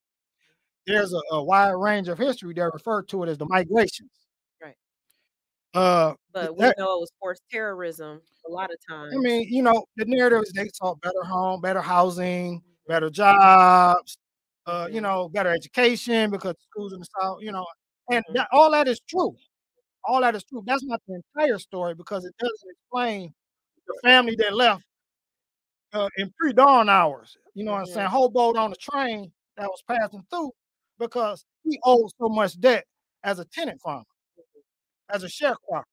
There's 0.86 1.12
a, 1.12 1.20
a 1.32 1.42
wide 1.42 1.70
range 1.72 2.08
of 2.08 2.18
history 2.18 2.54
that 2.54 2.70
refer 2.72 3.02
to 3.02 3.22
it 3.24 3.28
as 3.28 3.38
the 3.38 3.46
migrations. 3.46 4.10
Right. 4.62 4.74
Uh, 5.74 6.14
But 6.32 6.56
we 6.56 6.64
that- 6.64 6.78
know 6.78 6.96
it 6.96 7.00
was 7.00 7.12
forced 7.20 7.42
terrorism 7.50 8.20
a 8.48 8.50
lot 8.50 8.70
of 8.72 8.78
times. 8.88 9.12
I 9.14 9.18
mean, 9.18 9.46
you 9.50 9.62
know, 9.62 9.84
the 9.96 10.06
narrative 10.06 10.42
is 10.44 10.52
they 10.52 10.68
saw 10.74 10.94
better 10.96 11.22
home, 11.24 11.60
better 11.60 11.82
housing, 11.82 12.62
better 12.86 13.10
jobs, 13.10 14.16
uh, 14.66 14.88
you 14.90 15.00
Mhm. 15.00 15.02
know, 15.02 15.28
better 15.28 15.50
education 15.50 16.30
because 16.30 16.54
schools 16.70 16.92
in 16.94 17.00
the 17.00 17.06
South, 17.20 17.42
you 17.42 17.52
know, 17.52 17.66
and 18.10 18.24
Mhm. 18.24 18.34
that, 18.34 18.48
all 18.52 18.70
that 18.70 18.88
is 18.88 18.98
true. 19.00 19.36
All 20.08 20.22
that 20.22 20.34
is 20.34 20.42
true. 20.42 20.62
That's 20.66 20.82
not 20.84 21.02
the 21.06 21.20
entire 21.36 21.58
story 21.58 21.94
because 21.94 22.24
it 22.24 22.34
doesn't 22.38 22.70
explain 22.70 23.34
the 23.86 23.94
family 24.02 24.34
that 24.38 24.54
left 24.54 24.82
uh, 25.92 26.08
in 26.16 26.32
pre-dawn 26.40 26.88
hours. 26.88 27.36
You 27.54 27.64
know 27.64 27.72
what 27.72 27.80
I'm 27.80 27.86
saying? 27.86 28.08
Hoboed 28.08 28.56
on 28.56 28.70
the 28.70 28.76
train 28.76 29.30
that 29.58 29.66
was 29.66 29.82
passing 29.86 30.24
through 30.30 30.52
because 30.98 31.44
he 31.62 31.78
owed 31.84 32.10
so 32.18 32.30
much 32.30 32.58
debt 32.58 32.84
as 33.22 33.38
a 33.38 33.44
tenant 33.44 33.82
farmer, 33.82 34.04
as 35.10 35.24
a 35.24 35.26
sharecropper. 35.26 35.84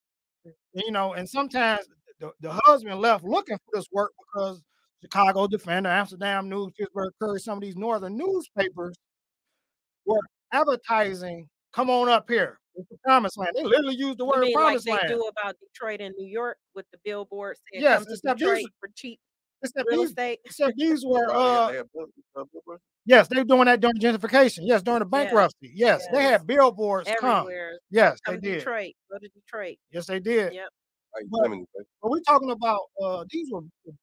You 0.73 0.91
know, 0.91 1.13
and 1.13 1.27
sometimes 1.27 1.85
the, 2.21 2.31
the 2.39 2.53
husband 2.63 3.01
left 3.01 3.25
looking 3.25 3.57
for 3.57 3.77
this 3.77 3.87
work 3.91 4.13
because 4.17 4.61
Chicago 5.01 5.45
Defender, 5.45 5.89
Amsterdam 5.89 6.47
News, 6.47 6.71
Pittsburgh 6.77 7.11
Courier, 7.21 7.39
some 7.39 7.57
of 7.57 7.61
these 7.61 7.75
northern 7.75 8.15
newspapers 8.15 8.95
were 10.05 10.21
advertising, 10.53 11.49
come 11.73 11.89
on 11.89 12.07
up 12.07 12.29
here. 12.29 12.59
It's 12.75 12.89
the 12.89 12.97
promised 13.03 13.37
land. 13.37 13.51
They 13.55 13.63
literally 13.63 13.95
used 13.95 14.17
the 14.19 14.25
You 14.25 14.29
word 14.29 14.39
mean 14.41 14.53
like 14.53 14.61
promised 14.63 14.85
they 14.85 14.91
land. 14.91 15.07
do 15.09 15.21
about 15.29 15.55
Detroit 15.59 16.01
and 16.01 16.13
New 16.17 16.27
York 16.27 16.57
with 16.73 16.85
the 16.91 16.97
billboard 17.03 17.57
saying 17.71 17.81
Yes, 17.83 17.99
come 17.99 18.05
to 18.05 18.11
except 18.13 18.39
these- 18.39 18.67
for 18.79 18.89
cheap 18.95 19.19
Except 19.63 19.87
real 19.89 20.01
these, 20.01 20.09
estate? 20.09 20.39
except 20.43 20.73
these 20.77 21.05
were 21.05 21.29
uh 21.33 21.67
yeah, 21.67 21.71
they 21.71 21.77
had 21.77 21.91
bill- 21.93 22.07
uh, 22.35 22.43
billboards? 22.51 22.83
yes, 23.05 23.27
they 23.29 23.37
were 23.37 23.43
doing 23.45 23.65
that 23.65 23.79
during 23.79 23.95
gentrification. 23.97 24.59
Yes, 24.63 24.81
during 24.83 24.99
the 24.99 25.05
bankruptcy. 25.05 25.71
Yes, 25.73 26.05
they 26.11 26.19
Yes. 26.19 26.31
had 26.39 26.47
billboards 26.47 27.09
come. 27.19 27.47
Everywhere. 27.47 27.79
Yes, 27.89 28.19
they 28.25 28.33
Come 28.33 28.41
did. 28.41 28.57
Detroit. 28.59 28.93
Go 29.09 29.17
to 29.19 29.27
Detroit. 29.29 29.77
Yes, 29.91 30.05
they 30.07 30.19
did. 30.19 30.53
Yep. 30.53 30.69
But- 31.31 31.49
But 32.01 32.11
we're 32.11 32.19
talking 32.21 32.51
about 32.51 32.81
uh 33.01 33.23
these 33.29 33.49
were 33.51 33.61
the 33.85 33.93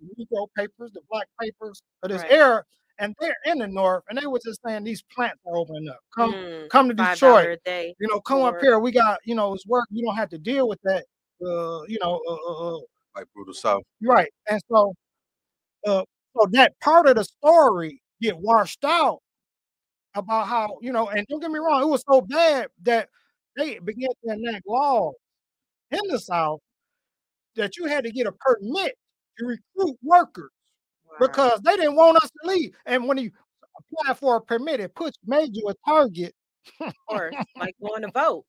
the 0.00 0.24
Negro 0.24 0.46
papers, 0.54 0.92
the 0.92 1.00
black 1.10 1.26
papers 1.40 1.82
of 2.02 2.10
this 2.10 2.22
Right. 2.22 2.30
era, 2.32 2.64
and 2.98 3.14
they're 3.20 3.36
in 3.44 3.58
the 3.58 3.66
north, 3.68 4.04
and 4.08 4.18
they 4.18 4.26
were 4.26 4.40
just 4.44 4.60
saying 4.64 4.84
these 4.84 5.02
plants 5.14 5.40
are 5.46 5.56
opening 5.56 5.88
up. 5.88 6.00
Come, 6.14 6.34
Mm, 6.34 6.68
come 6.70 6.88
to 6.88 6.94
Detroit. 6.94 7.58
day. 7.64 7.94
You 7.98 8.08
know, 8.08 8.20
come 8.20 8.42
up 8.42 8.60
here. 8.60 8.78
We 8.78 8.90
got 8.92 9.18
you 9.24 9.34
know 9.34 9.54
it's 9.54 9.66
work. 9.66 9.86
You 9.90 10.04
don't 10.04 10.16
have 10.16 10.28
to 10.30 10.38
deal 10.38 10.68
with 10.68 10.80
that. 10.84 11.04
Uh, 11.42 11.82
you 11.86 11.98
know, 12.02 12.20
uh, 12.28 12.34
uh, 12.34 12.76
uh, 12.76 12.80
like 13.16 13.26
brutal 13.34 13.54
South. 13.54 13.82
right. 14.02 14.28
And 14.48 14.60
so, 14.70 14.94
uh, 15.86 16.02
so 16.36 16.46
that 16.52 16.72
part 16.80 17.06
of 17.06 17.16
the 17.16 17.24
story 17.24 18.02
get 18.20 18.36
washed 18.36 18.84
out 18.84 19.20
about 20.14 20.48
how 20.48 20.78
you 20.80 20.92
know. 20.92 21.08
And 21.08 21.26
don't 21.28 21.40
get 21.40 21.50
me 21.50 21.58
wrong, 21.60 21.82
it 21.82 21.86
was 21.88 22.02
so 22.10 22.20
bad 22.20 22.68
that 22.82 23.08
they 23.56 23.78
began 23.78 24.10
to 24.24 24.32
enact 24.32 24.66
laws 24.66 25.14
in 25.90 26.00
the 26.08 26.18
South 26.18 26.60
that 27.56 27.76
you 27.76 27.86
had 27.86 28.04
to 28.04 28.10
get 28.12 28.26
a 28.26 28.32
permit 28.32 28.94
to 29.38 29.46
recruit 29.46 29.96
workers 30.02 30.50
Wow. 31.10 31.26
because 31.26 31.60
they 31.64 31.76
didn't 31.76 31.96
want 31.96 32.16
us 32.22 32.30
to 32.30 32.48
leave. 32.48 32.74
And 32.86 33.06
when 33.06 33.18
you 33.18 33.30
apply 33.78 34.14
for 34.14 34.36
a 34.36 34.40
permit, 34.40 34.80
it 34.80 34.94
puts 34.94 35.16
made 35.26 35.50
you 35.56 35.68
a 35.68 35.74
target. 35.88 36.34
Of 36.80 36.92
course, 37.08 37.34
like 37.56 37.74
going 37.80 38.02
to 38.02 38.10
vote. 38.12 38.44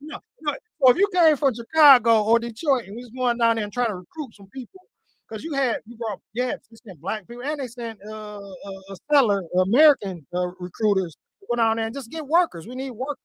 No, 0.00 0.18
no. 0.42 0.52
So 0.80 0.90
if 0.90 0.96
you 0.98 1.08
came 1.14 1.36
from 1.36 1.54
Chicago 1.54 2.22
or 2.24 2.38
Detroit 2.38 2.84
and 2.86 2.94
we 2.96 3.02
was 3.02 3.10
going 3.16 3.38
down 3.38 3.56
there 3.56 3.64
and 3.64 3.72
trying 3.72 3.88
to 3.88 3.94
recruit 3.96 4.34
some 4.34 4.48
people, 4.52 4.80
because 5.28 5.42
you 5.42 5.54
had 5.54 5.78
you 5.86 5.96
brought 5.96 6.20
yeah, 6.34 6.54
you 6.70 6.76
sent 6.86 7.00
black 7.00 7.26
people 7.26 7.42
and 7.44 7.58
they 7.60 7.68
sent 7.68 7.98
uh, 8.06 8.38
uh, 8.38 8.80
a 8.90 8.96
seller 9.12 9.42
American 9.62 10.26
uh, 10.34 10.48
recruiters 10.60 11.14
to 11.40 11.46
go 11.50 11.56
down 11.56 11.76
there 11.76 11.86
and 11.86 11.94
just 11.94 12.10
get 12.10 12.26
workers. 12.26 12.66
We 12.66 12.74
need 12.74 12.90
workers, 12.90 13.16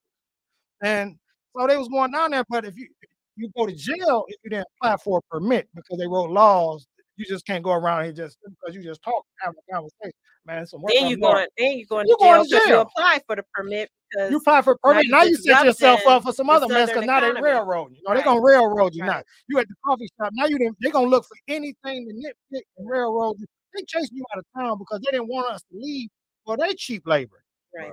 and 0.84 1.16
so 1.58 1.68
they 1.68 1.78
was 1.78 1.90
going 1.90 2.12
down 2.12 2.32
there. 2.32 2.44
But 2.50 2.66
if 2.66 2.78
you 2.78 2.88
you 3.36 3.50
go 3.58 3.66
to 3.66 3.76
jail 3.76 4.26
if 4.28 4.38
you 4.44 4.50
didn't 4.52 4.68
apply 4.78 4.98
for 5.04 5.20
a 5.20 5.22
permit 5.34 5.68
because 5.76 5.98
they 5.98 6.08
wrote 6.08 6.30
laws. 6.32 6.86
You 7.20 7.26
just 7.26 7.46
can't 7.46 7.62
go 7.64 7.72
around 7.74 8.06
here 8.06 8.14
just 8.14 8.38
because 8.42 8.74
you 8.74 8.82
just 8.82 9.02
talk 9.04 9.26
having 9.42 9.58
a 9.70 9.74
conversation. 9.74 10.14
Man, 10.46 10.66
work 10.72 10.94
Then 10.98 11.08
you 11.08 11.18
going 11.18 11.48
then 11.58 11.72
you 11.74 11.86
going 11.86 12.08
You 12.08 12.16
to 12.18 12.24
jail 12.24 12.32
going 12.38 12.50
to 12.50 12.56
'cause 12.56 12.68
you 12.70 12.80
apply 12.80 13.20
for 13.28 13.36
the 13.36 13.44
permit 13.54 13.90
because 14.10 14.32
You 14.32 14.38
apply 14.38 14.62
for 14.62 14.72
a 14.72 14.76
now 14.76 14.92
permit. 14.94 15.06
you 15.06 15.12
Now 15.12 15.24
you 15.24 15.36
set 15.36 15.66
yourself 15.66 16.08
up 16.08 16.24
for 16.24 16.32
some 16.32 16.50
other 16.50 16.68
mess 16.70 16.90
because 16.90 17.06
now 17.06 17.20
they 17.20 17.34
railroad 17.42 17.92
you. 17.92 18.02
No, 18.08 18.14
they're 18.14 18.24
gonna 18.24 18.42
railroad 18.42 18.96
you 18.96 19.04
now. 19.04 19.22
You 19.50 19.60
at 19.60 19.68
the 19.68 19.76
coffee 19.86 20.08
shop. 20.18 20.30
Now 20.34 20.46
you 20.46 20.58
didn't 20.58 20.78
they're 20.80 20.94
gonna 20.94 21.08
look 21.10 21.26
for 21.26 21.36
anything 21.50 22.08
to 22.08 22.14
nitpick 22.14 22.62
and 22.78 22.90
railroad 22.90 23.36
you. 23.40 23.48
They 23.76 23.84
chasing 23.86 24.16
you 24.16 24.24
out 24.34 24.40
of 24.40 24.46
town 24.58 24.78
because 24.80 25.02
they 25.02 25.12
didn't 25.12 25.28
want 25.28 25.52
us 25.52 25.62
to 25.64 25.78
leave 25.78 26.10
for 26.46 26.56
their 26.56 26.74
cheap 26.74 27.06
labor. 27.06 27.44
right. 27.76 27.92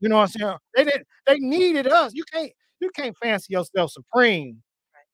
You 0.00 0.08
know 0.08 0.16
what 0.16 0.22
I'm 0.22 0.28
saying? 0.40 0.58
They 0.74 0.84
didn't 0.84 1.06
they 1.26 1.38
needed 1.38 1.86
us. 1.86 2.12
You 2.12 2.24
can't 2.24 2.52
you 2.80 2.90
can't 2.90 3.16
fancy 3.22 3.52
yourself 3.54 3.92
supreme 3.92 4.62
Right. 4.92 5.04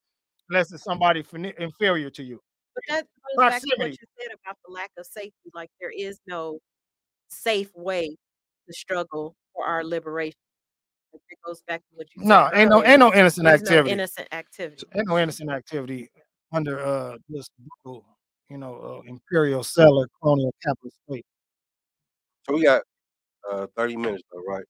unless 0.49 0.73
it's 0.73 0.83
somebody 0.83 1.23
inferior 1.59 2.09
to 2.11 2.23
you. 2.23 2.41
But 2.89 2.95
that 2.95 3.07
goes 3.37 3.49
back 3.49 3.63
to 3.63 3.75
what 3.79 3.91
you 3.91 4.07
said 4.19 4.33
about 4.43 4.57
the 4.67 4.73
lack 4.73 4.91
of 4.99 5.07
safety. 5.07 5.51
Like 5.55 5.71
there 5.81 5.91
is 5.91 6.19
no 6.27 6.59
safe 7.29 7.71
way 7.75 8.17
to 8.67 8.73
struggle 8.73 9.35
for 9.55 9.67
our 9.67 9.85
liberation. 9.85 10.39
Like, 11.13 11.23
It 11.29 11.39
goes 11.45 11.63
back 11.67 11.81
to 11.81 11.97
what 11.97 12.07
you 12.15 12.23
No, 12.25 12.49
said 12.53 12.59
ain't 12.59 12.71
no 12.71 12.85
ain't 12.85 13.01
no 13.01 13.13
innocent 13.13 13.47
There's 13.47 13.63
no 13.63 13.71
activity. 13.71 13.91
innocent 13.93 14.29
activity. 14.33 14.87
ain't 14.95 15.09
no 15.09 15.19
innocent 15.19 15.51
activity 15.51 16.09
under 16.53 16.81
uh 16.81 17.17
this 17.29 17.49
brutal, 17.85 18.05
you 18.49 18.59
know, 18.59 19.03
uh, 19.05 19.09
imperial 19.09 19.63
settler 19.63 20.09
colonial 20.21 20.55
capitalist 20.65 20.97
state. 21.09 21.27
So 22.49 22.55
we 22.55 22.63
got 22.63 22.83
uh, 23.51 23.67
30 23.77 23.97
minutes 23.97 24.23
though, 24.33 24.43
right? 24.49 24.65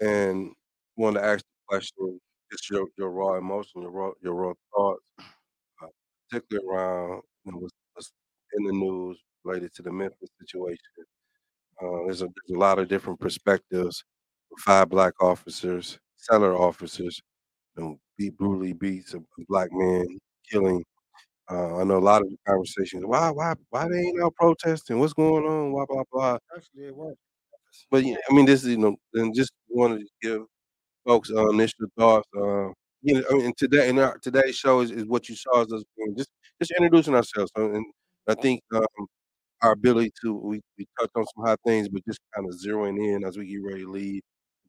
And 0.00 0.52
wanted 0.96 1.20
to 1.20 1.26
ask 1.26 1.38
the 1.40 1.44
question, 1.68 2.20
just 2.50 2.70
your, 2.70 2.86
your 2.96 3.10
raw 3.10 3.34
emotion, 3.36 3.82
your 3.82 3.90
raw 3.90 4.10
your 4.22 4.34
raw 4.34 4.52
thoughts, 4.74 5.04
particularly 6.30 6.68
around 6.68 7.22
you 7.44 7.52
know, 7.52 7.58
what's, 7.58 7.74
what's 7.94 8.12
in 8.58 8.64
the 8.64 8.72
news 8.72 9.18
related 9.44 9.74
to 9.74 9.82
the 9.82 9.92
Memphis 9.92 10.30
situation. 10.40 10.78
Uh, 11.82 12.04
there's 12.06 12.22
a 12.22 12.26
there's 12.26 12.56
a 12.56 12.58
lot 12.58 12.78
of 12.78 12.88
different 12.88 13.20
perspectives. 13.20 14.04
Five 14.60 14.88
black 14.90 15.14
officers, 15.22 15.98
seller 16.16 16.56
officers, 16.56 17.20
you 17.76 17.84
know, 17.84 18.00
beat 18.18 18.36
brutally 18.38 18.72
beats 18.72 19.14
a, 19.14 19.20
black 19.48 19.68
man, 19.72 20.06
killing. 20.50 20.84
Uh, 21.50 21.78
I 21.78 21.84
know 21.84 21.98
a 21.98 22.00
lot 22.00 22.22
of 22.22 22.28
the 22.30 22.36
conversations. 22.46 23.04
Why 23.06 23.30
why 23.30 23.54
why 23.70 23.88
they 23.88 23.98
ain't 24.00 24.22
out 24.22 24.34
protesting? 24.36 24.98
What's 24.98 25.14
going 25.14 25.46
on? 25.46 25.72
Blah 25.72 25.86
blah 25.88 26.04
blah. 26.12 26.38
Actually, 26.56 26.86
it 26.88 26.96
was. 26.96 27.16
But 27.90 28.04
yeah, 28.04 28.16
I 28.30 28.34
mean, 28.34 28.46
this 28.46 28.62
is 28.64 28.70
you 28.70 28.78
know, 28.78 28.96
and 29.14 29.34
just 29.34 29.52
wanted 29.68 30.00
to 30.00 30.06
give 30.22 30.42
folks 31.06 31.30
uh, 31.32 31.48
initial 31.50 31.86
thoughts. 31.98 32.28
Uh, 32.36 32.68
you 33.02 33.14
know, 33.14 33.24
mean, 33.32 33.52
today 33.56 33.88
in 33.88 33.98
our 33.98 34.18
today's 34.18 34.56
show 34.56 34.80
is, 34.80 34.90
is 34.90 35.06
what 35.06 35.28
you 35.28 35.36
saw 35.36 35.62
us 35.62 35.84
just 36.16 36.30
just 36.60 36.72
introducing 36.72 37.14
ourselves. 37.14 37.50
And 37.56 37.84
I 38.28 38.34
think 38.34 38.62
um, 38.74 38.84
our 39.62 39.72
ability 39.72 40.12
to 40.22 40.34
we, 40.34 40.60
we 40.78 40.86
touched 40.98 41.12
on 41.16 41.24
some 41.24 41.44
hot 41.46 41.60
things, 41.66 41.88
but 41.88 42.04
just 42.06 42.20
kind 42.34 42.46
of 42.48 42.54
zeroing 42.64 42.98
in 42.98 43.24
as 43.24 43.36
we 43.38 43.46
get 43.46 43.62
ready 43.62 43.84
to 43.84 43.90
leave, 43.90 44.22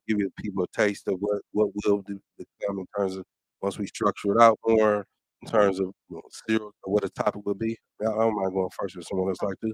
give 0.08 0.18
you 0.18 0.30
people 0.38 0.64
a 0.64 0.68
taste 0.76 1.08
of 1.08 1.16
what 1.20 1.40
what 1.52 1.70
will 1.84 2.02
do 2.02 2.20
come 2.66 2.78
in 2.78 2.86
terms 2.96 3.16
of 3.16 3.24
once 3.62 3.78
we 3.78 3.86
structure 3.86 4.32
it 4.32 4.40
out 4.40 4.58
more 4.66 5.06
in 5.42 5.48
terms 5.48 5.80
of 5.80 5.92
you 6.08 6.20
know, 6.48 6.72
what 6.84 7.04
a 7.04 7.08
topic 7.10 7.42
will 7.44 7.54
be. 7.54 7.76
I 8.00 8.04
don't 8.04 8.36
mind 8.36 8.52
going 8.52 8.68
first 8.78 8.96
if 8.96 9.06
someone 9.06 9.28
else 9.28 9.42
like 9.42 9.58
to. 9.60 9.72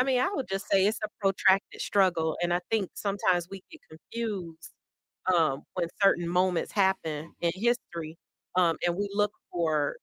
I 0.00 0.04
mean, 0.04 0.20
I 0.20 0.28
would 0.32 0.46
just 0.48 0.66
say 0.70 0.86
it's 0.86 0.98
a 1.02 1.08
protracted 1.20 1.80
struggle, 1.80 2.36
and 2.42 2.52
I 2.54 2.60
think 2.70 2.90
sometimes 2.94 3.48
we 3.50 3.62
get 3.70 3.80
confused 3.90 4.72
um, 5.34 5.62
when 5.74 5.88
certain 6.02 6.28
moments 6.28 6.72
happen 6.72 7.32
in 7.40 7.50
history, 7.54 8.16
um, 8.56 8.76
and 8.86 8.96
we 8.96 9.08
look 9.14 9.32
for 9.52 9.96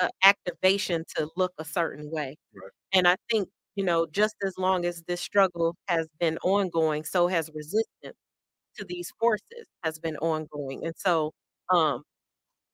uh, 0.00 0.08
activation 0.24 1.04
to 1.16 1.28
look 1.36 1.52
a 1.58 1.64
certain 1.64 2.10
way. 2.10 2.36
Right. 2.54 2.72
And 2.94 3.08
I 3.08 3.16
think 3.30 3.48
you 3.76 3.84
know, 3.84 4.06
just 4.12 4.36
as 4.46 4.54
long 4.58 4.86
as 4.86 5.02
this 5.08 5.20
struggle 5.20 5.76
has 5.88 6.08
been 6.20 6.38
ongoing, 6.44 7.04
so 7.04 7.28
has 7.28 7.50
resistance 7.54 8.16
to 8.78 8.84
these 8.88 9.12
forces 9.20 9.66
has 9.84 9.98
been 10.00 10.16
ongoing, 10.18 10.84
and 10.86 10.94
so 10.98 11.32
um, 11.70 12.02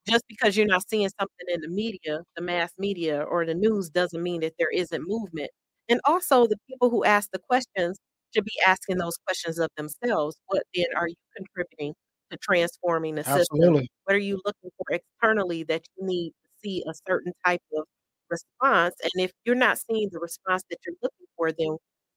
just 0.09 0.24
because 0.28 0.57
you're 0.57 0.66
not 0.66 0.89
seeing 0.89 1.09
something 1.20 1.47
in 1.55 1.61
the 1.62 1.68
media, 1.68 2.20
the 2.37 2.43
mass 2.43 2.72
media 2.78 3.22
or 3.22 3.45
the 3.47 3.55
news 3.55 3.91
doesn't 3.91 4.22
mean 4.22 4.41
that 4.43 4.55
there 4.59 4.70
isn't 4.70 5.05
movement. 5.07 5.51
And 5.89 6.01
also 6.05 6.47
the 6.47 6.57
people 6.68 6.91
who 6.91 7.05
ask 7.05 7.31
the 7.33 7.39
questions 7.41 7.99
should 8.35 8.45
be 8.45 8.61
asking 8.66 8.99
those 8.99 9.16
questions 9.26 9.59
of 9.59 9.68
themselves. 9.76 10.37
What 10.47 10.62
then 10.74 10.87
are 10.97 11.09
you 11.09 11.14
contributing 11.37 11.95
to 12.31 12.39
transforming 12.39 13.14
the 13.16 13.24
system? 13.24 13.74
What 14.05 14.14
are 14.14 14.18
you 14.18 14.41
looking 14.45 14.70
for 14.76 14.87
externally 14.91 15.64
that 15.64 15.83
you 15.97 16.07
need 16.07 16.31
to 16.31 16.51
see 16.62 16.85
a 16.89 16.93
certain 17.07 17.33
type 17.45 17.62
of 17.76 17.85
response? 18.31 18.95
And 19.03 19.24
if 19.24 19.33
you're 19.45 19.55
not 19.57 19.78
seeing 19.78 20.09
the 20.12 20.20
response 20.20 20.62
that 20.70 20.78
you're 20.87 20.97
looking 21.03 21.26
for, 21.37 21.53
then 21.53 21.76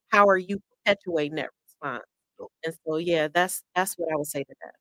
how 0.10 0.28
are 0.28 0.38
you 0.38 0.60
perpetuating 0.86 1.36
that 1.36 1.50
response? 1.66 2.04
And 2.66 2.76
so 2.86 2.98
yeah, 2.98 3.28
that's 3.34 3.64
that's 3.76 3.96
what 3.96 4.12
I 4.12 4.16
would 4.16 4.28
say 4.28 4.44
to 4.44 4.56
that. 4.64 4.74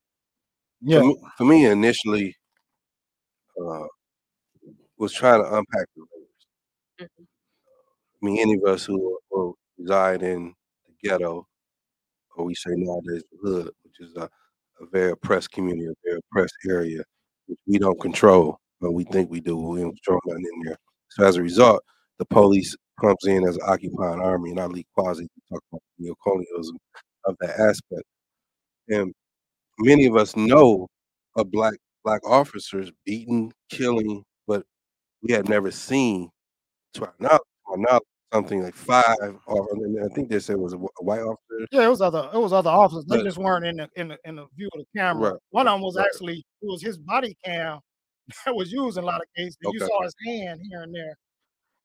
Yeah. 0.80 1.00
For 1.00 1.04
me, 1.06 1.16
for 1.38 1.44
me 1.44 1.66
initially, 1.66 2.36
uh, 3.60 3.86
was 4.98 5.12
trying 5.12 5.42
to 5.42 5.48
unpack 5.48 5.86
the 5.96 6.04
layers. 6.14 7.10
Mhm. 7.18 7.26
I 8.22 8.26
mean, 8.26 8.38
any 8.38 8.54
of 8.54 8.64
us 8.64 8.84
who, 8.84 9.18
who 9.30 9.56
reside 9.78 10.22
in 10.22 10.46
the 10.48 10.54
ghetto, 11.02 11.46
or 12.36 12.44
we 12.44 12.54
say 12.54 12.70
nowadays 12.76 13.24
the 13.32 13.38
hood, 13.42 13.70
which 13.84 14.00
is 14.00 14.14
a, 14.16 14.24
a 14.24 14.86
very 14.92 15.12
oppressed 15.12 15.50
community, 15.50 15.86
a 15.86 15.94
very 16.04 16.20
oppressed 16.30 16.54
area, 16.68 17.02
which 17.46 17.58
we 17.66 17.78
don't 17.78 18.00
control, 18.00 18.58
but 18.80 18.92
we 18.92 19.04
think 19.04 19.30
we 19.30 19.40
do. 19.40 19.56
We 19.56 19.80
don't 19.80 19.94
control 20.02 20.20
nothing 20.26 20.44
in 20.54 20.62
there. 20.66 20.78
So 21.10 21.24
as 21.24 21.36
a 21.36 21.42
result, 21.42 21.82
the 22.18 22.24
police 22.26 22.76
comes 23.00 23.24
in 23.26 23.46
as 23.46 23.56
an 23.56 23.62
occupying 23.66 24.20
army, 24.20 24.50
and 24.50 24.60
Ali 24.60 24.86
Kwasi 24.96 25.26
talk 25.50 25.62
about 25.72 25.82
neocolonialism 26.00 26.76
of 27.26 27.36
that 27.40 27.58
aspect. 27.58 28.04
And 28.88 29.12
many 29.78 30.06
of 30.06 30.16
us 30.16 30.36
know 30.36 30.88
of 31.36 31.50
black 31.50 31.74
black 32.04 32.20
officers 32.28 32.90
beaten, 33.06 33.52
killing, 33.70 34.24
but 34.46 34.64
we 35.22 35.32
had 35.32 35.48
never 35.48 35.70
seen, 35.70 36.30
to 36.94 37.04
our 37.06 37.14
knowledge, 37.20 37.40
to 37.40 37.72
our 37.72 37.78
knowledge 37.78 38.02
something 38.32 38.62
like 38.62 38.74
five. 38.74 39.16
Or 39.46 39.68
I 40.04 40.08
think 40.14 40.28
they 40.30 40.40
said 40.40 40.54
it 40.54 40.60
was 40.60 40.72
a, 40.72 40.76
white 40.76 41.20
officer. 41.20 41.66
Yeah, 41.70 41.84
it 41.84 41.88
was 41.88 42.00
other 42.00 42.28
it 42.32 42.38
was 42.38 42.52
other 42.52 42.70
officers. 42.70 43.04
They 43.06 43.18
But- 43.18 43.24
just 43.24 43.38
weren't 43.38 43.66
in 43.66 43.76
the 43.76 43.88
in 43.96 44.08
the 44.08 44.18
in 44.24 44.36
the 44.36 44.46
view 44.56 44.68
of 44.74 44.80
the 44.80 44.98
camera. 44.98 45.32
Right, 45.32 45.40
One 45.50 45.68
of 45.68 45.74
them 45.74 45.82
was 45.82 45.96
right. 45.96 46.06
actually 46.06 46.38
it 46.38 46.66
was 46.66 46.82
his 46.82 46.98
body 46.98 47.36
cam 47.44 47.80
that 48.46 48.54
was 48.54 48.72
used 48.72 48.98
in 48.98 49.04
a 49.04 49.06
lot 49.06 49.20
of 49.20 49.26
cases. 49.36 49.56
You 49.62 49.78
saw 49.78 50.02
his 50.02 50.14
hand 50.26 50.60
here 50.68 50.82
and 50.82 50.94
there, 50.94 51.16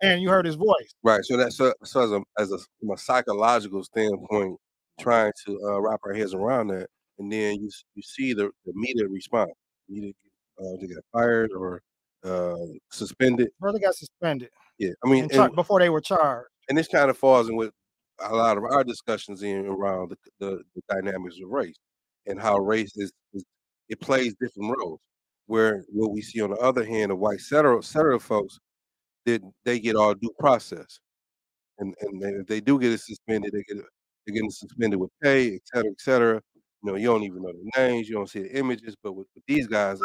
and 0.02 0.22
you 0.22 0.30
heard 0.30 0.46
his 0.46 0.56
voice. 0.56 0.94
Right. 1.04 1.24
So 1.24 1.38
that's 1.38 1.58
so, 1.58 1.74
so 1.84 2.02
as 2.02 2.12
a 2.12 2.22
as 2.40 2.52
a 2.52 2.58
from 2.80 2.92
a 2.92 2.98
psychological 2.98 3.84
standpoint, 3.84 4.58
trying 5.00 5.34
to 5.46 5.60
uh, 5.66 5.82
wrap 5.82 6.00
our 6.06 6.14
heads 6.14 6.34
around 6.34 6.68
that, 6.68 6.88
and 7.20 7.32
then 7.32 7.56
you 7.62 7.70
you 7.96 8.02
see 8.02 8.34
the, 8.34 8.50
the 8.66 8.72
immediate 8.76 9.10
response. 9.10 9.52
Either 9.90 10.12
uh, 10.60 10.78
they 10.82 10.88
get 10.88 10.98
fired 11.14 11.52
or 11.56 11.82
uh, 12.26 12.56
suspended. 12.92 13.50
Brother 13.60 13.80
got 13.80 13.96
suspended 13.96 14.50
Yeah. 14.78 14.92
I 15.04 15.10
mean, 15.10 15.30
char- 15.30 15.48
and, 15.48 15.56
before 15.56 15.80
they 15.80 15.90
were 15.90 16.02
charged. 16.02 16.50
and 16.70 16.78
this 16.78 16.88
kind 16.88 17.10
of 17.10 17.18
falls 17.18 17.50
in 17.50 17.56
with 17.56 17.72
a 18.20 18.34
lot 18.34 18.58
of 18.58 18.64
our 18.64 18.84
discussions 18.84 19.44
in 19.44 19.66
around 19.68 20.12
the, 20.12 20.18
the, 20.40 20.64
the 20.76 20.82
dynamics 20.90 21.36
of 21.44 21.50
race 21.50 21.78
and 22.26 22.40
how 22.40 22.58
race 22.58 22.92
is, 22.96 23.12
is 23.34 23.44
it 23.90 24.00
plays 24.00 24.36
different 24.40 24.76
roles. 24.78 25.00
Where 25.46 25.86
what 25.94 26.12
we 26.12 26.22
see 26.22 26.42
on 26.42 26.50
the 26.50 26.58
other 26.58 26.84
hand, 26.84 27.10
the 27.10 27.16
white 27.16 27.40
settler 27.40 27.82
settler 27.82 28.20
folks, 28.20 28.60
did 29.26 29.44
they 29.64 29.80
get 29.80 29.96
all 29.96 30.14
due 30.14 30.34
process, 30.38 31.00
and 31.80 31.96
and 32.02 32.22
then 32.22 32.40
if 32.42 32.48
they 32.48 32.60
do 32.60 32.78
get 32.78 32.92
it 32.92 33.00
suspended, 33.00 33.54
they 33.54 33.64
get 33.64 33.78
they're 34.26 34.34
getting 34.34 34.52
suspended 34.52 35.00
with 35.00 35.10
pay, 35.24 35.56
et 35.56 35.62
cetera, 35.74 35.90
et 35.90 36.02
cetera. 36.02 36.42
You 36.84 36.92
know, 36.92 36.98
you 36.98 37.08
don't 37.08 37.24
even 37.24 37.42
know 37.42 37.54
the 37.54 37.82
names, 37.82 38.10
you 38.10 38.16
don't 38.16 38.30
see 38.30 38.42
the 38.42 38.58
images, 38.58 38.96
but 39.02 39.14
with, 39.14 39.28
with 39.36 39.46
these 39.48 39.68
guys, 39.68 40.02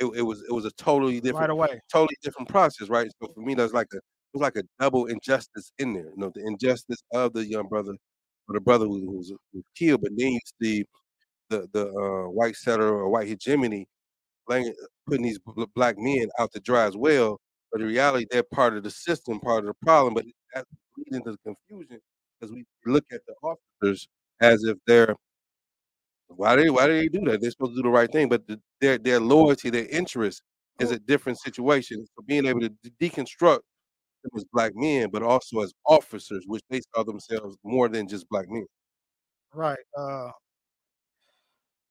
it, 0.00 0.06
it, 0.16 0.22
was 0.22 0.42
it 0.48 0.52
was 0.52 0.64
a 0.64 0.70
totally 0.72 1.20
different 1.20 1.40
right 1.40 1.50
away. 1.50 1.80
totally 1.92 2.16
different 2.22 2.48
process, 2.48 2.88
right? 2.88 3.10
So 3.22 3.28
for 3.32 3.40
me, 3.40 3.54
that's 3.54 3.72
like 3.72 3.88
a 3.92 3.96
it 3.96 4.02
was 4.38 4.42
like 4.42 4.56
a 4.56 4.64
double 4.80 5.06
injustice 5.06 5.70
in 5.78 5.94
there. 5.94 6.06
You 6.06 6.16
know, 6.16 6.32
the 6.34 6.44
injustice 6.46 7.02
of 7.12 7.32
the 7.32 7.46
young 7.46 7.68
brother 7.68 7.96
or 8.48 8.54
the 8.54 8.60
brother 8.60 8.86
who, 8.86 8.98
who 9.00 9.12
was, 9.18 9.28
who 9.28 9.38
was 9.52 9.64
killed, 9.76 10.02
but 10.02 10.10
then 10.16 10.32
you 10.32 10.40
see 10.60 10.84
the 11.50 11.68
the 11.72 11.88
uh, 11.88 12.30
white 12.30 12.56
settler 12.56 12.88
or 12.88 13.08
white 13.08 13.28
hegemony 13.28 13.86
laying, 14.48 14.72
putting 15.06 15.24
these 15.24 15.38
black 15.74 15.96
men 15.98 16.28
out 16.38 16.52
to 16.52 16.60
dry 16.60 16.84
as 16.84 16.96
well. 16.96 17.40
But 17.72 17.80
in 17.80 17.88
reality, 17.88 18.26
they're 18.30 18.42
part 18.42 18.76
of 18.76 18.84
the 18.84 18.90
system, 18.90 19.40
part 19.40 19.60
of 19.60 19.66
the 19.66 19.74
problem. 19.84 20.14
But 20.14 20.24
that's 20.54 20.68
leading 20.96 21.24
to 21.24 21.32
the 21.32 21.38
confusion 21.68 22.00
because 22.38 22.52
we 22.52 22.64
look 22.86 23.04
at 23.12 23.20
the 23.26 23.34
officers 23.42 24.08
as 24.40 24.64
if 24.64 24.76
they're 24.86 25.14
why 26.28 26.56
they 26.56 26.70
why 26.70 26.86
do 26.86 26.94
they 26.94 27.08
do 27.08 27.20
that? 27.26 27.40
They're 27.40 27.50
supposed 27.50 27.72
to 27.72 27.76
do 27.76 27.82
the 27.82 27.90
right 27.90 28.10
thing, 28.10 28.28
but 28.28 28.46
the, 28.46 28.60
their 28.80 28.98
their 28.98 29.20
loyalty, 29.20 29.70
their 29.70 29.86
interest 29.86 30.42
is 30.80 30.90
a 30.90 30.98
different 30.98 31.38
situation. 31.38 32.04
So 32.06 32.24
being 32.26 32.46
able 32.46 32.60
to 32.60 32.68
de- 32.68 32.90
deconstruct 33.00 33.60
them 34.22 34.30
as 34.36 34.44
black 34.52 34.72
men, 34.74 35.10
but 35.10 35.22
also 35.22 35.60
as 35.60 35.72
officers, 35.86 36.44
which 36.46 36.62
they 36.70 36.80
saw 36.94 37.04
themselves 37.04 37.56
more 37.62 37.88
than 37.88 38.08
just 38.08 38.28
black 38.28 38.46
men. 38.48 38.66
Right. 39.52 39.78
Uh, 39.96 40.30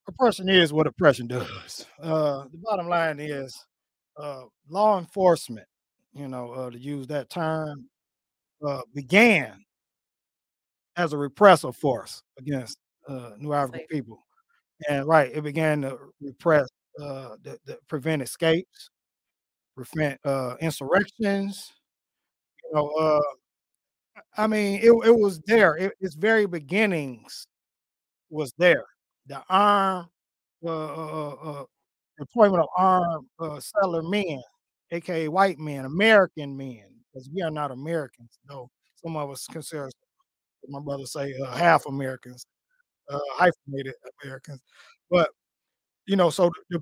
oppression 0.08 0.50
is 0.50 0.74
what 0.74 0.88
oppression 0.88 1.28
does. 1.28 1.86
Uh, 2.02 2.46
the 2.52 2.58
bottom 2.58 2.90
line 2.90 3.20
is 3.20 3.58
uh, 4.18 4.44
law 4.70 5.00
enforcement, 5.00 5.68
you 6.14 6.28
know, 6.28 6.52
uh, 6.52 6.70
to 6.70 6.78
use 6.78 7.08
that 7.08 7.30
term, 7.30 7.88
uh, 8.66 8.82
began 8.94 9.64
as 10.96 11.14
a 11.14 11.18
repressive 11.18 11.76
force 11.76 12.22
against 12.38 12.78
uh, 13.08 13.32
New 13.38 13.54
African 13.54 13.82
Slavery. 13.82 14.02
people. 14.02 14.26
And 14.90 15.06
right, 15.08 15.32
it 15.34 15.44
began 15.44 15.82
to 15.84 15.98
repress, 16.22 16.68
uh, 17.00 17.36
the, 17.44 17.58
the 17.66 17.78
prevent 17.88 18.22
escapes, 18.22 18.90
prevent 19.76 20.20
uh, 20.26 20.56
insurrections. 20.62 21.72
You 22.64 22.76
know, 22.76 22.88
uh, 23.00 23.22
I 24.38 24.48
mean, 24.48 24.80
it, 24.82 24.92
it 24.92 25.18
was 25.18 25.40
there. 25.46 25.76
It, 25.78 25.94
its 26.00 26.16
very 26.16 26.46
beginnings 26.46 27.48
was 28.30 28.54
there. 28.58 28.86
The 29.28 29.42
armed 29.50 30.08
uh, 30.66 30.70
uh, 30.70 31.36
uh, 31.44 31.62
uh, 31.62 31.66
of 32.40 32.68
armed 32.78 33.26
uh, 33.40 33.60
settler 33.60 34.04
men, 34.04 34.42
aka 34.92 35.28
white 35.28 35.60
men, 35.60 35.86
American 35.86 36.56
men, 36.56 36.86
because 37.12 37.30
we 37.34 37.42
are 37.42 37.52
not 37.52 37.72
Americans, 37.72 38.40
though 38.48 38.70
some 39.04 39.16
of 39.18 39.30
us 39.30 39.46
consider, 39.52 39.90
my 40.68 40.80
brother 40.80 41.06
say, 41.06 41.34
uh, 41.44 41.56
half 41.56 41.86
Americans, 41.86 42.46
uh, 43.10 43.20
hyphenated 43.32 43.94
Americans. 44.24 44.62
But 45.10 45.30
you 46.08 46.16
know, 46.16 46.30
so 46.30 46.52
the, 46.70 46.82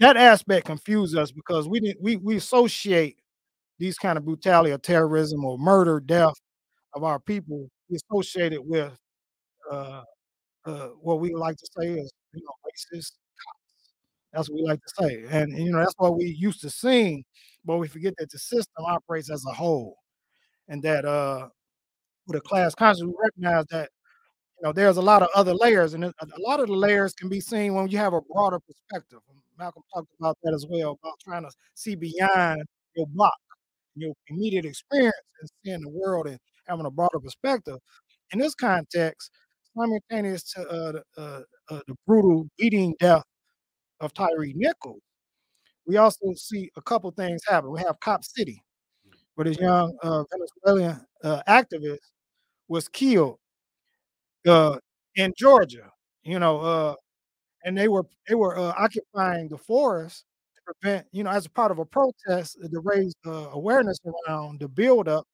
that 0.00 0.16
aspect 0.16 0.66
confused 0.66 1.16
us 1.16 1.30
because 1.32 1.68
we 1.68 1.80
didn't 1.80 2.02
we 2.02 2.16
we 2.16 2.36
associate 2.36 3.16
these 3.78 3.98
kind 3.98 4.18
of 4.18 4.24
brutality 4.24 4.72
or 4.72 4.78
terrorism 4.78 5.44
or 5.44 5.58
murder, 5.58 6.00
death 6.00 6.34
of 6.94 7.04
our 7.04 7.20
people. 7.20 7.68
We 7.90 7.98
associate 8.10 8.52
it 8.52 8.64
with 8.64 8.92
uh, 9.70 10.02
uh, 10.66 10.88
what 11.00 11.20
we 11.20 11.34
like 11.34 11.56
to 11.56 11.68
say 11.78 11.88
is 11.88 12.12
you 12.32 12.42
know 12.42 12.52
racist 12.66 13.12
cops. 13.44 13.92
That's 14.32 14.50
what 14.50 14.56
we 14.56 14.62
like 14.68 14.80
to 14.80 15.04
say, 15.04 15.24
and 15.30 15.56
you 15.58 15.72
know 15.72 15.78
that's 15.78 15.94
what 15.98 16.16
we 16.16 16.26
used 16.26 16.60
to 16.62 16.70
sing, 16.70 17.24
but 17.64 17.78
we 17.78 17.88
forget 17.88 18.14
that 18.18 18.30
the 18.30 18.38
system 18.38 18.84
operates 18.86 19.30
as 19.30 19.44
a 19.50 19.54
whole, 19.54 19.96
and 20.68 20.82
that 20.82 21.04
uh, 21.04 21.48
with 22.26 22.36
a 22.36 22.40
class 22.40 22.74
consciousness, 22.74 23.08
we 23.08 23.24
recognize 23.24 23.64
that 23.70 23.90
you 24.60 24.66
know 24.66 24.72
there's 24.72 24.96
a 24.96 25.02
lot 25.02 25.22
of 25.22 25.28
other 25.34 25.54
layers, 25.54 25.94
and 25.94 26.04
a 26.04 26.12
lot 26.38 26.60
of 26.60 26.66
the 26.66 26.74
layers 26.74 27.12
can 27.12 27.28
be 27.28 27.40
seen 27.40 27.74
when 27.74 27.88
you 27.88 27.98
have 27.98 28.12
a 28.12 28.20
broader 28.20 28.58
perspective. 28.58 29.18
Malcolm 29.58 29.82
talked 29.92 30.08
about 30.18 30.36
that 30.42 30.54
as 30.54 30.66
well, 30.68 30.98
about 31.02 31.18
trying 31.22 31.42
to 31.42 31.50
see 31.74 31.94
beyond 31.94 32.62
your 32.96 33.06
block, 33.08 33.34
your 33.94 34.12
immediate 34.28 34.64
experience, 34.64 35.14
and 35.40 35.50
seeing 35.64 35.80
the 35.80 35.88
world 35.88 36.26
and 36.26 36.38
having 36.66 36.86
a 36.86 36.90
broader 36.90 37.20
perspective. 37.20 37.78
In 38.32 38.38
this 38.38 38.54
context, 38.54 39.30
simultaneous 39.76 40.42
to 40.52 40.60
uh, 40.68 40.92
the, 40.92 41.02
uh, 41.16 41.40
uh, 41.70 41.80
the 41.86 41.94
brutal 42.06 42.48
beating 42.58 42.94
death 43.00 43.24
of 44.00 44.12
Tyre 44.14 44.46
Nichols, 44.54 45.00
we 45.86 45.96
also 45.96 46.34
see 46.36 46.70
a 46.76 46.82
couple 46.82 47.10
things 47.12 47.42
happen. 47.46 47.70
We 47.70 47.80
have 47.80 47.98
Cop 48.00 48.24
City, 48.24 48.62
where 49.34 49.44
this 49.44 49.58
young 49.58 49.96
uh, 50.02 50.24
Venezuelan 50.30 51.00
uh, 51.24 51.42
activist 51.48 51.98
was 52.68 52.88
killed 52.88 53.38
uh, 54.48 54.78
in 55.16 55.32
Georgia. 55.36 55.90
You 56.22 56.38
know, 56.38 56.60
uh, 56.60 56.94
and 57.64 57.76
they 57.76 57.88
were 57.88 58.04
they 58.28 58.34
were 58.34 58.58
uh, 58.58 58.72
occupying 58.76 59.48
the 59.48 59.58
forest 59.58 60.24
to 60.56 60.74
prevent, 60.80 61.06
you 61.12 61.24
know, 61.24 61.30
as 61.30 61.46
a 61.46 61.50
part 61.50 61.70
of 61.70 61.78
a 61.78 61.84
protest 61.84 62.58
uh, 62.62 62.68
to 62.68 62.80
raise 62.80 63.14
uh, 63.26 63.48
awareness 63.52 63.98
around 64.28 64.60
the 64.60 64.68
buildup 64.68 65.24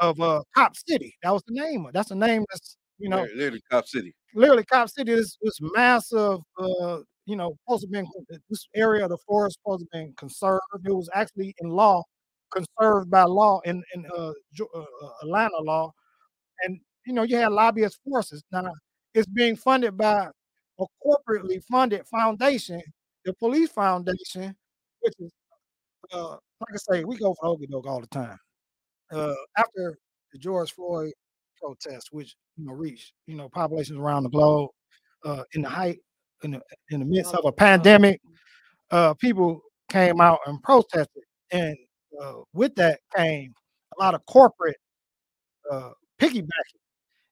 of 0.00 0.20
uh, 0.20 0.42
Cop 0.56 0.76
City. 0.76 1.16
That 1.22 1.32
was 1.32 1.42
the 1.46 1.54
name. 1.60 1.86
of 1.86 1.92
That's 1.92 2.10
the 2.10 2.14
name. 2.14 2.44
That's 2.52 2.76
you 2.98 3.08
know, 3.08 3.18
Literally, 3.22 3.36
literally 3.38 3.62
Cop 3.70 3.86
City. 3.86 4.14
literally 4.34 4.64
Cop 4.64 4.88
City 4.90 5.12
is 5.12 5.36
this 5.42 5.58
massive, 5.74 6.40
uh, 6.58 6.98
you 7.26 7.36
know, 7.36 7.56
supposed 7.64 7.82
to 7.82 7.88
be 7.88 8.02
this 8.50 8.66
area 8.74 9.04
of 9.04 9.10
the 9.10 9.18
forest 9.26 9.58
supposed 9.62 9.86
to 9.92 9.98
be 9.98 10.12
conserved. 10.16 10.62
It 10.84 10.92
was 10.92 11.08
actually 11.14 11.54
in 11.60 11.70
law 11.70 12.02
conserved 12.52 13.10
by 13.10 13.24
law 13.24 13.60
in 13.64 13.82
in 13.94 14.06
uh, 14.16 14.32
uh, 14.60 14.78
uh, 14.78 14.84
Atlanta 15.22 15.58
law, 15.60 15.92
and 16.62 16.80
you 17.08 17.14
know 17.14 17.22
you 17.22 17.36
had 17.36 17.50
lobbyist 17.52 17.98
forces. 18.04 18.44
Now 18.52 18.70
it's 19.14 19.26
being 19.26 19.56
funded 19.56 19.96
by 19.96 20.28
a 20.78 20.84
corporately 21.04 21.64
funded 21.64 22.06
foundation, 22.06 22.82
the 23.24 23.32
police 23.32 23.70
foundation, 23.70 24.54
which 25.00 25.14
is 25.18 25.32
uh, 26.12 26.32
like 26.32 26.74
I 26.74 26.76
say, 26.76 27.04
we 27.04 27.16
go 27.16 27.34
for 27.40 27.56
Okie 27.56 27.68
doke 27.68 27.86
all 27.86 28.00
the 28.00 28.06
time. 28.08 28.38
Uh, 29.10 29.34
after 29.56 29.96
the 30.32 30.38
George 30.38 30.72
Floyd 30.74 31.12
protests, 31.60 32.12
which 32.12 32.36
you 32.58 32.66
know 32.66 32.72
reached 32.72 33.14
you 33.26 33.36
know 33.36 33.48
populations 33.48 33.98
around 33.98 34.24
the 34.24 34.28
globe, 34.28 34.70
uh, 35.24 35.44
in 35.54 35.62
the 35.62 35.68
height 35.68 35.98
in 36.42 36.50
the 36.52 36.60
in 36.90 37.00
the 37.00 37.06
midst 37.06 37.34
of 37.34 37.46
a 37.46 37.52
pandemic, 37.52 38.20
uh, 38.90 39.14
people 39.14 39.62
came 39.88 40.20
out 40.20 40.40
and 40.46 40.62
protested, 40.62 41.22
and 41.52 41.74
uh, 42.22 42.34
with 42.52 42.74
that 42.74 43.00
came 43.16 43.54
a 43.98 44.02
lot 44.02 44.14
of 44.14 44.24
corporate 44.26 44.76
uh, 45.72 45.90
piggybacking, 46.20 46.82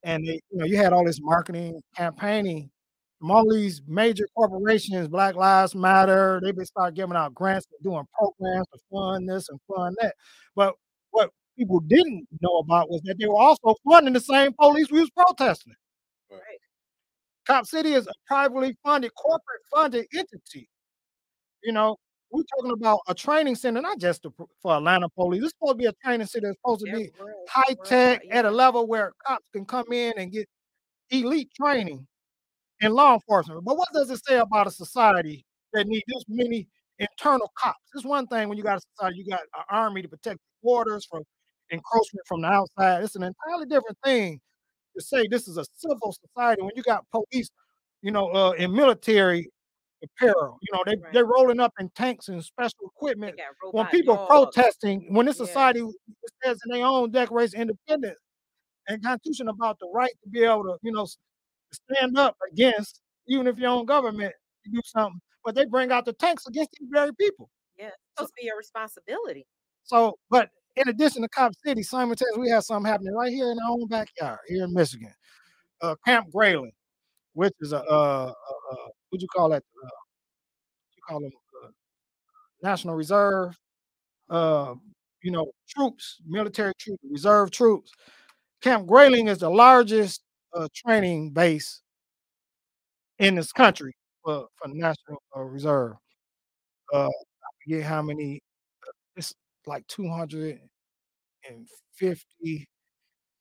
and 0.06 0.24
they, 0.24 0.40
you 0.50 0.58
know 0.58 0.64
you 0.64 0.76
had 0.76 0.92
all 0.92 1.04
this 1.04 1.20
marketing 1.20 1.82
campaigning 1.94 2.70
from 3.18 3.30
all 3.30 3.50
these 3.50 3.82
major 3.86 4.26
corporations, 4.36 5.08
Black 5.08 5.34
Lives 5.34 5.74
Matter. 5.74 6.40
They 6.42 6.64
start 6.64 6.94
giving 6.94 7.16
out 7.16 7.34
grants 7.34 7.66
for 7.66 7.82
doing 7.82 8.04
programs 8.16 8.66
to 8.68 8.78
fund 8.92 9.28
this 9.28 9.48
and 9.48 9.58
fund 9.66 9.96
that. 10.00 10.14
But 10.54 10.74
what 11.10 11.30
people 11.58 11.80
didn't 11.80 12.28
know 12.40 12.58
about 12.58 12.88
was 12.88 13.00
that 13.04 13.18
they 13.18 13.26
were 13.26 13.36
also 13.36 13.74
funding 13.88 14.12
the 14.12 14.20
same 14.20 14.52
police 14.52 14.90
we 14.90 15.00
was 15.00 15.10
protesting. 15.10 15.74
Right. 16.30 16.40
Cop 17.46 17.66
City 17.66 17.94
is 17.94 18.06
a 18.06 18.12
privately 18.26 18.76
funded, 18.84 19.12
corporate 19.14 19.62
funded 19.74 20.06
entity. 20.14 20.68
You 21.64 21.72
know, 21.72 21.96
we're 22.30 22.42
talking 22.58 22.72
about 22.72 23.00
a 23.08 23.14
training 23.14 23.54
center, 23.54 23.80
not 23.80 23.98
just 23.98 24.22
to, 24.22 24.32
for 24.60 24.76
Atlanta 24.76 25.08
police. 25.08 25.40
This 25.40 25.48
is 25.48 25.54
supposed 25.58 25.78
to 25.78 25.82
be 25.82 25.86
a 25.86 25.92
training 26.04 26.26
center 26.26 26.48
that's 26.48 26.58
supposed 26.58 26.84
to 26.84 26.92
be 26.92 27.10
high 27.48 27.74
tech 27.84 28.22
at 28.30 28.44
a 28.44 28.50
level 28.50 28.86
where 28.86 29.12
cops 29.26 29.48
can 29.52 29.64
come 29.64 29.92
in 29.92 30.12
and 30.16 30.32
get 30.32 30.48
elite 31.10 31.50
training 31.54 32.06
in 32.80 32.92
law 32.92 33.14
enforcement. 33.14 33.64
But 33.64 33.76
what 33.76 33.88
does 33.92 34.10
it 34.10 34.24
say 34.24 34.38
about 34.38 34.66
a 34.66 34.70
society 34.70 35.44
that 35.72 35.86
needs 35.86 36.04
this 36.08 36.24
many 36.28 36.68
internal 36.98 37.50
cops? 37.58 37.78
It's 37.94 38.04
one 38.04 38.26
thing 38.26 38.48
when 38.48 38.58
you 38.58 38.64
got 38.64 38.78
a 38.78 38.82
society, 38.96 39.18
you 39.18 39.26
got 39.30 39.40
an 39.40 39.64
army 39.70 40.02
to 40.02 40.08
protect 40.08 40.36
the 40.36 40.42
borders 40.62 41.06
from 41.06 41.22
encroachment 41.70 42.26
from 42.26 42.42
the 42.42 42.48
outside. 42.48 43.04
It's 43.04 43.16
an 43.16 43.22
entirely 43.22 43.66
different 43.66 43.98
thing 44.04 44.40
to 44.96 45.02
say 45.04 45.26
this 45.30 45.48
is 45.48 45.58
a 45.58 45.64
civil 45.74 46.12
society 46.12 46.62
when 46.62 46.72
you 46.74 46.82
got 46.82 47.04
police, 47.10 47.50
you 48.02 48.10
know, 48.10 48.28
uh, 48.30 48.52
in 48.52 48.72
military 48.72 49.48
apparel. 50.18 50.58
You 50.62 50.76
know, 50.76 50.82
they 50.86 50.96
Right. 50.96 51.12
they're 51.12 51.26
rolling 51.26 51.60
up 51.60 51.72
in 51.78 51.88
tanks 51.90 52.28
and 52.28 52.42
special 52.44 52.86
equipment 52.96 53.38
when 53.72 53.86
people 53.88 54.16
dogs. 54.16 54.28
protesting, 54.28 55.12
when 55.14 55.26
this 55.26 55.38
Yeah. 55.38 55.46
society 55.46 55.80
says 56.42 56.58
in 56.66 56.72
their 56.72 56.86
own 56.86 57.10
Declaration 57.10 57.60
of 57.60 57.68
Independence 57.70 58.18
and 58.88 59.02
Constitution 59.02 59.48
about 59.48 59.78
the 59.78 59.88
right 59.92 60.12
to 60.22 60.28
be 60.30 60.42
able 60.44 60.64
to, 60.64 60.78
you 60.82 60.92
know, 60.92 61.06
stand 61.72 62.16
up 62.18 62.36
against, 62.52 63.00
even 63.26 63.46
if 63.46 63.58
your 63.58 63.70
own 63.70 63.84
government 63.86 64.34
do 64.72 64.80
something, 64.84 65.20
but 65.44 65.54
they 65.54 65.64
bring 65.64 65.92
out 65.92 66.04
the 66.04 66.12
tanks 66.12 66.46
against 66.46 66.70
these 66.78 66.88
very 66.90 67.14
people. 67.14 67.50
Yeah, 67.76 67.88
it's 67.88 67.96
supposed 68.16 68.32
to 68.36 68.40
be 68.40 68.46
your 68.46 68.56
responsibility. 68.56 69.46
So, 69.84 70.18
but 70.30 70.50
in 70.76 70.88
addition 70.88 71.22
to 71.22 71.28
Cop 71.28 71.52
City, 71.64 71.82
Simon 71.82 72.16
simultaneously, 72.16 72.40
we 72.42 72.50
have 72.50 72.64
something 72.64 72.90
happening 72.90 73.14
right 73.14 73.32
here 73.32 73.50
in 73.50 73.58
our 73.60 73.70
own 73.70 73.86
backyard, 73.86 74.40
here 74.48 74.64
in 74.64 74.72
Michigan. 74.74 75.14
Uh, 75.80 75.94
Camp 76.04 76.30
Grayling, 76.32 76.72
which 77.34 77.52
is 77.60 77.72
a, 77.72 77.82
uh, 77.84 78.32
uh, 78.32 78.88
what 79.10 79.20
you 79.22 79.28
call 79.28 79.48
that? 79.50 79.62
Uh, 79.84 79.88
you 80.96 81.02
call 81.08 81.20
them 81.20 81.32
uh, 81.64 81.68
National 82.62 82.94
Reserve, 82.94 83.56
uh, 84.30 84.74
you 85.22 85.30
know, 85.30 85.46
troops, 85.68 86.18
military 86.26 86.72
troops, 86.78 87.02
reserve 87.10 87.50
troops. 87.50 87.90
Camp 88.62 88.86
Grayling 88.86 89.28
is 89.28 89.38
the 89.38 89.50
largest 89.50 90.22
uh, 90.54 90.68
training 90.74 91.30
base 91.30 91.82
in 93.18 93.34
this 93.34 93.52
country 93.52 93.94
for, 94.24 94.46
for 94.56 94.68
the 94.68 94.74
National 94.74 95.22
uh, 95.36 95.40
Reserve. 95.40 95.94
Uh, 96.92 97.06
I 97.08 97.10
forget 97.64 97.84
how 97.84 98.02
many, 98.02 98.40
uh, 98.86 98.92
it's 99.16 99.34
like 99.66 99.86
250 99.88 100.60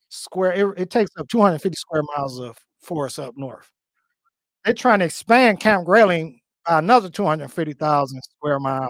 square, 0.09 0.53
it, 0.53 0.79
it 0.79 0.89
takes 0.89 1.11
up 1.19 1.27
250 1.29 1.75
square 1.77 2.03
miles 2.15 2.39
of 2.39 2.57
forest 2.81 3.19
up 3.19 3.33
north. 3.37 3.69
They're 4.65 4.73
trying 4.73 4.99
to 4.99 5.05
expand 5.05 5.59
Camp 5.59 5.85
Grayling 5.85 6.41
by 6.67 6.79
another 6.79 7.07
250,000 7.07 8.21
square 8.23 8.59
miles. 8.59 8.89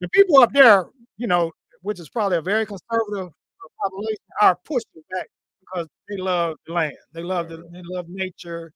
The 0.00 0.08
people 0.08 0.40
up 0.40 0.52
there, 0.52 0.86
you 1.16 1.28
know, 1.28 1.52
which 1.82 2.00
is 2.00 2.08
probably 2.08 2.38
a 2.38 2.42
very 2.42 2.66
conservative 2.66 3.28
uh, 3.28 3.68
population, 3.84 4.16
are 4.40 4.58
pushing 4.64 5.02
back 5.12 5.28
because 5.60 5.86
they 6.08 6.16
love 6.16 6.56
the 6.66 6.72
land, 6.72 6.96
they 7.12 7.22
love 7.22 7.48
the, 7.48 7.58
they 7.72 7.82
love 7.84 8.06
nature, 8.08 8.72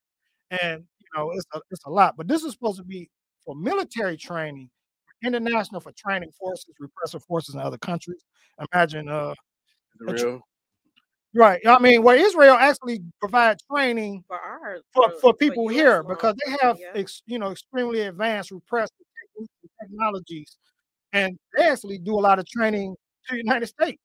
and 0.50 0.84
you 0.98 1.06
know 1.16 1.32
it's 1.32 1.46
a, 1.54 1.60
it's 1.72 1.84
a 1.84 1.90
lot. 1.90 2.14
But 2.16 2.28
this 2.28 2.44
is 2.44 2.52
supposed 2.52 2.78
to 2.78 2.84
be 2.84 3.10
for 3.44 3.56
military 3.56 4.16
training, 4.16 4.70
international 5.24 5.80
for 5.80 5.92
training 5.92 6.30
forces, 6.38 6.72
repressive 6.78 7.24
forces 7.24 7.56
in 7.56 7.60
other 7.60 7.78
countries. 7.78 8.22
Imagine, 8.72 9.08
uh, 9.08 9.34
real? 9.98 10.40
Right? 11.36 11.60
I 11.66 11.78
mean, 11.78 12.02
where 12.02 12.16
Israel 12.16 12.54
actually 12.54 13.00
provides 13.20 13.62
training 13.70 14.24
For 14.26 14.36
our 14.38 14.78
for, 14.92 15.10
for 15.20 15.34
people 15.34 15.70
US 15.70 15.74
here 15.74 16.02
law 16.02 16.08
because 16.14 16.34
they 16.44 16.50
have 16.52 16.76
enforcement, 16.76 16.96
ex, 16.96 17.22
you 17.26 17.38
know 17.38 17.50
extremely 17.52 18.00
advanced 18.02 18.50
repressive 18.50 18.96
technologies, 19.80 20.56
and 21.12 21.38
they 21.56 21.64
actually 21.64 21.98
do 21.98 22.14
a 22.14 22.22
lot 22.28 22.38
of 22.38 22.46
training 22.48 22.96
to 23.28 23.34
the 23.34 23.38
United 23.38 23.66
States 23.66 24.00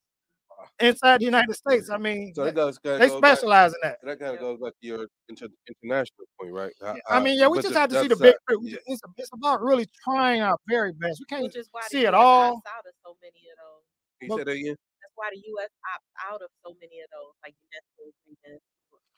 inside 0.79 1.19
the 1.21 1.25
United 1.25 1.55
States. 1.55 1.89
I 1.89 1.97
mean, 1.97 2.33
So 2.35 2.43
that 2.43 2.51
th- 2.51 2.55
goes, 2.55 2.79
they 2.83 2.99
goes 3.07 3.19
back- 3.21 3.37
specialize 3.37 3.71
in 3.73 3.79
that. 3.83 3.97
That 4.03 4.19
kind 4.19 4.33
of 4.35 4.39
goes 4.39 4.59
back 4.59 4.73
to 4.81 4.87
your 4.87 5.07
inter, 5.29 5.47
international 5.67 6.25
point, 6.39 6.53
right? 6.53 6.71
How- 6.81 6.95
I 7.09 7.13
how- 7.15 7.19
mean, 7.21 7.39
yeah, 7.39 7.47
we 7.47 7.61
just 7.61 7.73
have 7.73 7.89
to 7.89 8.01
see 8.01 8.07
the 8.09 8.15
big. 8.15 8.35
not- 8.49 8.61
pic- 8.61 8.71
yeah. 8.73 8.77
It's 8.87 9.01
it's 9.17 9.29
about 9.33 9.61
really 9.61 9.87
trying 10.03 10.41
our 10.41 10.57
very 10.67 10.91
best. 10.93 11.19
We 11.19 11.25
can't 11.25 11.43
which 11.43 11.55
is 11.55 11.67
why 11.71 11.81
the 11.83 11.89
see 11.97 12.05
it 12.05 12.13
all. 12.13 12.57
opts 12.57 12.69
out 12.77 12.85
of 12.85 12.93
so 13.05 13.15
many 13.21 13.39
of 13.51 13.57
those. 13.57 13.83
Can 14.19 14.25
you 14.25 14.29
Well- 14.29 14.37
say 14.39 14.43
that 14.43 14.51
again? 14.51 14.75
That's 15.21 15.33
why 15.33 15.37
the 15.37 15.47
U.S. 15.47 15.69
opts 15.85 16.33
out 16.33 16.41
of 16.41 16.49
so 16.65 16.73
many 16.81 16.99
of 17.01 17.09
those, 17.13 17.33
like 17.45 17.53
UNESCO 17.61 18.09
agreements, 18.09 18.65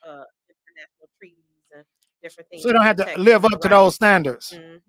uh, 0.06 0.26
international 0.52 1.08
treaties, 1.18 1.64
and 1.76 1.86
different 2.22 2.50
things. 2.50 2.64
So 2.64 2.70
they 2.70 2.74
don't 2.74 2.84
have 2.84 2.98
to 2.98 3.16
live 3.18 3.46
up 3.46 3.62
to 3.62 3.70
those 3.70 3.86
rights. 3.88 3.96
standards, 3.96 4.52
Mhm. 4.52 4.82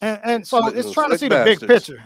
and 0.00 0.20
and 0.24 0.48
so 0.48 0.60
Slick- 0.62 0.76
it's 0.76 0.90
trying 0.92 1.10
to 1.10 1.18
slick 1.18 1.30
see 1.30 1.36
the 1.36 1.44
big 1.44 1.60
picture. 1.60 2.02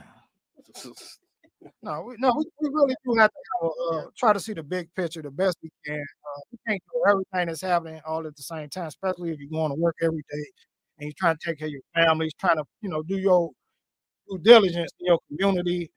No, 1.82 2.02
we, 2.02 2.16
no, 2.18 2.32
we, 2.36 2.44
we 2.60 2.68
really 2.74 2.94
do 3.04 3.14
have 3.18 3.30
to 3.30 3.68
uh, 3.92 4.04
try 4.16 4.32
to 4.32 4.40
see 4.40 4.54
the 4.54 4.62
big 4.62 4.88
picture 4.94 5.20
the 5.22 5.30
best 5.30 5.58
we 5.62 5.70
can. 5.84 6.00
Uh, 6.00 6.40
we 6.52 6.58
can't 6.66 6.82
do 6.92 7.02
everything 7.10 7.46
that's 7.48 7.60
happening 7.60 8.00
all 8.06 8.26
at 8.26 8.34
the 8.36 8.42
same 8.42 8.68
time, 8.70 8.86
especially 8.86 9.30
if 9.30 9.38
you're 9.38 9.50
going 9.50 9.70
to 9.70 9.74
work 9.76 9.96
every 10.02 10.22
day 10.30 10.44
and 10.98 11.06
you're 11.06 11.12
trying 11.18 11.36
to 11.36 11.40
take 11.50 11.58
care 11.58 11.68
of 11.68 11.72
your 11.72 11.82
families, 11.94 12.32
trying 12.40 12.56
to 12.56 12.64
you 12.82 12.88
know 12.88 13.02
do 13.02 13.16
your 13.18 13.50
due 14.28 14.38
diligence 14.38 14.90
in 15.00 15.06
your 15.06 15.18
community, 15.28 15.90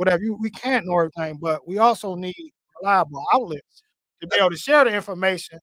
whatever. 0.00 0.22
You, 0.22 0.38
we 0.40 0.50
can't 0.50 0.86
know 0.86 0.98
everything, 0.98 1.38
but 1.40 1.68
we 1.68 1.76
also 1.76 2.14
need 2.14 2.52
reliable 2.80 3.22
outlets 3.34 3.82
to 4.22 4.26
be 4.26 4.36
able 4.38 4.50
to 4.50 4.56
share 4.56 4.82
the 4.84 4.94
information 4.94 5.58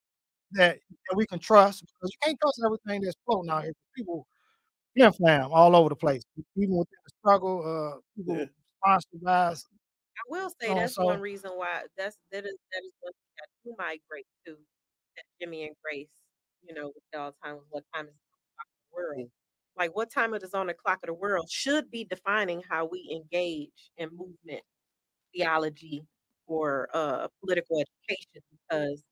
that, 0.52 0.78
that 1.10 1.16
we 1.18 1.26
can 1.26 1.40
trust 1.40 1.82
because 1.84 2.12
you 2.14 2.18
can't 2.24 2.38
trust 2.40 2.62
everything 2.64 3.02
that's 3.02 3.16
floating 3.26 3.50
out 3.50 3.64
here. 3.64 3.74
People 3.96 4.28
flim 4.96 5.12
flam 5.14 5.50
all 5.52 5.76
over 5.76 5.90
the 5.90 5.96
place, 5.96 6.22
even 6.56 6.76
within 6.78 7.00
the 7.06 7.12
struggle. 7.20 7.64
Uh, 7.66 8.00
people 8.16 8.38
Yeah. 8.38 8.46
sponsored 8.84 9.22
by 9.24 9.34
us. 9.48 9.66
I 10.18 10.22
will 10.30 10.50
say 10.62 10.70
Oh, 10.70 10.76
that's 10.76 10.96
so- 10.96 11.06
one 11.06 11.20
reason 11.22 11.52
why 11.56 11.84
that's 11.98 12.18
that 12.32 12.46
is 12.46 12.58
that 12.74 12.84
is 12.86 12.94
one 13.02 13.14
thing 13.14 13.36
I 13.42 13.46
do 13.66 13.76
migrate 13.78 14.28
to 14.46 14.54
that 15.16 15.26
Jimmy 15.42 15.66
and 15.66 15.76
Grace, 15.84 16.10
you 16.64 16.76
know, 16.76 16.88
with 16.94 17.20
all 17.20 17.34
time 17.44 17.60
what 17.72 17.84
time 17.94 18.06
is 18.08 18.14
it 18.14 18.30
on 18.34 18.38
the 18.38 18.50
clock 18.56 18.68
the 18.92 18.96
world. 18.96 19.32
Like 19.78 19.96
what 19.96 20.12
time 20.12 20.34
it 20.34 20.44
is 20.44 20.54
on 20.54 20.68
the 20.68 20.74
clock 20.74 21.00
of 21.04 21.08
the 21.08 21.14
world 21.14 21.50
should 21.50 21.92
be 21.92 22.04
defining 22.04 22.64
how 22.68 22.86
we 22.92 23.08
engage 23.12 23.92
in 23.98 24.10
movement, 24.10 24.64
theology, 25.36 26.04
or 26.48 26.90
uh 26.94 27.28
political 27.42 27.78
education 27.80 28.42
because 28.70 29.04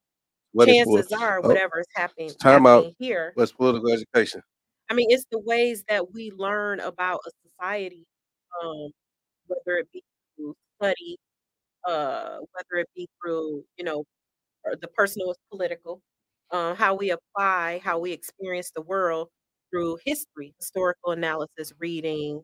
What 0.54 0.68
chances 0.68 1.12
are 1.12 1.40
oh, 1.44 1.48
whatever 1.48 1.80
is 1.80 1.88
happening, 1.96 2.32
time 2.42 2.66
out. 2.66 2.86
here 2.98 3.32
What's 3.36 3.52
political 3.52 3.92
education? 3.92 4.42
I 4.90 4.94
mean, 4.94 5.08
it's 5.10 5.26
the 5.32 5.40
ways 5.40 5.84
that 5.90 6.14
we 6.14 6.32
learn 6.32 6.80
about 6.80 7.20
a 7.28 7.32
society, 7.48 8.06
um, 8.64 8.90
whether 9.48 9.80
it 9.80 9.88
be 9.92 10.04
through 10.36 10.56
study, 10.80 11.18
uh, 11.88 12.38
whether 12.54 12.82
it 12.82 12.88
be 12.96 13.08
through, 13.22 13.64
you 13.78 13.84
know, 13.84 14.04
the 14.82 14.88
personal 14.90 15.32
is 15.32 15.38
political, 15.52 16.02
uh, 16.52 16.76
how 16.76 16.96
we 16.96 17.12
apply, 17.12 17.82
how 17.84 18.00
we 18.00 18.12
experience 18.12 18.72
the 18.76 18.82
world 18.82 19.30
through 19.76 20.00
history, 20.06 20.54
historical 20.60 21.12
analysis, 21.14 21.74
reading, 21.80 22.44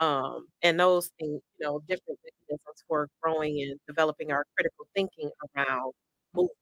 um, 0.00 0.48
and 0.62 0.80
those 0.80 1.10
things, 1.20 1.40
you 1.58 1.66
know, 1.66 1.80
different 1.88 2.18
mechanisms 2.24 2.84
for 2.88 3.08
growing 3.22 3.62
and 3.62 3.80
developing 3.88 4.32
our 4.32 4.44
critical 4.56 4.86
thinking 4.94 5.30
around 5.56 5.92
movement. 6.34 6.56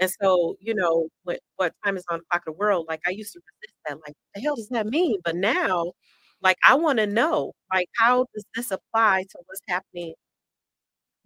And 0.00 0.10
so, 0.22 0.56
you 0.60 0.74
know, 0.74 1.08
what 1.24 1.40
what 1.56 1.74
time 1.84 1.96
is 1.96 2.04
on 2.10 2.18
the 2.20 2.24
clock 2.30 2.42
of 2.48 2.54
the 2.54 2.58
world? 2.58 2.86
Like 2.88 3.00
I 3.06 3.10
used 3.10 3.32
to 3.34 3.40
resist 3.62 3.76
that. 3.88 3.98
Like, 4.06 4.14
the 4.34 4.40
hell 4.42 4.56
does 4.56 4.68
that 4.70 4.86
mean? 4.86 5.20
But 5.24 5.36
now, 5.36 5.92
like, 6.42 6.58
I 6.68 6.74
want 6.76 6.98
to 7.00 7.06
know, 7.06 7.52
like, 7.72 7.88
how 7.98 8.26
does 8.34 8.44
this 8.56 8.70
apply 8.72 9.24
to 9.30 9.38
what's 9.46 9.62
happening 9.68 10.14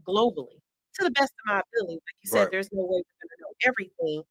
globally? 0.07 0.61
To 0.97 1.05
the 1.05 1.11
best 1.11 1.33
of 1.33 1.47
my 1.53 1.61
ability. 1.61 1.95
Like 1.95 2.17
you 2.23 2.29
said, 2.31 2.49
Right. 2.49 2.51
there's 2.51 2.71
no 2.73 2.83
way 2.83 3.03
we're 3.05 3.29
gonna 3.29 3.41
know 3.41 3.55
everything, 3.67 4.23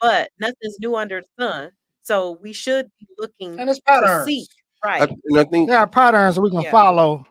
but 0.00 0.30
nothing's 0.40 0.78
new 0.80 0.96
under 0.96 1.20
the 1.22 1.26
sun. 1.42 1.70
So 2.04 2.38
we 2.42 2.52
should 2.52 2.90
be 3.00 3.06
looking 3.18 3.58
And 3.58 3.68
it's 3.70 3.78
to 3.80 3.84
patterns. 3.86 4.24
see, 4.26 4.46
I, 4.82 4.88
right? 5.00 5.10
and 5.24 5.38
I 5.38 5.44
think 5.44 5.68
There 5.70 5.78
are 5.78 5.86
patterns 5.86 6.38
we 6.38 6.50
can 6.50 6.60
Yeah. 6.60 6.70
follow 6.70 7.26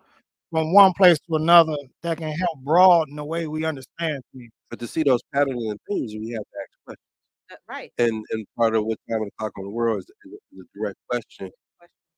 from 0.51 0.73
one 0.73 0.93
place 0.97 1.19
to 1.29 1.35
another 1.35 1.75
that 2.01 2.17
can 2.17 2.31
help 2.31 2.59
broaden 2.63 3.15
the 3.15 3.23
way 3.23 3.47
we 3.47 3.65
understand 3.65 4.21
things. 4.33 4.51
but 4.69 4.79
to 4.79 4.87
see 4.87 5.03
those 5.03 5.21
patterns 5.33 5.63
and 5.63 5.79
things, 5.87 6.13
we 6.15 6.31
have 6.31 6.41
to 6.43 6.59
ask 6.59 6.85
questions. 6.85 7.07
Uh, 7.51 7.55
right. 7.67 7.93
And 7.99 8.25
and 8.31 8.47
part 8.57 8.75
of 8.75 8.83
what 8.85 8.97
time 9.09 9.21
of 9.21 9.27
the 9.27 9.31
clock 9.37 9.51
on 9.59 9.63
the 9.65 9.69
world 9.69 9.99
is, 9.99 10.05
is, 10.25 10.33
is 10.53 10.59
a 10.61 10.77
direct 10.77 10.97
question. 11.09 11.51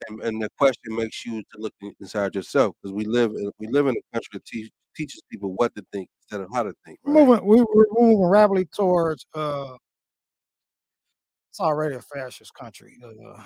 And, 0.10 0.22
and 0.22 0.42
the 0.42 0.50
question 0.58 0.96
makes 0.96 1.26
you 1.26 1.42
to 1.42 1.58
look 1.58 1.74
inside 2.00 2.36
yourself 2.36 2.76
because 2.82 2.94
we 2.94 3.04
live 3.06 3.32
in 3.32 3.52
we 3.60 3.68
live 3.68 3.88
in 3.88 3.96
a 3.96 4.14
country 4.14 4.30
that 4.34 4.46
teach, 4.46 4.70
teaches 4.96 5.22
people 5.30 5.54
what 5.56 5.76
to 5.76 5.84
think 5.92 6.08
instead 6.22 6.42
of 6.42 6.50
how 6.54 6.64
to 6.64 6.74
think. 6.86 7.00
We're 7.04 7.14
Right? 7.14 7.28
moving, 7.28 7.46
we, 7.46 7.62
we're 7.74 7.86
moving 7.92 8.24
rapidly 8.26 8.66
towards. 8.74 9.26
Uh, 9.34 9.76
it's 11.56 11.62
already 11.62 11.96
a 11.96 12.02
fascist 12.02 12.54
country. 12.54 12.98
Uh, 13.02 13.42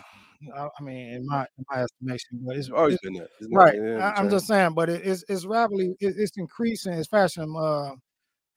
I, 0.55 0.67
I 0.79 0.83
mean, 0.83 1.13
in 1.13 1.27
my 1.27 1.45
in 1.59 1.65
my 1.69 1.83
estimation, 1.83 2.41
but 2.43 2.55
it's, 2.55 2.71
always 2.71 2.97
been 3.01 3.13
that. 3.13 3.29
It's 3.39 3.49
right. 3.53 3.79
I, 3.79 4.13
I'm 4.15 4.31
just 4.31 4.47
saying, 4.47 4.73
but 4.73 4.89
it, 4.89 5.05
it's 5.05 5.23
it's 5.29 5.45
rapidly 5.45 5.95
it, 5.99 6.15
it's 6.17 6.35
increasing. 6.37 6.93
It's 6.93 7.07
fashion. 7.07 7.53
Uh, 7.55 7.91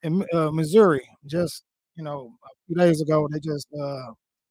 in 0.01 0.25
uh, 0.33 0.49
Missouri, 0.49 1.07
just 1.27 1.65
you 1.95 2.03
know, 2.03 2.33
a 2.43 2.49
few 2.65 2.75
days 2.75 2.99
ago, 2.99 3.27
they 3.31 3.39
just 3.39 3.67
uh, 3.79 4.07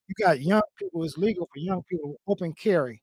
you 0.07 0.15
got 0.20 0.41
young 0.41 0.62
people. 0.79 1.03
It's 1.03 1.19
legal 1.19 1.47
for 1.47 1.59
young 1.59 1.83
people 1.91 2.15
open 2.29 2.53
carry. 2.53 3.03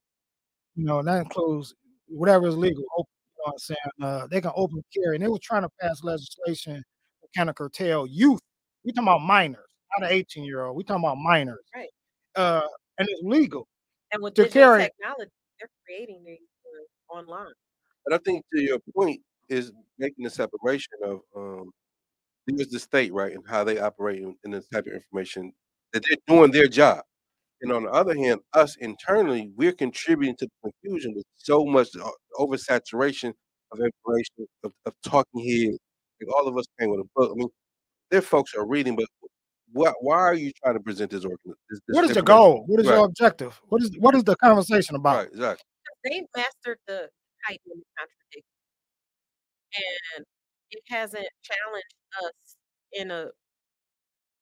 You 0.76 0.86
know, 0.86 1.00
and 1.00 1.08
that 1.08 1.18
includes 1.18 1.74
whatever 2.08 2.48
is 2.48 2.56
legal. 2.56 2.82
Open, 2.96 3.12
you 3.36 3.42
know 3.44 3.44
what 3.44 3.52
I'm 3.52 3.58
saying? 3.58 3.76
Uh, 4.00 4.26
they 4.28 4.40
can 4.40 4.52
open 4.56 4.82
carry, 4.96 5.16
and 5.16 5.22
they 5.22 5.28
were 5.28 5.38
trying 5.42 5.62
to 5.62 5.70
pass 5.78 6.02
legislation 6.02 6.76
to 6.76 7.28
kind 7.36 7.50
of 7.50 7.56
curtail 7.56 8.06
youth. 8.06 8.40
We 8.86 8.92
talking 8.92 9.06
about 9.06 9.20
minors, 9.20 9.69
not 9.98 10.10
an 10.10 10.16
18 10.16 10.44
year 10.44 10.64
old. 10.64 10.76
We 10.76 10.84
talking 10.84 11.04
about 11.04 11.18
minors. 11.18 11.64
Right. 11.74 11.88
Uh, 12.36 12.66
and 12.98 13.08
it's 13.08 13.22
legal. 13.22 13.66
And 14.12 14.22
with 14.22 14.34
to 14.34 14.44
digital 14.44 14.62
carry- 14.62 14.82
technology, 14.84 15.30
they're 15.58 15.68
creating 15.86 16.22
these 16.24 16.38
uh, 17.10 17.18
online. 17.18 17.52
But 18.04 18.14
I 18.14 18.18
think 18.24 18.44
to 18.54 18.60
your 18.60 18.78
point 18.94 19.20
is 19.48 19.72
making 19.98 20.24
the 20.24 20.30
separation 20.30 20.92
of 21.04 21.20
um 21.36 21.70
there's 22.46 22.68
the 22.68 22.78
state, 22.78 23.12
right, 23.12 23.32
and 23.32 23.44
how 23.46 23.64
they 23.64 23.78
operate 23.78 24.22
in, 24.22 24.34
in 24.44 24.50
this 24.50 24.66
type 24.68 24.86
of 24.86 24.92
information 24.92 25.52
that 25.92 26.02
they're 26.08 26.36
doing 26.36 26.50
their 26.50 26.66
job. 26.66 27.02
And 27.62 27.72
on 27.72 27.84
the 27.84 27.90
other 27.90 28.16
hand, 28.16 28.40
us 28.54 28.76
internally, 28.80 29.52
we're 29.56 29.72
contributing 29.72 30.36
to 30.38 30.46
the 30.46 30.70
confusion 30.70 31.12
with 31.14 31.26
so 31.36 31.64
much 31.64 31.88
o- 31.96 32.14
oversaturation 32.38 33.34
of 33.72 33.78
information, 33.78 34.46
of, 34.64 34.72
of 34.86 34.94
talking 35.04 35.40
here. 35.40 35.72
Like 36.20 36.34
all 36.34 36.48
of 36.48 36.56
us 36.56 36.64
came 36.78 36.90
with 36.90 37.00
a 37.00 37.08
book. 37.14 37.30
I 37.32 37.34
mean, 37.34 37.48
their 38.10 38.22
folks 38.22 38.54
are 38.54 38.66
reading, 38.66 38.96
but 38.96 39.06
why, 39.72 39.92
why 40.00 40.16
are 40.18 40.34
you 40.34 40.52
trying 40.62 40.74
to 40.74 40.80
present 40.80 41.10
this 41.10 41.24
organ? 41.24 41.38
This, 41.70 41.80
this 41.88 41.96
What 41.96 42.04
is 42.04 42.12
the 42.12 42.20
information? 42.20 42.24
goal? 42.24 42.64
What 42.66 42.80
is 42.80 42.86
Right. 42.88 42.96
your 42.96 43.04
objective? 43.06 43.60
What 43.68 43.82
is 43.82 43.90
what 43.98 44.14
is 44.14 44.24
the 44.24 44.36
conversation 44.36 44.96
about? 44.96 45.16
Right, 45.16 45.28
exactly. 45.28 45.64
They've 46.04 46.24
mastered 46.36 46.78
the 46.86 47.10
height 47.46 47.60
and 47.66 47.82
contradiction. 47.98 48.44
And 50.16 50.24
it 50.72 50.82
hasn't 50.88 51.28
challenged 51.42 51.96
us 52.24 52.56
in 52.92 53.10
a 53.10 53.28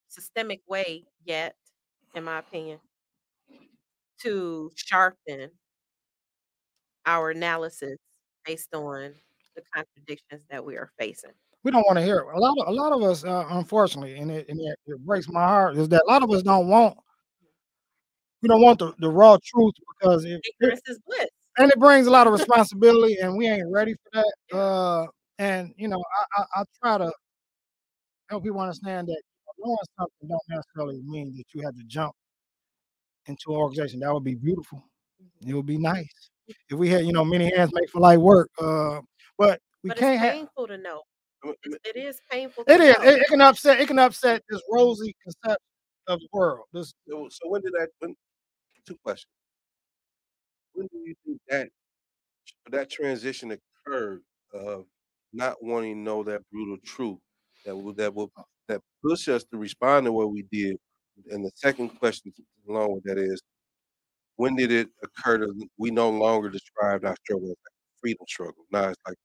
systemic 0.08 0.60
way 0.68 1.04
yet, 1.24 1.56
in 2.14 2.24
my 2.24 2.38
opinion, 2.38 2.80
to 4.22 4.70
sharpen 4.76 5.50
our 7.06 7.30
analysis 7.30 7.98
based 8.46 8.74
on 8.74 9.14
the 9.56 9.62
contradictions 9.74 10.42
that 10.50 10.64
we 10.64 10.76
are 10.76 10.90
facing. 10.98 11.32
We 11.68 11.72
don't 11.72 11.84
want 11.86 11.98
to 11.98 12.02
hear 12.02 12.20
it. 12.20 12.34
A 12.34 12.38
lot 12.40 12.56
of 12.58 12.68
a 12.68 12.72
lot 12.72 12.92
of 12.92 13.02
us, 13.02 13.24
uh, 13.24 13.44
unfortunately, 13.50 14.16
and 14.16 14.30
it, 14.30 14.48
and 14.48 14.58
it, 14.58 14.78
it 14.86 14.98
breaks 15.04 15.28
my 15.28 15.46
heart, 15.46 15.76
is 15.76 15.86
that 15.90 16.02
a 16.02 16.10
lot 16.10 16.22
of 16.22 16.30
us 16.30 16.42
don't 16.42 16.66
want 16.66 16.96
we 18.40 18.48
don't 18.48 18.62
want 18.62 18.78
the, 18.78 18.94
the 19.00 19.08
raw 19.10 19.36
truth 19.44 19.74
because 20.00 20.24
it, 20.24 20.40
it- 20.42 20.54
Ignorance 20.62 20.80
is 20.86 20.98
bliss. 21.06 21.26
and 21.58 21.70
it 21.70 21.78
brings 21.78 22.06
a 22.06 22.10
lot 22.10 22.26
of 22.26 22.32
responsibility, 22.38 23.18
and 23.20 23.36
we 23.36 23.48
ain't 23.48 23.70
ready 23.70 23.92
for 23.92 24.22
that. 24.50 24.56
Uh, 24.58 25.06
and 25.38 25.74
you 25.76 25.88
know, 25.88 26.02
I, 26.38 26.40
I, 26.40 26.60
I 26.62 26.64
try 26.82 26.96
to 27.06 27.12
help 28.30 28.44
people 28.44 28.60
understand 28.60 29.08
that 29.08 29.20
knowing 29.58 29.76
something 29.98 30.26
don't 30.26 30.40
necessarily 30.48 31.02
mean 31.04 31.34
that 31.36 31.44
you 31.52 31.60
have 31.66 31.74
to 31.76 31.84
jump 31.86 32.14
into 33.26 33.50
an 33.50 33.56
organization. 33.56 34.00
That 34.00 34.14
would 34.14 34.24
be 34.24 34.36
beautiful. 34.36 34.82
It 35.46 35.52
would 35.52 35.66
be 35.66 35.76
nice 35.76 36.30
if 36.46 36.78
we 36.78 36.88
had, 36.88 37.04
you 37.04 37.12
know, 37.12 37.26
many 37.26 37.54
hands 37.54 37.72
make 37.74 37.90
for 37.90 38.00
light 38.00 38.20
work. 38.20 38.48
Uh, 38.58 39.00
but 39.36 39.60
We 39.84 39.90
But 39.90 39.98
can't 39.98 40.14
it's 40.14 40.22
have. 40.22 40.32
painful 40.32 40.66
to 40.68 40.78
know. 40.78 41.02
I 41.42 41.46
mean, 41.46 41.54
I 41.64 41.68
It's, 41.68 41.72
mean, 41.72 41.78
it 41.84 42.08
is 42.08 42.20
painful 42.30 42.64
It 42.66 42.80
is. 42.80 42.96
It, 42.96 43.20
it 43.20 43.28
can 43.28 43.40
upset. 43.40 43.80
It 43.80 43.86
can 43.86 43.98
upset 43.98 44.42
this 44.48 44.60
rosy 44.70 45.14
conception 45.22 45.56
of 46.08 46.20
the 46.20 46.28
world. 46.32 46.66
This 46.72 46.92
So 47.06 47.28
when 47.44 47.62
did 47.62 47.72
that 47.74 47.90
when 48.00 48.14
2 48.86 48.96
questions. 49.04 49.30
When 50.72 50.86
do 50.86 50.98
you 50.98 51.14
think 51.24 51.40
that 51.48 51.68
that 52.70 52.90
transition 52.90 53.52
occurred 53.52 54.22
of 54.54 54.86
not 55.32 55.62
wanting 55.62 55.94
to 55.96 56.00
know 56.00 56.22
that 56.24 56.42
brutal 56.50 56.78
truth 56.84 57.18
that 57.66 57.76
will 57.76 57.92
that 57.94 58.14
will 58.14 58.32
oh. 58.38 58.44
that 58.68 58.80
push 59.04 59.28
us 59.28 59.44
to 59.44 59.58
respond 59.58 60.06
to 60.06 60.12
what 60.12 60.32
we 60.32 60.44
did? 60.50 60.76
And 61.30 61.44
the 61.44 61.50
second 61.54 61.90
question 61.90 62.32
along 62.68 62.94
with 62.94 63.04
that 63.04 63.18
is, 63.18 63.40
when 64.36 64.56
did 64.56 64.72
it 64.72 64.88
occur 65.02 65.38
that 65.38 65.68
we 65.78 65.90
no 65.90 66.10
longer 66.10 66.48
described 66.48 67.04
our 67.04 67.16
struggle 67.24 67.48
as 67.50 67.50
like 67.50 68.00
freedom 68.00 68.26
struggle? 68.26 68.64
Now 68.72 68.88
it's 68.88 68.98
like. 69.06 69.16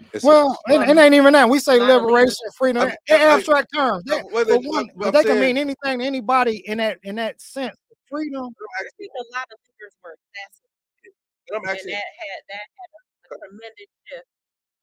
A 0.00 0.04
it's 0.16 0.24
a 0.24 0.26
well, 0.26 0.58
it, 0.68 0.88
it 0.90 0.98
ain't 0.98 1.14
even 1.14 1.32
that. 1.34 1.48
We 1.48 1.58
say 1.58 1.78
Not 1.78 1.90
a 1.90 1.92
leader. 1.94 2.06
liberation, 2.06 2.36
freedom, 2.56 2.82
I'm- 2.82 2.96
in 3.08 3.16
I- 3.16 3.24
I- 3.24 3.36
abstract 3.36 3.68
terms. 3.74 4.04
They, 4.04 4.16
I'm- 4.16 4.26
well, 4.32 4.44
but 4.44 4.62
they- 4.62 4.68
one, 4.68 4.86
but 4.88 4.96
but 4.96 5.06
I'm 5.08 5.12
they 5.12 5.22
can 5.22 5.28
saying- 5.38 5.40
mean 5.40 5.58
anything 5.58 5.98
to 6.00 6.04
anybody 6.04 6.62
in 6.66 6.78
that 6.78 6.98
in 7.02 7.16
that 7.16 7.40
sense. 7.40 7.76
Freedom. 8.08 8.44
I 8.78 8.82
think 8.98 9.10
a 9.18 9.24
lot 9.36 9.46
of 9.52 9.58
leaders 9.68 9.94
were 10.02 10.14
assassinated, 10.14 11.16
and 11.48 11.56
I'm 11.56 11.68
and 11.68 11.78
that 11.78 11.92
had 11.92 12.42
that 12.48 12.66
had 12.78 12.90
a, 12.94 13.34
a 13.34 13.36
uh, 13.36 13.38
tremendous 13.38 13.90
shift 14.06 14.28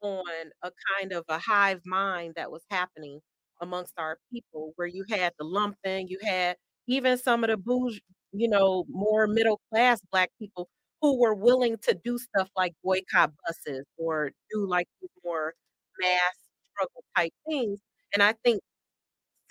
on 0.01 0.51
a 0.63 0.71
kind 0.97 1.13
of 1.13 1.23
a 1.29 1.39
hive 1.39 1.81
mind 1.85 2.33
that 2.35 2.51
was 2.51 2.63
happening 2.69 3.21
amongst 3.61 3.93
our 3.97 4.17
people, 4.31 4.73
where 4.75 4.87
you 4.87 5.05
had 5.09 5.31
the 5.39 5.45
lumpen, 5.45 6.09
you 6.09 6.17
had 6.21 6.57
even 6.87 7.17
some 7.17 7.45
of 7.45 7.49
the 7.49 7.55
bouge, 7.55 8.01
you 8.33 8.49
know, 8.49 8.83
more 8.89 9.25
middle 9.25 9.61
class 9.71 10.01
black 10.11 10.29
people 10.37 10.67
who 11.03 11.19
were 11.19 11.35
willing 11.35 11.75
to 11.81 11.93
do 12.01 12.17
stuff 12.17 12.49
like 12.55 12.73
boycott 12.81 13.29
buses 13.45 13.83
or 13.97 14.31
do 14.49 14.65
like 14.65 14.87
these 15.01 15.09
more 15.25 15.53
mass 15.99 16.33
struggle 16.71 17.03
type 17.13 17.33
things. 17.45 17.79
And 18.13 18.23
I 18.23 18.35
think 18.45 18.61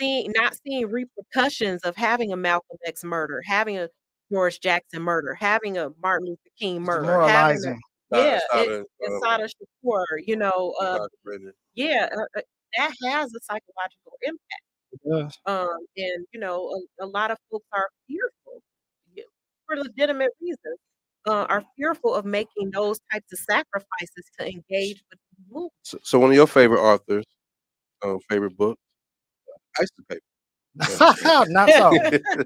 seeing 0.00 0.32
not 0.34 0.56
seeing 0.66 0.90
repercussions 0.90 1.82
of 1.82 1.94
having 1.94 2.32
a 2.32 2.38
Malcolm 2.38 2.78
X 2.86 3.04
murder, 3.04 3.42
having 3.44 3.76
a 3.76 3.90
George 4.32 4.60
Jackson 4.60 5.02
murder, 5.02 5.34
having 5.34 5.76
a 5.76 5.90
Martin 6.02 6.28
Luther 6.28 6.40
King 6.58 6.76
It's 6.76 6.86
murder, 6.86 7.20
having 7.20 7.58
a, 7.58 7.60
demoralizing. 7.60 7.80
yeah, 8.12 8.40
it's, 8.54 8.88
it, 8.98 9.10
uh, 9.12 9.16
Assata 9.18 9.44
Shakur, 9.44 10.04
you 10.26 10.36
know, 10.36 10.72
uh, 10.80 11.06
yeah, 11.74 12.08
uh, 12.16 12.38
uh, 12.38 12.42
that 12.78 12.92
has 13.10 13.30
a 13.34 13.40
psychological 13.42 14.16
impact. 14.22 14.62
It. 15.04 15.50
Um, 15.50 15.68
and 15.98 16.26
you 16.32 16.40
know, 16.40 16.70
a, 16.98 17.04
a 17.04 17.06
lot 17.06 17.30
of 17.30 17.36
folks 17.50 17.66
are 17.74 17.90
fearful 18.08 18.62
for 19.66 19.76
legitimate 19.76 20.30
reasons. 20.40 20.78
Uh, 21.24 21.46
are 21.48 21.62
fearful 21.76 22.14
of 22.14 22.24
making 22.24 22.70
those 22.72 22.98
types 23.12 23.32
of 23.32 23.38
sacrifices 23.38 24.24
to 24.38 24.44
engage 24.44 25.04
with 25.08 25.20
the 25.20 25.54
movement. 25.54 25.72
So, 25.82 25.98
so 26.02 26.18
one 26.18 26.30
of 26.30 26.36
your 26.36 26.48
favorite 26.48 26.80
authors, 26.80 27.24
um, 28.04 28.18
favorite 28.28 28.56
book, 28.56 28.76
Ice 29.78 29.88
the 29.96 30.02
Paper. 30.04 30.20
Not 30.74 31.18
so. 31.70 31.90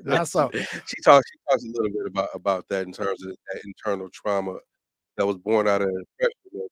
Not 0.04 0.28
so. 0.28 0.50
she 0.52 1.02
talks. 1.02 1.30
She 1.30 1.38
talks 1.48 1.64
a 1.64 1.68
little 1.68 1.90
bit 1.90 2.06
about 2.06 2.28
about 2.34 2.68
that 2.68 2.86
in 2.86 2.92
terms 2.92 3.24
of 3.24 3.30
that 3.30 3.62
internal 3.64 4.08
trauma 4.12 4.58
that 5.16 5.26
was 5.26 5.36
born 5.36 5.68
out 5.68 5.82
of 5.82 5.88
the 5.88 6.04
depression. 6.18 6.68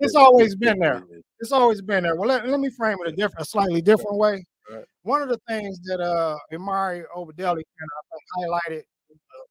It's 0.00 0.14
always 0.14 0.56
been 0.56 0.78
there. 0.78 1.02
It's 1.40 1.52
always 1.52 1.82
been 1.82 2.04
there. 2.04 2.16
Well, 2.16 2.28
let, 2.28 2.48
let 2.48 2.58
me 2.58 2.70
frame 2.70 2.96
it 3.04 3.08
a 3.08 3.12
different, 3.12 3.40
a 3.40 3.44
slightly 3.44 3.82
different 3.82 4.16
way. 4.16 4.44
Right. 4.72 4.84
One 5.02 5.20
of 5.22 5.28
the 5.28 5.38
things 5.48 5.78
that 5.84 6.00
uh 6.00 6.36
Imari 6.52 7.04
Obadele 7.16 7.54
kind 7.54 7.90
of 7.96 8.20
highlighted 8.38 8.80
uh, 8.80 9.46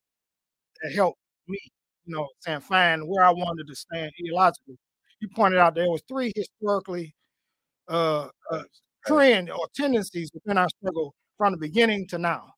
that 0.81 0.93
helped 0.93 1.19
me, 1.47 1.59
you 2.09 2.15
know, 2.15 2.27
saying 2.39 2.61
find 2.61 3.07
where 3.07 3.23
I 3.23 3.29
wanted 3.29 3.67
to 3.67 3.75
stand 3.75 4.11
ideologically. 4.19 4.77
You 5.19 5.29
pointed 5.29 5.59
out 5.59 5.75
there 5.75 5.89
was 5.89 6.01
three 6.07 6.31
historically 6.35 7.13
uh, 7.87 8.27
uh 8.51 8.63
trend 9.05 9.51
or 9.51 9.67
tendencies 9.75 10.31
within 10.33 10.57
our 10.57 10.67
struggle 10.79 11.13
from 11.37 11.53
the 11.53 11.57
beginning 11.57 12.07
to 12.07 12.17
now. 12.17 12.51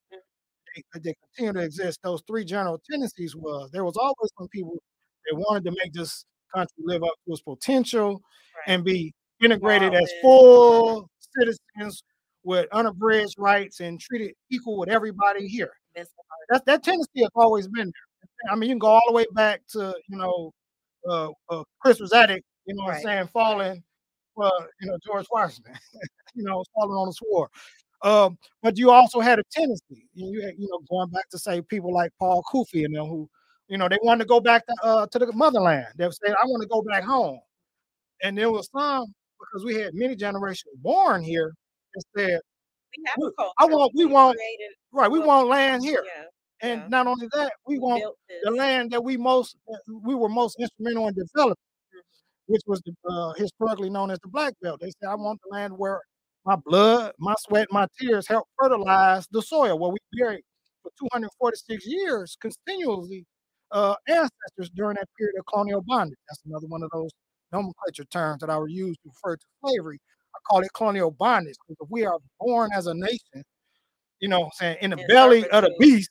They, 0.75 0.99
they 1.01 1.15
continue 1.35 1.59
to 1.59 1.65
exist. 1.65 1.99
Those 2.01 2.23
three 2.27 2.45
general 2.45 2.81
tendencies 2.89 3.35
was 3.35 3.69
there 3.71 3.83
was 3.83 3.97
always 3.97 4.31
some 4.37 4.47
people 4.47 4.77
that 5.29 5.35
wanted 5.37 5.65
to 5.65 5.71
make 5.71 5.91
this 5.91 6.23
country 6.55 6.83
live 6.85 7.03
up 7.03 7.13
to 7.27 7.33
its 7.33 7.41
potential 7.41 8.21
Right. 8.67 8.73
and 8.73 8.83
be 8.83 9.13
integrated 9.41 9.93
as 9.93 10.01
Marvin. 10.01 10.21
full 10.21 11.09
citizens 11.37 12.03
with 12.43 12.67
unabridged 12.71 13.35
rights 13.37 13.79
and 13.81 13.99
treated 13.99 14.33
equal 14.49 14.77
with 14.77 14.89
everybody 14.89 15.47
here. 15.47 15.71
That 16.49 16.83
tendency 16.83 17.21
has 17.21 17.29
always 17.35 17.67
been 17.67 17.85
there. 17.85 18.10
I 18.49 18.55
mean, 18.55 18.69
you 18.69 18.75
can 18.75 18.79
go 18.79 18.87
all 18.87 19.01
the 19.07 19.13
way 19.13 19.25
back 19.33 19.61
to 19.69 19.93
you 20.07 20.17
know 20.17 20.51
uh, 21.09 21.29
uh, 21.49 21.63
Crispus 21.79 22.11
Attucks, 22.13 22.41
you 22.65 22.75
know 22.75 22.83
what 22.83 22.95
I'm 22.95 23.01
saying, 23.01 23.27
falling 23.27 23.83
for 24.35 24.49
you 24.81 24.87
know 24.89 24.97
George 25.05 25.25
Washington, 25.31 25.73
you 26.35 26.43
know, 26.43 26.63
falling 26.75 26.95
on 26.97 27.07
the 27.07 27.13
sword. 27.13 27.49
Um, 28.03 28.37
but 28.63 28.77
you 28.77 28.89
also 28.91 29.19
had 29.19 29.37
a 29.39 29.43
tendency, 29.51 30.07
you, 30.15 30.53
you 30.57 30.67
know, 30.71 30.79
going 30.89 31.09
back 31.11 31.29
to 31.29 31.37
say 31.39 31.61
people 31.61 31.93
like 31.93 32.11
Paul 32.17 32.43
Cuffe 32.51 32.73
and 32.83 32.95
them 32.95 33.05
who, 33.07 33.29
you 33.67 33.77
know, 33.77 33.87
they 33.87 33.99
wanted 34.01 34.23
to 34.23 34.27
go 34.27 34.39
back 34.39 34.65
to 34.65 34.75
uh, 34.83 35.07
to 35.07 35.19
the 35.19 35.31
motherland. 35.33 35.85
They 35.97 36.05
would 36.05 36.15
say, 36.15 36.29
"I 36.31 36.45
want 36.45 36.63
to 36.63 36.67
go 36.67 36.81
back 36.81 37.03
home," 37.03 37.39
and 38.23 38.37
there 38.37 38.51
was 38.51 38.69
some 38.75 39.13
because 39.39 39.65
we 39.65 39.75
had 39.75 39.93
many 39.95 40.15
generations 40.15 40.73
born 40.81 41.23
here 41.23 41.53
that 41.95 42.03
said, 42.17 42.39
We 42.97 43.03
have 43.07 43.15
We- 43.19 43.27
a 43.27 43.31
culture. 43.33 43.53
I 43.59 43.65
want- 43.65 43.91
we 43.95 44.05
want- 44.05 44.37
created, 44.37 44.75
"Right, 44.91 45.11
we 45.11 45.19
Well, 45.19 45.27
want 45.29 45.49
land 45.49 45.83
here," 45.83 46.03
yeah, 46.05 46.25
and 46.61 46.81
yeah. 46.81 46.87
not 46.87 47.07
only 47.07 47.27
that, 47.33 47.53
we 47.65 47.79
want 47.79 48.03
the 48.43 48.51
land 48.51 48.91
that 48.91 49.03
we 49.03 49.17
most 49.17 49.55
we 50.03 50.15
were 50.15 50.29
most 50.29 50.57
instrumental 50.59 51.07
in 51.07 51.13
developing, 51.13 51.55
Mm-hmm. 51.93 52.53
which 52.53 52.61
was 52.67 52.81
the, 52.81 52.93
uh, 53.09 53.33
historically 53.33 53.89
known 53.89 54.11
as 54.11 54.19
the 54.19 54.29
Black 54.29 54.53
Belt. 54.61 54.79
They 54.79 54.91
said, 55.01 55.09
"I 55.09 55.15
want 55.15 55.39
the 55.43 55.53
land 55.55 55.73
where 55.77 56.01
my 56.45 56.55
blood, 56.55 57.13
my 57.19 57.35
sweat, 57.39 57.67
my 57.71 57.87
tears 57.99 58.27
help 58.27 58.47
fertilize 58.59 59.27
the 59.31 59.41
soil, 59.41 59.77
where 59.77 59.91
we 59.91 59.99
buried 60.17 60.43
for 60.81 60.91
246 60.99 61.85
years 61.85 62.37
continuously 62.41 63.25
uh, 63.71 63.95
ancestors 64.07 64.69
during 64.75 64.95
that 64.95 65.07
period 65.17 65.35
of 65.39 65.45
colonial 65.45 65.81
bondage." 65.81 66.17
That's 66.29 66.41
another 66.45 66.67
one 66.67 66.83
of 66.83 66.89
those 66.91 67.11
nomenclature 67.51 68.05
terms 68.05 68.39
that 68.41 68.49
I 68.49 68.57
would 68.57 68.71
use 68.71 68.95
to 68.97 69.09
refer 69.09 69.35
to 69.35 69.45
slavery. 69.65 69.99
I 70.33 70.39
call 70.49 70.61
it 70.61 70.69
colonial 70.73 71.11
bondage 71.11 71.57
because 71.67 71.87
we 71.89 72.05
are 72.05 72.17
born 72.39 72.71
as 72.73 72.87
a 72.87 72.93
nation, 72.93 73.43
you 74.21 74.29
know, 74.29 74.49
saying 74.53 74.77
in 74.81 74.91
the 74.91 75.05
belly 75.09 75.47
of 75.49 75.63
the 75.63 75.75
beast 75.79 76.09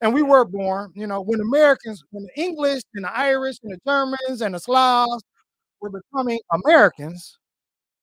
and 0.00 0.12
we 0.14 0.22
were 0.22 0.44
born, 0.44 0.92
you 0.94 1.06
know, 1.06 1.22
when 1.22 1.40
Americans, 1.40 2.02
when 2.10 2.24
the 2.24 2.42
English 2.42 2.82
and 2.94 3.04
the 3.04 3.16
Irish 3.16 3.56
and 3.62 3.72
the 3.72 3.78
Germans 3.86 4.42
and 4.42 4.54
the 4.54 4.60
Slavs 4.60 5.22
were 5.80 5.90
becoming 5.90 6.40
Americans 6.52 7.38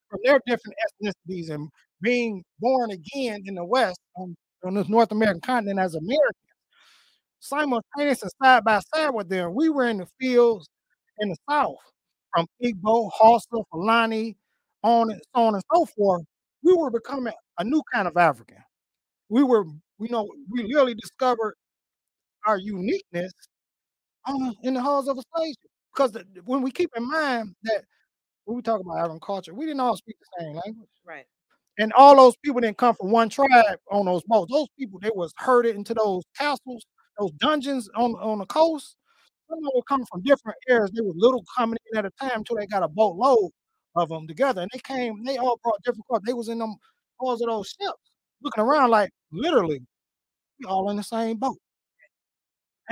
from 0.10 0.20
their 0.24 0.40
different 0.48 0.76
ethnicities 1.04 1.50
and 1.50 1.70
being 2.02 2.44
born 2.60 2.92
again 2.92 3.44
in 3.46 3.56
the 3.56 3.66
West 3.66 4.00
on, 4.18 4.36
on 4.66 4.76
this 4.76 4.90
North 4.90 5.12
American 5.12 5.42
continent 5.42 5.80
as 5.80 5.96
Americans, 5.96 6.36
simultaneous 7.40 8.22
and 8.24 8.32
side 8.42 8.64
by 8.64 8.80
side 8.94 9.10
with 9.12 9.30
them, 9.30 9.54
we 9.56 9.70
were 9.70 9.86
in 9.86 9.98
the 9.98 10.08
fields 10.20 10.68
in 11.20 11.30
the 11.30 11.36
South 11.50 11.76
from 12.34 12.48
Igbo, 12.64 13.12
Hausa, 13.14 13.64
Fulani, 13.72 14.36
on 14.84 15.12
and 15.12 15.22
so 15.36 15.42
on 15.44 15.56
and 15.56 15.64
so 15.74 15.86
forth. 15.86 16.24
We 16.64 16.74
were 16.74 16.90
becoming 16.92 17.34
a 17.60 17.64
new 17.64 17.82
kind 17.94 18.08
of 18.08 18.18
African. 18.18 18.58
We 19.30 19.44
were, 19.44 19.66
you 20.00 20.10
know, 20.10 20.30
we 20.52 20.64
literally 20.64 20.96
discovered 20.96 21.56
our 22.46 22.58
uniqueness 22.58 23.32
on 24.26 24.40
the, 24.44 24.56
in 24.64 24.74
the 24.74 24.82
halls 24.82 25.08
of 25.08 25.18
a 25.18 25.22
slave. 25.36 25.56
Because 25.94 26.12
the, 26.12 26.26
when 26.46 26.62
we 26.62 26.72
keep 26.72 26.90
in 26.96 27.08
mind 27.08 27.56
that 27.64 27.84
when 28.46 28.56
we 28.56 28.62
talk 28.62 28.82
about 28.82 28.98
African 28.98 29.20
culture, 29.20 29.54
we 29.54 29.66
didn't 29.66 29.80
all 29.80 29.96
speak 29.96 30.16
the 30.20 30.44
same 30.44 30.56
language. 30.56 30.90
Right. 31.06 31.26
And 31.80 31.92
all 31.94 32.16
those 32.16 32.36
people 32.44 32.62
didn't 32.62 32.78
come 32.78 32.96
from 32.96 33.12
one 33.12 33.30
tribe 33.30 33.78
on 33.92 34.06
those 34.06 34.24
boats. 34.28 34.52
Those 34.52 34.68
people, 34.78 35.00
they 35.00 35.12
was 35.14 35.34
herded 35.38 35.76
into 35.76 35.94
those 35.94 36.24
castles, 36.38 36.86
those 37.20 37.32
dungeons 37.34 37.90
on, 37.96 38.12
on 38.14 38.40
the 38.40 38.46
coast. 38.46 38.96
Some 39.50 39.58
of 39.58 39.64
them 39.64 39.72
were 39.76 39.84
coming 39.84 40.06
from 40.06 40.22
different 40.22 40.58
areas. 40.68 40.92
They 40.92 41.02
were 41.02 41.14
little 41.16 41.44
coming 41.58 41.78
in 41.92 41.98
at 41.98 42.06
a 42.06 42.12
time 42.20 42.40
until 42.40 42.58
they 42.58 42.68
got 42.68 42.84
a 42.84 42.88
boatload 42.88 43.52
of 43.96 44.10
them 44.10 44.28
together. 44.28 44.62
And 44.62 44.72
they 44.72 44.80
came, 44.80 45.24
they 45.24 45.38
all 45.38 45.60
brought 45.64 45.82
different 45.84 46.06
cars. 46.08 46.22
They 46.26 46.34
was 46.34 46.50
in 46.50 46.60
them 46.60 46.76
halls 47.18 47.42
of 47.42 47.48
those 47.48 47.68
ships, 47.68 48.12
looking 48.42 48.64
around 48.64 48.92
like 48.92 49.10
literally, 49.32 49.82
we 50.60 50.66
all 50.68 50.90
in 50.90 50.98
the 50.98 51.04
same 51.04 51.38
boat. 51.38 51.58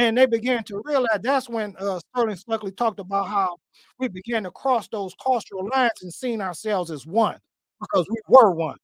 And 0.01 0.17
they 0.17 0.25
began 0.25 0.63
to 0.63 0.81
realize 0.83 1.19
that's 1.21 1.47
when 1.47 1.75
uh, 1.77 1.99
Sterling 1.99 2.35
Stuckey 2.35 2.75
talked 2.75 2.99
about 2.99 3.27
how 3.27 3.55
we 3.99 4.07
began 4.07 4.41
to 4.43 4.51
cross 4.51 4.87
those 4.87 5.13
cultural 5.23 5.69
lines 5.71 5.91
and 6.01 6.11
seeing 6.11 6.41
ourselves 6.41 6.89
as 6.89 7.05
one 7.05 7.37
because 7.79 8.07
we 8.09 8.17
were 8.27 8.49
one. 8.49 8.77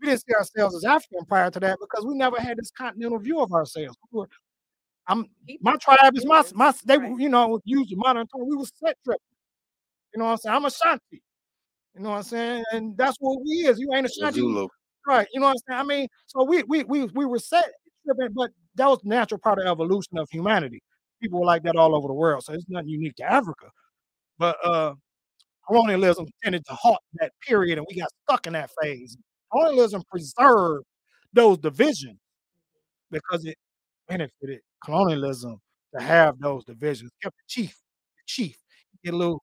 We 0.00 0.06
didn't 0.06 0.20
see 0.20 0.32
ourselves 0.34 0.76
as 0.76 0.84
African 0.84 1.24
prior 1.24 1.50
to 1.50 1.58
that 1.58 1.76
because 1.80 2.06
we 2.06 2.14
never 2.14 2.40
had 2.40 2.56
this 2.56 2.70
continental 2.70 3.18
view 3.18 3.40
of 3.40 3.52
ourselves. 3.52 3.96
We 4.12 4.20
were, 4.20 4.28
I'm 5.08 5.26
my 5.60 5.74
tribe 5.74 6.16
is 6.16 6.24
my 6.24 6.36
humans, 6.44 6.54
my 6.54 6.72
they 6.84 6.94
you 7.20 7.28
know 7.28 7.60
use 7.64 7.88
the 7.88 7.96
modern 7.96 8.28
term. 8.28 8.46
We 8.48 8.54
were 8.56 8.64
set 8.66 8.96
tripping. 9.04 9.20
You 10.14 10.20
know 10.20 10.26
what 10.26 10.30
I'm 10.32 10.36
saying? 10.38 10.54
I'm 10.56 10.64
Ashanti. 10.66 11.22
You 11.96 12.02
know 12.02 12.10
what 12.10 12.16
I'm 12.18 12.22
saying? 12.22 12.64
And 12.72 12.96
that's 12.96 13.16
what 13.18 13.40
we 13.42 13.66
is. 13.66 13.80
You 13.80 13.88
ain't 13.92 14.06
Ashanti. 14.06 14.38
you- 14.40 14.46
Zulu. 14.52 14.68
Right. 15.04 15.26
You 15.34 15.40
know 15.40 15.46
what 15.48 15.56
I'm 15.68 15.74
saying? 15.74 15.80
I 15.80 15.82
mean, 15.82 16.08
so 16.26 16.44
we 16.44 16.62
we 16.62 16.84
we 16.84 17.06
we 17.06 17.26
were 17.26 17.40
set, 17.40 17.68
tripping, 18.06 18.32
but 18.34 18.50
that 18.76 18.86
was 18.88 19.00
natural 19.04 19.38
part 19.40 19.58
of 19.58 19.66
evolution 19.66 20.18
of 20.18 20.28
humanity. 20.30 20.82
People 21.22 21.40
were 21.40 21.46
like 21.46 21.62
that 21.64 21.76
all 21.76 21.94
over 21.94 22.08
the 22.08 22.14
world. 22.14 22.44
So 22.44 22.52
it's 22.54 22.64
nothing 22.68 22.88
unique 22.88 23.16
to 23.16 23.24
Africa. 23.24 23.66
But 24.38 24.56
uh 24.64 24.94
colonialism 25.68 26.26
tended 26.44 26.64
to 26.66 26.74
halt 26.74 26.98
that 27.20 27.32
period, 27.46 27.78
and 27.78 27.86
we 27.90 27.98
got 28.00 28.10
stuck 28.28 28.46
in 28.46 28.54
that 28.54 28.70
phase. 28.82 29.16
Colonialism 29.52 30.02
preserved 30.10 30.84
those 31.32 31.58
divisions 31.58 32.18
because 33.10 33.44
it 33.44 33.56
benefited 34.08 34.60
colonialism 34.84 35.60
to 35.96 36.02
have 36.02 36.38
those 36.40 36.64
divisions. 36.64 37.10
Kept 37.22 37.36
the 37.36 37.44
chief, 37.48 37.70
the 38.16 38.22
chief, 38.26 38.56
get 39.04 39.14
a 39.14 39.16
little, 39.16 39.42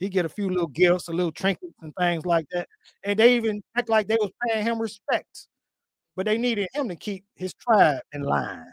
he 0.00 0.08
get 0.10 0.26
a 0.26 0.30
few 0.30 0.48
little 0.50 0.68
gifts, 0.68 1.08
a 1.08 1.12
little 1.12 1.32
trinkets 1.32 1.74
and 1.82 1.94
things 1.98 2.26
like 2.26 2.46
that, 2.52 2.68
and 3.04 3.18
they 3.18 3.36
even 3.36 3.62
act 3.76 3.88
like 3.90 4.08
they 4.08 4.18
was 4.20 4.30
paying 4.48 4.64
him 4.66 4.80
respect, 4.80 5.48
but 6.20 6.26
they 6.26 6.36
needed 6.36 6.68
him 6.74 6.86
to 6.86 6.94
keep 6.96 7.24
his 7.34 7.54
tribe 7.54 8.02
in 8.12 8.20
line. 8.20 8.66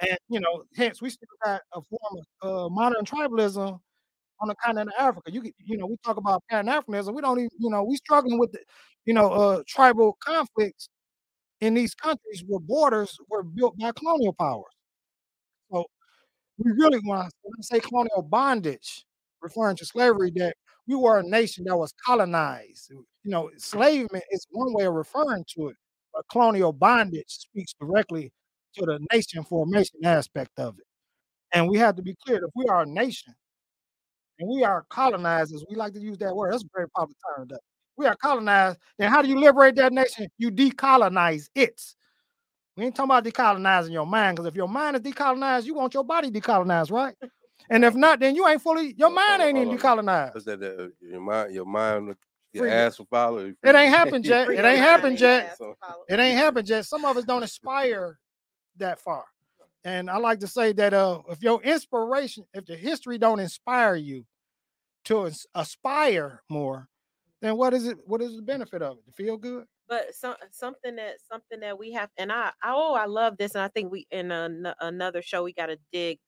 And 0.00 0.16
you 0.30 0.40
know, 0.40 0.64
hence 0.76 1.02
we 1.02 1.10
still 1.10 1.28
got 1.44 1.60
a 1.74 1.82
form 1.82 2.24
of 2.42 2.66
uh, 2.66 2.68
modern 2.70 3.04
tribalism 3.04 3.78
on 4.40 4.48
the 4.48 4.54
continent 4.64 4.90
of 4.98 5.04
Africa. 5.06 5.30
You 5.30 5.42
you 5.58 5.76
know, 5.76 5.86
we 5.86 5.96
talk 6.04 6.16
about 6.16 6.42
Pan 6.50 6.68
Africanism. 6.68 7.14
We 7.14 7.22
don't 7.22 7.38
even, 7.38 7.50
you 7.58 7.70
know, 7.70 7.84
we 7.84 7.96
struggling 7.96 8.38
with 8.38 8.52
the, 8.52 8.60
you 9.04 9.12
know, 9.12 9.30
uh, 9.30 9.62
tribal 9.68 10.16
conflicts 10.24 10.88
in 11.60 11.74
these 11.74 11.94
countries 11.94 12.44
where 12.46 12.60
borders 12.60 13.18
were 13.28 13.42
built 13.42 13.76
by 13.78 13.92
colonial 13.92 14.32
powers. 14.32 14.72
So 15.72 15.84
we 16.58 16.72
really 16.72 17.00
want 17.04 17.32
to 17.56 17.62
say 17.62 17.80
colonial 17.80 18.22
bondage, 18.22 19.04
referring 19.42 19.76
to 19.76 19.86
slavery, 19.86 20.32
that 20.36 20.56
we 20.86 20.96
were 20.96 21.18
a 21.18 21.22
nation 21.22 21.64
that 21.66 21.76
was 21.76 21.92
colonized. 22.06 22.90
You 22.90 23.04
know, 23.24 23.50
enslavement 23.50 24.24
is 24.30 24.46
one 24.50 24.72
way 24.74 24.86
of 24.86 24.94
referring 24.94 25.44
to 25.56 25.68
it, 25.68 25.76
colonial 26.30 26.72
bondage 26.72 27.28
speaks 27.28 27.72
directly 27.80 28.32
to 28.74 28.86
the 28.86 28.98
nation 29.12 29.44
formation 29.44 30.04
aspect 30.04 30.58
of 30.58 30.78
it. 30.78 30.84
And 31.52 31.68
we 31.68 31.78
have 31.78 31.96
to 31.96 32.02
be 32.02 32.16
clear 32.24 32.38
that 32.38 32.46
if 32.46 32.52
we 32.54 32.66
are 32.66 32.82
a 32.82 32.86
nation 32.86 33.34
and 34.38 34.48
we 34.48 34.64
are 34.64 34.84
colonizers, 34.88 35.64
we 35.68 35.76
like 35.76 35.92
to 35.94 36.00
use 36.00 36.18
that 36.18 36.34
word. 36.34 36.52
That's 36.52 36.64
a 36.64 36.68
very 36.74 36.88
popular 36.90 37.16
term. 37.36 37.48
That 37.48 37.60
we 37.96 38.06
are 38.06 38.16
colonized. 38.16 38.78
Then 38.98 39.10
how 39.10 39.20
do 39.22 39.28
you 39.28 39.38
liberate 39.38 39.74
that 39.76 39.92
nation? 39.92 40.28
You 40.38 40.50
decolonize 40.50 41.48
it. 41.54 41.80
We 42.76 42.84
ain't 42.86 42.94
talking 42.94 43.10
about 43.10 43.24
decolonizing 43.24 43.92
your 43.92 44.06
mind, 44.06 44.36
because 44.36 44.46
if 44.48 44.54
your 44.54 44.68
mind 44.68 44.96
is 44.96 45.02
decolonized, 45.02 45.64
you 45.64 45.74
want 45.74 45.92
your 45.92 46.04
body 46.04 46.30
decolonized, 46.30 46.90
right? 46.90 47.14
And 47.68 47.84
if 47.84 47.94
not, 47.94 48.20
then 48.20 48.34
you 48.34 48.46
ain't 48.48 48.62
fully 48.62 48.94
your 48.96 49.10
mind 49.10 49.42
ain't 49.42 49.58
even 49.58 49.76
decolonized. 49.76 50.44
That? 50.44 50.62
Uh, 50.62 50.88
your 51.00 51.20
mind, 51.20 51.54
your 51.54 51.66
mind, 51.66 52.14
your 52.52 52.64
Free- 52.64 52.72
ass 52.72 52.98
will 52.98 53.06
follow. 53.06 53.44
you. 53.46 53.56
It 53.62 53.74
ain't 53.74 53.94
happened 53.94 54.26
yet. 54.26 54.48
It 54.48 54.52
ain't 54.52 54.64
mind 54.64 54.78
happened 54.78 55.20
yet. 55.20 55.46
ass 55.52 55.60
will 55.60 55.76
follow. 55.84 56.04
It 56.08 56.18
ain't 56.18 56.38
happened 56.38 56.68
yet. 56.68 56.84
Some 56.86 57.04
of 57.04 57.16
us 57.16 57.24
don't 57.24 57.42
aspire 57.42 58.18
that 58.76 58.98
far. 58.98 59.24
And 59.84 60.10
I 60.10 60.18
like 60.18 60.40
to 60.40 60.46
say 60.46 60.72
that 60.72 60.92
uh, 60.92 61.22
if 61.28 61.42
your 61.42 61.62
inspiration, 61.62 62.44
if 62.52 62.66
the 62.66 62.76
history 62.76 63.18
don't 63.18 63.40
inspire 63.40 63.94
you 63.96 64.24
to 65.06 65.30
aspire 65.54 66.42
more, 66.50 66.88
then 67.40 67.56
what 67.56 67.72
is 67.72 67.86
it? 67.86 67.98
What 68.04 68.20
is 68.20 68.36
the 68.36 68.42
benefit 68.42 68.82
of 68.82 68.98
it? 68.98 69.06
To 69.06 69.12
feel 69.12 69.36
good? 69.36 69.64
but 69.88 70.14
some 70.14 70.36
something 70.52 70.94
that 70.94 71.16
something 71.28 71.58
that 71.58 71.76
we 71.76 71.90
have 71.92 72.08
and 72.16 72.30
I, 72.30 72.52
I 72.62 72.72
oh 72.72 72.94
I 72.94 73.06
love 73.06 73.36
this 73.36 73.56
and 73.56 73.62
I 73.62 73.66
think 73.68 73.90
we 73.90 74.06
in 74.12 74.30
an, 74.30 74.72
another 74.80 75.20
show 75.20 75.42
we 75.42 75.52
got 75.52 75.66
to 75.66 75.76
dig 75.92 76.18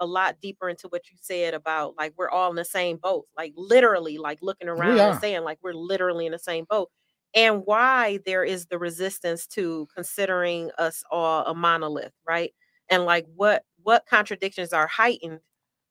a 0.00 0.06
lot 0.06 0.40
deeper 0.40 0.68
into 0.68 0.88
what 0.88 1.10
you 1.10 1.16
said 1.20 1.54
about 1.54 1.94
like 1.98 2.12
we're 2.16 2.30
all 2.30 2.50
in 2.50 2.56
the 2.56 2.64
same 2.64 2.96
boat 2.96 3.26
like 3.36 3.52
literally 3.56 4.18
like 4.18 4.38
looking 4.42 4.68
around 4.68 4.96
and 5.12 5.20
saying 5.20 5.42
like 5.42 5.58
we're 5.62 5.72
literally 5.72 6.26
in 6.26 6.32
the 6.32 6.38
same 6.38 6.64
boat 6.70 6.90
and 7.34 7.62
why 7.66 8.18
there 8.24 8.44
is 8.44 8.66
the 8.66 8.78
resistance 8.78 9.46
to 9.46 9.86
considering 9.94 10.70
us 10.78 11.02
all 11.10 11.44
a 11.46 11.54
monolith 11.54 12.12
right 12.26 12.54
and 12.90 13.04
like 13.04 13.26
what 13.34 13.64
what 13.82 14.04
contradictions 14.08 14.72
are 14.72 14.86
heightened 14.86 15.40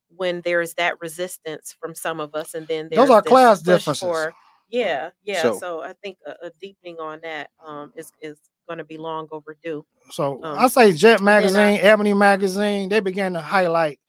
when 0.09 0.41
there's 0.41 0.73
that 0.75 0.99
resistance 1.01 1.75
from 1.79 1.93
some 1.93 2.19
of 2.19 2.33
us 2.33 2.53
and 2.53 2.67
then 2.67 2.85
Those 2.89 2.97
there's 2.97 3.09
are 3.09 3.21
class 3.21 3.61
differences. 3.61 3.99
for 3.99 4.33
yeah, 4.69 5.09
yeah. 5.23 5.41
So- 5.43 5.59
So, 5.59 5.81
I 5.81 5.93
think 6.01 6.17
a, 6.25 6.47
a 6.47 6.51
deepening 6.61 6.97
on 6.99 7.19
that 7.23 7.49
um 7.65 7.91
is 7.95 8.11
is 8.21 8.37
going 8.67 8.77
to 8.79 8.85
be 8.85 8.97
long 8.97 9.27
overdue. 9.31 9.85
So 10.11 10.43
Um, 10.43 10.59
I 10.59 10.67
say 10.67 10.91
Jet 10.93 11.17
then 11.19 11.27
I- 11.27 11.31
magazine, 11.39 11.79
Ebony 11.81 12.13
magazine, 12.13 12.89
they 12.89 12.99
began 12.99 13.33
to 13.33 13.41
highlight 13.41 13.99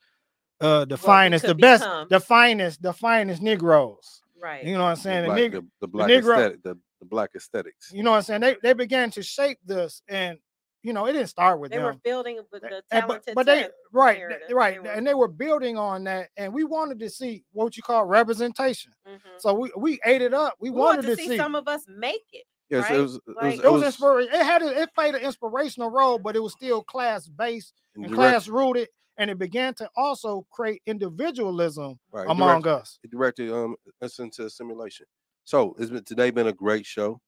uh 0.61 0.83
the 0.85 0.95
we 0.95 0.97
finest, 0.97 1.45
the 1.45 1.55
best, 1.55 1.83
become. 1.83 2.07
the 2.09 2.19
finest, 2.19 2.81
the 2.81 2.93
finest 2.93 3.41
Negroes. 3.41 4.21
Right. 4.41 4.63
You 4.65 4.73
know 4.73 4.83
what 4.83 4.89
I'm 4.91 4.95
saying? 4.97 5.21
The 5.23 5.27
black, 5.27 5.39
nigg- 5.39 5.51
the, 5.53 5.65
the 5.81 5.87
black 5.87 6.09
Negro- 6.09 6.35
aesthetic, 6.37 6.63
the, 6.63 6.77
the 6.99 7.05
black 7.05 7.29
aesthetics. 7.35 7.91
you 7.93 8.03
know 8.03 8.11
what 8.11 8.17
I'm 8.17 8.23
saying? 8.23 8.41
They 8.41 8.55
they 8.61 8.73
began 8.73 9.09
to 9.11 9.23
shape 9.23 9.57
this, 9.65 10.01
and 10.07 10.37
you 10.81 10.93
know, 10.93 11.05
it 11.07 11.13
didn't 11.13 11.27
start 11.27 11.59
with 11.59 11.71
they 11.71 11.77
them. 11.77 11.85
were 11.85 11.93
building 12.05 12.39
with 12.53 12.61
Th- 12.61 12.71
the 12.71 12.95
and 12.95 13.07
but, 13.07 13.25
talented 13.25 13.35
but 13.35 13.45
they 13.45 13.67
right 13.91 14.15
th- 14.15 14.29
narrative. 14.29 14.47
right 14.55 14.83
They 14.83 14.89
and 14.91 15.05
they 15.07 15.13
were 15.13 15.27
building 15.27 15.77
on 15.77 16.05
that 16.05 16.29
and 16.37 16.53
we 16.53 16.63
wanted 16.63 16.99
to 16.99 17.09
see 17.09 17.43
what 17.51 17.75
you 17.75 17.83
call 17.83 18.05
representation 18.05 18.93
mhm. 19.05 19.19
so 19.39 19.53
we 19.53 19.71
we 19.75 19.99
ate 20.05 20.21
it 20.21 20.33
up 20.33 20.53
we, 20.61 20.69
We 20.69 20.77
wanted 20.77 21.05
want 21.05 21.07
to 21.07 21.15
to 21.17 21.21
see, 21.21 21.27
see, 21.29 21.37
some 21.37 21.53
of 21.55 21.67
us 21.67 21.83
make 21.89 22.23
it. 22.31 22.45
Yes, 22.69 22.89
right? 22.89 22.99
it 22.99 23.01
was. 23.01 23.15
It 23.15 23.21
was, 23.27 23.35
Like- 23.41 23.53
it 23.59 23.65
it 23.65 23.71
was, 23.71 23.99
was 23.99 24.25
it 24.27 24.43
had 24.43 24.61
a, 24.61 24.81
it 24.81 24.93
played 24.93 25.15
an 25.15 25.21
inspirational 25.21 25.89
role 25.89 26.19
but 26.19 26.35
it 26.35 26.39
was 26.43 26.53
still 26.53 26.83
class 26.83 27.27
based 27.27 27.73
and 27.95 28.03
direct- 28.05 28.15
class 28.15 28.47
rooted 28.47 28.87
and 29.17 29.29
it 29.29 29.37
began 29.39 29.73
to 29.75 29.89
also 29.97 30.45
create 30.51 30.81
individualism 30.85 31.99
right, 32.11 32.25
among 32.29 32.61
direct- 32.61 32.81
us 32.81 32.99
it 33.03 33.11
directed 33.11 33.51
um 33.51 33.75
us 34.01 34.19
into 34.19 34.45
a 34.45 34.49
simulation. 34.49 35.05
So 35.45 35.75
it's 35.79 35.89
been 35.89 36.03
today 36.03 36.29
been 36.31 36.47
a 36.47 36.53
great 36.53 36.85
show, 36.85 37.19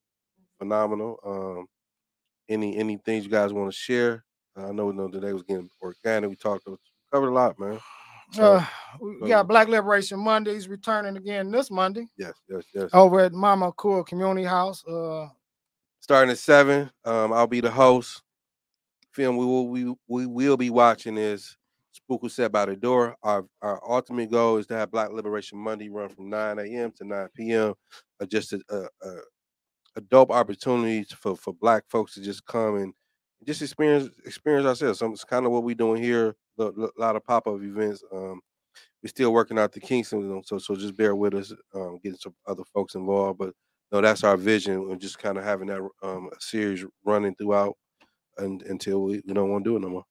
phenomenal. 0.59 1.17
Um, 1.25 1.65
any 2.49 2.77
any 2.77 2.97
things 2.97 3.25
you 3.25 3.31
guys 3.31 3.51
want 3.53 3.71
to 3.71 3.75
share? 3.77 4.23
I 4.55 4.71
know, 4.71 4.91
no 4.91 5.07
today 5.07 5.33
was 5.33 5.43
getting 5.43 5.69
organic. 5.81 6.29
We 6.29 6.35
talked, 6.35 6.67
covered 7.11 7.29
a 7.29 7.33
lot, 7.33 7.57
man. 7.57 7.79
So, 8.31 8.55
uh, 8.55 8.65
we 9.21 9.29
got 9.29 9.47
black 9.47 9.67
liberation 9.67 10.19
mondays 10.19 10.67
returning 10.67 11.17
again 11.17 11.51
this 11.51 11.71
monday 11.71 12.05
yes, 12.17 12.33
yes, 12.49 12.63
yes. 12.73 12.89
over 12.93 13.21
at 13.21 13.33
mama 13.33 13.71
cool 13.73 14.03
community 14.03 14.45
house 14.45 14.85
uh 14.85 15.27
starting 16.01 16.31
at 16.31 16.39
seven. 16.39 16.91
Um, 17.05 17.31
I'll 17.31 17.47
be 17.47 17.61
the 17.61 17.71
host. 17.71 18.21
Film 19.13 19.37
we 19.37 19.45
will 19.45 19.67
we 19.69 19.95
we 20.07 20.25
will 20.25 20.57
be 20.57 20.69
watching 20.69 21.17
is 21.17 21.57
Spook 21.91 22.21
Who 22.21 22.29
Sat 22.29 22.51
by 22.51 22.65
the 22.65 22.75
Door. 22.75 23.15
Our 23.23 23.45
our 23.61 23.81
ultimate 23.87 24.31
goal 24.31 24.57
is 24.57 24.67
to 24.67 24.75
have 24.75 24.91
Black 24.91 25.11
Liberation 25.11 25.57
Monday 25.57 25.89
run 25.89 26.09
from 26.09 26.29
9 26.29 26.59
a.m. 26.59 26.91
to 26.97 27.05
9 27.05 27.27
p.m. 27.35 27.73
Uh, 28.21 28.25
just 28.25 28.53
a, 28.53 28.61
a, 28.69 29.07
a, 29.07 29.15
a 29.97 30.01
dope 30.01 30.31
opportunity 30.31 31.03
for, 31.03 31.35
for 31.35 31.53
black 31.53 31.83
folks 31.89 32.13
to 32.13 32.21
just 32.21 32.45
come 32.45 32.75
and 32.75 32.93
just 33.45 33.61
experience 33.61 34.09
experience 34.25 34.65
ourselves. 34.65 34.99
So 34.99 35.11
it's 35.11 35.25
kind 35.25 35.45
of 35.45 35.51
what 35.51 35.63
we're 35.63 35.75
doing 35.75 36.01
here. 36.01 36.35
A 36.61 36.89
lot 36.97 37.15
of 37.15 37.25
pop-up 37.25 37.61
events. 37.61 38.03
Um, 38.11 38.41
we're 39.03 39.09
still 39.09 39.33
working 39.33 39.57
out 39.59 39.71
the 39.71 39.79
kinks, 39.79 40.09
so 40.09 40.41
so 40.45 40.57
so 40.57 40.75
just 40.75 40.95
bear 40.95 41.15
with 41.15 41.33
us, 41.33 41.53
um, 41.73 41.99
getting 42.03 42.19
some 42.19 42.35
other 42.47 42.63
folks 42.73 42.95
involved. 42.95 43.39
But 43.39 43.53
no, 43.91 43.99
that's 44.01 44.23
our 44.23 44.37
vision. 44.37 44.73
and 44.89 45.01
just 45.01 45.19
kind 45.19 45.37
of 45.37 45.43
having 45.43 45.67
that 45.67 45.87
um 46.03 46.29
series 46.39 46.85
running 47.03 47.35
throughout 47.35 47.75
and, 48.37 48.61
until 48.63 49.03
we, 49.03 49.21
we 49.25 49.33
don't 49.33 49.49
want 49.49 49.63
to 49.63 49.69
do 49.71 49.75
it 49.75 49.81
no 49.81 49.89
more. 49.89 50.05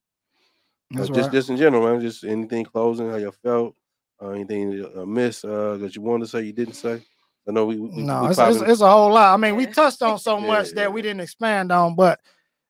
Uh, 0.95 1.07
just 1.07 1.11
right. 1.11 1.33
just 1.33 1.51
in 1.51 1.57
general, 1.57 1.89
man. 1.89 2.01
Just 2.01 2.25
anything 2.25 2.65
closing, 2.65 3.09
how 3.11 3.17
you 3.17 3.31
felt, 3.31 3.75
uh, 4.21 4.31
anything 4.31 4.85
uh, 4.97 5.05
miss 5.07 5.45
uh, 5.45 5.77
that 5.81 5.95
you 5.95 6.03
wanted 6.03 6.25
to 6.25 6.31
say 6.31 6.43
you 6.43 6.53
didn't 6.53 6.75
say. 6.75 7.03
I 7.49 7.53
know 7.53 7.65
we, 7.65 7.79
we 7.79 8.03
no, 8.03 8.23
we 8.23 8.29
it's, 8.29 8.39
it's, 8.39 8.39
probably- 8.39 8.73
it's 8.73 8.81
a 8.81 8.91
whole 8.91 9.13
lot. 9.13 9.33
I 9.33 9.37
mean, 9.37 9.57
we 9.57 9.67
touched 9.67 10.03
on 10.03 10.19
so 10.19 10.39
Yeah, 10.39 10.47
much 10.47 10.69
yeah, 10.69 10.75
that 10.75 10.93
we 10.93 11.01
didn't 11.03 11.21
expand 11.21 11.71
on, 11.73 11.95
but 11.95 12.21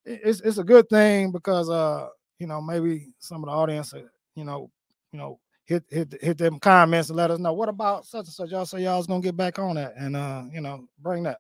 it's 0.05 0.41
it's 0.41 0.59
a 0.59 0.65
good 0.65 0.89
thing 0.89 1.33
because 1.33 1.71
uh, 1.71 2.09
you 2.41 2.47
know, 2.47 2.61
maybe 2.61 3.13
some 3.19 3.45
of 3.45 3.49
the 3.49 3.55
audience, 3.55 3.95
uh, 3.95 4.03
you 4.35 4.45
know, 4.45 4.71
you 5.13 5.19
know, 5.19 5.39
hit 5.67 5.85
hit 5.91 6.15
hit 6.21 6.39
them 6.39 6.59
comments 6.59 7.11
and 7.11 7.17
let 7.17 7.31
us 7.31 7.39
know 7.39 7.53
what 7.53 7.69
about 7.69 8.07
such 8.07 8.25
and 8.25 8.35
such. 8.35 8.51
Y'all 8.51 8.67
say 8.67 8.83
y'all's 8.83 9.07
gonna 9.07 9.21
get 9.21 9.37
back 9.37 9.59
on 9.59 9.77
that 9.77 9.95
and 9.97 10.17
uh, 10.17 10.43
you 10.53 10.61
know, 10.61 10.87
bring 10.99 11.23
that. 11.25 11.39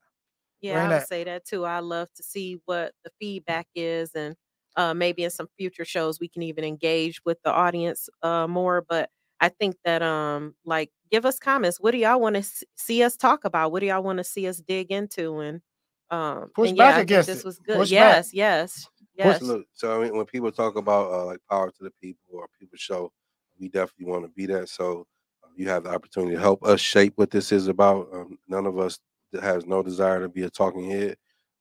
Yeah, 0.61 0.75
Bring 0.75 0.85
I 0.85 0.89
would 0.89 1.01
that. 1.01 1.09
say 1.09 1.25
that 1.25 1.45
too. 1.47 1.65
I 1.65 1.81
love 1.81 2.09
to 2.17 2.23
see 2.23 2.61
what 2.67 2.93
the 3.03 3.11
feedback 3.19 3.67
is, 3.75 4.11
and 4.15 4.37
uh, 4.77 4.93
maybe 4.93 5.25
in 5.25 5.31
some 5.31 5.49
future 5.57 5.87
shows 5.87 6.21
we 6.21 6.29
can 6.29 6.43
even 6.43 6.65
engage 6.65 7.21
with 7.25 7.39
the 7.43 7.51
audience 7.51 8.09
uh, 8.23 8.47
more. 8.47 8.85
But 8.87 9.09
I 9.41 9.49
think 9.49 9.77
that 9.87 10.03
um, 10.03 10.55
like, 10.67 10.91
give 11.11 11.25
us 11.25 11.39
comments. 11.39 11.81
What 11.81 11.93
do 11.93 11.99
y'all 11.99 12.21
want 12.21 12.37
to 12.37 12.45
see 12.77 13.03
us 13.03 13.17
talk 13.17 13.47
about? 13.47 13.73
What 13.73 13.81
do 13.81 13.87
y'all 13.87 14.03
want 14.03 14.19
to 14.19 14.25
see 14.25 14.47
us 14.47 14.59
dig 14.59 14.93
into? 14.93 15.39
And 15.41 15.63
um, 16.11 16.51
Push 16.55 16.69
and 16.69 16.79
yeah, 16.79 16.91
back 16.93 17.03
against 17.03 17.29
this 17.29 17.39
it. 17.39 17.45
was 17.47 17.59
good. 17.59 17.79
Push 17.79 17.91
back. 17.93 18.27
yes, 18.35 18.87
yes, 19.25 19.43
so 19.73 20.01
I 20.01 20.05
mean, 20.05 20.17
when 20.17 20.27
people 20.27 20.51
talk 20.53 20.77
about 20.77 21.13
uh, 21.13 21.27
like 21.27 21.41
power 21.51 21.71
to 21.71 21.85
the 21.85 21.91
people 22.03 22.23
or 22.33 22.47
people 22.59 22.77
show, 22.79 23.13
we 23.59 23.69
definitely 23.69 24.07
want 24.07 24.25
to 24.25 24.31
be 24.31 24.47
that. 24.47 24.69
So 24.69 25.07
uh, 25.45 25.49
you 25.57 25.69
have 25.69 25.85
the 25.85 25.91
opportunity 25.91 26.35
to 26.35 26.41
help 26.41 26.65
us 26.65 26.81
shape 26.81 27.15
what 27.17 27.31
this 27.31 27.53
is 27.53 27.69
about. 27.69 28.09
Um, 28.13 28.39
none 28.49 28.67
of 28.67 28.79
us 28.79 28.99
has 29.41 29.67
no 29.67 29.83
desire 29.83 30.21
to 30.21 30.29
be 30.29 30.43
a 30.43 30.51
talking 30.51 30.91
head. 30.91 31.17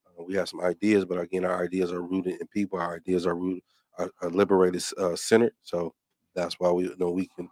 Uh, 0.08 0.24
we 0.24 0.36
have 0.36 0.50
some 0.50 0.62
ideas, 0.62 1.06
but 1.06 1.20
again, 1.20 1.46
our 1.46 1.64
ideas 1.64 1.92
are 1.92 2.02
rooted 2.02 2.40
in 2.40 2.48
people. 2.48 2.80
Our 2.80 2.96
ideas 2.96 3.26
are 3.26 3.36
rooted, 3.36 3.64
are, 3.98 4.10
are 4.22 4.30
liberated, 4.30 4.84
uh, 4.98 5.16
centered. 5.16 5.54
So 5.64 5.94
that's 6.36 6.56
why 6.60 6.72
we 6.72 6.84
you 6.84 6.96
know 6.98 7.12
we 7.12 7.28
can 7.36 7.50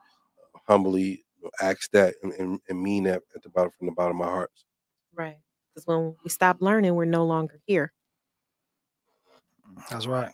humbly 0.68 1.24
you 1.38 1.44
know, 1.44 1.52
ask 1.62 1.90
that 1.92 2.16
and, 2.24 2.34
and, 2.34 2.60
and 2.70 2.82
mean 2.82 3.04
that 3.04 3.22
at 3.36 3.44
the 3.44 3.50
bottom 3.50 3.72
from 3.78 3.88
the 3.88 3.94
bottom 3.94 4.22
of 4.22 4.28
our 4.28 4.34
hearts. 4.34 4.66
Right. 5.14 5.38
Because 5.74 5.88
when 5.88 6.16
we 6.24 6.30
stop 6.30 6.58
learning, 6.60 6.96
we're 6.96 7.06
no 7.06 7.26
longer 7.26 7.60
here. 7.66 7.94
That's 9.90 10.08
right. 10.08 10.32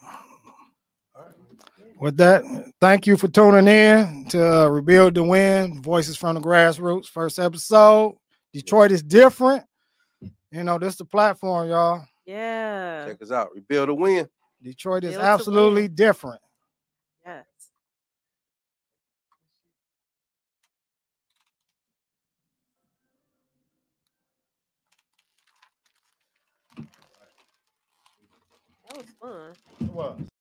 With 1.99 2.17
that, 2.17 2.43
thank 2.81 3.07
you 3.07 3.15
for 3.17 3.27
tuning 3.27 3.67
in 3.67 4.25
to 4.29 4.63
uh, 4.63 4.67
Rebuild 4.67 5.15
the 5.15 5.23
Win, 5.23 5.81
Voices 5.81 6.17
from 6.17 6.35
the 6.35 6.41
Grassroots, 6.41 7.05
first 7.05 7.39
episode. 7.39 8.17
Detroit 8.51 8.91
is 8.91 9.01
different. 9.03 9.63
You 10.51 10.63
know, 10.63 10.77
this 10.77 10.93
is 10.93 10.97
the 10.97 11.05
platform, 11.05 11.69
y'all. 11.69 12.03
Yeah. 12.25 13.05
Check 13.07 13.21
us 13.21 13.31
out. 13.31 13.49
Rebuild 13.53 13.89
a 13.89 13.93
win. 13.93 14.27
Detroit 14.61 15.03
is 15.03 15.11
Build 15.13 15.23
absolutely 15.23 15.83
win. 15.83 15.95
different. 15.95 16.41
Yes. 17.25 17.45
Oh, 28.93 28.97
that 28.97 29.05
was 29.05 29.15
fun. 29.19 29.87
It 29.87 29.93
was. 29.93 30.32